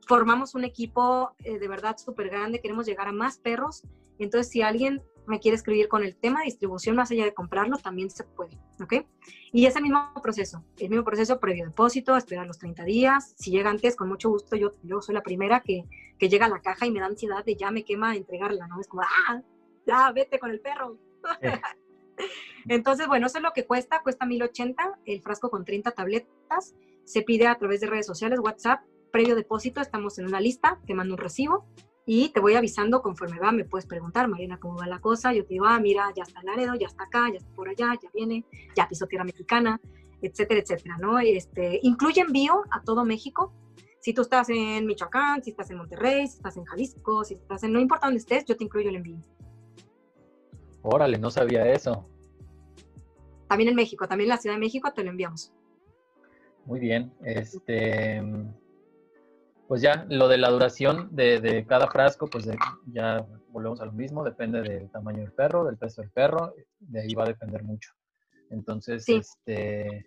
Formamos 0.08 0.56
un 0.56 0.66
equipo 0.66 1.32
eh, 1.44 1.58
de 1.58 1.68
verdad 1.68 1.98
súper 1.98 2.30
grande, 2.30 2.62
queremos 2.62 2.86
llegar 2.86 3.08
a 3.08 3.12
más 3.12 3.38
perros. 3.38 3.84
Entonces, 4.20 4.52
si 4.52 4.62
alguien 4.62 5.02
me 5.28 5.40
quiere 5.40 5.56
escribir 5.56 5.88
con 5.88 6.04
el 6.04 6.16
tema 6.16 6.40
de 6.40 6.46
distribución 6.46 6.96
más 6.96 7.12
allá 7.12 7.26
de 7.26 7.34
comprarlo, 7.34 7.78
también 7.78 8.10
se 8.10 8.24
puede, 8.24 8.58
¿ok? 8.82 9.06
Y 9.52 9.66
es 9.66 9.76
el 9.76 9.84
mismo 9.84 10.12
proceso, 10.22 10.64
el 10.78 10.90
mismo 10.90 11.04
proceso 11.04 11.40
previo 11.40 11.66
depósito, 11.66 12.16
esperar 12.16 12.48
los 12.48 12.60
30 12.60 12.84
días. 12.84 13.34
Si 13.38 13.52
llega 13.52 13.70
antes, 13.70 13.96
con 13.96 14.10
mucho 14.10 14.30
gusto, 14.30 14.56
yo, 14.56 14.72
yo 14.84 15.02
soy 15.02 15.16
la 15.16 15.24
primera 15.24 15.62
que, 15.62 15.86
que 16.18 16.30
llega 16.30 16.46
a 16.46 16.50
la 16.50 16.62
caja 16.62 16.86
y 16.86 16.92
me 16.92 17.00
da 17.00 17.08
ansiedad 17.08 17.44
de 17.44 17.56
ya 17.56 17.72
me 17.72 17.84
quema 17.84 18.16
entregarla, 18.16 18.68
¿no? 18.68 18.80
Es 18.80 18.88
como, 18.88 19.04
ah, 19.04 19.42
ya, 19.86 20.12
vete 20.12 20.40
con 20.40 20.52
el 20.52 20.60
perro. 20.60 20.98
Entonces, 22.68 23.08
bueno, 23.08 23.28
eso 23.28 23.38
es 23.38 23.44
lo 23.44 23.54
que 23.54 23.66
cuesta, 23.66 24.02
cuesta 24.02 24.26
1080 24.26 25.00
el 25.06 25.22
frasco 25.22 25.50
con 25.50 25.66
30 25.66 25.92
tabletas. 25.92 26.76
Se 27.04 27.22
pide 27.22 27.48
a 27.48 27.58
través 27.58 27.82
de 27.82 27.88
redes 27.88 28.08
sociales, 28.08 28.40
WhatsApp, 28.40 28.82
previo 29.12 29.36
depósito, 29.36 29.82
estamos 29.82 30.18
en 30.18 30.26
una 30.26 30.40
lista, 30.40 30.80
te 30.88 30.96
mando 30.96 31.14
un 31.14 31.20
recibo 31.20 31.66
y 32.06 32.30
te 32.30 32.40
voy 32.40 32.56
avisando 32.56 33.02
conforme 33.02 33.40
va, 33.40 33.52
me 33.52 33.66
puedes 33.66 33.88
preguntar, 33.88 34.28
Marina, 34.28 34.60
¿cómo 34.60 34.78
va 34.78 34.86
la 34.86 35.00
cosa? 35.00 35.34
Yo 35.34 35.44
te 35.44 35.56
digo, 35.56 35.66
ah, 35.66 35.80
mira, 35.80 36.12
ya 36.16 36.24
está 36.24 36.44
Laredo, 36.44 36.76
ya 36.76 36.88
está 36.88 37.06
acá, 37.06 37.30
ya 37.32 37.38
está 37.38 37.52
por 37.54 37.68
allá, 37.68 37.94
ya 38.02 38.10
viene, 38.14 38.46
ya 38.76 38.88
pisó 38.88 39.08
tierra 39.08 39.26
mexicana, 39.26 39.82
etcétera, 40.22 40.60
etcétera, 40.60 40.98
¿no? 41.00 41.20
Este, 41.20 41.80
incluye 41.82 42.22
envío 42.22 42.64
a 42.72 42.84
todo 42.84 43.06
México. 43.06 43.54
Si 44.00 44.14
tú 44.14 44.22
estás 44.22 44.50
en 44.50 44.86
Michoacán, 44.86 45.44
si 45.44 45.50
estás 45.50 45.72
en 45.72 45.78
Monterrey, 45.78 46.28
si 46.28 46.38
estás 46.38 46.58
en 46.58 46.66
Jalisco, 46.66 47.24
si 47.24 47.34
estás 47.34 47.64
en, 47.64 47.74
no 47.74 47.80
importa 47.80 48.06
dónde 48.06 48.20
estés, 48.20 48.46
yo 48.46 48.56
te 48.56 48.64
incluyo 48.64 48.90
el 48.90 48.98
envío. 48.98 49.18
Órale, 50.84 51.18
no 51.18 51.32
sabía 51.32 51.66
eso. 51.72 52.08
También 53.48 53.70
en 53.70 53.76
México, 53.76 54.08
también 54.08 54.28
en 54.28 54.36
la 54.36 54.38
Ciudad 54.38 54.56
de 54.56 54.60
México 54.60 54.94
te 54.94 55.04
lo 55.04 55.10
enviamos. 55.10 55.52
Muy 56.66 56.80
bien. 56.80 57.12
Este, 57.24 58.22
pues 59.68 59.82
ya 59.82 60.06
lo 60.10 60.28
de 60.28 60.38
la 60.38 60.50
duración 60.50 61.10
de, 61.12 61.66
cada 61.68 61.88
frasco, 61.90 62.28
pues 62.28 62.48
ya 62.88 63.26
volvemos 63.50 63.82
a 63.82 63.86
lo 63.86 63.92
mismo, 63.92 64.24
depende 64.24 64.62
del 64.62 64.90
tamaño 64.92 65.20
del 65.20 65.32
perro, 65.32 65.66
del 65.66 65.78
peso 65.78 66.02
del 66.02 66.12
perro, 66.12 66.54
de 66.80 67.02
ahí 67.02 67.14
va 67.14 67.24
a 67.24 67.28
depender 67.28 67.64
mucho. 67.64 67.92
Entonces, 68.52 69.08
este, 69.10 70.06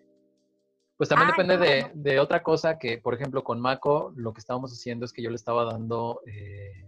pues 0.95 1.09
también 1.09 1.31
depende 1.31 1.91
de, 1.93 2.19
otra 2.19 2.41
cosa 2.41 2.77
que, 2.77 2.97
por 2.97 3.13
ejemplo, 3.13 3.43
con 3.43 3.59
Mako, 3.59 4.13
lo 4.15 4.33
que 4.33 4.39
estábamos 4.39 4.71
haciendo 4.71 5.05
es 5.05 5.13
que 5.13 5.21
yo 5.21 5.29
le 5.29 5.35
estaba 5.35 5.65
dando 5.65 6.21
eh, 6.25 6.85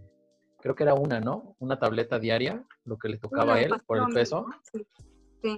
creo 0.62 0.74
que 0.76 0.84
era 0.84 0.94
una, 0.94 1.20
¿no? 1.20 1.56
Una 1.58 1.78
tableta 1.78 2.18
diaria, 2.18 2.64
lo 2.84 2.96
que 2.96 3.08
le 3.08 3.18
tocaba 3.18 3.54
a 3.54 3.60
él 3.60 3.74
por 3.84 3.98
el 3.98 4.14
peso. 4.14 4.46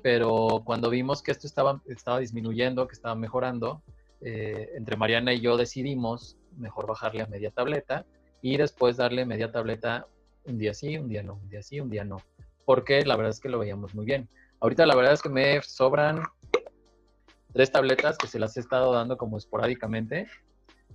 Pero 0.02 0.62
cuando 0.64 0.88
vimos 0.88 1.22
que 1.22 1.30
esto 1.30 1.46
estaba, 1.46 1.82
estaba 1.86 2.18
disminuyendo, 2.18 2.88
que 2.88 2.94
estaba 2.94 3.14
mejorando, 3.14 3.82
eh, 4.24 4.70
entre 4.74 4.96
Mariana 4.96 5.32
y 5.32 5.40
yo 5.40 5.56
decidimos 5.56 6.36
mejor 6.56 6.86
bajarle 6.86 7.22
a 7.22 7.26
media 7.26 7.50
tableta 7.50 8.06
y 8.42 8.56
después 8.56 8.96
darle 8.96 9.26
media 9.26 9.52
tableta 9.52 10.06
un 10.44 10.58
día 10.58 10.74
sí, 10.74 10.96
un 10.98 11.08
día 11.08 11.22
no, 11.22 11.34
un 11.34 11.48
día 11.48 11.62
sí, 11.62 11.80
un 11.80 11.90
día 11.90 12.04
no. 12.04 12.16
Porque 12.64 13.04
la 13.04 13.16
verdad 13.16 13.32
es 13.32 13.40
que 13.40 13.48
lo 13.48 13.58
veíamos 13.58 13.94
muy 13.94 14.04
bien. 14.06 14.28
Ahorita 14.60 14.86
la 14.86 14.94
verdad 14.96 15.12
es 15.12 15.22
que 15.22 15.28
me 15.28 15.60
sobran 15.62 16.22
tres 17.52 17.70
tabletas 17.70 18.18
que 18.18 18.26
se 18.26 18.38
las 18.38 18.56
he 18.56 18.60
estado 18.60 18.92
dando 18.92 19.16
como 19.16 19.38
esporádicamente 19.38 20.26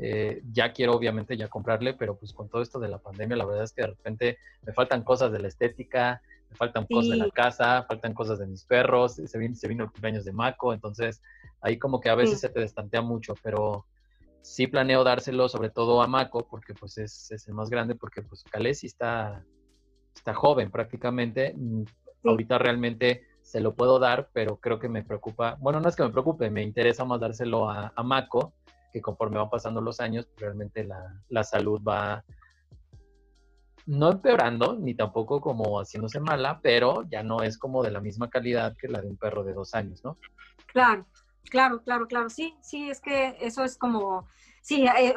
eh, 0.02 0.42
ya 0.54 0.72
quiero 0.72 0.94
obviamente 0.94 1.36
ya 1.36 1.50
comprarle, 1.50 1.94
pero 1.94 2.16
pues 2.16 2.32
con 2.32 2.48
todo 2.48 2.62
esto 2.62 2.80
de 2.80 2.88
la 2.88 3.00
pandemia, 3.00 3.36
la 3.36 3.46
verdad 3.46 3.66
es 3.66 3.74
que 3.74 3.82
de 3.82 3.88
repente 3.90 4.38
me 4.66 4.72
faltan 4.72 5.04
cosas 5.04 5.30
de 5.34 5.40
la 5.40 5.50
estética, 5.50 6.22
me 6.50 6.56
faltan 6.56 6.86
cosas 6.86 7.12
de 7.12 7.18
la 7.18 7.30
casa, 7.30 7.84
faltan 7.84 8.14
cosas 8.14 8.40
de 8.40 8.48
mis 8.48 8.64
perros, 8.64 9.16
se 9.16 9.38
vino, 9.38 9.56
se 9.56 9.68
vino 9.68 9.84
el 9.84 9.92
cumpleaños 9.92 10.24
de 10.24 10.32
Maco, 10.32 10.74
entonces 10.74 11.22
ahí 11.62 11.78
como 11.78 12.00
que 12.00 12.10
a 12.10 12.16
veces 12.16 12.40
se 12.40 12.50
te 12.50 12.60
destantea 12.60 13.02
mucho, 13.02 13.36
pero 13.44 13.86
sí 14.42 14.68
planeo 14.68 15.04
dárselo 15.04 15.50
sobre 15.50 15.70
todo 15.70 16.02
a 16.02 16.08
Maco, 16.08 16.48
porque 16.48 16.74
pues 16.74 16.98
es, 16.98 17.32
es 17.32 17.48
el 17.48 17.54
más 17.54 17.70
grande, 17.70 17.96
porque 17.96 18.22
pues 18.22 18.44
Calesi 18.44 18.88
está, 18.88 19.44
está 20.16 20.34
joven 20.34 20.72
prácticamente, 20.72 21.54
mm, 21.56 21.84
ahorita 22.24 22.58
realmente 22.58 23.24
se 23.42 23.60
lo 23.60 23.74
puedo 23.74 24.00
dar, 24.00 24.30
pero 24.34 24.58
creo 24.58 24.80
que 24.80 24.90
me 24.90 25.04
preocupa, 25.04 25.58
bueno, 25.60 25.80
no 25.80 25.90
es 25.90 25.96
que 25.96 26.04
me 26.04 26.10
preocupe, 26.10 26.50
me 26.50 26.62
interesa 26.62 27.04
más 27.06 27.20
dárselo 27.20 27.70
a, 27.70 27.92
a 27.96 28.04
Mako, 28.04 28.54
que 28.92 29.02
conforme 29.02 29.38
van 29.38 29.50
pasando 29.50 29.82
los 29.82 30.00
años, 30.00 30.28
realmente 30.38 30.84
la, 30.84 31.44
salud 31.44 31.82
va 31.82 32.24
no 33.86 34.12
empeorando, 34.12 34.78
ni 34.78 34.94
tampoco 34.94 35.42
como 35.42 35.80
haciéndose 35.80 36.20
mala, 36.20 36.60
pero 36.62 37.08
ya 37.10 37.24
no 37.24 37.42
es 37.42 37.58
como 37.58 37.82
de 37.84 37.92
la 37.92 38.02
misma 38.02 38.30
calidad 38.30 38.76
que 38.78 38.88
la 38.88 39.02
de 39.02 39.08
un 39.08 39.18
perro 39.18 39.44
de 39.44 39.54
dos 39.54 39.74
años, 39.74 40.04
¿no? 40.04 40.18
Claro, 40.68 41.08
claro, 41.50 41.82
claro, 41.82 42.08
claro. 42.08 42.30
Sí, 42.30 42.56
sí, 42.62 42.90
es 42.90 43.02
que 43.02 43.36
eso 43.42 43.64
es 43.64 43.78
como, 43.78 44.28
sí, 44.62 44.86
eh, 44.86 45.16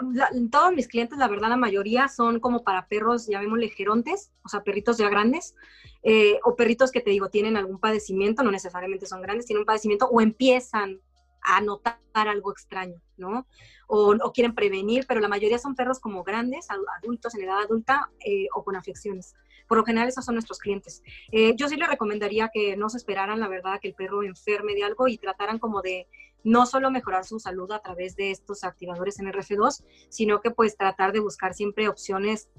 todos 0.50 0.72
mis 0.72 0.88
clientes, 0.88 1.18
la 1.18 1.28
verdad, 1.28 1.48
la 1.48 1.56
mayoría 1.56 2.08
son 2.08 2.40
como 2.40 2.64
para 2.64 2.88
perros, 2.88 3.26
llamémosle 3.26 3.68
gerontes, 3.68 4.32
o 4.44 4.48
sea, 4.48 4.62
perritos 4.62 4.98
ya 4.98 5.08
grandes, 5.08 5.54
eh, 6.02 6.38
o 6.44 6.56
perritos 6.56 6.90
que 6.90 7.00
te 7.00 7.10
digo, 7.10 7.30
tienen 7.30 7.56
algún 7.56 7.78
padecimiento, 7.78 8.42
no 8.42 8.50
necesariamente 8.50 9.06
son 9.06 9.22
grandes, 9.22 9.46
tienen 9.46 9.62
un 9.62 9.66
padecimiento 9.66 10.06
o 10.06 10.20
empiezan 10.20 11.00
a 11.42 11.60
notar 11.60 11.98
algo 12.14 12.52
extraño, 12.52 13.00
¿no? 13.16 13.46
O, 13.88 14.16
quieren 14.32 14.54
prevenir, 14.54 15.06
pero 15.06 15.20
la 15.20 15.28
mayoría 15.28 15.58
son 15.58 15.74
perros 15.74 15.98
como 15.98 16.22
grandes, 16.22 16.68
adultos 17.02 17.34
en 17.34 17.42
edad 17.42 17.58
adulta 17.62 18.10
eh, 18.24 18.46
o 18.54 18.64
con 18.64 18.76
afecciones. 18.76 19.34
Por 19.72 19.78
lo 19.78 19.86
general, 19.86 20.06
esos 20.06 20.26
son 20.26 20.34
nuestros 20.34 20.58
clientes. 20.58 21.02
Eh, 21.30 21.54
yo 21.56 21.66
sí 21.66 21.76
le 21.76 21.86
recomendaría 21.86 22.50
que 22.52 22.76
no 22.76 22.90
se 22.90 22.98
esperaran, 22.98 23.40
la 23.40 23.48
verdad, 23.48 23.80
que 23.80 23.88
el 23.88 23.94
perro 23.94 24.22
enferme 24.22 24.74
de 24.74 24.84
algo 24.84 25.08
y 25.08 25.16
trataran 25.16 25.58
como 25.58 25.80
de 25.80 26.08
no 26.44 26.66
solo 26.66 26.90
mejorar 26.90 27.24
su 27.24 27.38
salud 27.38 27.72
a 27.72 27.80
través 27.80 28.14
de 28.14 28.32
estos 28.32 28.64
activadores 28.64 29.18
en 29.18 29.28
RF2, 29.32 29.82
sino 30.10 30.42
que 30.42 30.50
pues 30.50 30.76
tratar 30.76 31.12
de 31.12 31.20
buscar 31.20 31.54
siempre 31.54 31.88
opciones 31.88 32.50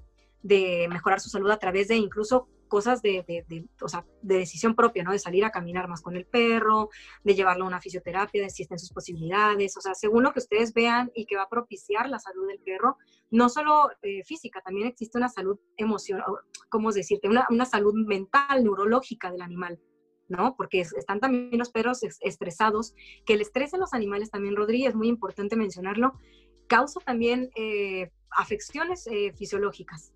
de 0.43 0.87
mejorar 0.89 1.19
su 1.19 1.29
salud 1.29 1.49
a 1.49 1.57
través 1.57 1.87
de 1.87 1.95
incluso 1.95 2.47
cosas 2.67 3.03
de, 3.03 3.23
de, 3.27 3.67
o 3.81 3.87
sea, 3.87 4.03
de 4.23 4.39
decisión 4.39 4.75
propia, 4.75 5.03
¿no? 5.03 5.11
De 5.11 5.19
salir 5.19 5.45
a 5.45 5.51
caminar 5.51 5.87
más 5.87 6.01
con 6.01 6.15
el 6.15 6.25
perro, 6.25 6.89
de 7.23 7.35
llevarlo 7.35 7.65
a 7.65 7.67
una 7.67 7.79
fisioterapia, 7.79 8.41
de 8.41 8.49
si 8.49 8.63
están 8.63 8.79
sus 8.79 8.91
posibilidades, 8.91 9.77
o 9.77 9.81
sea, 9.81 9.93
según 9.93 10.23
lo 10.23 10.33
que 10.33 10.39
ustedes 10.39 10.73
vean 10.73 11.11
y 11.13 11.27
que 11.27 11.35
va 11.35 11.43
a 11.43 11.49
propiciar 11.49 12.09
la 12.09 12.17
salud 12.17 12.47
del 12.47 12.59
perro, 12.59 12.97
no 13.29 13.49
solo 13.49 13.91
eh, 14.01 14.23
física, 14.23 14.59
también 14.61 14.87
existe 14.87 15.19
una 15.19 15.29
salud 15.29 15.59
emocional, 15.77 16.25
¿cómo 16.69 16.91
decirte? 16.91 17.29
Una, 17.29 17.45
una 17.51 17.65
salud 17.65 17.93
mental, 17.93 18.63
neurológica 18.63 19.31
del 19.31 19.41
animal. 19.41 19.79
¿no? 20.29 20.55
Porque 20.55 20.81
están 20.81 21.19
también 21.19 21.59
los 21.59 21.69
perros 21.69 21.99
estresados, 22.21 22.95
que 23.25 23.33
el 23.33 23.41
estrés 23.41 23.73
en 23.75 23.81
los 23.81 23.93
animales 23.93 24.31
también, 24.31 24.55
Rodríguez, 24.55 24.89
es 24.89 24.95
muy 24.95 25.09
importante 25.09 25.55
mencionarlo, 25.55 26.13
causa 26.67 26.99
también 27.01 27.51
eh, 27.55 28.09
afecciones 28.31 29.05
eh, 29.05 29.31
fisiológicas. 29.33 30.11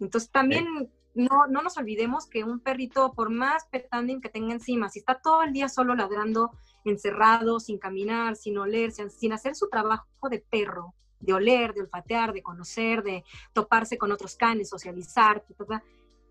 Entonces 0.00 0.30
también 0.30 0.90
no, 1.14 1.46
no 1.48 1.62
nos 1.62 1.76
olvidemos 1.76 2.26
que 2.26 2.44
un 2.44 2.60
perrito, 2.60 3.12
por 3.12 3.30
más 3.30 3.66
petanding 3.70 4.20
que 4.20 4.28
tenga 4.28 4.52
encima, 4.52 4.88
si 4.88 4.98
está 4.98 5.20
todo 5.20 5.42
el 5.42 5.52
día 5.52 5.68
solo 5.68 5.94
ladrando, 5.94 6.50
encerrado, 6.84 7.60
sin 7.60 7.78
caminar, 7.78 8.36
sin 8.36 8.58
oler, 8.58 8.92
sin 8.92 9.32
hacer 9.32 9.54
su 9.54 9.68
trabajo 9.68 10.06
de 10.28 10.40
perro, 10.40 10.94
de 11.20 11.32
oler, 11.32 11.72
de 11.72 11.82
olfatear, 11.82 12.32
de 12.32 12.42
conocer, 12.42 13.02
de 13.02 13.24
toparse 13.52 13.96
con 13.96 14.12
otros 14.12 14.36
canes, 14.36 14.68
socializar, 14.68 15.44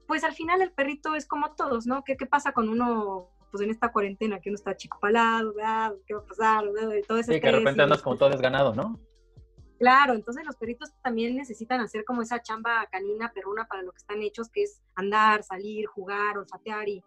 pues 0.07 0.23
al 0.23 0.33
final 0.33 0.61
el 0.61 0.71
perrito 0.71 1.15
es 1.15 1.25
como 1.25 1.55
todos, 1.55 1.87
¿no? 1.87 2.03
¿Qué, 2.03 2.17
qué 2.17 2.25
pasa 2.25 2.51
con 2.51 2.69
uno 2.69 3.29
pues 3.51 3.61
en 3.63 3.69
esta 3.69 3.91
cuarentena 3.91 4.39
que 4.39 4.49
uno 4.49 4.55
está 4.55 4.75
chico 4.75 4.97
palado, 4.99 5.53
¿qué 6.07 6.15
va 6.15 6.21
a 6.21 6.25
pasar? 6.25 6.65
Todo 7.07 7.19
ese 7.19 7.33
sí, 7.33 7.39
que 7.39 7.51
de 7.51 7.59
repente 7.59 7.83
andas 7.83 8.01
como 8.01 8.17
todo 8.17 8.31
desganado, 8.31 8.73
¿no? 8.73 8.99
Claro, 9.83 10.13
entonces 10.13 10.45
los 10.45 10.55
perritos 10.55 10.93
también 11.01 11.35
necesitan 11.35 11.81
hacer 11.81 12.05
como 12.05 12.21
esa 12.21 12.41
chamba 12.41 12.87
canina 12.89 13.33
perruna 13.33 13.67
para 13.67 13.81
lo 13.81 13.91
que 13.91 13.97
están 13.97 14.21
hechos, 14.21 14.47
que 14.47 14.63
es 14.63 14.81
andar, 14.95 15.43
salir, 15.43 15.87
jugar, 15.87 16.37
olfatear 16.37 16.87
y, 16.87 17.03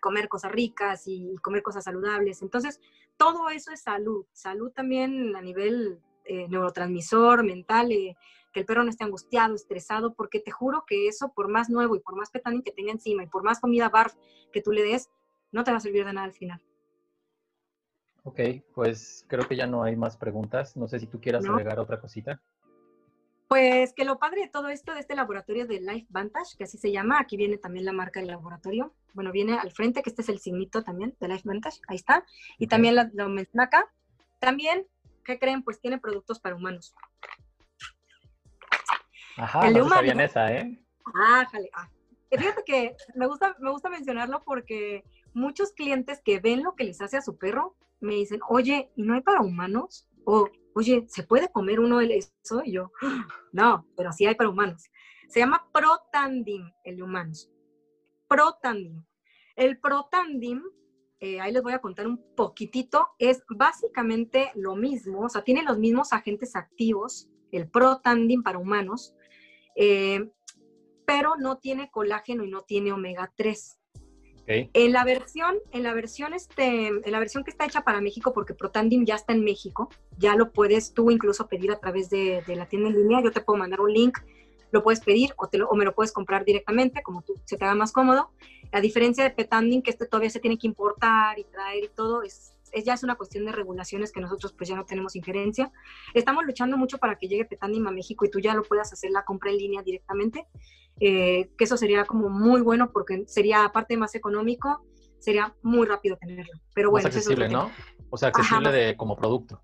comer 0.00 0.30
cosas 0.30 0.50
ricas 0.50 1.02
y, 1.04 1.36
comer 1.42 1.62
cosas 1.62 1.84
saludables. 1.84 2.40
Entonces, 2.40 2.80
todo 3.18 3.50
eso 3.50 3.72
es 3.72 3.82
salud. 3.82 4.24
Salud 4.32 4.72
también 4.72 5.36
a 5.36 5.42
nivel 5.42 6.00
eh, 6.24 6.48
neurotransmisor, 6.48 7.44
mental, 7.44 7.92
eh, 7.92 8.16
que 8.54 8.60
el 8.60 8.64
perro 8.64 8.84
no 8.84 8.88
esté 8.88 9.04
angustiado, 9.04 9.54
estresado, 9.54 10.14
porque 10.14 10.40
te 10.40 10.50
juro 10.50 10.84
que 10.86 11.08
eso, 11.08 11.30
por 11.34 11.48
más 11.48 11.68
nuevo 11.68 11.94
y 11.94 12.00
por 12.00 12.16
más 12.16 12.30
petanín 12.30 12.62
que 12.62 12.72
tenga 12.72 12.92
encima 12.92 13.22
y 13.22 13.26
por 13.26 13.42
más 13.42 13.60
comida 13.60 13.90
barf 13.90 14.14
que 14.50 14.62
tú 14.62 14.72
le 14.72 14.82
des, 14.82 15.10
no 15.52 15.62
te 15.62 15.72
va 15.72 15.76
a 15.76 15.80
servir 15.80 16.06
de 16.06 16.14
nada 16.14 16.24
al 16.24 16.32
final. 16.32 16.62
Ok, 18.24 18.40
pues 18.74 19.26
creo 19.28 19.46
que 19.46 19.54
ya 19.54 19.66
no 19.66 19.82
hay 19.84 19.96
más 19.96 20.16
preguntas. 20.16 20.76
No 20.76 20.88
sé 20.88 20.98
si 20.98 21.06
tú 21.06 21.20
quieras 21.20 21.44
agregar 21.44 21.78
otra 21.78 22.00
cosita. 22.00 22.40
Pues 23.48 23.92
que 23.92 24.06
lo 24.06 24.18
padre 24.18 24.40
de 24.40 24.48
todo 24.48 24.68
esto, 24.70 24.94
de 24.94 25.00
este 25.00 25.14
laboratorio 25.14 25.66
de 25.66 25.80
Life 25.80 26.06
Vantage, 26.08 26.56
que 26.56 26.64
así 26.64 26.78
se 26.78 26.90
llama, 26.90 27.20
aquí 27.20 27.36
viene 27.36 27.58
también 27.58 27.84
la 27.84 27.92
marca 27.92 28.20
del 28.20 28.30
laboratorio. 28.30 28.94
Bueno, 29.12 29.30
viene 29.30 29.58
al 29.58 29.70
frente, 29.72 30.02
que 30.02 30.08
este 30.08 30.22
es 30.22 30.30
el 30.30 30.38
signito 30.38 30.82
también 30.82 31.14
de 31.20 31.28
Life 31.28 31.42
Vantage, 31.44 31.80
ahí 31.86 31.96
está. 31.96 32.24
Y 32.58 32.66
también 32.66 32.96
lo 32.96 33.28
menciona 33.28 33.64
acá. 33.64 33.92
También, 34.40 34.86
¿qué 35.22 35.38
creen? 35.38 35.62
Pues 35.62 35.78
tiene 35.78 35.98
productos 35.98 36.40
para 36.40 36.56
humanos. 36.56 36.94
Ajá, 39.36 39.68
el 39.68 39.74
no 39.74 40.00
esa, 40.22 40.50
¿eh? 40.50 40.82
Ah, 41.14 41.46
jale. 41.52 41.68
Ah. 41.74 41.90
Fíjate 42.30 42.64
que 42.64 42.96
me 43.14 43.26
gusta, 43.26 43.54
me 43.60 43.70
gusta 43.70 43.90
mencionarlo 43.90 44.42
porque 44.44 45.04
muchos 45.34 45.72
clientes 45.72 46.22
que 46.24 46.40
ven 46.40 46.62
lo 46.62 46.74
que 46.74 46.84
les 46.84 47.02
hace 47.02 47.18
a 47.18 47.22
su 47.22 47.36
perro 47.36 47.76
me 48.04 48.14
dicen, 48.14 48.40
oye, 48.48 48.90
¿y 48.96 49.02
no 49.02 49.14
hay 49.14 49.22
para 49.22 49.40
humanos? 49.40 50.06
O, 50.24 50.48
oye, 50.74 51.06
¿se 51.08 51.22
puede 51.22 51.50
comer 51.50 51.80
uno 51.80 51.98
de 51.98 52.18
eso? 52.18 52.62
Y 52.64 52.72
yo, 52.72 52.92
no, 53.52 53.86
pero 53.96 54.12
sí 54.12 54.26
hay 54.26 54.34
para 54.34 54.50
humanos. 54.50 54.84
Se 55.28 55.40
llama 55.40 55.68
Protandim, 55.72 56.70
el 56.84 56.96
de 56.96 57.02
humanos. 57.02 57.50
Protandim. 58.28 59.04
El 59.56 59.78
Protandim, 59.80 60.62
eh, 61.20 61.40
ahí 61.40 61.52
les 61.52 61.62
voy 61.62 61.72
a 61.72 61.80
contar 61.80 62.06
un 62.06 62.20
poquitito, 62.36 63.08
es 63.18 63.42
básicamente 63.48 64.50
lo 64.54 64.76
mismo, 64.76 65.20
o 65.20 65.28
sea, 65.28 65.42
tiene 65.42 65.62
los 65.62 65.78
mismos 65.78 66.12
agentes 66.12 66.56
activos, 66.56 67.30
el 67.52 67.68
Protandim 67.70 68.42
para 68.42 68.58
humanos, 68.58 69.14
eh, 69.76 70.30
pero 71.06 71.36
no 71.36 71.58
tiene 71.58 71.90
colágeno 71.90 72.44
y 72.44 72.50
no 72.50 72.62
tiene 72.62 72.92
omega 72.92 73.32
3. 73.36 73.78
En 74.46 74.92
la 74.92 75.04
versión, 75.04 75.56
en 75.72 75.82
la 75.82 75.94
versión, 75.94 76.34
este, 76.34 76.88
en 76.88 77.12
la 77.12 77.18
versión 77.18 77.44
que 77.44 77.50
está 77.50 77.64
hecha 77.64 77.82
para 77.82 78.00
México, 78.00 78.32
porque 78.34 78.54
Protandim 78.54 79.04
ya 79.06 79.14
está 79.14 79.32
en 79.32 79.42
México, 79.42 79.88
ya 80.18 80.36
lo 80.36 80.52
puedes 80.52 80.92
tú 80.92 81.10
incluso 81.10 81.48
pedir 81.48 81.70
a 81.72 81.78
través 81.78 82.10
de, 82.10 82.42
la 82.48 82.66
tienda 82.66 82.90
en 82.90 82.96
línea. 82.96 83.22
Yo 83.22 83.32
te 83.32 83.40
puedo 83.40 83.58
mandar 83.58 83.80
un 83.80 83.92
link, 83.92 84.18
lo 84.70 84.82
puedes 84.82 85.00
pedir 85.00 85.32
o, 85.36 85.48
te 85.48 85.62
o 85.62 85.74
me 85.74 85.84
lo 85.84 85.94
puedes 85.94 86.12
comprar 86.12 86.44
directamente, 86.44 87.02
como 87.02 87.22
tú 87.22 87.34
se 87.44 87.56
te 87.56 87.64
haga 87.64 87.74
más 87.74 87.92
cómodo. 87.92 88.30
La 88.70 88.80
diferencia 88.80 89.24
de 89.24 89.30
Petandim, 89.30 89.82
que 89.82 89.90
este 89.90 90.06
todavía 90.06 90.30
se 90.30 90.40
tiene 90.40 90.58
que 90.58 90.66
importar 90.66 91.38
y 91.38 91.44
traer 91.44 91.84
y 91.84 91.88
todo, 91.88 92.22
es 92.22 92.53
es, 92.74 92.84
ya 92.84 92.94
es 92.94 93.02
una 93.02 93.14
cuestión 93.16 93.44
de 93.44 93.52
regulaciones 93.52 94.12
que 94.12 94.20
nosotros 94.20 94.52
pues 94.52 94.68
ya 94.68 94.76
no 94.76 94.84
tenemos 94.84 95.16
injerencia. 95.16 95.72
Estamos 96.12 96.44
luchando 96.44 96.76
mucho 96.76 96.98
para 96.98 97.16
que 97.16 97.28
llegue 97.28 97.44
Petandim 97.44 97.86
a 97.86 97.90
México 97.90 98.24
y 98.24 98.30
tú 98.30 98.40
ya 98.40 98.54
lo 98.54 98.62
puedas 98.62 98.92
hacer 98.92 99.10
la 99.10 99.24
compra 99.24 99.50
en 99.50 99.58
línea 99.58 99.82
directamente, 99.82 100.46
eh, 101.00 101.50
que 101.56 101.64
eso 101.64 101.76
sería 101.76 102.04
como 102.04 102.28
muy 102.28 102.60
bueno 102.60 102.90
porque 102.92 103.24
sería 103.26 103.64
aparte 103.64 103.96
más 103.96 104.14
económico, 104.14 104.84
sería 105.18 105.54
muy 105.62 105.86
rápido 105.86 106.16
tenerlo. 106.16 106.52
Pero 106.74 106.90
bueno, 106.90 107.08
más 107.08 107.16
accesible, 107.16 107.48
¿no? 107.48 107.70
O 108.10 108.16
sea, 108.16 108.28
accesible 108.28 108.70
de, 108.70 108.96
como 108.96 109.16
producto. 109.16 109.62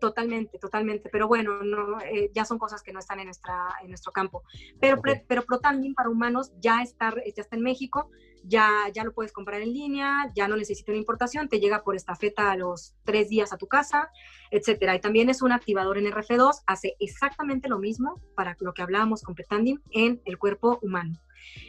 Totalmente, 0.00 0.58
totalmente. 0.58 1.08
Pero 1.10 1.28
bueno, 1.28 1.62
no, 1.62 2.00
eh, 2.00 2.30
ya 2.32 2.44
son 2.44 2.58
cosas 2.58 2.82
que 2.82 2.92
no 2.92 3.00
están 3.00 3.18
en, 3.20 3.26
nuestra, 3.26 3.68
en 3.82 3.88
nuestro 3.88 4.12
campo. 4.12 4.42
Pero, 4.80 5.00
pero 5.26 5.42
Protandim 5.42 5.94
para 5.94 6.08
humanos 6.08 6.52
ya 6.60 6.82
está, 6.82 7.14
ya 7.14 7.42
está 7.42 7.56
en 7.56 7.62
México 7.62 8.10
ya, 8.44 8.90
ya 8.92 9.04
lo 9.04 9.12
puedes 9.12 9.32
comprar 9.32 9.60
en 9.60 9.72
línea, 9.72 10.30
ya 10.34 10.48
no 10.48 10.56
necesita 10.56 10.92
una 10.92 10.98
importación, 10.98 11.48
te 11.48 11.60
llega 11.60 11.82
por 11.82 11.96
estafeta 11.96 12.50
a 12.50 12.56
los 12.56 12.94
tres 13.04 13.28
días 13.28 13.52
a 13.52 13.58
tu 13.58 13.66
casa, 13.66 14.10
etcétera. 14.50 14.94
Y 14.94 15.00
también 15.00 15.28
es 15.28 15.42
un 15.42 15.52
activador 15.52 15.98
en 15.98 16.06
RF2, 16.06 16.62
hace 16.66 16.96
exactamente 16.98 17.68
lo 17.68 17.78
mismo 17.78 18.20
para 18.34 18.56
lo 18.60 18.72
que 18.72 18.82
hablábamos 18.82 19.22
con 19.22 19.34
Petandim 19.34 19.80
en 19.90 20.20
el 20.24 20.38
cuerpo 20.38 20.78
humano. 20.82 21.20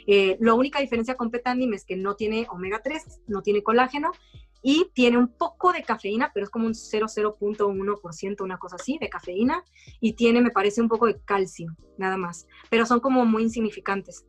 Eh, 0.08 0.38
la 0.40 0.54
única 0.54 0.80
diferencia 0.80 1.16
con 1.16 1.32
Petandim 1.32 1.74
es 1.74 1.86
que 1.86 1.96
no 1.96 2.16
tiene 2.16 2.48
omega 2.50 2.82
3, 2.84 3.22
no 3.28 3.42
tiene 3.42 3.62
colágeno 3.62 4.12
y 4.62 4.90
tiene 4.94 5.18
un 5.18 5.30
poco 5.30 5.72
de 5.72 5.84
cafeína, 5.84 6.32
pero 6.34 6.44
es 6.44 6.50
como 6.50 6.66
un 6.66 6.74
0,0.1%, 6.74 8.42
una 8.42 8.58
cosa 8.58 8.76
así, 8.76 8.98
de 9.00 9.10
cafeína, 9.10 9.64
y 10.00 10.14
tiene, 10.14 10.42
me 10.42 10.52
parece, 10.52 10.82
un 10.82 10.90
poco 10.90 11.06
de 11.08 11.20
calcio, 11.24 11.76
nada 11.98 12.18
más, 12.18 12.48
pero 12.70 12.86
son 12.86 13.00
como 13.00 13.26
muy 13.26 13.44
insignificantes. 13.44 14.26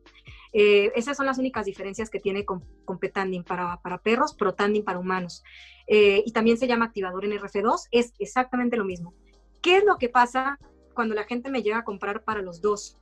Eh, 0.53 0.91
esas 0.95 1.17
son 1.17 1.25
las 1.25 1.37
únicas 1.37 1.65
diferencias 1.65 2.09
que 2.09 2.19
tiene 2.19 2.45
con, 2.45 2.63
con 2.85 2.99
Petandin 2.99 3.43
para, 3.43 3.81
para 3.81 3.97
perros, 3.99 4.33
Protandin 4.33 4.83
para 4.83 4.99
humanos. 4.99 5.43
Eh, 5.87 6.23
y 6.25 6.31
también 6.31 6.57
se 6.57 6.67
llama 6.67 6.85
activador 6.85 7.25
en 7.25 7.31
RF2, 7.31 7.87
es 7.91 8.13
exactamente 8.19 8.77
lo 8.77 8.85
mismo. 8.85 9.13
¿Qué 9.61 9.77
es 9.77 9.85
lo 9.85 9.97
que 9.97 10.09
pasa 10.09 10.57
cuando 10.93 11.15
la 11.15 11.23
gente 11.23 11.49
me 11.49 11.61
llega 11.61 11.79
a 11.79 11.83
comprar 11.83 12.23
para 12.23 12.41
los 12.41 12.61
dos? 12.61 12.97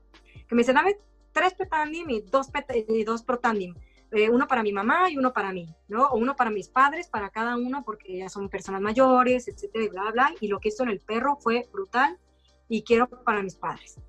Que 0.48 0.56
me 0.56 0.62
dice, 0.62 0.74
dame 0.74 0.98
tres 1.32 1.54
Petandim 1.54 2.10
y 2.10 2.22
dos, 2.22 2.50
y 2.88 3.04
dos 3.04 3.24
Protandim. 3.24 3.76
Eh, 4.12 4.30
uno 4.30 4.48
para 4.48 4.64
mi 4.64 4.72
mamá 4.72 5.10
y 5.10 5.18
uno 5.18 5.34
para 5.34 5.52
mí, 5.54 5.74
¿no? 5.88 6.08
O 6.08 6.18
uno 6.18 6.36
para 6.36 6.50
mis 6.50 6.68
padres, 6.68 7.08
para 7.08 7.30
cada 7.30 7.58
uno, 7.58 7.84
porque 7.86 8.18
ya 8.18 8.30
son 8.30 8.50
personas 8.50 8.82
mayores, 8.82 9.48
etcétera, 9.48 9.86
y 9.86 9.90
bla, 9.90 10.12
bla. 10.12 10.34
Y 10.42 10.48
lo 10.48 10.60
que 10.60 10.70
hizo 10.70 10.84
en 10.84 10.90
el 10.90 11.00
perro 11.00 11.38
fue 11.40 11.68
brutal 11.72 12.18
y 12.68 12.84
quiero 12.84 13.08
para 13.08 13.44
mis 13.44 13.56
padres. 13.56 14.00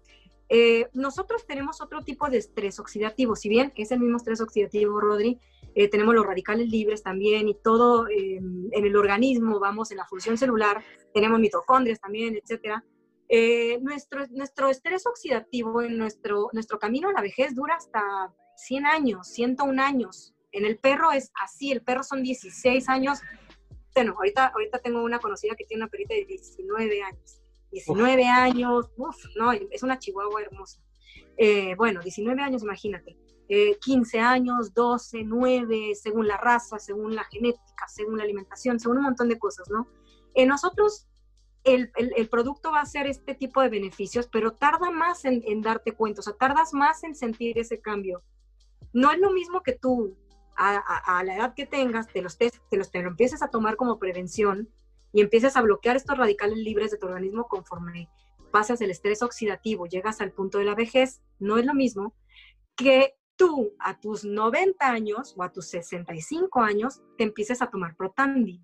Eh, 0.48 0.88
nosotros 0.94 1.46
tenemos 1.46 1.80
otro 1.80 2.02
tipo 2.02 2.28
de 2.28 2.38
estrés 2.38 2.80
oxidativo, 2.80 3.36
si 3.36 3.48
bien 3.48 3.72
es 3.76 3.92
el 3.92 4.00
mismo 4.00 4.16
estrés 4.16 4.40
oxidativo, 4.40 5.00
Rodri, 5.00 5.38
eh, 5.76 5.88
tenemos 5.88 6.12
los 6.12 6.26
radicales 6.26 6.68
libres 6.68 7.04
también 7.04 7.46
y 7.48 7.54
todo 7.54 8.08
em, 8.08 8.68
en 8.72 8.84
el 8.84 8.96
organismo, 8.96 9.60
vamos, 9.60 9.92
en 9.92 9.98
la 9.98 10.06
función 10.06 10.36
celular, 10.36 10.82
tenemos 11.14 11.38
mitocondrias 11.38 12.00
también, 12.00 12.34
etcétera. 12.34 12.84
Eh, 13.28 13.78
nuestro, 13.80 14.26
nuestro 14.30 14.68
estrés 14.68 15.06
oxidativo 15.06 15.82
en 15.82 15.96
nuestro, 15.96 16.48
nuestro 16.52 16.80
camino 16.80 17.08
a 17.08 17.12
la 17.12 17.22
vejez 17.22 17.54
dura 17.54 17.76
hasta 17.76 18.34
100 18.60 18.86
años, 18.86 19.28
101 19.28 19.82
años. 19.82 20.34
En 20.52 20.64
el 20.64 20.78
perro 20.78 21.12
es 21.12 21.30
así, 21.42 21.70
el 21.70 21.82
perro 21.82 22.02
son 22.02 22.22
16 22.22 22.88
años. 22.88 23.20
Bueno, 23.94 24.14
ahorita, 24.16 24.48
ahorita 24.48 24.78
tengo 24.78 25.02
una 25.02 25.18
conocida 25.18 25.54
que 25.54 25.64
tiene 25.64 25.84
una 25.84 25.90
perita 25.90 26.14
de 26.14 26.24
19 26.24 27.02
años. 27.02 27.40
19 27.72 28.26
años, 28.26 28.90
uf, 28.96 29.16
no, 29.36 29.52
es 29.52 29.82
una 29.82 29.98
chihuahua 29.98 30.42
hermosa. 30.42 30.80
Eh, 31.36 31.74
bueno, 31.76 32.00
19 32.00 32.42
años, 32.42 32.62
imagínate. 32.62 33.16
15 33.80 34.16
eh, 34.16 34.20
años, 34.20 34.74
12, 34.74 35.24
9, 35.24 35.94
según 35.94 36.28
la 36.28 36.36
raza, 36.36 36.78
según 36.78 37.14
la 37.16 37.24
genética, 37.24 37.88
según 37.88 38.18
la 38.18 38.24
alimentación, 38.24 38.78
según 38.78 38.98
un 38.98 39.04
montón 39.04 39.28
de 39.28 39.38
cosas, 39.38 39.68
¿no? 39.70 39.88
En 40.34 40.48
nosotros 40.48 41.08
el, 41.64 41.90
el, 41.96 42.28
producto 42.28 42.70
va 42.70 42.80
a 42.80 42.86
ser 42.86 43.06
este 43.06 43.34
tipo 43.34 43.60
de 43.60 43.68
beneficios, 43.68 44.28
pero 44.28 44.52
tarda 44.52 44.90
más 44.90 45.24
en, 45.24 45.42
en, 45.46 45.62
darte 45.62 45.92
cuenta, 45.92 46.20
o 46.20 46.22
sea, 46.22 46.34
tardas 46.34 46.72
más 46.72 47.02
en 47.04 47.14
sentir 47.14 47.58
ese 47.58 47.80
cambio. 47.80 48.22
No 48.92 49.12
es 49.12 49.18
lo 49.18 49.30
mismo 49.30 49.62
que 49.62 49.72
tú 49.72 50.16
a, 50.56 51.22
la 51.24 51.36
edad 51.36 51.54
que 51.54 51.64
tengas, 51.64 52.08
te 52.08 52.20
los, 52.20 52.36
te, 52.36 52.50
los, 52.72 52.90
te 52.90 53.02
lo 53.02 53.08
empieces 53.08 53.42
a 53.42 53.48
tomar 53.48 53.76
como 53.76 53.98
prevención 53.98 54.68
y 55.12 55.22
empieces 55.22 55.56
a 55.56 55.62
bloquear 55.62 55.96
estos 55.96 56.18
radicales 56.18 56.58
libres 56.58 56.90
de 56.90 56.98
tu 56.98 57.06
organismo 57.06 57.48
conforme 57.48 58.10
pasas 58.50 58.80
el 58.80 58.90
estrés 58.90 59.22
oxidativo, 59.22 59.86
llegas 59.86 60.20
al 60.20 60.32
punto 60.32 60.58
de 60.58 60.64
la 60.64 60.74
vejez, 60.74 61.22
no 61.38 61.56
es 61.56 61.64
lo 61.64 61.74
mismo 61.74 62.14
que 62.76 63.14
tú 63.36 63.74
a 63.78 63.98
tus 63.98 64.24
90 64.24 64.86
años 64.86 65.34
o 65.36 65.42
a 65.42 65.52
tus 65.52 65.68
65 65.68 66.60
años 66.60 67.00
te 67.16 67.24
empieces 67.24 67.62
a 67.62 67.70
tomar 67.70 67.96
Protandim. 67.96 68.62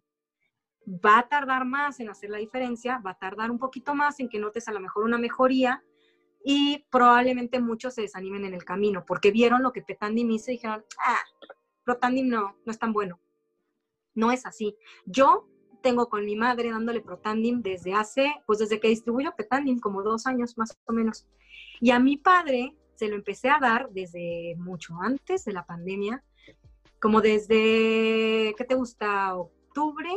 Va 0.87 1.19
a 1.19 1.29
tardar 1.29 1.65
más 1.65 1.99
en 1.99 2.11
hacer 2.11 2.31
la 2.31 2.39
diferencia, 2.39 2.99
va 2.99 3.13
a 3.13 3.19
tardar 3.19 3.51
un 3.51 3.59
poquito 3.59 3.95
más 3.95 4.21
en 4.21 4.29
que 4.29 4.39
notes 4.39 4.69
a 4.69 4.73
lo 4.73 4.81
mejor 4.81 5.05
una 5.05 5.19
mejoría 5.19 5.83
y 6.49 6.87
probablemente 6.93 7.61
muchos 7.61 7.95
se 7.95 8.03
desanimen 8.03 8.45
en 8.45 8.55
el 8.55 8.65
camino 8.65 9.05
porque 9.05 9.33
vieron 9.33 9.65
lo 9.65 9.73
que 9.73 9.83
Protandim 9.83 10.31
hizo 10.31 10.53
y 10.53 10.55
dijeron, 10.55 10.85
ah, 11.05 11.19
Protandim 11.85 12.29
no, 12.29 12.57
no 12.65 12.71
es 12.71 12.79
tan 12.79 12.93
bueno. 12.93 13.19
No 14.15 14.31
es 14.31 14.47
así. 14.47 14.77
Yo 15.07 15.49
tengo 15.83 16.09
con 16.09 16.25
mi 16.25 16.37
madre 16.37 16.71
dándole 16.71 17.01
Protandim 17.01 17.63
desde 17.63 17.95
hace, 17.95 18.33
pues 18.47 18.61
desde 18.61 18.79
que 18.79 18.87
distribuyo 18.87 19.35
Protandim, 19.37 19.81
como 19.81 20.05
dos 20.05 20.29
años 20.29 20.57
más 20.57 20.79
o 20.85 20.93
menos. 20.93 21.27
Y 21.81 21.91
a 21.91 21.99
mi 21.99 22.17
padre 22.17 22.77
se 22.95 23.09
lo 23.09 23.17
empecé 23.17 23.51
a 23.51 23.59
dar 23.61 23.91
desde 23.91 24.55
mucho 24.57 24.95
antes 25.01 25.45
de 25.47 25.53
la 25.53 25.67
pandemia, 25.67 26.23
como 27.01 27.23
desde, 27.23 28.55
¿qué 28.57 28.65
te 28.69 28.77
gusta? 28.77 29.35
Octubre, 29.35 30.11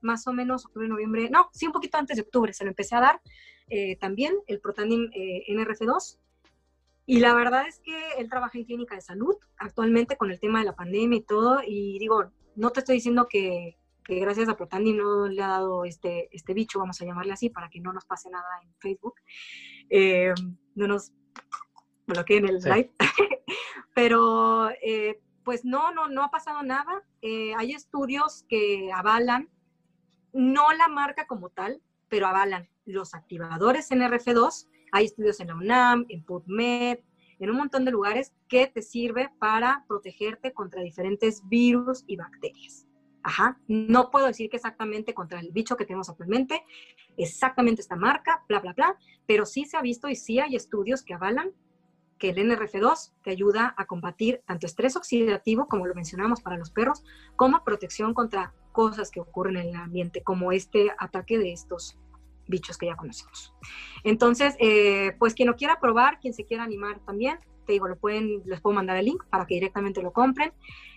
más 0.00 0.26
o 0.26 0.32
menos, 0.32 0.64
octubre, 0.64 0.88
noviembre, 0.88 1.28
no, 1.28 1.50
sí, 1.52 1.66
un 1.66 1.72
poquito 1.72 1.98
antes 1.98 2.16
de 2.16 2.22
octubre 2.22 2.54
se 2.54 2.64
lo 2.64 2.70
empecé 2.70 2.96
a 2.96 3.00
dar 3.00 3.20
eh, 3.68 3.96
también, 3.96 4.34
el 4.46 4.60
Protandim 4.60 5.10
eh, 5.14 5.44
NRF2. 5.48 6.18
Y 7.06 7.20
la 7.20 7.34
verdad 7.34 7.68
es 7.68 7.80
que 7.80 8.14
él 8.18 8.30
trabaja 8.30 8.58
en 8.58 8.64
clínica 8.64 8.94
de 8.94 9.02
salud 9.02 9.36
actualmente 9.58 10.16
con 10.16 10.30
el 10.30 10.40
tema 10.40 10.60
de 10.60 10.64
la 10.64 10.74
pandemia 10.74 11.18
y 11.18 11.22
todo. 11.22 11.60
Y 11.66 11.98
digo, 11.98 12.30
no 12.56 12.70
te 12.70 12.80
estoy 12.80 12.96
diciendo 12.96 13.26
que, 13.28 13.76
que 14.04 14.20
gracias 14.20 14.48
a 14.48 14.56
Protandi 14.56 14.92
no 14.92 15.28
le 15.28 15.42
ha 15.42 15.48
dado 15.48 15.84
este, 15.84 16.28
este 16.34 16.54
bicho, 16.54 16.78
vamos 16.78 17.00
a 17.00 17.04
llamarle 17.04 17.32
así, 17.32 17.50
para 17.50 17.68
que 17.68 17.80
no 17.80 17.92
nos 17.92 18.04
pase 18.04 18.30
nada 18.30 18.46
en 18.62 18.74
Facebook. 18.78 19.14
Eh, 19.90 20.32
no 20.74 20.86
nos 20.86 21.12
bloqueen 22.06 22.46
el 22.46 22.58
live. 22.58 22.92
Pero 23.94 24.70
eh, 24.82 25.20
pues 25.44 25.64
no, 25.64 25.92
no, 25.92 26.08
no 26.08 26.22
ha 26.22 26.30
pasado 26.30 26.62
nada. 26.62 27.02
Eh, 27.22 27.54
hay 27.56 27.72
estudios 27.72 28.44
que 28.48 28.90
avalan, 28.92 29.48
no 30.32 30.72
la 30.72 30.88
marca 30.88 31.26
como 31.26 31.50
tal, 31.50 31.80
pero 32.14 32.28
avalan 32.28 32.68
los 32.84 33.12
activadores 33.12 33.90
en 33.90 33.98
RF2 33.98 34.68
hay 34.92 35.06
estudios 35.06 35.40
en 35.40 35.48
la 35.48 35.56
UNAM, 35.56 36.06
en 36.08 36.24
PubMed, 36.24 37.00
en 37.40 37.50
un 37.50 37.56
montón 37.56 37.84
de 37.84 37.90
lugares 37.90 38.32
que 38.46 38.68
te 38.68 38.82
sirve 38.82 39.32
para 39.40 39.84
protegerte 39.88 40.52
contra 40.52 40.80
diferentes 40.80 41.42
virus 41.48 42.04
y 42.06 42.14
bacterias. 42.14 42.86
Ajá, 43.24 43.58
no 43.66 44.12
puedo 44.12 44.28
decir 44.28 44.48
que 44.48 44.58
exactamente 44.58 45.12
contra 45.12 45.40
el 45.40 45.50
bicho 45.50 45.76
que 45.76 45.86
tenemos 45.86 46.08
actualmente, 46.08 46.62
exactamente 47.16 47.80
esta 47.80 47.96
marca, 47.96 48.44
bla, 48.48 48.60
bla, 48.60 48.72
bla, 48.74 48.96
pero 49.26 49.44
sí 49.44 49.64
se 49.64 49.76
ha 49.76 49.82
visto 49.82 50.08
y 50.08 50.14
sí 50.14 50.38
hay 50.38 50.54
estudios 50.54 51.02
que 51.02 51.14
avalan 51.14 51.50
que 52.20 52.30
el 52.30 52.36
NRF2 52.36 53.14
te 53.24 53.30
ayuda 53.32 53.74
a 53.76 53.86
combatir 53.86 54.40
tanto 54.46 54.68
estrés 54.68 54.94
oxidativo, 54.94 55.66
como 55.66 55.88
lo 55.88 55.96
mencionamos 55.96 56.42
para 56.42 56.58
los 56.58 56.70
perros, 56.70 57.02
como 57.34 57.64
protección 57.64 58.14
contra 58.14 58.54
cosas 58.74 59.10
que 59.10 59.20
ocurren 59.20 59.56
en 59.56 59.68
el 59.68 59.76
ambiente, 59.76 60.22
como 60.22 60.50
este 60.50 60.90
ataque 60.98 61.38
de 61.38 61.52
estos 61.52 61.96
bichos 62.48 62.76
que 62.76 62.86
ya 62.86 62.96
conocemos. 62.96 63.54
Entonces, 64.02 64.56
eh, 64.58 65.14
pues 65.18 65.32
quien 65.32 65.48
lo 65.48 65.56
quiera 65.56 65.78
probar, 65.80 66.18
quien 66.20 66.34
se 66.34 66.44
quiera 66.44 66.64
animar 66.64 66.98
también, 67.06 67.38
te 67.64 67.72
digo, 67.72 67.86
lo 67.88 67.96
pueden, 67.96 68.42
les 68.44 68.60
puedo 68.60 68.74
mandar 68.74 68.96
el 68.96 69.06
link 69.06 69.24
para 69.30 69.46
que 69.46 69.54
directamente 69.54 70.02
lo 70.02 70.12
compren. 70.12 70.52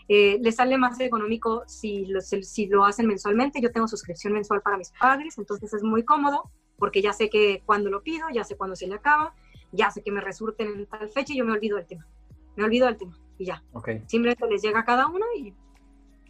Eh, 0.10 0.40
les 0.42 0.56
sale 0.56 0.78
más 0.78 1.00
económico 1.00 1.64
si 1.68 2.06
lo, 2.08 2.20
si 2.20 2.66
lo 2.66 2.84
hacen 2.84 3.08
mensualmente. 3.08 3.62
Yo 3.62 3.72
tengo 3.72 3.88
suscripción 3.88 4.34
mensual 4.34 4.62
para 4.62 4.78
mis 4.78 4.92
padres, 4.92 5.38
entonces 5.38 5.74
es 5.74 5.84
muy 5.84 6.04
cómodo 6.04 6.52
porque 6.78 7.02
ya 7.02 7.14
sé 7.14 7.30
que 7.30 7.62
cuando 7.66 7.90
lo 7.90 8.02
pido, 8.04 8.28
ya 8.34 8.44
sé 8.44 8.58
cuándo 8.58 8.76
se 8.76 8.88
le 8.88 8.96
acaba, 8.96 9.34
ya 9.72 9.92
sé 9.92 10.04
que 10.04 10.12
me 10.12 10.22
resurten 10.22 10.68
en 10.68 10.86
tal 10.88 11.10
fecha 11.10 11.34
y 11.34 11.38
yo 11.38 11.46
me 11.46 11.54
olvido 11.54 11.78
del 11.78 11.88
tema. 11.88 12.08
Me 12.56 12.64
olvido 12.64 12.88
del 12.88 12.98
tema 12.98 13.18
y 13.38 13.46
ya. 13.46 13.64
Okay. 13.74 14.04
Simplemente 14.08 14.48
les 14.48 14.62
llega 14.62 14.80
a 14.80 14.86
cada 14.86 15.08
uno 15.08 15.26
y 15.38 15.54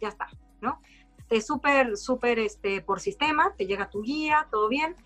ya 0.00 0.08
está, 0.08 0.28
¿no? 0.60 0.80
Es 1.30 1.46
súper, 1.46 1.96
súper 1.96 2.38
este, 2.38 2.80
por 2.80 3.00
sistema, 3.00 3.54
te 3.56 3.66
llega 3.66 3.90
tu 3.90 4.02
guía, 4.02 4.48
todo 4.50 4.68
bien 4.68 4.96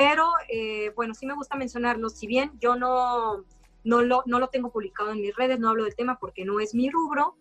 pero 0.00 0.30
eh, 0.48 0.94
bueno, 0.96 1.12
sí 1.12 1.26
me 1.26 1.34
gusta 1.34 1.58
mencionarlo, 1.58 2.08
si 2.08 2.26
bien 2.26 2.52
yo 2.58 2.74
no, 2.74 3.44
no, 3.84 4.00
lo, 4.00 4.22
no 4.24 4.38
lo 4.38 4.48
tengo 4.48 4.72
publicado 4.72 5.10
en 5.10 5.20
mis 5.20 5.36
redes, 5.36 5.60
no 5.60 5.68
hablo 5.68 5.84
del 5.84 5.94
tema 5.94 6.18
porque 6.18 6.46
no 6.46 6.58
es 6.58 6.74
mi 6.74 6.88
rubro, 6.88 7.36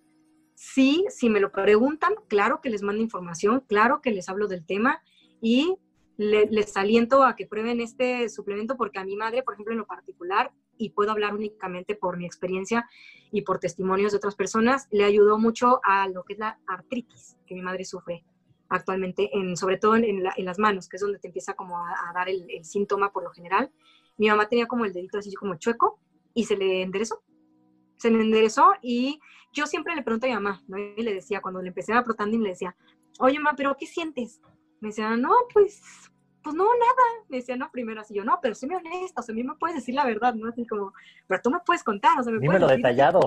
sí, 0.55 1.05
si 1.07 1.29
me 1.29 1.39
lo 1.39 1.53
preguntan, 1.53 2.15
claro 2.27 2.59
que 2.59 2.69
les 2.69 2.81
mando 2.81 3.01
información, 3.01 3.63
claro 3.65 4.01
que 4.01 4.11
les 4.11 4.27
hablo 4.27 4.49
del 4.49 4.65
tema 4.65 5.01
y 5.39 5.77
les 6.17 6.75
aliento 6.75 7.23
a 7.23 7.37
que 7.37 7.47
prueben 7.47 7.79
este 7.79 8.27
suplemento 8.27 8.75
porque 8.75 8.99
a 8.99 9.05
mi 9.05 9.15
madre, 9.15 9.41
por 9.41 9.53
ejemplo, 9.53 9.71
en 9.71 9.79
lo 9.79 9.87
particular, 9.87 10.51
y 10.79 10.89
puedo 10.91 11.11
hablar 11.11 11.35
únicamente 11.35 11.93
por 11.93 12.17
mi 12.17 12.25
experiencia 12.25 12.89
y 13.31 13.43
por 13.43 13.59
testimonios 13.59 14.13
de 14.13 14.17
otras 14.17 14.35
personas, 14.35 14.87
le 14.89 15.03
ayudó 15.03 15.37
mucho 15.37 15.81
a 15.83 16.07
lo 16.07 16.23
que 16.23 16.33
es 16.33 16.39
la 16.39 16.57
artritis 16.65 17.37
que 17.45 17.53
mi 17.53 17.61
madre 17.61 17.85
sufre 17.85 18.23
actualmente, 18.69 19.29
en, 19.37 19.57
sobre 19.57 19.77
todo 19.77 19.95
en, 19.95 20.23
las 20.23 20.59
manos, 20.59 20.87
que 20.87 20.97
es 20.97 21.01
donde 21.01 21.19
te 21.19 21.27
empieza 21.27 21.53
como 21.55 21.77
a, 21.77 22.11
dar 22.13 22.29
el, 22.29 22.63
síntoma 22.63 23.11
por 23.11 23.23
lo 23.23 23.31
general. 23.31 23.71
Mi 24.17 24.29
mamá 24.29 24.47
tenía 24.47 24.67
como 24.67 24.85
el 24.85 24.93
dedito 24.93 25.17
así 25.17 25.33
como 25.33 25.55
chueco 25.55 25.99
y 26.33 26.45
se 26.45 26.55
le 26.55 26.81
enderezó. 26.81 27.21
Se 27.97 28.09
le 28.09 28.21
enderezó 28.21 28.73
y 28.81 29.19
yo 29.51 29.65
siempre 29.65 29.95
le 29.95 30.03
pregunto 30.03 30.27
a 30.27 30.29
mi 30.29 30.35
mamá, 30.35 30.63
¿no? 30.67 30.77
Y 30.77 31.01
le 31.01 31.13
decía, 31.13 31.41
cuando 31.41 31.61
le 31.61 31.69
empecé 31.69 31.93
a 31.93 32.03
y 32.03 32.37
le 32.37 32.49
decía, 32.49 32.75
oye, 33.19 33.37
mamá, 33.39 33.55
¿pero 33.57 33.75
qué 33.77 33.85
sientes? 33.85 34.39
Me 34.79 34.89
decía, 34.89 35.17
no, 35.17 35.31
pues, 35.53 35.81
pues 36.49 36.57
no, 36.57 36.63
nada. 36.63 37.25
Me 37.29 37.37
decía, 37.37 37.55
no, 37.55 37.69
primero 37.71 38.01
así, 38.01 38.15
yo, 38.15 38.23
no, 38.23 38.39
pero 38.41 38.55
soy 38.55 38.69
honesta, 38.73 39.21
o 39.21 39.23
sea, 39.23 39.33
a 39.33 39.35
mí 39.35 39.43
me 39.43 39.55
puedes 39.55 39.75
decir 39.75 39.93
la 39.93 40.05
verdad, 40.05 40.33
¿no? 40.33 40.49
Así 40.49 40.65
como, 40.65 40.93
pero 41.27 41.41
tú 41.41 41.51
me 41.51 41.59
puedes 41.59 41.83
contar, 41.83 42.19
o 42.19 42.23
sea, 42.23 42.33
me 42.33 42.39
Dímelo 42.39 42.67
detallado. 42.67 43.19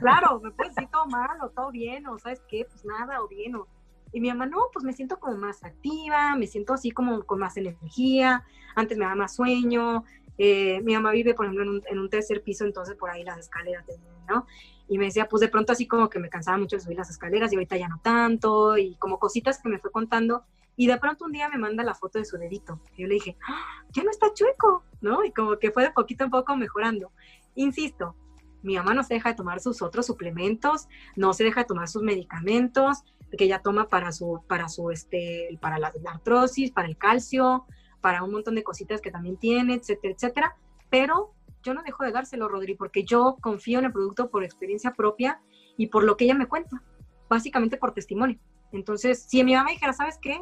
Claro, 0.00 0.40
me 0.40 0.52
puedes 0.52 0.74
decir 0.74 0.88
todo 0.90 1.06
mal 1.06 1.40
o 1.42 1.50
todo 1.50 1.72
bien, 1.72 2.06
o 2.06 2.18
sabes 2.18 2.40
qué, 2.48 2.64
pues 2.70 2.84
nada, 2.84 3.20
o 3.20 3.28
bien, 3.28 3.56
o 3.56 3.66
y 4.12 4.20
mi 4.20 4.28
mamá, 4.28 4.46
no, 4.46 4.68
pues 4.72 4.84
me 4.84 4.92
siento 4.92 5.18
como 5.18 5.36
más 5.36 5.62
activa, 5.64 6.34
me 6.36 6.46
siento 6.46 6.72
así 6.72 6.90
como 6.90 7.24
con 7.24 7.40
más 7.40 7.56
energía, 7.56 8.44
antes 8.74 8.96
me 8.96 9.04
daba 9.04 9.16
más 9.16 9.34
sueño. 9.34 10.04
Eh, 10.38 10.80
mi 10.82 10.94
mamá 10.94 11.10
vive, 11.10 11.34
por 11.34 11.46
ejemplo, 11.46 11.82
en 11.84 11.98
un, 11.98 12.08
tercer 12.08 12.42
piso, 12.42 12.64
entonces 12.64 12.94
por 12.94 13.10
ahí 13.10 13.24
las 13.24 13.38
escaleras, 13.38 13.84
¿no? 14.28 14.46
Y 14.88 14.96
me 14.96 15.06
decía, 15.06 15.28
pues 15.28 15.40
de 15.40 15.48
pronto 15.48 15.72
así 15.72 15.86
como 15.86 16.08
que 16.08 16.20
me 16.20 16.30
cansaba 16.30 16.56
mucho 16.56 16.76
de 16.76 16.80
subir 16.80 16.96
las 16.96 17.10
escaleras 17.10 17.52
y 17.52 17.56
ahorita 17.56 17.76
ya 17.76 17.88
no 17.88 18.00
tanto, 18.02 18.78
y 18.78 18.94
como 18.96 19.18
cositas 19.18 19.60
que 19.60 19.68
me 19.68 19.78
fue 19.78 19.90
contando. 19.90 20.44
Y 20.78 20.86
de 20.86 20.96
pronto 20.96 21.24
un 21.24 21.32
día 21.32 21.48
me 21.48 21.58
manda 21.58 21.82
la 21.82 21.92
foto 21.92 22.20
de 22.20 22.24
su 22.24 22.38
dedito. 22.38 22.80
Y 22.96 23.02
yo 23.02 23.08
le 23.08 23.14
dije, 23.14 23.36
¡Ah, 23.48 23.82
ya 23.90 24.04
no 24.04 24.10
está 24.12 24.32
chueco, 24.32 24.84
¿no? 25.00 25.24
Y 25.24 25.32
como 25.32 25.58
que 25.58 25.72
fue 25.72 25.82
de 25.82 25.90
poquito 25.90 26.26
a 26.26 26.28
poco 26.28 26.56
mejorando. 26.56 27.10
Insisto, 27.56 28.14
mi 28.62 28.76
mamá 28.76 28.94
no 28.94 29.02
se 29.02 29.14
deja 29.14 29.30
de 29.30 29.34
tomar 29.34 29.58
sus 29.58 29.82
otros 29.82 30.06
suplementos, 30.06 30.86
no 31.16 31.32
se 31.32 31.42
deja 31.42 31.62
de 31.62 31.66
tomar 31.66 31.88
sus 31.88 32.02
medicamentos, 32.02 33.02
que 33.36 33.46
ella 33.46 33.58
toma 33.58 33.88
para 33.88 34.12
su, 34.12 34.44
para 34.46 34.68
su, 34.68 34.92
este, 34.92 35.58
para 35.60 35.80
la, 35.80 35.92
artrosis, 36.06 36.70
para 36.70 36.86
el 36.86 36.96
calcio, 36.96 37.66
para 38.00 38.22
un 38.22 38.30
montón 38.30 38.54
de 38.54 38.62
cositas 38.62 39.00
que 39.00 39.10
también 39.10 39.36
tiene, 39.36 39.74
etcétera, 39.74 40.14
etcétera. 40.14 40.56
Pero 40.90 41.34
yo 41.64 41.74
no 41.74 41.82
dejo 41.82 42.04
de 42.04 42.12
dárselo, 42.12 42.46
Rodri, 42.46 42.76
porque 42.76 43.02
yo 43.02 43.36
confío 43.40 43.80
en 43.80 43.86
el 43.86 43.92
producto 43.92 44.30
por 44.30 44.44
experiencia 44.44 44.92
propia 44.92 45.40
y 45.76 45.88
por 45.88 46.04
lo 46.04 46.16
que 46.16 46.26
ella 46.26 46.34
me 46.34 46.46
cuenta, 46.46 46.84
básicamente 47.28 47.78
por 47.78 47.94
testimonio. 47.94 48.38
Entonces, 48.70 49.24
si 49.28 49.42
mi 49.42 49.54
mamá 49.54 49.70
dijera, 49.70 49.92
¿sabes 49.92 50.18
qué? 50.22 50.40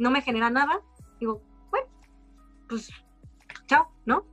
No 0.00 0.10
me 0.10 0.22
genera 0.22 0.48
nada, 0.48 0.80
digo, 1.20 1.42
bueno, 1.70 1.86
pues 2.68 2.90
chao, 3.66 3.88
¿no? 4.06 4.24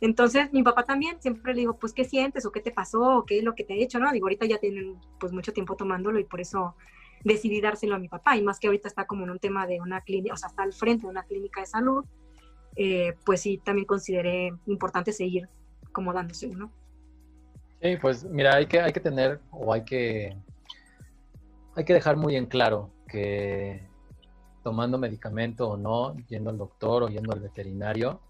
Entonces, 0.00 0.52
mi 0.52 0.62
papá 0.62 0.84
también, 0.84 1.20
siempre 1.20 1.54
le 1.54 1.60
digo, 1.62 1.76
pues, 1.76 1.92
¿qué 1.92 2.04
sientes? 2.04 2.46
¿O 2.46 2.52
qué 2.52 2.60
te 2.60 2.70
pasó? 2.70 3.18
¿O 3.18 3.26
qué 3.26 3.38
es 3.38 3.44
lo 3.44 3.56
que 3.56 3.64
te 3.64 3.74
ha 3.74 3.76
hecho? 3.76 3.98
¿No? 3.98 4.12
Digo, 4.12 4.26
ahorita 4.26 4.46
ya 4.46 4.58
tienen, 4.58 4.96
pues, 5.18 5.32
mucho 5.32 5.52
tiempo 5.52 5.74
tomándolo 5.74 6.20
y 6.20 6.24
por 6.24 6.40
eso 6.40 6.76
decidí 7.24 7.60
dárselo 7.60 7.96
a 7.96 7.98
mi 7.98 8.08
papá, 8.08 8.36
y 8.36 8.42
más 8.42 8.60
que 8.60 8.68
ahorita 8.68 8.86
está 8.86 9.06
como 9.06 9.24
en 9.24 9.30
un 9.30 9.40
tema 9.40 9.66
de 9.66 9.80
una 9.80 10.02
clínica, 10.02 10.34
o 10.34 10.36
sea, 10.36 10.50
está 10.50 10.62
al 10.62 10.72
frente 10.72 11.06
de 11.06 11.10
una 11.10 11.24
clínica 11.24 11.60
de 11.60 11.66
salud, 11.66 12.04
eh, 12.76 13.16
pues 13.26 13.40
sí, 13.40 13.58
también 13.58 13.86
consideré 13.86 14.52
importante 14.66 15.12
seguir 15.12 15.48
como 15.90 16.12
dándose, 16.12 16.46
¿no? 16.46 16.70
Sí, 17.82 17.96
pues 18.00 18.24
mira, 18.24 18.54
hay 18.54 18.66
que, 18.66 18.80
hay 18.80 18.92
que 18.92 19.00
tener 19.00 19.40
o 19.50 19.72
hay 19.72 19.84
que, 19.84 20.36
hay 21.74 21.84
que 21.84 21.92
dejar 21.92 22.16
muy 22.16 22.36
en 22.36 22.46
claro 22.46 22.92
que 23.08 23.87
tomando 24.68 24.98
medicamento 24.98 25.66
o 25.66 25.78
no, 25.78 26.14
yendo 26.28 26.50
al 26.50 26.58
doctor 26.58 27.04
o 27.04 27.08
yendo 27.08 27.32
al 27.32 27.40
veterinario, 27.40 28.20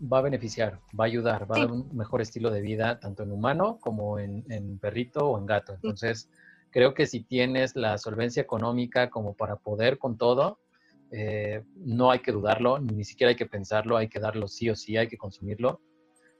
va 0.00 0.18
a 0.18 0.22
beneficiar, 0.22 0.78
va 0.98 1.02
a 1.02 1.08
ayudar, 1.08 1.50
va 1.50 1.56
a 1.56 1.58
dar 1.62 1.72
un 1.72 1.88
mejor 1.96 2.20
estilo 2.20 2.48
de 2.48 2.60
vida, 2.60 3.00
tanto 3.00 3.24
en 3.24 3.32
humano 3.32 3.80
como 3.80 4.20
en, 4.20 4.44
en 4.50 4.78
perrito 4.78 5.26
o 5.28 5.36
en 5.36 5.46
gato. 5.46 5.74
Entonces, 5.74 6.30
creo 6.70 6.94
que 6.94 7.08
si 7.08 7.24
tienes 7.24 7.74
la 7.74 7.98
solvencia 7.98 8.40
económica 8.40 9.10
como 9.10 9.34
para 9.34 9.56
poder 9.56 9.98
con 9.98 10.16
todo, 10.16 10.60
eh, 11.10 11.64
no 11.74 12.12
hay 12.12 12.20
que 12.20 12.30
dudarlo, 12.30 12.78
ni 12.78 13.02
siquiera 13.02 13.30
hay 13.30 13.36
que 13.36 13.46
pensarlo, 13.46 13.96
hay 13.96 14.06
que 14.06 14.20
darlo 14.20 14.46
sí 14.46 14.70
o 14.70 14.76
sí, 14.76 14.96
hay 14.96 15.08
que 15.08 15.18
consumirlo, 15.18 15.80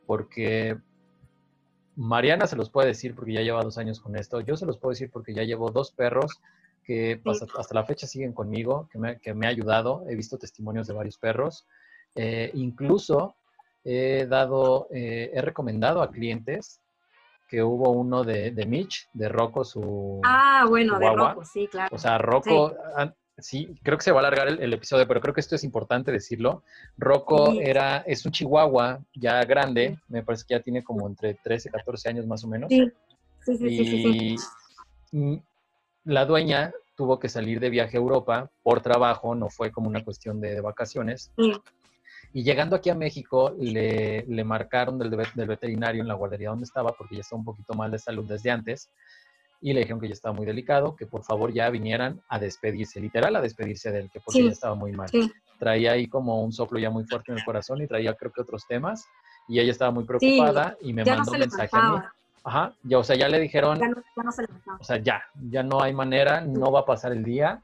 porque 0.06 0.78
Mariana 1.96 2.46
se 2.46 2.54
los 2.54 2.70
puede 2.70 2.86
decir 2.86 3.16
porque 3.16 3.32
ya 3.32 3.40
lleva 3.40 3.64
dos 3.64 3.78
años 3.78 3.98
con 3.98 4.14
esto. 4.14 4.40
Yo 4.42 4.56
se 4.56 4.64
los 4.64 4.78
puedo 4.78 4.90
decir 4.90 5.10
porque 5.10 5.34
ya 5.34 5.42
llevo 5.42 5.72
dos 5.72 5.90
perros 5.90 6.40
que 6.86 7.20
hasta 7.58 7.74
la 7.74 7.84
fecha 7.84 8.06
siguen 8.06 8.32
conmigo, 8.32 8.88
que 8.90 8.98
me, 8.98 9.18
que 9.18 9.34
me, 9.34 9.46
ha 9.46 9.50
ayudado. 9.50 10.04
He 10.08 10.14
visto 10.14 10.38
testimonios 10.38 10.86
de 10.86 10.94
varios 10.94 11.18
perros. 11.18 11.66
Eh, 12.14 12.50
incluso 12.54 13.36
he 13.84 14.26
dado, 14.26 14.86
eh, 14.92 15.30
he 15.34 15.42
recomendado 15.42 16.00
a 16.00 16.10
clientes 16.10 16.80
que 17.48 17.62
hubo 17.62 17.90
uno 17.90 18.24
de, 18.24 18.52
de 18.52 18.66
Mitch, 18.66 19.08
de 19.12 19.28
Rocco, 19.28 19.64
su. 19.64 20.20
Ah, 20.24 20.64
bueno, 20.68 20.98
de 20.98 21.10
Rocco, 21.10 21.44
sí, 21.44 21.68
claro. 21.68 21.94
O 21.94 21.98
sea, 21.98 22.18
Rocco, 22.18 22.74
sí. 23.38 23.76
creo 23.82 23.98
que 23.98 24.04
se 24.04 24.12
va 24.12 24.18
a 24.18 24.26
alargar 24.26 24.48
el, 24.48 24.72
episodio, 24.72 25.06
pero 25.08 25.20
creo 25.20 25.34
que 25.34 25.40
esto 25.40 25.56
es 25.56 25.64
importante 25.64 26.12
decirlo. 26.12 26.62
Rocco 26.96 27.52
era, 27.60 27.98
es 27.98 28.24
un 28.26 28.32
chihuahua 28.32 29.00
ya 29.14 29.44
grande, 29.44 29.98
me 30.08 30.22
parece 30.22 30.44
que 30.46 30.54
ya 30.54 30.62
tiene 30.62 30.84
como 30.84 31.06
entre 31.06 31.34
13, 31.34 31.70
14 31.70 32.08
años 32.08 32.26
más 32.26 32.44
o 32.44 32.48
menos. 32.48 32.68
Sí, 32.68 32.92
sí, 33.44 33.56
sí. 33.56 33.66
Y 33.66 34.38
sí, 35.10 35.42
la 36.06 36.24
dueña 36.24 36.72
tuvo 36.94 37.18
que 37.18 37.28
salir 37.28 37.60
de 37.60 37.68
viaje 37.68 37.96
a 37.96 38.00
Europa 38.00 38.50
por 38.62 38.80
trabajo, 38.80 39.34
no 39.34 39.50
fue 39.50 39.70
como 39.70 39.88
una 39.88 40.02
cuestión 40.02 40.40
de, 40.40 40.60
vacaciones. 40.60 41.32
Y 42.32 42.42
llegando 42.42 42.76
aquí 42.76 42.90
a 42.90 42.94
México, 42.94 43.54
le, 43.58 44.24
le 44.26 44.44
marcaron 44.44 44.98
del, 44.98 45.10
del, 45.10 45.48
veterinario 45.48 46.00
en 46.00 46.08
la 46.08 46.14
guardería 46.14 46.50
donde 46.50 46.64
estaba, 46.64 46.92
porque 46.92 47.16
ya 47.16 47.20
estaba 47.20 47.40
un 47.40 47.44
poquito 47.44 47.74
mal 47.74 47.90
de 47.90 47.98
salud 47.98 48.24
desde 48.26 48.50
antes, 48.50 48.88
y 49.60 49.72
le 49.72 49.80
dijeron 49.80 50.00
que 50.00 50.06
ya 50.08 50.14
estaba 50.14 50.34
muy 50.34 50.46
delicado, 50.46 50.94
que 50.94 51.06
por 51.06 51.24
favor 51.24 51.52
ya 51.52 51.68
vinieran 51.70 52.20
a 52.28 52.38
despedirse, 52.38 53.00
literal 53.00 53.34
a 53.34 53.40
despedirse 53.40 53.90
de 53.90 54.00
él, 54.00 54.10
que 54.10 54.20
porque 54.20 54.44
ya 54.44 54.50
estaba 54.50 54.74
muy 54.74 54.92
mal. 54.92 55.10
Traía 55.58 55.92
ahí 55.92 56.06
como 56.06 56.42
un 56.42 56.52
soplo 56.52 56.78
ya 56.78 56.90
muy 56.90 57.04
fuerte 57.04 57.32
en 57.32 57.38
el 57.38 57.44
corazón 57.44 57.82
y 57.82 57.86
traía 57.86 58.14
creo 58.14 58.30
que 58.30 58.42
otros 58.42 58.64
temas, 58.68 59.04
y 59.48 59.58
ella 59.58 59.72
estaba 59.72 59.90
muy 59.90 60.04
preocupada 60.04 60.76
y 60.80 60.92
me 60.92 61.04
mandó 61.04 61.32
un 61.32 61.38
mensaje 61.38 61.70
a 61.72 61.90
mí. 61.90 61.98
Ajá, 62.46 62.72
ya, 62.84 62.98
o 62.98 63.02
sea, 63.02 63.16
ya 63.16 63.28
le 63.28 63.40
dijeron, 63.40 63.76
ya 63.76 63.88
no, 63.88 63.96
ya 63.96 64.30
se 64.30 64.42
le 64.42 64.48
o 64.78 64.84
sea, 64.84 64.98
ya, 64.98 65.20
ya 65.50 65.64
no 65.64 65.82
hay 65.82 65.92
manera, 65.92 66.40
no 66.40 66.70
va 66.70 66.80
a 66.80 66.84
pasar 66.84 67.10
el 67.10 67.24
día, 67.24 67.60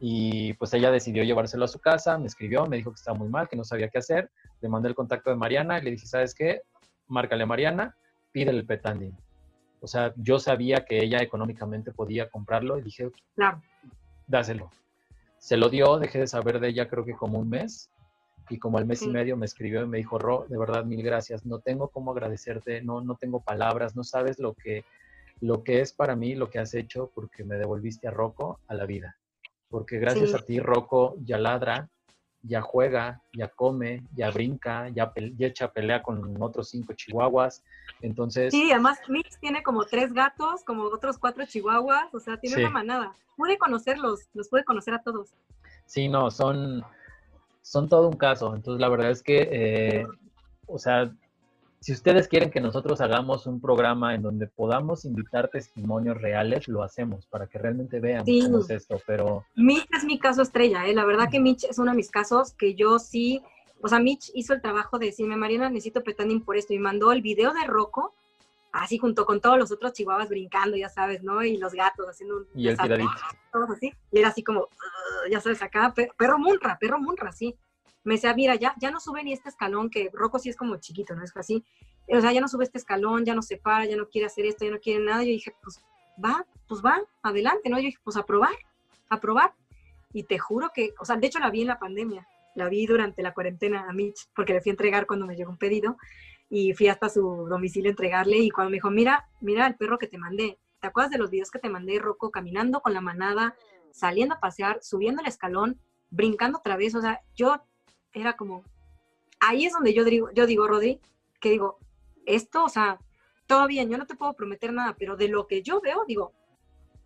y 0.00 0.52
pues 0.54 0.74
ella 0.74 0.90
decidió 0.90 1.24
llevárselo 1.24 1.64
a 1.64 1.68
su 1.68 1.78
casa, 1.78 2.18
me 2.18 2.26
escribió, 2.26 2.66
me 2.66 2.76
dijo 2.76 2.90
que 2.90 2.96
estaba 2.96 3.16
muy 3.16 3.30
mal, 3.30 3.48
que 3.48 3.56
no 3.56 3.64
sabía 3.64 3.88
qué 3.88 3.98
hacer. 3.98 4.30
Le 4.60 4.68
mandé 4.68 4.90
el 4.90 4.94
contacto 4.94 5.30
de 5.30 5.36
Mariana 5.36 5.78
y 5.78 5.82
le 5.82 5.92
dije, 5.92 6.06
¿sabes 6.06 6.34
qué? 6.34 6.60
Márcale 7.06 7.44
a 7.44 7.46
Mariana, 7.46 7.96
pídele 8.30 8.58
el 8.58 8.66
petanding. 8.66 9.16
O 9.80 9.86
sea, 9.86 10.12
yo 10.16 10.38
sabía 10.38 10.84
que 10.84 11.02
ella 11.02 11.22
económicamente 11.22 11.90
podía 11.92 12.28
comprarlo 12.28 12.78
y 12.78 12.82
dije, 12.82 13.10
claro. 13.34 13.62
dáselo. 14.26 14.70
Se 15.38 15.56
lo 15.56 15.70
dio, 15.70 15.98
dejé 15.98 16.18
de 16.18 16.26
saber 16.26 16.60
de 16.60 16.68
ella 16.68 16.86
creo 16.86 17.06
que 17.06 17.14
como 17.14 17.38
un 17.38 17.48
mes 17.48 17.90
y 18.50 18.58
como 18.58 18.78
al 18.78 18.86
mes 18.86 19.02
y 19.02 19.08
medio 19.08 19.36
me 19.36 19.46
escribió 19.46 19.82
y 19.82 19.86
me 19.86 19.98
dijo, 19.98 20.18
Ro, 20.18 20.46
de 20.48 20.58
verdad, 20.58 20.84
mil 20.84 21.02
gracias. 21.02 21.44
No 21.44 21.60
tengo 21.60 21.88
cómo 21.88 22.12
agradecerte, 22.12 22.82
no, 22.82 23.00
no 23.00 23.16
tengo 23.16 23.40
palabras, 23.40 23.96
no 23.96 24.04
sabes 24.04 24.38
lo 24.38 24.54
que, 24.54 24.84
lo 25.40 25.62
que 25.62 25.80
es 25.80 25.92
para 25.92 26.16
mí 26.16 26.34
lo 26.34 26.50
que 26.50 26.58
has 26.58 26.74
hecho 26.74 27.10
porque 27.14 27.44
me 27.44 27.56
devolviste 27.56 28.08
a 28.08 28.10
Rocco 28.10 28.60
a 28.66 28.74
la 28.74 28.86
vida 28.86 29.16
porque 29.68 29.98
gracias 29.98 30.34
a 30.34 30.38
ti 30.38 30.60
Rocco 30.60 31.16
ya 31.20 31.38
ladra, 31.38 31.88
ya 32.42 32.60
juega, 32.60 33.22
ya 33.32 33.48
come, 33.48 34.02
ya 34.14 34.30
brinca, 34.30 34.88
ya, 34.88 35.12
echa 35.38 35.72
pelea 35.72 36.02
con 36.02 36.40
otros 36.40 36.70
cinco 36.70 36.92
chihuahuas. 36.94 37.64
Entonces. 38.00 38.52
Sí, 38.52 38.70
además 38.70 38.98
Mix 39.08 39.38
tiene 39.40 39.62
como 39.62 39.84
tres 39.84 40.12
gatos, 40.12 40.64
como 40.64 40.84
otros 40.84 41.18
cuatro 41.18 41.44
chihuahuas, 41.46 42.14
o 42.14 42.20
sea, 42.20 42.38
tiene 42.38 42.56
una 42.62 42.70
manada. 42.70 43.12
Pude 43.36 43.58
conocerlos, 43.58 44.28
los 44.34 44.48
pude 44.48 44.64
conocer 44.64 44.94
a 44.94 45.02
todos. 45.02 45.34
Sí, 45.84 46.08
no, 46.08 46.30
son, 46.30 46.82
son 47.62 47.88
todo 47.88 48.08
un 48.08 48.16
caso. 48.16 48.54
Entonces, 48.54 48.80
la 48.80 48.88
verdad 48.88 49.10
es 49.10 49.22
que, 49.22 49.48
eh, 49.50 50.06
o 50.66 50.78
sea, 50.78 51.12
si 51.80 51.92
ustedes 51.92 52.26
quieren 52.26 52.50
que 52.50 52.60
nosotros 52.60 53.00
hagamos 53.00 53.46
un 53.46 53.60
programa 53.60 54.14
en 54.14 54.22
donde 54.22 54.48
podamos 54.48 55.04
invitar 55.04 55.48
testimonios 55.48 56.20
reales, 56.20 56.66
lo 56.66 56.82
hacemos 56.82 57.26
para 57.26 57.46
que 57.46 57.58
realmente 57.58 58.00
vean 58.00 58.24
cómo 58.24 58.58
es 58.58 58.70
esto, 58.70 59.00
pero... 59.06 59.44
Mitch 59.54 59.86
es 59.96 60.04
mi 60.04 60.18
caso 60.18 60.42
estrella, 60.42 60.86
¿eh? 60.86 60.94
la 60.94 61.04
verdad 61.04 61.30
que 61.30 61.40
Mitch 61.40 61.64
es 61.64 61.78
uno 61.78 61.92
de 61.92 61.96
mis 61.96 62.10
casos 62.10 62.52
que 62.52 62.74
yo 62.74 62.98
sí, 62.98 63.42
o 63.80 63.88
sea, 63.88 64.00
Mitch 64.00 64.30
hizo 64.34 64.54
el 64.54 64.60
trabajo 64.60 64.98
de 64.98 65.06
decirme, 65.06 65.36
Mariana, 65.36 65.70
necesito 65.70 66.02
petanding 66.02 66.44
por 66.44 66.56
esto, 66.56 66.74
y 66.74 66.78
mandó 66.78 67.12
el 67.12 67.22
video 67.22 67.52
de 67.54 67.64
Rocco, 67.64 68.14
así 68.72 68.98
junto 68.98 69.24
con 69.24 69.40
todos 69.40 69.58
los 69.58 69.72
otros 69.72 69.92
chihuahuas 69.92 70.28
brincando, 70.28 70.76
ya 70.76 70.88
sabes, 70.88 71.22
¿no? 71.22 71.42
Y 71.42 71.56
los 71.56 71.72
gatos 71.72 72.06
haciendo 72.06 72.38
un... 72.38 72.46
Y 72.54 72.68
el 72.68 72.76
tiradito. 72.76 73.10
Todos 73.52 73.70
así, 73.70 73.92
y 74.12 74.18
era 74.18 74.28
así 74.28 74.42
como, 74.42 74.68
ya 75.30 75.40
sabes, 75.40 75.62
acá, 75.62 75.94
perro 76.16 76.38
munra, 76.38 76.78
perro 76.78 77.00
munra, 77.00 77.32
sí 77.32 77.56
me 78.08 78.14
decía, 78.14 78.34
mira, 78.34 78.54
ya, 78.54 78.74
ya 78.80 78.90
no 78.90 79.00
sube 79.00 79.22
ni 79.22 79.34
este 79.34 79.50
escalón, 79.50 79.90
que 79.90 80.10
Rocco 80.12 80.38
sí 80.38 80.48
es 80.48 80.56
como 80.56 80.76
chiquito, 80.76 81.14
¿no? 81.14 81.22
Es 81.22 81.36
así, 81.36 81.62
o 82.08 82.20
sea, 82.20 82.32
ya 82.32 82.40
no 82.40 82.48
sube 82.48 82.64
este 82.64 82.78
escalón, 82.78 83.24
ya 83.24 83.34
no 83.34 83.42
se 83.42 83.58
para, 83.58 83.84
ya 83.84 83.96
no 83.96 84.08
quiere 84.08 84.26
hacer 84.26 84.46
esto, 84.46 84.64
ya 84.64 84.70
no 84.70 84.78
quiere 84.78 85.04
nada. 85.04 85.22
Yo 85.22 85.28
dije, 85.28 85.54
pues 85.62 85.84
va, 86.24 86.46
pues 86.66 86.82
va, 86.82 87.02
adelante, 87.22 87.68
¿no? 87.68 87.76
Yo 87.78 87.84
dije, 87.84 87.98
pues 88.02 88.16
a 88.16 88.24
probar, 88.24 88.54
a 89.10 89.20
probar. 89.20 89.52
Y 90.14 90.22
te 90.22 90.38
juro 90.38 90.70
que, 90.74 90.94
o 90.98 91.04
sea, 91.04 91.16
de 91.16 91.26
hecho 91.26 91.38
la 91.38 91.50
vi 91.50 91.60
en 91.62 91.68
la 91.68 91.78
pandemia, 91.78 92.26
la 92.54 92.70
vi 92.70 92.86
durante 92.86 93.22
la 93.22 93.34
cuarentena 93.34 93.86
a 93.88 93.92
Mitch, 93.92 94.30
porque 94.34 94.54
le 94.54 94.62
fui 94.62 94.70
a 94.70 94.72
entregar 94.72 95.06
cuando 95.06 95.26
me 95.26 95.36
llegó 95.36 95.50
un 95.50 95.58
pedido 95.58 95.98
y 96.50 96.72
fui 96.74 96.88
hasta 96.88 97.08
su 97.08 97.46
domicilio 97.48 97.90
a 97.90 97.92
entregarle 97.92 98.38
y 98.38 98.50
cuando 98.50 98.70
me 98.70 98.76
dijo, 98.76 98.90
mira, 98.90 99.28
mira 99.40 99.66
el 99.66 99.76
perro 99.76 99.98
que 99.98 100.06
te 100.06 100.18
mandé, 100.18 100.58
¿te 100.80 100.86
acuerdas 100.86 101.10
de 101.10 101.18
los 101.18 101.30
videos 101.30 101.50
que 101.50 101.58
te 101.58 101.68
mandé, 101.68 101.98
Rocco, 101.98 102.30
caminando 102.30 102.80
con 102.80 102.94
la 102.94 103.00
manada, 103.00 103.54
saliendo 103.90 104.34
a 104.34 104.40
pasear, 104.40 104.78
subiendo 104.82 105.20
el 105.20 105.28
escalón, 105.28 105.78
brincando 106.10 106.58
otra 106.58 106.76
vez? 106.76 106.94
O 106.94 107.00
sea, 107.00 107.20
yo 107.34 107.60
era 108.12 108.36
como, 108.36 108.62
ahí 109.40 109.66
es 109.66 109.72
donde 109.72 109.92
yo 109.92 110.04
digo, 110.04 110.30
yo 110.32 110.46
digo, 110.46 110.66
Rodri, 110.66 111.00
que 111.40 111.50
digo, 111.50 111.78
esto, 112.24 112.64
o 112.64 112.68
sea, 112.68 112.98
todo 113.46 113.66
bien, 113.66 113.90
yo 113.90 113.98
no 113.98 114.06
te 114.06 114.14
puedo 114.14 114.34
prometer 114.34 114.72
nada, 114.72 114.94
pero 114.98 115.16
de 115.16 115.28
lo 115.28 115.46
que 115.46 115.62
yo 115.62 115.80
veo, 115.80 116.04
digo, 116.06 116.32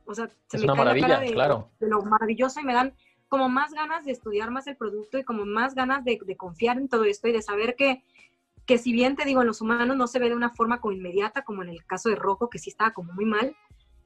o 0.04 0.14
sea, 0.14 0.28
se 0.48 0.56
es 0.56 0.62
me 0.62 0.64
una 0.64 0.74
maravilla, 0.74 1.20
de, 1.20 1.32
claro. 1.32 1.70
de 1.78 1.88
lo 1.88 2.02
maravilloso 2.02 2.60
y 2.60 2.64
me 2.64 2.74
dan 2.74 2.94
como 3.28 3.48
más 3.48 3.72
ganas 3.72 4.04
de 4.04 4.12
estudiar 4.12 4.50
más 4.50 4.66
el 4.66 4.76
producto 4.76 5.18
y 5.18 5.24
como 5.24 5.46
más 5.46 5.74
ganas 5.74 6.04
de, 6.04 6.18
confiar 6.36 6.76
en 6.76 6.88
todo 6.88 7.04
esto 7.04 7.28
y 7.28 7.32
de 7.32 7.40
saber 7.40 7.76
que, 7.76 8.02
que 8.66 8.78
si 8.78 8.92
bien 8.92 9.16
te 9.16 9.24
digo, 9.24 9.40
en 9.40 9.46
los 9.46 9.60
humanos 9.60 9.96
no 9.96 10.06
se 10.06 10.18
ve 10.18 10.28
de 10.28 10.36
una 10.36 10.50
forma 10.50 10.80
como 10.80 10.92
inmediata, 10.92 11.42
como 11.42 11.62
en 11.62 11.68
el 11.68 11.84
caso 11.84 12.08
de 12.08 12.16
Rojo, 12.16 12.48
que 12.48 12.58
sí 12.58 12.70
estaba 12.70 12.92
como 12.92 13.12
muy 13.12 13.24
mal, 13.24 13.56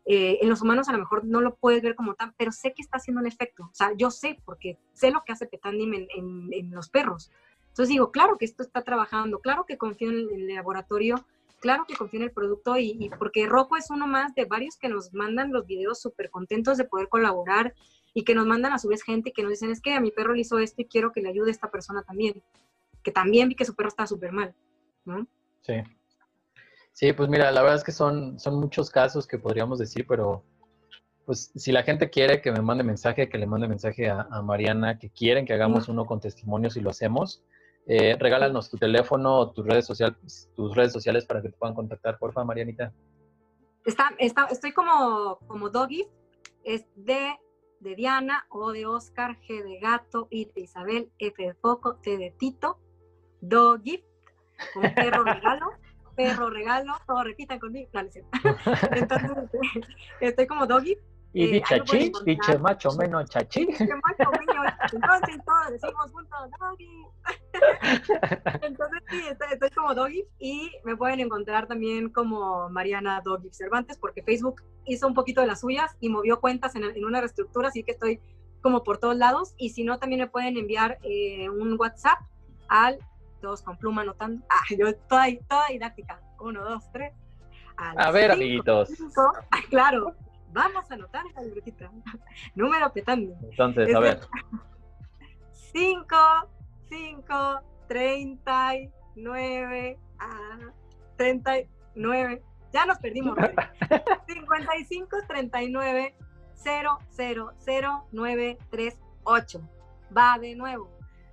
eh, 0.09 0.39
en 0.41 0.49
los 0.49 0.62
humanos 0.62 0.89
a 0.89 0.93
lo 0.93 0.99
mejor 0.99 1.24
no 1.24 1.41
lo 1.41 1.57
puedes 1.57 1.83
ver 1.83 1.97
como 1.97 2.15
tan, 2.15 2.33
pero 2.39 2.53
sé 2.53 2.73
que 2.73 2.81
está 2.81 2.99
haciendo 2.99 3.20
un 3.20 3.27
efecto. 3.27 3.65
O 3.65 3.74
sea, 3.74 3.91
yo 3.97 4.12
sé, 4.12 4.41
porque 4.45 4.78
sé 4.93 5.11
lo 5.11 5.24
que 5.24 5.33
hace 5.33 5.47
Petandim 5.47 5.95
en, 5.95 6.09
en, 6.53 6.70
los 6.70 6.89
perros. 6.89 7.33
Entonces 7.69 7.89
digo, 7.89 8.12
claro 8.12 8.39
que 8.39 8.45
esto 8.45 8.62
está 8.62 8.83
trabajando, 8.83 9.41
claro 9.41 9.66
que 9.66 9.77
confío 9.77 10.11
en 10.11 10.28
el, 10.33 10.55
laboratorio, 10.55 11.27
claro 11.61 11.85
que 11.89 11.97
confío 11.97 12.20
en 12.20 12.24
el 12.24 12.31
producto 12.31 12.78
y, 12.78 13.11
porque 13.19 13.47
Rocco 13.47 13.77
es 13.77 13.91
uno 13.91 14.07
más 14.07 14.35
de 14.37 14.45
varios 14.45 14.77
que 14.77 14.89
nos 14.89 15.12
mandan 15.12 15.53
los 15.53 15.66
videos 15.66 16.01
súper 16.01 16.31
contentos 16.31 16.78
de 16.78 16.85
poder 16.85 17.09
colaborar 17.09 17.74
y 18.15 18.23
que 18.23 18.35
nos 18.35 18.47
mandan 18.47 18.73
a 18.73 18.78
su 18.78 18.89
vez 18.89 19.03
gente 19.03 19.33
que 19.33 19.43
nos 19.43 19.51
dicen, 19.51 19.73
es 19.73 19.81
que 19.81 19.93
a 19.93 20.01
mi 20.01 20.12
perro 20.12 20.35
le 20.35 20.41
hizo 20.41 20.59
esto 20.59 20.83
y 20.83 20.87
quiero 20.87 21.12
que 21.12 21.20
le 21.20 21.28
ayude 21.28 21.51
esta 21.51 21.70
persona 21.70 22.03
también, 22.03 22.43
que 23.07 23.12
también 23.12 23.49
vi 23.49 23.55
que 23.55 23.65
su 23.65 23.77
perro 23.77 23.89
está 23.89 24.05
súper 24.05 24.33
mal, 24.33 24.53
¿no? 25.05 25.28
Sí. 25.62 25.74
Sí, 26.91 27.12
pues 27.12 27.28
mira, 27.28 27.53
la 27.53 27.62
verdad 27.62 27.77
es 27.77 27.85
que 27.85 27.93
son, 27.93 28.41
son 28.41 28.59
muchos 28.59 28.91
casos 28.91 29.28
que 29.28 29.39
podríamos 29.39 29.78
decir, 29.78 30.05
pero 30.09 30.43
pues 31.24 31.53
si 31.55 31.70
la 31.70 31.85
gente 31.85 32.11
quiere 32.11 32.43
que 32.43 32.51
me 32.51 32.62
mande 32.62 32.83
mensaje, 32.83 33.28
que 33.28 33.39
le 33.39 33.47
mande 33.47 33.69
mensaje 33.69 34.11
a, 34.11 34.24
Mariana, 34.43 34.99
que 34.99 35.09
quieren 35.11 35.47
que 35.47 35.53
hagamos 35.53 35.89
uno 35.89 36.05
con 36.05 36.19
testimonios 36.19 36.77
y 36.77 36.81
lo 36.81 36.91
hacemos, 36.91 37.45
eh, 37.87 38.16
regálanos 38.19 38.70
tu 38.70 38.77
teléfono 38.77 39.37
o 39.37 39.53
tus 39.53 39.65
redes, 39.65 39.87
sociales, 39.87 40.51
tus 40.57 40.74
redes 40.74 40.93
sociales 40.93 41.27
para 41.27 41.43
que 41.43 41.51
te 41.51 41.57
puedan 41.57 41.77
contactar, 41.77 42.19
porfa, 42.19 42.43
Marianita. 42.43 42.93
Está, 43.85 44.11
está, 44.19 44.47
estoy 44.47 44.73
como, 44.73 45.39
como 45.47 45.70
Doggy, 45.70 46.09
es 46.65 46.87
D 46.97 47.39
de 47.78 47.95
Diana, 47.95 48.47
O 48.51 48.73
de 48.73 48.85
Oscar, 48.85 49.39
G 49.43 49.62
de 49.62 49.78
Gato, 49.78 50.27
I 50.31 50.47
de 50.47 50.62
Isabel, 50.62 51.12
F 51.20 51.41
de 51.41 51.55
Foco, 51.55 52.01
T 52.03 52.19
de 52.19 52.33
Tito, 52.33 52.81
Doggy, 53.41 54.05
un 54.77 54.95
perro 54.95 55.25
regalo 55.25 55.73
perro, 56.17 56.51
regalo, 56.51 56.95
todo 57.07 57.23
repitan 57.23 57.61
conmigo. 57.61 57.89
No, 57.93 58.01
Entonces, 58.93 59.31
estoy 60.21 60.47
como 60.47 60.67
doggy. 60.67 60.99
Y 61.33 61.57
eh, 61.57 61.63
chachi, 61.69 62.11
diche 62.25 62.59
macho 62.59 62.91
menos 62.93 63.29
chachi. 63.29 63.67
Diche 63.67 63.87
macho 63.87 64.31
menos, 64.31 64.73
entonces 64.91 65.37
todos 65.45 65.71
decimos 65.71 66.11
juntos 66.11 66.51
doggy. 66.59 67.07
Entonces 68.63 69.03
sí, 69.11 69.23
estoy, 69.53 69.71
como 69.71 69.95
doggy 69.95 70.25
y 70.39 70.73
me 70.85 70.97
pueden 70.97 71.21
encontrar 71.21 71.67
también 71.67 72.09
como 72.09 72.71
Mariana 72.71 73.21
Doggy 73.23 73.51
Cervantes 73.53 73.99
porque 73.99 74.23
Facebook 74.23 74.63
hizo 74.87 75.07
un 75.07 75.13
poquito 75.13 75.43
de 75.43 75.49
las 75.49 75.61
suyas 75.61 75.95
y 76.01 76.09
movió 76.09 76.41
cuentas 76.41 76.75
en, 76.75 76.85
en 76.85 77.05
una 77.05 77.21
reestructura, 77.21 77.69
así 77.69 77.83
que 77.83 77.93
estoy 77.93 78.19
como 78.63 78.83
por 78.83 78.97
todos 78.97 79.17
lados 79.17 79.55
y 79.59 79.71
si 79.71 79.85
no 79.85 79.99
también 79.99 80.23
me 80.23 80.29
pueden 80.29 80.57
enviar 80.57 80.99
eh, 81.03 81.51
un 81.51 81.79
WhatsApp 81.79 82.19
al 82.69 82.99
todos 83.47 83.62
con 83.62 83.77
pluma 83.77 84.02
anotando. 84.02 84.44
Ah, 84.51 84.64
yo 84.77 84.93
toda, 85.09 85.27
toda 85.48 85.68
didáctica. 85.68 86.20
Uno, 86.40 86.64
dos, 86.64 86.90
tres. 86.90 87.12
A, 87.77 88.10
ver, 88.10 88.32
amiguitos. 88.32 88.90
ah, 89.52 89.60
claro, 89.70 90.16
vamos 90.52 90.90
a 90.90 90.94
anotar 90.94 91.23
la 91.36 91.43
libretita. 91.43 91.89
Número 92.56 92.93
petando. 92.93 93.36
Entonces, 93.48 93.94
a 93.94 94.01
ver. 94.01 94.18
5, 95.52 96.16
5, 96.89 97.60
39, 97.86 99.98
ah, 100.18 100.59
39, 101.16 102.43
ya 102.73 102.85
nos 102.85 102.98
perdimos. 102.98 103.39
55 104.27 105.18
39 105.28 106.16
000 106.64 106.98
938. 108.10 109.60
Va 110.16 110.36
de 110.40 110.56
nuevo. 110.56 110.90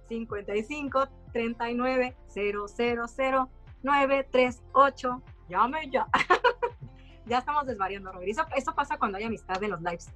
55 0.09 1.07
39 1.33 2.15
000 2.29 3.49
938. 3.83 5.21
Llame 5.49 5.89
ya. 5.91 6.07
ya 7.25 7.39
estamos 7.39 7.65
desvariando, 7.65 8.11
Eso, 8.21 8.45
eso 8.55 8.73
pasa 8.73 8.97
cuando 8.97 9.17
hay 9.17 9.25
amistad 9.25 9.61
en 9.61 9.71
los 9.71 9.81
lives. 9.81 10.09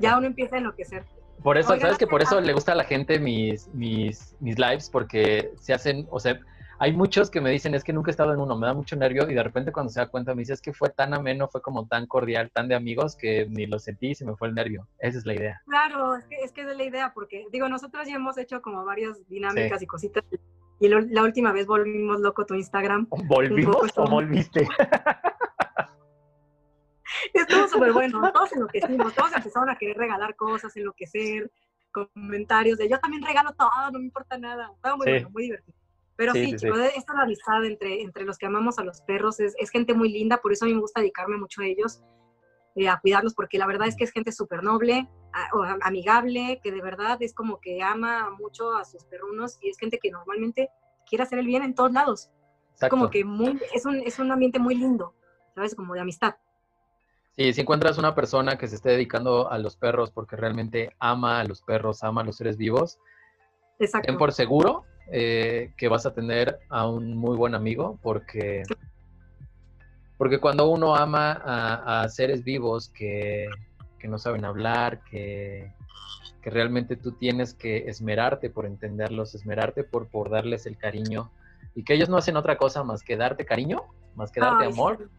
Ya 0.00 0.18
uno 0.18 0.26
empieza 0.26 0.56
a 0.56 0.58
enloquecer. 0.58 1.04
Por 1.42 1.56
eso, 1.56 1.78
¿sabes 1.78 1.98
que 1.98 2.06
por 2.06 2.22
eso 2.22 2.40
le 2.40 2.52
gusta 2.52 2.72
a 2.72 2.74
la 2.74 2.84
gente 2.84 3.18
mis, 3.18 3.68
mis, 3.68 4.34
mis 4.40 4.58
lives? 4.58 4.90
Porque 4.90 5.52
se 5.60 5.72
hacen, 5.72 6.06
o 6.10 6.18
sea, 6.18 6.40
hay 6.78 6.92
muchos 6.92 7.30
que 7.30 7.40
me 7.40 7.50
dicen, 7.50 7.74
es 7.74 7.84
que 7.84 7.92
nunca 7.92 8.10
he 8.10 8.12
estado 8.12 8.34
en 8.34 8.40
uno, 8.40 8.56
me 8.56 8.66
da 8.66 8.74
mucho 8.74 8.96
nervio 8.96 9.30
y 9.30 9.34
de 9.34 9.42
repente 9.42 9.72
cuando 9.72 9.90
se 9.90 10.00
da 10.00 10.08
cuenta 10.08 10.34
me 10.34 10.40
dice, 10.40 10.54
es 10.54 10.60
que 10.60 10.72
fue 10.72 10.90
tan 10.90 11.14
ameno, 11.14 11.48
fue 11.48 11.62
como 11.62 11.86
tan 11.86 12.06
cordial, 12.06 12.50
tan 12.50 12.68
de 12.68 12.74
amigos 12.74 13.16
que 13.16 13.46
ni 13.48 13.66
lo 13.66 13.78
sentí 13.78 14.08
y 14.08 14.14
se 14.14 14.26
me 14.26 14.34
fue 14.34 14.48
el 14.48 14.54
nervio. 14.54 14.88
Esa 14.98 15.18
es 15.18 15.26
la 15.26 15.34
idea. 15.34 15.62
Claro, 15.66 16.16
es 16.16 16.24
que 16.26 16.36
es, 16.36 16.52
que 16.52 16.62
es 16.62 16.76
la 16.76 16.84
idea, 16.84 17.12
porque 17.14 17.46
digo, 17.52 17.68
nosotros 17.68 18.06
ya 18.06 18.16
hemos 18.16 18.36
hecho 18.38 18.60
como 18.60 18.84
varias 18.84 19.26
dinámicas 19.28 19.80
y 19.82 19.86
cositas 19.86 20.24
y 20.78 20.88
la 20.88 21.22
última 21.22 21.52
vez 21.52 21.66
volvimos 21.66 22.20
loco 22.20 22.44
tu 22.44 22.54
Instagram. 22.54 23.06
¿Volvimos 23.10 23.92
o 23.96 24.06
volviste? 24.08 24.68
Estuvo 27.32 27.68
súper 27.68 27.92
bueno, 27.92 28.20
todos 28.32 28.52
enloquecimos, 28.52 29.14
todos 29.14 29.32
empezaron 29.34 29.70
a 29.70 29.76
querer 29.76 29.96
regalar 29.96 30.36
cosas, 30.36 30.76
enloquecer, 30.76 31.50
comentarios 31.92 32.78
de 32.78 32.88
yo 32.88 32.98
también 32.98 33.22
regalo 33.22 33.52
todo, 33.54 33.90
no 33.92 33.98
me 33.98 34.04
importa 34.04 34.36
nada. 34.38 34.70
Estaba 34.74 34.96
muy 34.96 35.06
bueno, 35.06 35.30
muy 35.30 35.44
divertido. 35.44 35.76
Pero 36.16 36.32
sí, 36.32 36.46
sí, 36.46 36.56
chicos, 36.56 36.78
esta 36.96 37.12
amistad 37.20 37.64
entre, 37.64 38.00
entre 38.02 38.24
los 38.24 38.38
que 38.38 38.46
amamos 38.46 38.78
a 38.78 38.84
los 38.84 39.02
perros 39.02 39.38
es, 39.38 39.54
es, 39.58 39.70
gente 39.70 39.92
muy 39.92 40.10
linda, 40.10 40.38
por 40.38 40.52
eso 40.52 40.64
a 40.64 40.68
mí 40.68 40.74
me 40.74 40.80
gusta 40.80 41.00
dedicarme 41.00 41.36
mucho 41.36 41.60
a 41.60 41.66
ellos, 41.66 42.02
eh, 42.74 42.88
a 42.88 42.98
cuidarlos, 42.98 43.34
porque 43.34 43.58
la 43.58 43.66
verdad 43.66 43.86
es 43.86 43.96
que 43.96 44.04
es 44.04 44.12
gente 44.12 44.32
súper 44.32 44.62
noble, 44.62 45.08
amigable, 45.82 46.60
que 46.62 46.72
de 46.72 46.80
verdad 46.80 47.18
es 47.20 47.34
como 47.34 47.60
que 47.60 47.82
ama 47.82 48.30
mucho 48.30 48.74
a 48.74 48.84
sus 48.84 49.04
perrunos 49.04 49.58
y 49.60 49.68
es 49.68 49.78
gente 49.78 49.98
que 49.98 50.10
normalmente 50.10 50.70
quiere 51.08 51.24
hacer 51.24 51.38
el 51.38 51.46
bien 51.46 51.62
en 51.62 51.74
todos 51.74 51.92
lados. 51.92 52.30
Es 52.80 52.90
como 52.90 53.10
que 53.10 53.24
muy, 53.24 53.58
es, 53.74 53.86
un, 53.86 53.96
es 53.96 54.18
un 54.18 54.30
ambiente 54.30 54.58
muy 54.58 54.74
lindo, 54.74 55.14
¿sabes? 55.54 55.74
Como 55.74 55.94
de 55.94 56.00
amistad. 56.00 56.36
Sí, 57.36 57.52
si 57.52 57.60
encuentras 57.60 57.98
una 57.98 58.14
persona 58.14 58.56
que 58.56 58.66
se 58.66 58.76
esté 58.76 58.90
dedicando 58.90 59.50
a 59.50 59.58
los 59.58 59.76
perros 59.76 60.10
porque 60.10 60.36
realmente 60.36 60.90
ama 60.98 61.40
a 61.40 61.44
los 61.44 61.62
perros, 61.62 62.02
ama 62.02 62.22
a 62.22 62.24
los 62.24 62.36
seres 62.36 62.56
vivos, 62.56 62.98
Exacto. 63.78 64.06
ten 64.06 64.16
por 64.16 64.32
seguro 64.32 64.84
eh, 65.12 65.72
que 65.76 65.88
vas 65.88 66.06
a 66.06 66.14
tener 66.14 66.58
a 66.70 66.88
un 66.88 67.16
muy 67.16 67.36
buen 67.36 67.54
amigo 67.54 67.98
porque, 68.02 68.62
porque 70.16 70.40
cuando 70.40 70.68
uno 70.68 70.96
ama 70.96 71.42
a, 71.44 72.08
seres 72.08 72.42
vivos 72.42 72.88
que, 72.88 73.48
no 74.08 74.18
saben 74.18 74.44
hablar, 74.44 75.02
que, 75.04 75.72
realmente 76.42 76.94
tú 76.94 77.10
tienes 77.10 77.54
que 77.54 77.88
esmerarte 77.88 78.50
por 78.50 78.66
entenderlos, 78.66 79.34
esmerarte 79.34 79.82
por, 79.82 80.06
por 80.06 80.30
darles 80.30 80.64
el 80.66 80.78
cariño 80.78 81.32
y 81.74 81.82
que 81.82 81.94
ellos 81.94 82.08
no 82.08 82.18
hacen 82.18 82.36
otra 82.36 82.56
cosa 82.56 82.84
más 82.84 83.02
que 83.02 83.16
darte 83.16 83.44
cariño, 83.44 83.82
más 84.14 84.30
que 84.30 84.38
darte 84.38 84.66
amor. 84.66 85.10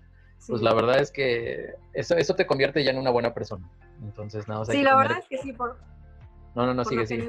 Pues 0.47 0.61
la 0.61 0.73
verdad 0.73 0.99
es 0.99 1.11
que 1.11 1.73
eso, 1.91 2.15
eso 2.15 2.35
te 2.35 2.47
convierte 2.47 2.81
ya 2.81 2.91
en 2.91 2.97
una 2.97 3.09
buena 3.09 3.33
persona. 3.33 3.69
Entonces, 4.01 4.47
nada, 4.47 4.63
Sí, 4.65 4.81
la 4.81 4.95
verdad 4.95 5.17
es 5.17 5.27
que 5.27 5.37
sí, 5.39 5.51
por... 5.51 5.77
No, 6.55 6.65
no, 6.65 6.73
no, 6.73 6.85
sigue, 6.85 7.05
sigue. 7.05 7.27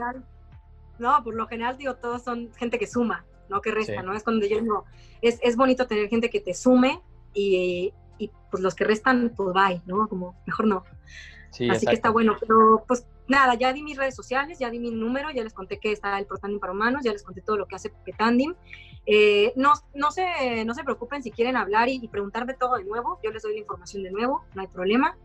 No, 0.98 1.24
por 1.24 1.34
lo 1.34 1.48
general 1.48 1.76
digo, 1.76 1.96
todos 1.96 2.22
son 2.22 2.52
gente 2.54 2.78
que 2.78 2.86
suma, 2.86 3.24
no 3.48 3.60
que 3.60 3.70
resta, 3.72 4.02
¿no? 4.02 4.14
Es 4.14 4.22
cuando 4.22 4.46
yo 4.46 4.60
digo, 4.60 4.84
es, 5.22 5.38
es 5.42 5.56
bonito 5.56 5.86
tener 5.86 6.08
gente 6.08 6.30
que 6.30 6.40
te 6.40 6.54
sume 6.54 7.00
y, 7.34 7.92
y 8.18 8.30
pues 8.50 8.62
los 8.62 8.74
que 8.74 8.84
restan, 8.84 9.32
pues 9.36 9.52
bye, 9.54 9.82
¿no? 9.86 10.08
Como, 10.08 10.34
mejor 10.46 10.66
no. 10.66 10.84
Sí, 11.50 11.68
Así 11.70 11.86
que 11.86 11.94
está 11.94 12.10
bueno, 12.10 12.36
pero 12.38 12.84
pues 12.86 13.06
nada, 13.26 13.54
ya 13.54 13.72
di 13.72 13.82
mis 13.82 13.96
redes 13.96 14.14
sociales, 14.14 14.58
ya 14.58 14.70
di 14.70 14.78
mi 14.78 14.90
número, 14.90 15.30
ya 15.30 15.42
les 15.42 15.54
conté 15.54 15.78
que 15.78 15.92
está 15.92 16.18
el 16.18 16.26
Protandim 16.26 16.60
para 16.60 16.72
humanos, 16.72 17.02
ya 17.04 17.12
les 17.12 17.22
conté 17.22 17.40
todo 17.40 17.56
lo 17.56 17.66
que 17.66 17.76
hace 17.76 17.90
Petandim. 18.04 18.54
Eh, 19.06 19.52
no, 19.56 19.72
no, 19.94 20.10
se, 20.10 20.64
no 20.64 20.74
se 20.74 20.84
preocupen 20.84 21.22
si 21.22 21.30
quieren 21.30 21.56
hablar 21.56 21.88
y, 21.88 22.06
preguntarme 22.08 22.54
todo 22.54 22.76
de 22.76 22.84
nuevo, 22.84 23.18
yo 23.22 23.30
les 23.30 23.42
doy 23.42 23.54
la 23.54 23.60
información 23.60 24.02
de 24.02 24.10
nuevo, 24.10 24.44
no 24.54 24.60
hay 24.60 24.68
problema. 24.68 25.16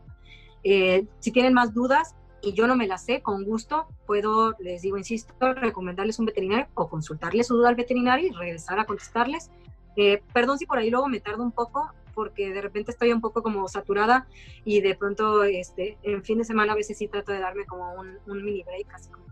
Eh, 0.63 1.05
si 1.19 1.31
tienen 1.31 1.53
más 1.53 1.73
dudas, 1.73 2.15
y 2.43 2.53
yo 2.53 2.67
no 2.67 2.75
me 2.75 2.87
la 2.87 2.97
sé, 2.97 3.21
con 3.21 3.45
gusto 3.45 3.87
puedo, 4.05 4.53
les 4.59 4.81
digo, 4.81 4.97
insisto, 4.97 5.33
recomendarles 5.53 6.19
un 6.19 6.25
veterinario 6.25 6.67
o 6.73 6.89
consultarles 6.89 7.47
su 7.47 7.55
duda 7.55 7.69
al 7.69 7.75
veterinario 7.75 8.27
y 8.27 8.31
regresar 8.31 8.79
a 8.79 8.85
contestarles. 8.85 9.49
Eh, 9.95 10.21
perdón 10.33 10.57
si 10.57 10.65
por 10.65 10.77
ahí 10.77 10.89
luego 10.89 11.07
me 11.07 11.21
tardo 11.21 11.43
un 11.43 11.53
poco, 11.53 11.91
porque 12.13 12.53
de 12.53 12.61
repente 12.61 12.91
estoy 12.91 13.11
un 13.11 13.21
poco 13.21 13.43
como 13.43 13.67
saturada 13.67 14.27
y 14.65 14.81
de 14.81 14.95
pronto 14.95 15.43
este, 15.43 15.97
en 16.03 16.23
fin 16.23 16.37
de 16.37 16.45
semana 16.45 16.73
a 16.73 16.75
veces 16.75 16.97
sí 16.97 17.07
trato 17.07 17.31
de 17.31 17.39
darme 17.39 17.65
como 17.65 17.93
un, 17.93 18.43
mini 18.43 18.63
break, 18.63 18.93
así 18.93 19.09
como, 19.09 19.25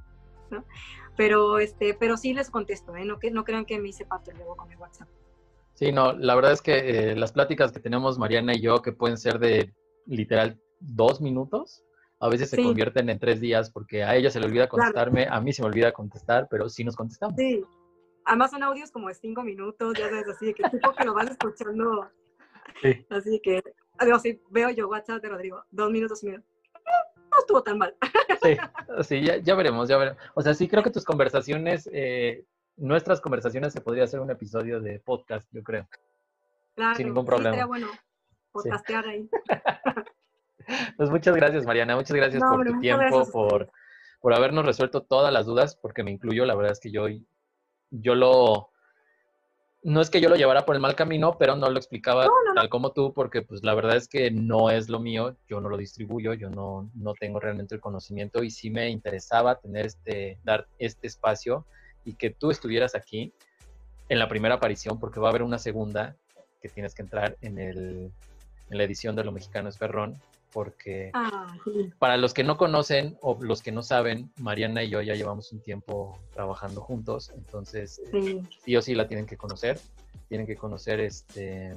¿no? 0.49 0.65
Pero, 1.17 1.59
este, 1.59 1.93
pero 1.93 2.17
sí 2.17 2.33
les 2.33 2.49
contesto, 2.49 2.95
¿eh? 2.95 3.05
no, 3.05 3.19
que, 3.19 3.31
no 3.31 3.43
crean 3.43 3.65
que 3.65 3.79
me 3.79 3.89
hice 3.89 4.05
pato 4.05 4.31
luego 4.31 4.55
con 4.55 4.71
el 4.71 4.77
WhatsApp. 4.77 5.09
Sí, 5.73 5.91
no, 5.91 6.13
la 6.13 6.35
verdad 6.35 6.51
es 6.51 6.61
que 6.61 7.11
eh, 7.11 7.15
las 7.15 7.31
pláticas 7.31 7.71
que 7.71 7.79
tenemos 7.79 8.19
Mariana 8.19 8.53
y 8.53 8.61
yo, 8.61 8.81
que 8.81 8.91
pueden 8.91 9.17
ser 9.17 9.39
de 9.39 9.73
literal 10.05 10.59
dos 10.79 11.21
minutos, 11.21 11.83
a 12.19 12.29
veces 12.29 12.51
se 12.51 12.61
convierten 12.61 13.09
en 13.09 13.17
tres 13.17 13.41
días 13.41 13.71
porque 13.71 14.03
a 14.03 14.15
ella 14.15 14.29
se 14.29 14.39
le 14.39 14.45
olvida 14.45 14.69
contestarme, 14.69 15.27
a 15.29 15.41
mí 15.41 15.53
se 15.53 15.63
me 15.63 15.69
olvida 15.69 15.91
contestar, 15.91 16.47
pero 16.51 16.69
sí 16.69 16.83
nos 16.83 16.95
contestamos. 16.95 17.35
Sí, 17.35 17.63
además 18.25 18.51
son 18.51 18.61
audios 18.61 18.91
como 18.91 19.07
de 19.07 19.15
cinco 19.15 19.41
minutos, 19.41 19.97
ya 19.97 20.07
sabes, 20.07 20.27
así 20.27 20.53
que 20.53 20.69
tipo 20.69 20.93
que 20.93 21.03
lo 21.03 21.15
vas 21.15 21.31
escuchando. 21.31 22.07
Sí. 22.81 23.05
Así 23.09 23.39
que, 23.41 23.61
adiós, 23.97 24.21
sí, 24.21 24.41
veo 24.49 24.69
yo 24.69 24.87
WhatsApp 24.87 25.21
de 25.21 25.29
Rodrigo, 25.29 25.63
dos 25.71 25.91
minutos 25.91 26.23
y 26.23 26.27
medio. 26.27 26.43
No 27.31 27.39
estuvo 27.39 27.63
tan 27.63 27.77
mal. 27.77 27.95
Sí, 28.41 28.57
sí 29.03 29.21
ya, 29.23 29.37
ya, 29.37 29.55
veremos, 29.55 29.87
ya 29.87 29.97
veremos. 29.97 30.21
O 30.33 30.41
sea, 30.41 30.53
sí 30.53 30.67
creo 30.67 30.83
que 30.83 30.89
tus 30.89 31.05
conversaciones, 31.05 31.89
eh, 31.93 32.45
nuestras 32.75 33.21
conversaciones 33.21 33.71
se 33.71 33.81
podría 33.81 34.05
hacer 34.05 34.19
un 34.19 34.31
episodio 34.31 34.81
de 34.81 34.99
podcast, 34.99 35.47
yo 35.51 35.63
creo. 35.63 35.87
Claro, 36.75 36.95
sin 36.95 37.07
ningún 37.07 37.25
problema. 37.25 37.51
Sí, 37.51 37.59
sería 37.59 37.65
bueno 37.67 37.87
podcastear 38.51 39.07
ahí. 39.07 39.29
Pues 40.95 41.09
muchas 41.09 41.35
gracias, 41.35 41.65
Mariana. 41.65 41.95
Muchas 41.95 42.15
gracias 42.15 42.41
por 42.41 42.65
tu 42.65 42.79
tiempo, 42.79 43.29
por, 43.31 43.71
por 44.21 44.33
habernos 44.33 44.65
resuelto 44.65 45.01
todas 45.01 45.33
las 45.33 45.45
dudas, 45.45 45.75
porque 45.75 46.03
me 46.03 46.11
incluyo. 46.11 46.45
La 46.45 46.55
verdad 46.55 46.71
es 46.71 46.79
que 46.79 46.91
yo, 46.91 47.07
yo 47.89 48.15
lo. 48.15 48.70
No 49.83 49.99
es 49.99 50.11
que 50.11 50.21
yo 50.21 50.29
lo 50.29 50.35
llevara 50.35 50.65
por 50.65 50.75
el 50.75 50.81
mal 50.81 50.95
camino, 50.95 51.37
pero 51.39 51.55
no 51.55 51.69
lo 51.69 51.77
explicaba 51.77 52.27
tal 52.55 52.69
como 52.69 52.91
tú, 52.91 53.13
porque 53.13 53.41
pues 53.41 53.63
la 53.63 53.73
verdad 53.73 53.95
es 53.95 54.07
que 54.07 54.29
no 54.29 54.69
es 54.69 54.89
lo 54.89 54.99
mío, 54.99 55.35
yo 55.47 55.59
no 55.59 55.69
lo 55.69 55.77
distribuyo, 55.77 56.33
yo 56.35 56.51
no, 56.51 56.91
no 56.93 57.13
tengo 57.15 57.39
realmente 57.39 57.73
el 57.73 57.81
conocimiento 57.81 58.43
y 58.43 58.51
sí 58.51 58.69
me 58.69 58.89
interesaba 58.89 59.59
tener 59.59 59.87
este, 59.87 60.37
dar 60.43 60.67
este 60.77 61.07
espacio 61.07 61.65
y 62.05 62.13
que 62.13 62.29
tú 62.29 62.51
estuvieras 62.51 62.93
aquí 62.93 63.33
en 64.09 64.19
la 64.19 64.27
primera 64.27 64.55
aparición, 64.55 64.99
porque 64.99 65.19
va 65.19 65.29
a 65.29 65.31
haber 65.31 65.41
una 65.41 65.57
segunda 65.57 66.15
que 66.61 66.69
tienes 66.69 66.93
que 66.93 67.01
entrar 67.01 67.37
en, 67.41 67.57
el, 67.57 68.11
en 68.69 68.77
la 68.77 68.83
edición 68.83 69.15
de 69.15 69.23
Lo 69.23 69.31
Mexicano 69.31 69.69
es 69.69 69.77
Ferrón, 69.77 70.21
porque 70.51 71.11
ah, 71.13 71.55
para 71.99 72.17
los 72.17 72.33
que 72.33 72.43
no 72.43 72.57
conocen 72.57 73.17
o 73.21 73.37
los 73.41 73.61
que 73.61 73.71
no 73.71 73.83
saben, 73.83 74.31
Mariana 74.39 74.83
y 74.83 74.89
yo 74.89 75.01
ya 75.01 75.15
llevamos 75.15 75.51
un 75.51 75.61
tiempo 75.61 76.19
trabajando 76.33 76.81
juntos, 76.81 77.31
entonces 77.35 78.01
eh, 78.13 78.41
sí. 78.63 78.75
o 78.75 78.81
sí 78.81 78.95
la 78.95 79.07
tienen 79.07 79.25
que 79.25 79.37
conocer, 79.37 79.79
tienen 80.27 80.47
que 80.47 80.55
conocer 80.55 80.99
este 80.99 81.73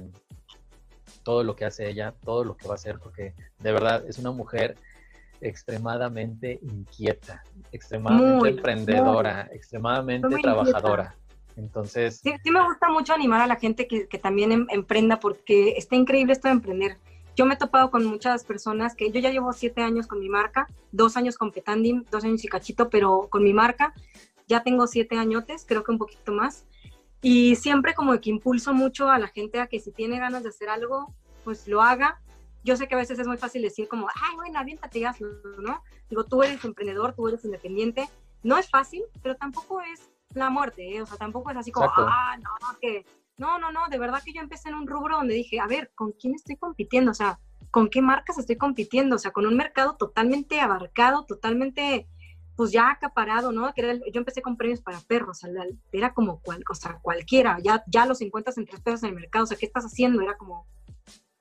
todo 1.23 1.43
lo 1.43 1.55
que 1.55 1.65
hace 1.65 1.89
ella, 1.89 2.13
todo 2.23 2.43
lo 2.43 2.55
que 2.55 2.67
va 2.67 2.73
a 2.73 2.75
hacer, 2.75 2.99
porque 2.99 3.33
de 3.59 3.71
verdad 3.71 4.03
es 4.07 4.19
una 4.19 4.31
mujer 4.31 4.77
extremadamente 5.41 6.59
inquieta, 6.61 7.43
extremadamente 7.71 8.49
emprendedora, 8.49 9.49
extremadamente 9.51 10.37
trabajadora. 10.41 11.15
Entonces... 11.57 12.19
Sí, 12.21 12.33
sí, 12.43 12.51
me 12.51 12.63
gusta 12.63 12.89
mucho 12.89 13.13
animar 13.13 13.41
a 13.41 13.47
la 13.47 13.55
gente 13.55 13.87
que, 13.87 14.07
que 14.07 14.19
también 14.19 14.51
em, 14.51 14.67
emprenda 14.69 15.19
porque 15.19 15.73
está 15.77 15.95
increíble 15.95 16.33
esto 16.33 16.47
de 16.47 16.53
emprender 16.53 16.97
yo 17.35 17.45
me 17.45 17.55
he 17.55 17.57
topado 17.57 17.91
con 17.91 18.05
muchas 18.05 18.43
personas 18.43 18.95
que 18.95 19.11
yo 19.11 19.19
ya 19.19 19.29
llevo 19.29 19.51
siete 19.53 19.81
años 19.81 20.07
con 20.07 20.19
mi 20.19 20.29
marca, 20.29 20.67
dos 20.91 21.17
años 21.17 21.37
con 21.37 21.51
Petandim, 21.51 22.05
dos 22.09 22.23
años 22.23 22.43
y 22.43 22.47
cachito, 22.47 22.89
pero 22.89 23.27
con 23.29 23.43
mi 23.43 23.53
marca 23.53 23.93
ya 24.47 24.63
tengo 24.63 24.87
siete 24.87 25.17
añotes, 25.17 25.65
creo 25.67 25.83
que 25.83 25.91
un 25.91 25.97
poquito 25.97 26.31
más. 26.31 26.65
Y 27.21 27.55
siempre 27.55 27.93
como 27.93 28.19
que 28.19 28.29
impulso 28.29 28.73
mucho 28.73 29.09
a 29.09 29.17
la 29.17 29.27
gente 29.27 29.59
a 29.59 29.67
que 29.67 29.79
si 29.79 29.91
tiene 29.91 30.19
ganas 30.19 30.43
de 30.43 30.49
hacer 30.49 30.69
algo, 30.69 31.13
pues 31.43 31.67
lo 31.67 31.81
haga. 31.81 32.21
Yo 32.63 32.77
sé 32.77 32.87
que 32.87 32.95
a 32.95 32.99
veces 32.99 33.19
es 33.19 33.27
muy 33.27 33.37
fácil 33.37 33.61
decir 33.61 33.87
como, 33.87 34.07
ay, 34.07 34.35
bueno, 34.35 34.59
aviéntate 34.59 34.99
y 34.99 35.03
hazlo, 35.05 35.29
¿no? 35.59 35.83
Digo, 36.09 36.23
tú 36.25 36.43
eres 36.43 36.63
emprendedor, 36.63 37.13
tú 37.15 37.27
eres 37.27 37.43
independiente. 37.43 38.07
No 38.43 38.57
es 38.57 38.69
fácil, 38.69 39.03
pero 39.23 39.35
tampoco 39.35 39.81
es 39.81 40.09
la 40.33 40.49
muerte, 40.49 40.95
¿eh? 40.95 41.01
O 41.01 41.05
sea, 41.05 41.17
tampoco 41.17 41.49
es 41.49 41.57
así 41.57 41.71
como, 41.71 41.89
ah, 41.95 42.37
no, 42.37 42.79
que 42.79 43.05
no, 43.37 43.59
no, 43.59 43.71
no, 43.71 43.87
de 43.89 43.99
verdad 43.99 44.21
que 44.23 44.33
yo 44.33 44.41
empecé 44.41 44.69
en 44.69 44.75
un 44.75 44.87
rubro 44.87 45.17
donde 45.17 45.33
dije, 45.33 45.59
a 45.59 45.67
ver, 45.67 45.91
¿con 45.95 46.11
quién 46.13 46.35
estoy 46.35 46.55
compitiendo? 46.55 47.11
O 47.11 47.13
sea, 47.13 47.39
¿con 47.71 47.89
qué 47.89 48.01
marcas 48.01 48.37
estoy 48.37 48.55
compitiendo? 48.55 49.17
O 49.17 49.19
sea, 49.19 49.31
con 49.31 49.45
un 49.45 49.55
mercado 49.57 49.95
totalmente 49.97 50.59
abarcado, 50.61 51.25
totalmente, 51.25 52.07
pues 52.55 52.71
ya 52.71 52.89
acaparado, 52.89 53.51
¿no? 53.51 53.73
Que 53.73 53.99
yo 54.13 54.19
empecé 54.19 54.41
con 54.41 54.55
premios 54.55 54.81
para 54.81 54.99
perros, 55.01 55.41
era 55.91 56.13
como 56.13 56.39
cual, 56.39 56.63
o 56.69 56.75
sea, 56.75 56.99
cualquiera, 57.01 57.57
ya, 57.61 57.83
ya 57.87 58.05
los 58.05 58.21
encuentras 58.21 58.57
en 58.57 58.65
tres 58.65 58.81
pesos 58.81 59.03
en 59.03 59.09
el 59.09 59.15
mercado, 59.15 59.43
o 59.43 59.47
sea, 59.47 59.57
¿qué 59.57 59.65
estás 59.65 59.83
haciendo? 59.83 60.21
Era 60.21 60.37
como, 60.37 60.65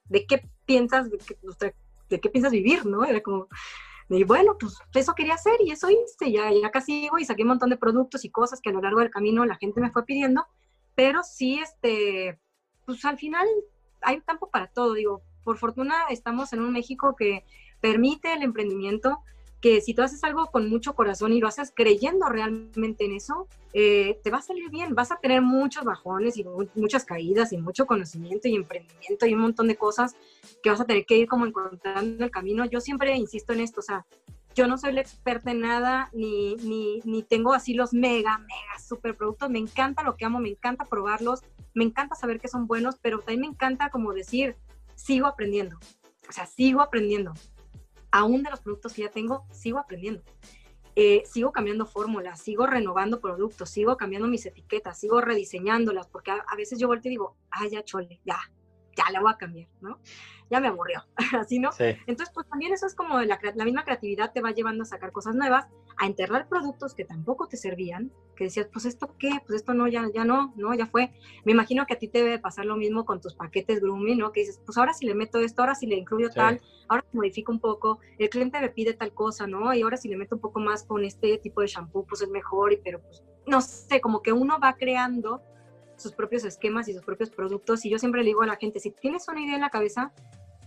¿de 0.07 0.27
qué 0.27 0.49
piensas, 0.67 1.11
de 1.11 1.19
qué, 1.19 1.75
de 2.09 2.21
qué 2.21 2.29
piensas 2.29 2.53
vivir, 2.53 2.85
no? 2.85 3.05
Era 3.05 3.23
como, 3.23 3.47
y 4.09 4.25
bueno, 4.25 4.57
pues 4.59 4.79
eso 4.95 5.15
quería 5.15 5.35
hacer 5.35 5.55
y 5.61 5.71
eso 5.71 5.89
hice, 5.91 6.31
ya, 6.31 6.51
ya 6.53 6.71
casi 6.71 7.03
sigo 7.03 7.19
y 7.19 7.25
saqué 7.25 7.43
un 7.43 7.49
montón 7.49 7.71
de 7.71 7.77
productos 7.77 8.25
y 8.25 8.31
cosas 8.31 8.61
que 8.61 8.71
a 8.71 8.73
lo 8.73 8.81
largo 8.81 9.01
del 9.01 9.11
camino 9.11 9.45
la 9.45 9.57
gente 9.57 9.81
me 9.81 9.91
fue 9.91 10.05
pidiendo, 10.05 10.45
pero 10.95 11.23
sí, 11.23 11.59
este, 11.59 12.39
pues 12.87 13.05
al 13.05 13.19
final 13.19 13.47
hay 14.01 14.21
campo 14.21 14.51
para 14.51 14.69
todo, 14.69 14.95
digo, 14.95 15.23
por 15.43 15.59
fortuna 15.59 16.05
estamos 16.11 16.53
en 16.53 16.61
un 16.61 16.73
México 16.73 17.15
que 17.17 17.45
permite 17.81 18.33
el 18.33 18.43
emprendimiento, 18.43 19.21
que 19.61 19.81
si 19.81 19.95
tú 19.95 20.03
haces 20.03 20.23
algo 20.25 20.47
con 20.47 20.69
mucho 20.69 20.95
corazón 20.95 21.33
y 21.33 21.41
lo 21.41 21.49
haces 21.49 21.73
creyendo 21.75 22.29
realmente 22.29 23.07
en 23.07 23.13
eso, 23.13 23.49
eh, 23.73 24.21
te 24.23 24.31
va 24.31 24.39
a 24.39 24.43
salir 24.43 24.69
bien, 24.71 24.95
vas 24.95 25.11
a 25.11 25.17
tener 25.17 25.41
muchos 25.41 25.85
bajones 25.85 26.37
y 26.37 26.45
muchas 26.75 27.05
caídas 27.05 27.53
y 27.53 27.57
mucho 27.57 27.87
conocimiento 27.87 28.47
y 28.47 28.57
emprendimiento 28.57 29.27
y 29.27 29.35
un 29.35 29.41
montón 29.41 29.69
de 29.69 29.77
cosas 29.77 30.17
que 30.63 30.71
vas 30.71 30.81
a 30.81 30.85
tener 30.85 31.07
que 31.07 31.17
ir 31.17 31.29
como 31.29 31.47
encontrando 31.47 32.25
el 32.25 32.31
camino. 32.31 32.67
Yo 32.67 32.81
siempre 32.81 33.17
insisto 33.17 33.53
en 33.55 33.61
esto, 33.61 33.81
yo 34.55 34.67
no 34.67 34.79
soy 34.79 34.93
la 34.93 35.01
experta 35.01 35.51
en 35.51 35.61
nada, 35.61 36.11
ni, 36.13 36.57
ni, 36.57 37.01
ni 37.05 37.23
tengo 37.23 37.55
así 37.55 37.75
los 37.75 37.93
mega, 37.93 38.39
mega 38.39 38.79
super 38.79 39.17
productos. 39.17 39.51
Me 39.51 39.59
encanta 39.59 40.03
lo 40.03 40.17
que 40.17 40.25
amo, 40.25 40.39
me 40.39 40.51
encanta 40.51 40.85
probarlos, 40.85 41.41
me 41.75 41.85
encanta 41.85 42.15
saber 42.15 42.41
que 42.41 42.49
son 42.49 42.67
buenos, 42.67 42.97
pero 43.01 43.19
también 43.19 43.41
me 43.41 43.47
encanta 43.49 43.91
como 43.91 44.13
decir, 44.13 44.57
sigo 44.95 45.27
aprendiendo. 45.27 45.79
O 46.29 46.33
sea, 46.33 46.47
sigo 46.47 46.81
aprendiendo 46.81 47.35
aún 48.11 48.45
de 48.45 48.51
los 48.51 48.61
productos 48.61 48.93
que 48.93 49.03
ya 49.03 49.11
tengo, 49.11 49.45
sigo 49.51 49.79
aprendiendo. 49.79 50.23
Eh, 50.95 51.25
sigo 51.27 51.51
cambiando 51.51 51.85
fórmulas, 51.85 52.41
sigo 52.41 52.67
renovando 52.67 53.21
productos, 53.21 53.69
sigo 53.69 53.97
cambiando 53.97 54.29
mis 54.29 54.47
etiquetas, 54.47 54.97
sigo 54.97 55.21
rediseñándolas, 55.21 56.07
porque 56.07 56.31
a, 56.31 56.37
a 56.47 56.55
veces 56.55 56.79
yo 56.79 56.87
vuelto 56.87 57.09
y 57.09 57.11
digo, 57.11 57.37
ah, 57.51 57.67
ya 57.67 57.83
chole, 57.83 58.21
ya, 58.25 58.39
ya 58.97 59.11
la 59.13 59.21
voy 59.21 59.33
a 59.33 59.37
cambiar, 59.37 59.69
¿no? 59.81 59.99
Ya 60.51 60.61
me 60.61 60.69
aburrió, 60.69 61.05
así, 61.41 61.59
¿no? 61.59 61.73
Sí. 61.73 61.97
Entonces, 62.07 62.33
pues 62.35 62.47
también 62.49 62.73
eso 62.73 62.87
es 62.87 62.95
como 62.95 63.21
la, 63.21 63.39
la, 63.55 63.65
misma 63.65 63.85
creatividad 63.85 64.33
te 64.33 64.43
va 64.43 64.53
llevando 64.53 64.83
a 64.83 64.87
sacar 64.87 65.13
cosas 65.13 65.35
nuevas, 65.35 65.67
a 65.97 66.07
enterrar 66.07 66.49
productos 66.49 66.95
que 66.95 67.05
tampoco 67.05 67.49
te 67.49 67.57
servían, 67.57 68.13
que 68.37 68.45
decías, 68.45 68.69
pues 68.73 68.85
esto 68.85 69.15
qué, 69.19 69.31
pues 69.47 69.61
esto 69.61 69.75
no, 69.75 69.87
ya, 69.89 70.11
ya 70.13 70.25
no, 70.25 70.53
no, 70.57 70.75
ya 70.75 70.87
fue. 70.87 71.13
Me 71.45 71.53
imagino 71.53 71.87
que 71.87 71.95
a 71.95 71.99
ti 71.99 72.09
te 72.09 72.19
debe 72.19 72.39
pasar 72.39 72.67
lo 72.67 72.77
mismo 72.77 73.05
con 73.05 73.21
tus 73.21 73.35
paquetes 73.35 73.81
grooming, 73.81 74.19
¿no? 74.19 74.33
Que 74.33 74.41
dices, 74.41 74.61
pues 74.65 74.77
ahora 74.77 74.93
si 74.93 75.07
le 75.07 75.15
meto 75.15 75.39
esto, 75.39 75.63
ahora 75.63 75.75
si 75.75 75.87
le 75.87 75.97
incluyo 75.97 76.31
tal, 76.31 76.61
ahora 76.89 77.05
modifico 77.13 77.53
un 77.53 77.61
poco, 77.61 78.01
el 78.19 78.29
cliente 78.29 78.61
me 78.61 78.69
pide 78.69 78.95
tal 78.95 79.13
cosa, 79.15 79.47
¿no? 79.47 79.73
Y 79.73 79.83
ahora 79.83 79.97
si 79.97 80.09
le 80.09 80.17
meto 80.17 80.35
un 80.35 80.41
poco 80.41 80.61
más 80.61 80.85
con 80.85 81.05
este 81.05 81.39
tipo 81.39 81.61
de 81.61 81.69
shampoo, 81.69 82.07
pues 82.07 82.23
es 82.23 82.29
mejor, 82.29 82.73
y, 82.73 82.77
pero 82.79 83.01
pues, 83.01 83.23
no 83.47 83.61
sé, 83.61 84.01
como 84.01 84.23
que 84.23 84.33
uno 84.33 84.59
va 84.59 84.75
creando 84.75 85.43
sus 86.05 86.13
propios 86.13 86.45
esquemas 86.45 86.87
y 86.89 86.93
sus 86.93 87.03
propios 87.03 87.31
productos. 87.31 87.85
Y 87.85 87.91
yo 87.91 87.99
siempre 87.99 88.21
le 88.21 88.27
digo 88.27 88.43
a 88.43 88.47
la 88.47 88.57
gente, 88.57 88.79
si 88.79 88.91
tienes 88.91 89.27
una 89.27 89.41
idea 89.41 89.55
en 89.55 89.63
la 89.63 89.71
cabeza, 89.71 90.13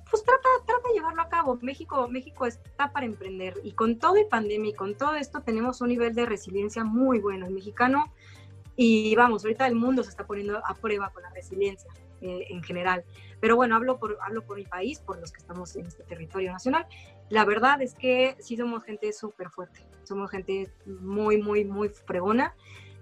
pues 0.10 0.24
trata, 0.24 0.50
trata 0.66 0.88
de 0.90 0.96
llevarlo 0.96 1.22
a 1.22 1.30
cabo. 1.30 1.60
México, 1.62 2.08
México 2.10 2.48
está 2.48 2.92
para 2.92 3.06
emprender 3.06 3.54
y 3.64 3.74
con 3.74 4.00
todo 4.00 4.18
y 4.18 4.26
pandemia 4.26 4.72
y 4.72 4.74
con 4.74 4.96
todo 4.96 5.16
esto 5.16 5.42
tenemos 5.42 5.80
un 5.82 5.90
nivel 5.90 6.16
de 6.16 6.26
resiliencia 6.26 6.84
muy 6.84 7.20
bueno. 7.20 7.46
El 7.46 7.54
mexicano, 7.54 8.12
y 8.76 9.16
vamos, 9.16 9.44
ahorita 9.46 9.68
el 9.68 9.76
mundo 9.76 10.04
se 10.04 10.10
está 10.10 10.26
poniendo 10.26 10.58
a 10.58 10.74
prueba 10.74 11.12
con 11.12 11.22
la 11.22 11.30
resiliencia 11.30 11.92
eh, 12.22 12.48
en 12.50 12.64
general. 12.64 13.04
Pero 13.40 13.56
bueno, 13.56 13.76
hablo 13.76 14.00
por, 14.00 14.18
hablo 14.22 14.44
por 14.44 14.58
mi 14.58 14.66
país, 14.66 15.00
por 15.00 15.20
los 15.20 15.32
que 15.32 15.38
estamos 15.38 15.76
en 15.76 15.86
este 15.86 16.04
territorio 16.04 16.52
nacional. 16.52 16.88
La 17.30 17.46
verdad 17.46 17.80
es 17.84 17.94
que 17.94 18.36
sí 18.40 18.58
somos 18.58 18.84
gente 18.84 19.14
súper 19.14 19.52
fuerte, 19.52 19.86
somos 20.04 20.32
gente 20.32 20.72
muy, 20.86 21.40
muy, 21.40 21.64
muy 21.64 21.90
fregona 21.90 22.56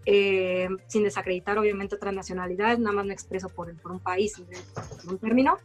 eh, 0.05 0.67
sin 0.87 1.03
desacreditar 1.03 1.57
obviamente 1.57 1.95
otras 1.95 2.13
nacionalidades, 2.13 2.79
nada 2.79 2.95
más 2.95 3.05
me 3.05 3.13
expreso 3.13 3.49
por, 3.49 3.75
por 3.81 3.91
un 3.91 3.99
país, 3.99 4.41
por 5.03 5.13
un 5.13 5.19
término, 5.19 5.57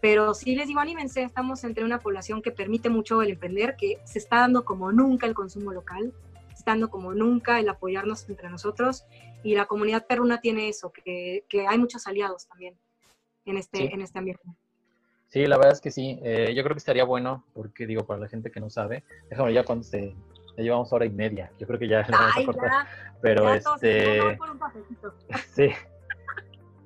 pero 0.00 0.34
sí 0.34 0.56
les 0.56 0.66
digo, 0.66 0.80
anímense, 0.80 1.22
estamos 1.22 1.62
entre 1.64 1.84
una 1.84 2.00
población 2.00 2.42
que 2.42 2.50
permite 2.50 2.90
mucho 2.90 3.22
el 3.22 3.30
emprender, 3.30 3.76
que 3.76 3.98
se 4.04 4.18
está 4.18 4.38
dando 4.40 4.64
como 4.64 4.90
nunca 4.92 5.26
el 5.26 5.34
consumo 5.34 5.72
local, 5.72 6.12
se 6.48 6.58
está 6.58 6.72
dando 6.72 6.90
como 6.90 7.14
nunca 7.14 7.60
el 7.60 7.68
apoyarnos 7.68 8.28
entre 8.28 8.48
nosotros, 8.50 9.04
y 9.44 9.54
la 9.54 9.66
comunidad 9.66 10.06
peruna 10.06 10.40
tiene 10.40 10.68
eso, 10.68 10.90
que, 10.92 11.44
que 11.48 11.66
hay 11.66 11.78
muchos 11.78 12.06
aliados 12.06 12.46
también 12.46 12.76
en 13.44 13.56
este, 13.56 13.92
en 13.94 14.00
este 14.00 14.18
ambiente. 14.18 14.42
Sí, 15.28 15.46
la 15.46 15.56
verdad 15.56 15.72
es 15.72 15.80
que 15.80 15.90
sí. 15.90 16.18
Eh, 16.22 16.52
yo 16.54 16.62
creo 16.62 16.74
que 16.74 16.78
estaría 16.80 17.04
bueno, 17.04 17.44
porque 17.54 17.86
digo, 17.86 18.04
para 18.04 18.20
la 18.20 18.28
gente 18.28 18.50
que 18.50 18.60
no 18.60 18.68
sabe, 18.68 19.02
déjame 19.30 19.54
ya 19.54 19.64
cuando 19.64 19.82
se 19.82 20.14
ya 20.56 20.62
llevamos 20.62 20.92
hora 20.92 21.04
y 21.04 21.10
media. 21.10 21.50
Yo 21.58 21.66
creo 21.66 21.78
que 21.78 21.88
ya 21.88 22.06
vamos 22.10 22.36
a 22.36 22.44
cortar. 22.44 22.86
Pero 23.20 23.52
este. 23.54 24.38
sí. 25.54 25.70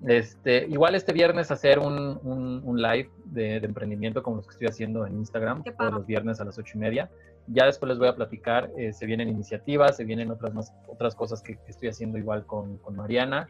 Este, 0.07 0.67
igual 0.67 0.95
este 0.95 1.13
viernes 1.13 1.51
hacer 1.51 1.79
un, 1.79 2.21
un, 2.23 2.81
live 2.81 3.11
de, 3.25 3.57
emprendimiento 3.57 4.23
como 4.23 4.37
los 4.37 4.47
que 4.47 4.53
estoy 4.53 4.69
haciendo 4.69 5.07
en 5.07 5.17
Instagram, 5.17 5.65
todos 5.77 5.93
los 5.93 6.07
viernes 6.07 6.39
a 6.41 6.45
las 6.45 6.59
ocho 6.59 6.77
y 6.77 6.81
media. 6.81 7.11
Ya 7.49 7.65
después 7.65 7.89
les 7.89 7.99
voy 7.99 8.09
a 8.09 8.15
platicar, 8.15 8.71
eh, 8.77 8.93
se 8.93 9.07
vienen 9.07 9.29
iniciativas, 9.29 9.97
se 9.97 10.05
vienen 10.05 10.31
otras, 10.31 10.53
más, 10.53 10.73
otras 10.87 11.15
cosas 11.15 11.43
que, 11.43 11.59
estoy 11.67 11.89
haciendo 11.89 12.19
igual 12.19 12.45
con, 12.45 12.77
con 12.79 12.95
Mariana. 12.95 13.49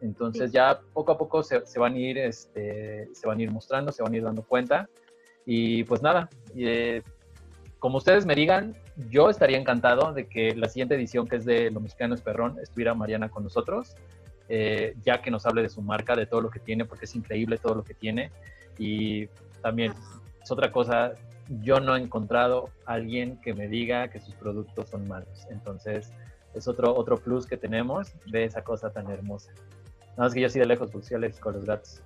Entonces 0.00 0.52
ya 0.52 0.80
poco 0.92 1.12
a 1.12 1.18
poco 1.18 1.42
se, 1.42 1.66
se, 1.66 1.78
van 1.80 1.94
a 1.94 1.98
ir, 1.98 2.16
este, 2.18 3.08
se 3.12 3.26
van 3.26 3.40
a 3.40 3.42
ir 3.42 3.50
mostrando, 3.50 3.90
se 3.90 4.02
van 4.02 4.12
a 4.14 4.16
ir 4.16 4.22
dando 4.22 4.42
cuenta. 4.44 4.88
Y 5.44 5.84
pues 5.84 6.00
nada, 6.00 6.28
eh, 6.56 7.02
como 7.78 7.98
ustedes 7.98 8.24
me 8.24 8.34
digan, 8.34 8.76
yo 9.10 9.30
estaría 9.30 9.58
encantado 9.58 10.12
de 10.12 10.26
que 10.26 10.54
la 10.54 10.68
siguiente 10.68 10.96
edición, 10.96 11.28
que 11.28 11.36
es 11.36 11.44
de 11.44 11.70
Lo 11.70 11.80
Mexicano 11.80 12.14
es 12.14 12.20
Perrón, 12.20 12.58
estuviera 12.60 12.94
Mariana 12.94 13.28
con 13.28 13.44
nosotros, 13.44 13.94
eh, 14.48 14.94
ya 15.04 15.22
que 15.22 15.30
nos 15.30 15.46
hable 15.46 15.62
de 15.62 15.68
su 15.68 15.82
marca, 15.82 16.16
de 16.16 16.26
todo 16.26 16.40
lo 16.40 16.50
que 16.50 16.58
tiene, 16.58 16.84
porque 16.84 17.04
es 17.04 17.14
increíble 17.14 17.58
todo 17.58 17.76
lo 17.76 17.84
que 17.84 17.94
tiene. 17.94 18.32
Y 18.76 19.28
también 19.62 19.94
es 20.42 20.50
otra 20.50 20.72
cosa, 20.72 21.12
yo 21.62 21.80
no 21.80 21.96
he 21.96 22.00
encontrado 22.00 22.70
alguien 22.86 23.40
que 23.40 23.54
me 23.54 23.68
diga 23.68 24.08
que 24.08 24.20
sus 24.20 24.34
productos 24.34 24.88
son 24.88 25.06
malos. 25.06 25.46
Entonces, 25.50 26.12
es 26.54 26.66
otro, 26.66 26.94
otro 26.94 27.18
plus 27.18 27.46
que 27.46 27.56
tenemos 27.56 28.12
de 28.26 28.44
esa 28.44 28.62
cosa 28.62 28.90
tan 28.90 29.10
hermosa. 29.10 29.52
Nada 30.10 30.24
más 30.24 30.34
que 30.34 30.40
yo 30.40 30.48
así 30.48 30.58
de 30.58 30.66
lejos, 30.66 30.90
pues 30.90 31.08
con 31.38 31.54
los 31.54 31.64
gatos. 31.64 32.02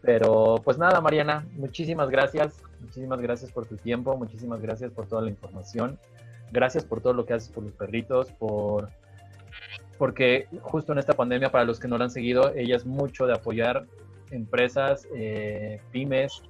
Pero 0.00 0.56
pues 0.64 0.78
nada, 0.78 1.00
Mariana, 1.02 1.46
muchísimas 1.52 2.08
gracias. 2.08 2.62
Muchísimas 2.80 3.20
gracias 3.20 3.52
por 3.52 3.66
tu 3.66 3.76
tiempo, 3.76 4.16
muchísimas 4.16 4.60
gracias 4.60 4.90
por 4.90 5.06
toda 5.06 5.22
la 5.22 5.30
información. 5.30 5.98
Gracias 6.50 6.84
por 6.84 7.00
todo 7.00 7.12
lo 7.12 7.26
que 7.26 7.34
haces 7.34 7.48
por 7.48 7.64
los 7.64 7.72
perritos, 7.72 8.32
por 8.32 8.90
porque 9.98 10.48
justo 10.62 10.92
en 10.92 10.98
esta 10.98 11.12
pandemia, 11.12 11.52
para 11.52 11.64
los 11.64 11.78
que 11.78 11.86
no 11.86 11.98
la 11.98 12.04
han 12.04 12.10
seguido, 12.10 12.54
ella 12.54 12.74
es 12.74 12.86
mucho 12.86 13.26
de 13.26 13.34
apoyar 13.34 13.84
empresas, 14.30 15.06
eh, 15.14 15.82
pymes, 15.92 16.42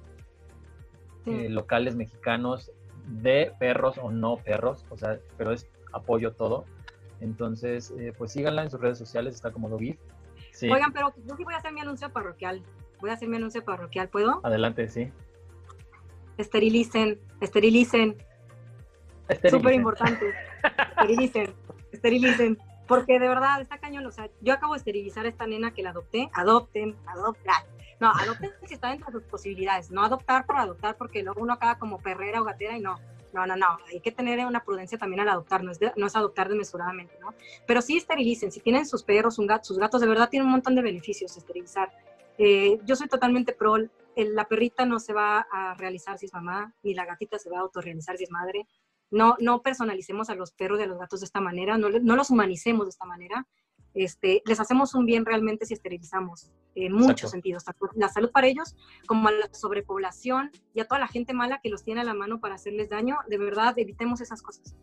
eh, 1.25 1.49
locales 1.49 1.95
mexicanos 1.95 2.71
de 3.07 3.51
perros 3.59 3.97
o 4.01 4.09
no 4.09 4.37
perros, 4.37 4.85
o 4.89 4.95
sea, 4.95 5.19
pero 5.37 5.51
es 5.51 5.67
apoyo 5.91 6.31
todo. 6.31 6.63
Entonces, 7.19 7.93
eh, 7.99 8.13
pues 8.17 8.31
síganla 8.31 8.63
en 8.63 8.71
sus 8.71 8.79
redes 8.79 8.97
sociales, 8.97 9.35
está 9.35 9.51
como 9.51 9.67
Logif. 9.67 9.97
Sí. 10.53 10.69
Oigan, 10.69 10.93
pero 10.93 11.13
yo 11.27 11.35
sí 11.35 11.43
voy 11.43 11.53
a 11.53 11.57
hacer 11.57 11.73
mi 11.73 11.81
anuncio 11.81 12.09
parroquial. 12.09 12.63
Voy 13.01 13.09
a 13.09 13.13
hacer 13.13 13.27
mi 13.27 13.35
anuncio 13.35 13.65
parroquial, 13.65 14.07
¿puedo? 14.07 14.39
Adelante, 14.43 14.87
sí 14.87 15.11
esterilicen, 16.41 17.19
esterilicen. 17.39 18.17
Súper 19.49 19.73
importante. 19.73 20.33
esterilicen, 20.97 21.53
esterilicen. 21.91 22.57
Porque 22.87 23.19
de 23.19 23.27
verdad 23.29 23.61
está 23.61 23.77
cañón. 23.77 24.05
O 24.05 24.11
sea, 24.11 24.29
yo 24.41 24.53
acabo 24.53 24.73
de 24.73 24.79
esterilizar 24.79 25.25
a 25.25 25.29
esta 25.29 25.47
nena 25.47 25.73
que 25.73 25.81
la 25.81 25.91
adopté. 25.91 26.29
Adopten, 26.33 26.95
adopten. 27.07 27.53
No, 28.01 28.11
adopten 28.11 28.51
si 28.65 28.73
está 28.73 28.89
dentro 28.89 29.07
de 29.07 29.19
sus 29.19 29.23
posibilidades. 29.23 29.91
No 29.91 30.03
adoptar 30.03 30.45
por 30.45 30.57
adoptar, 30.57 30.97
porque 30.97 31.23
luego 31.23 31.41
uno 31.41 31.53
acaba 31.53 31.79
como 31.79 31.99
perrera 31.99 32.41
o 32.41 32.43
gatera 32.43 32.77
y 32.77 32.81
no. 32.81 32.99
No, 33.31 33.45
no, 33.47 33.55
no. 33.55 33.77
Hay 33.89 34.01
que 34.01 34.11
tener 34.11 34.45
una 34.45 34.63
prudencia 34.63 34.97
también 34.97 35.21
al 35.21 35.29
adoptar. 35.29 35.63
No 35.63 35.71
es, 35.71 35.79
no 35.95 36.05
es 36.05 36.15
adoptar 36.15 36.49
desmesuradamente, 36.49 37.17
¿no? 37.21 37.33
Pero 37.65 37.81
sí 37.81 37.95
esterilicen. 37.95 38.51
Si 38.51 38.59
tienen 38.59 38.85
sus 38.85 39.03
perros, 39.03 39.39
un 39.39 39.47
gato, 39.47 39.63
sus 39.63 39.77
gatos, 39.77 40.01
de 40.01 40.07
verdad 40.07 40.29
tienen 40.29 40.47
un 40.47 40.51
montón 40.51 40.75
de 40.75 40.81
beneficios 40.81 41.37
esterilizar. 41.37 41.91
Eh, 42.37 42.79
yo 42.85 42.95
soy 42.95 43.07
totalmente 43.07 43.53
pro 43.53 43.77
la 44.15 44.47
perrita 44.47 44.85
no 44.85 44.99
se 44.99 45.13
va 45.13 45.39
a 45.51 45.73
realizar 45.75 46.17
si 46.17 46.25
es 46.25 46.33
mamá, 46.33 46.73
ni 46.83 46.93
la 46.93 47.05
gatita 47.05 47.39
se 47.39 47.49
va 47.49 47.57
a 47.57 47.61
autorrealizar 47.61 48.17
si 48.17 48.25
es 48.25 48.31
madre. 48.31 48.67
No, 49.09 49.35
no 49.39 49.61
personalicemos 49.61 50.29
a 50.29 50.35
los 50.35 50.51
perros 50.51 50.79
y 50.79 50.83
a 50.83 50.87
los 50.87 50.97
gatos 50.97 51.19
de 51.19 51.25
esta 51.25 51.41
manera, 51.41 51.77
no, 51.77 51.89
no 51.89 52.15
los 52.15 52.29
humanicemos 52.29 52.85
de 52.85 52.91
esta 52.91 53.05
manera. 53.05 53.47
Este, 53.93 54.41
les 54.45 54.59
hacemos 54.59 54.95
un 54.95 55.05
bien 55.05 55.25
realmente 55.25 55.65
si 55.65 55.73
esterilizamos, 55.73 56.49
en 56.75 56.93
muchos 56.93 57.31
sentidos, 57.31 57.65
tanto 57.65 57.89
la 57.95 58.07
salud 58.07 58.31
para 58.31 58.47
ellos 58.47 58.75
como 59.05 59.27
a 59.27 59.31
la 59.31 59.53
sobrepoblación 59.53 60.51
y 60.73 60.79
a 60.79 60.85
toda 60.85 60.99
la 60.99 61.07
gente 61.07 61.33
mala 61.33 61.59
que 61.61 61.69
los 61.69 61.83
tiene 61.83 62.01
a 62.01 62.05
la 62.05 62.13
mano 62.13 62.39
para 62.39 62.55
hacerles 62.55 62.89
daño. 62.89 63.17
De 63.27 63.37
verdad, 63.37 63.77
evitemos 63.77 64.21
esas 64.21 64.41
cosas. 64.41 64.75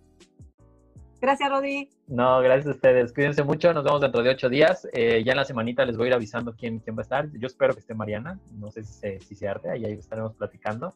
Gracias, 1.20 1.50
Rodi. 1.50 1.90
No, 2.06 2.40
gracias 2.40 2.68
a 2.68 2.70
ustedes. 2.70 3.12
Cuídense 3.12 3.42
mucho. 3.42 3.72
Nos 3.74 3.84
vemos 3.84 4.00
dentro 4.00 4.22
de 4.22 4.30
ocho 4.30 4.48
días. 4.48 4.88
Eh, 4.92 5.24
ya 5.24 5.32
en 5.32 5.38
la 5.38 5.44
semanita 5.44 5.84
les 5.84 5.96
voy 5.96 6.06
a 6.06 6.08
ir 6.08 6.14
avisando 6.14 6.54
quién, 6.54 6.78
quién 6.78 6.96
va 6.96 7.00
a 7.00 7.02
estar. 7.02 7.28
Yo 7.32 7.46
espero 7.48 7.74
que 7.74 7.80
esté 7.80 7.94
Mariana. 7.94 8.38
No 8.52 8.70
sé 8.70 8.84
si 8.84 8.92
se, 8.92 9.20
si 9.20 9.34
se 9.34 9.48
arte. 9.48 9.70
Ahí, 9.70 9.84
ahí 9.84 9.92
estaremos 9.94 10.34
platicando. 10.34 10.94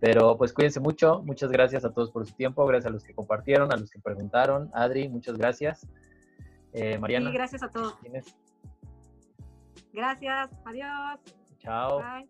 Pero 0.00 0.36
pues 0.38 0.52
cuídense 0.52 0.78
mucho. 0.78 1.22
Muchas 1.24 1.50
gracias 1.50 1.84
a 1.84 1.92
todos 1.92 2.12
por 2.12 2.24
su 2.24 2.34
tiempo. 2.34 2.64
Gracias 2.66 2.86
a 2.86 2.92
los 2.92 3.02
que 3.02 3.14
compartieron, 3.14 3.72
a 3.72 3.76
los 3.76 3.90
que 3.90 3.98
preguntaron. 3.98 4.70
Adri, 4.74 5.08
muchas 5.08 5.36
gracias. 5.36 5.86
Eh, 6.72 6.98
Mariana. 6.98 7.30
Sí, 7.30 7.34
gracias 7.34 7.62
a 7.62 7.68
todos. 7.68 7.96
Gracias. 9.92 10.50
Adiós. 10.64 11.20
Chao. 11.58 12.00
Bye. 12.00 12.28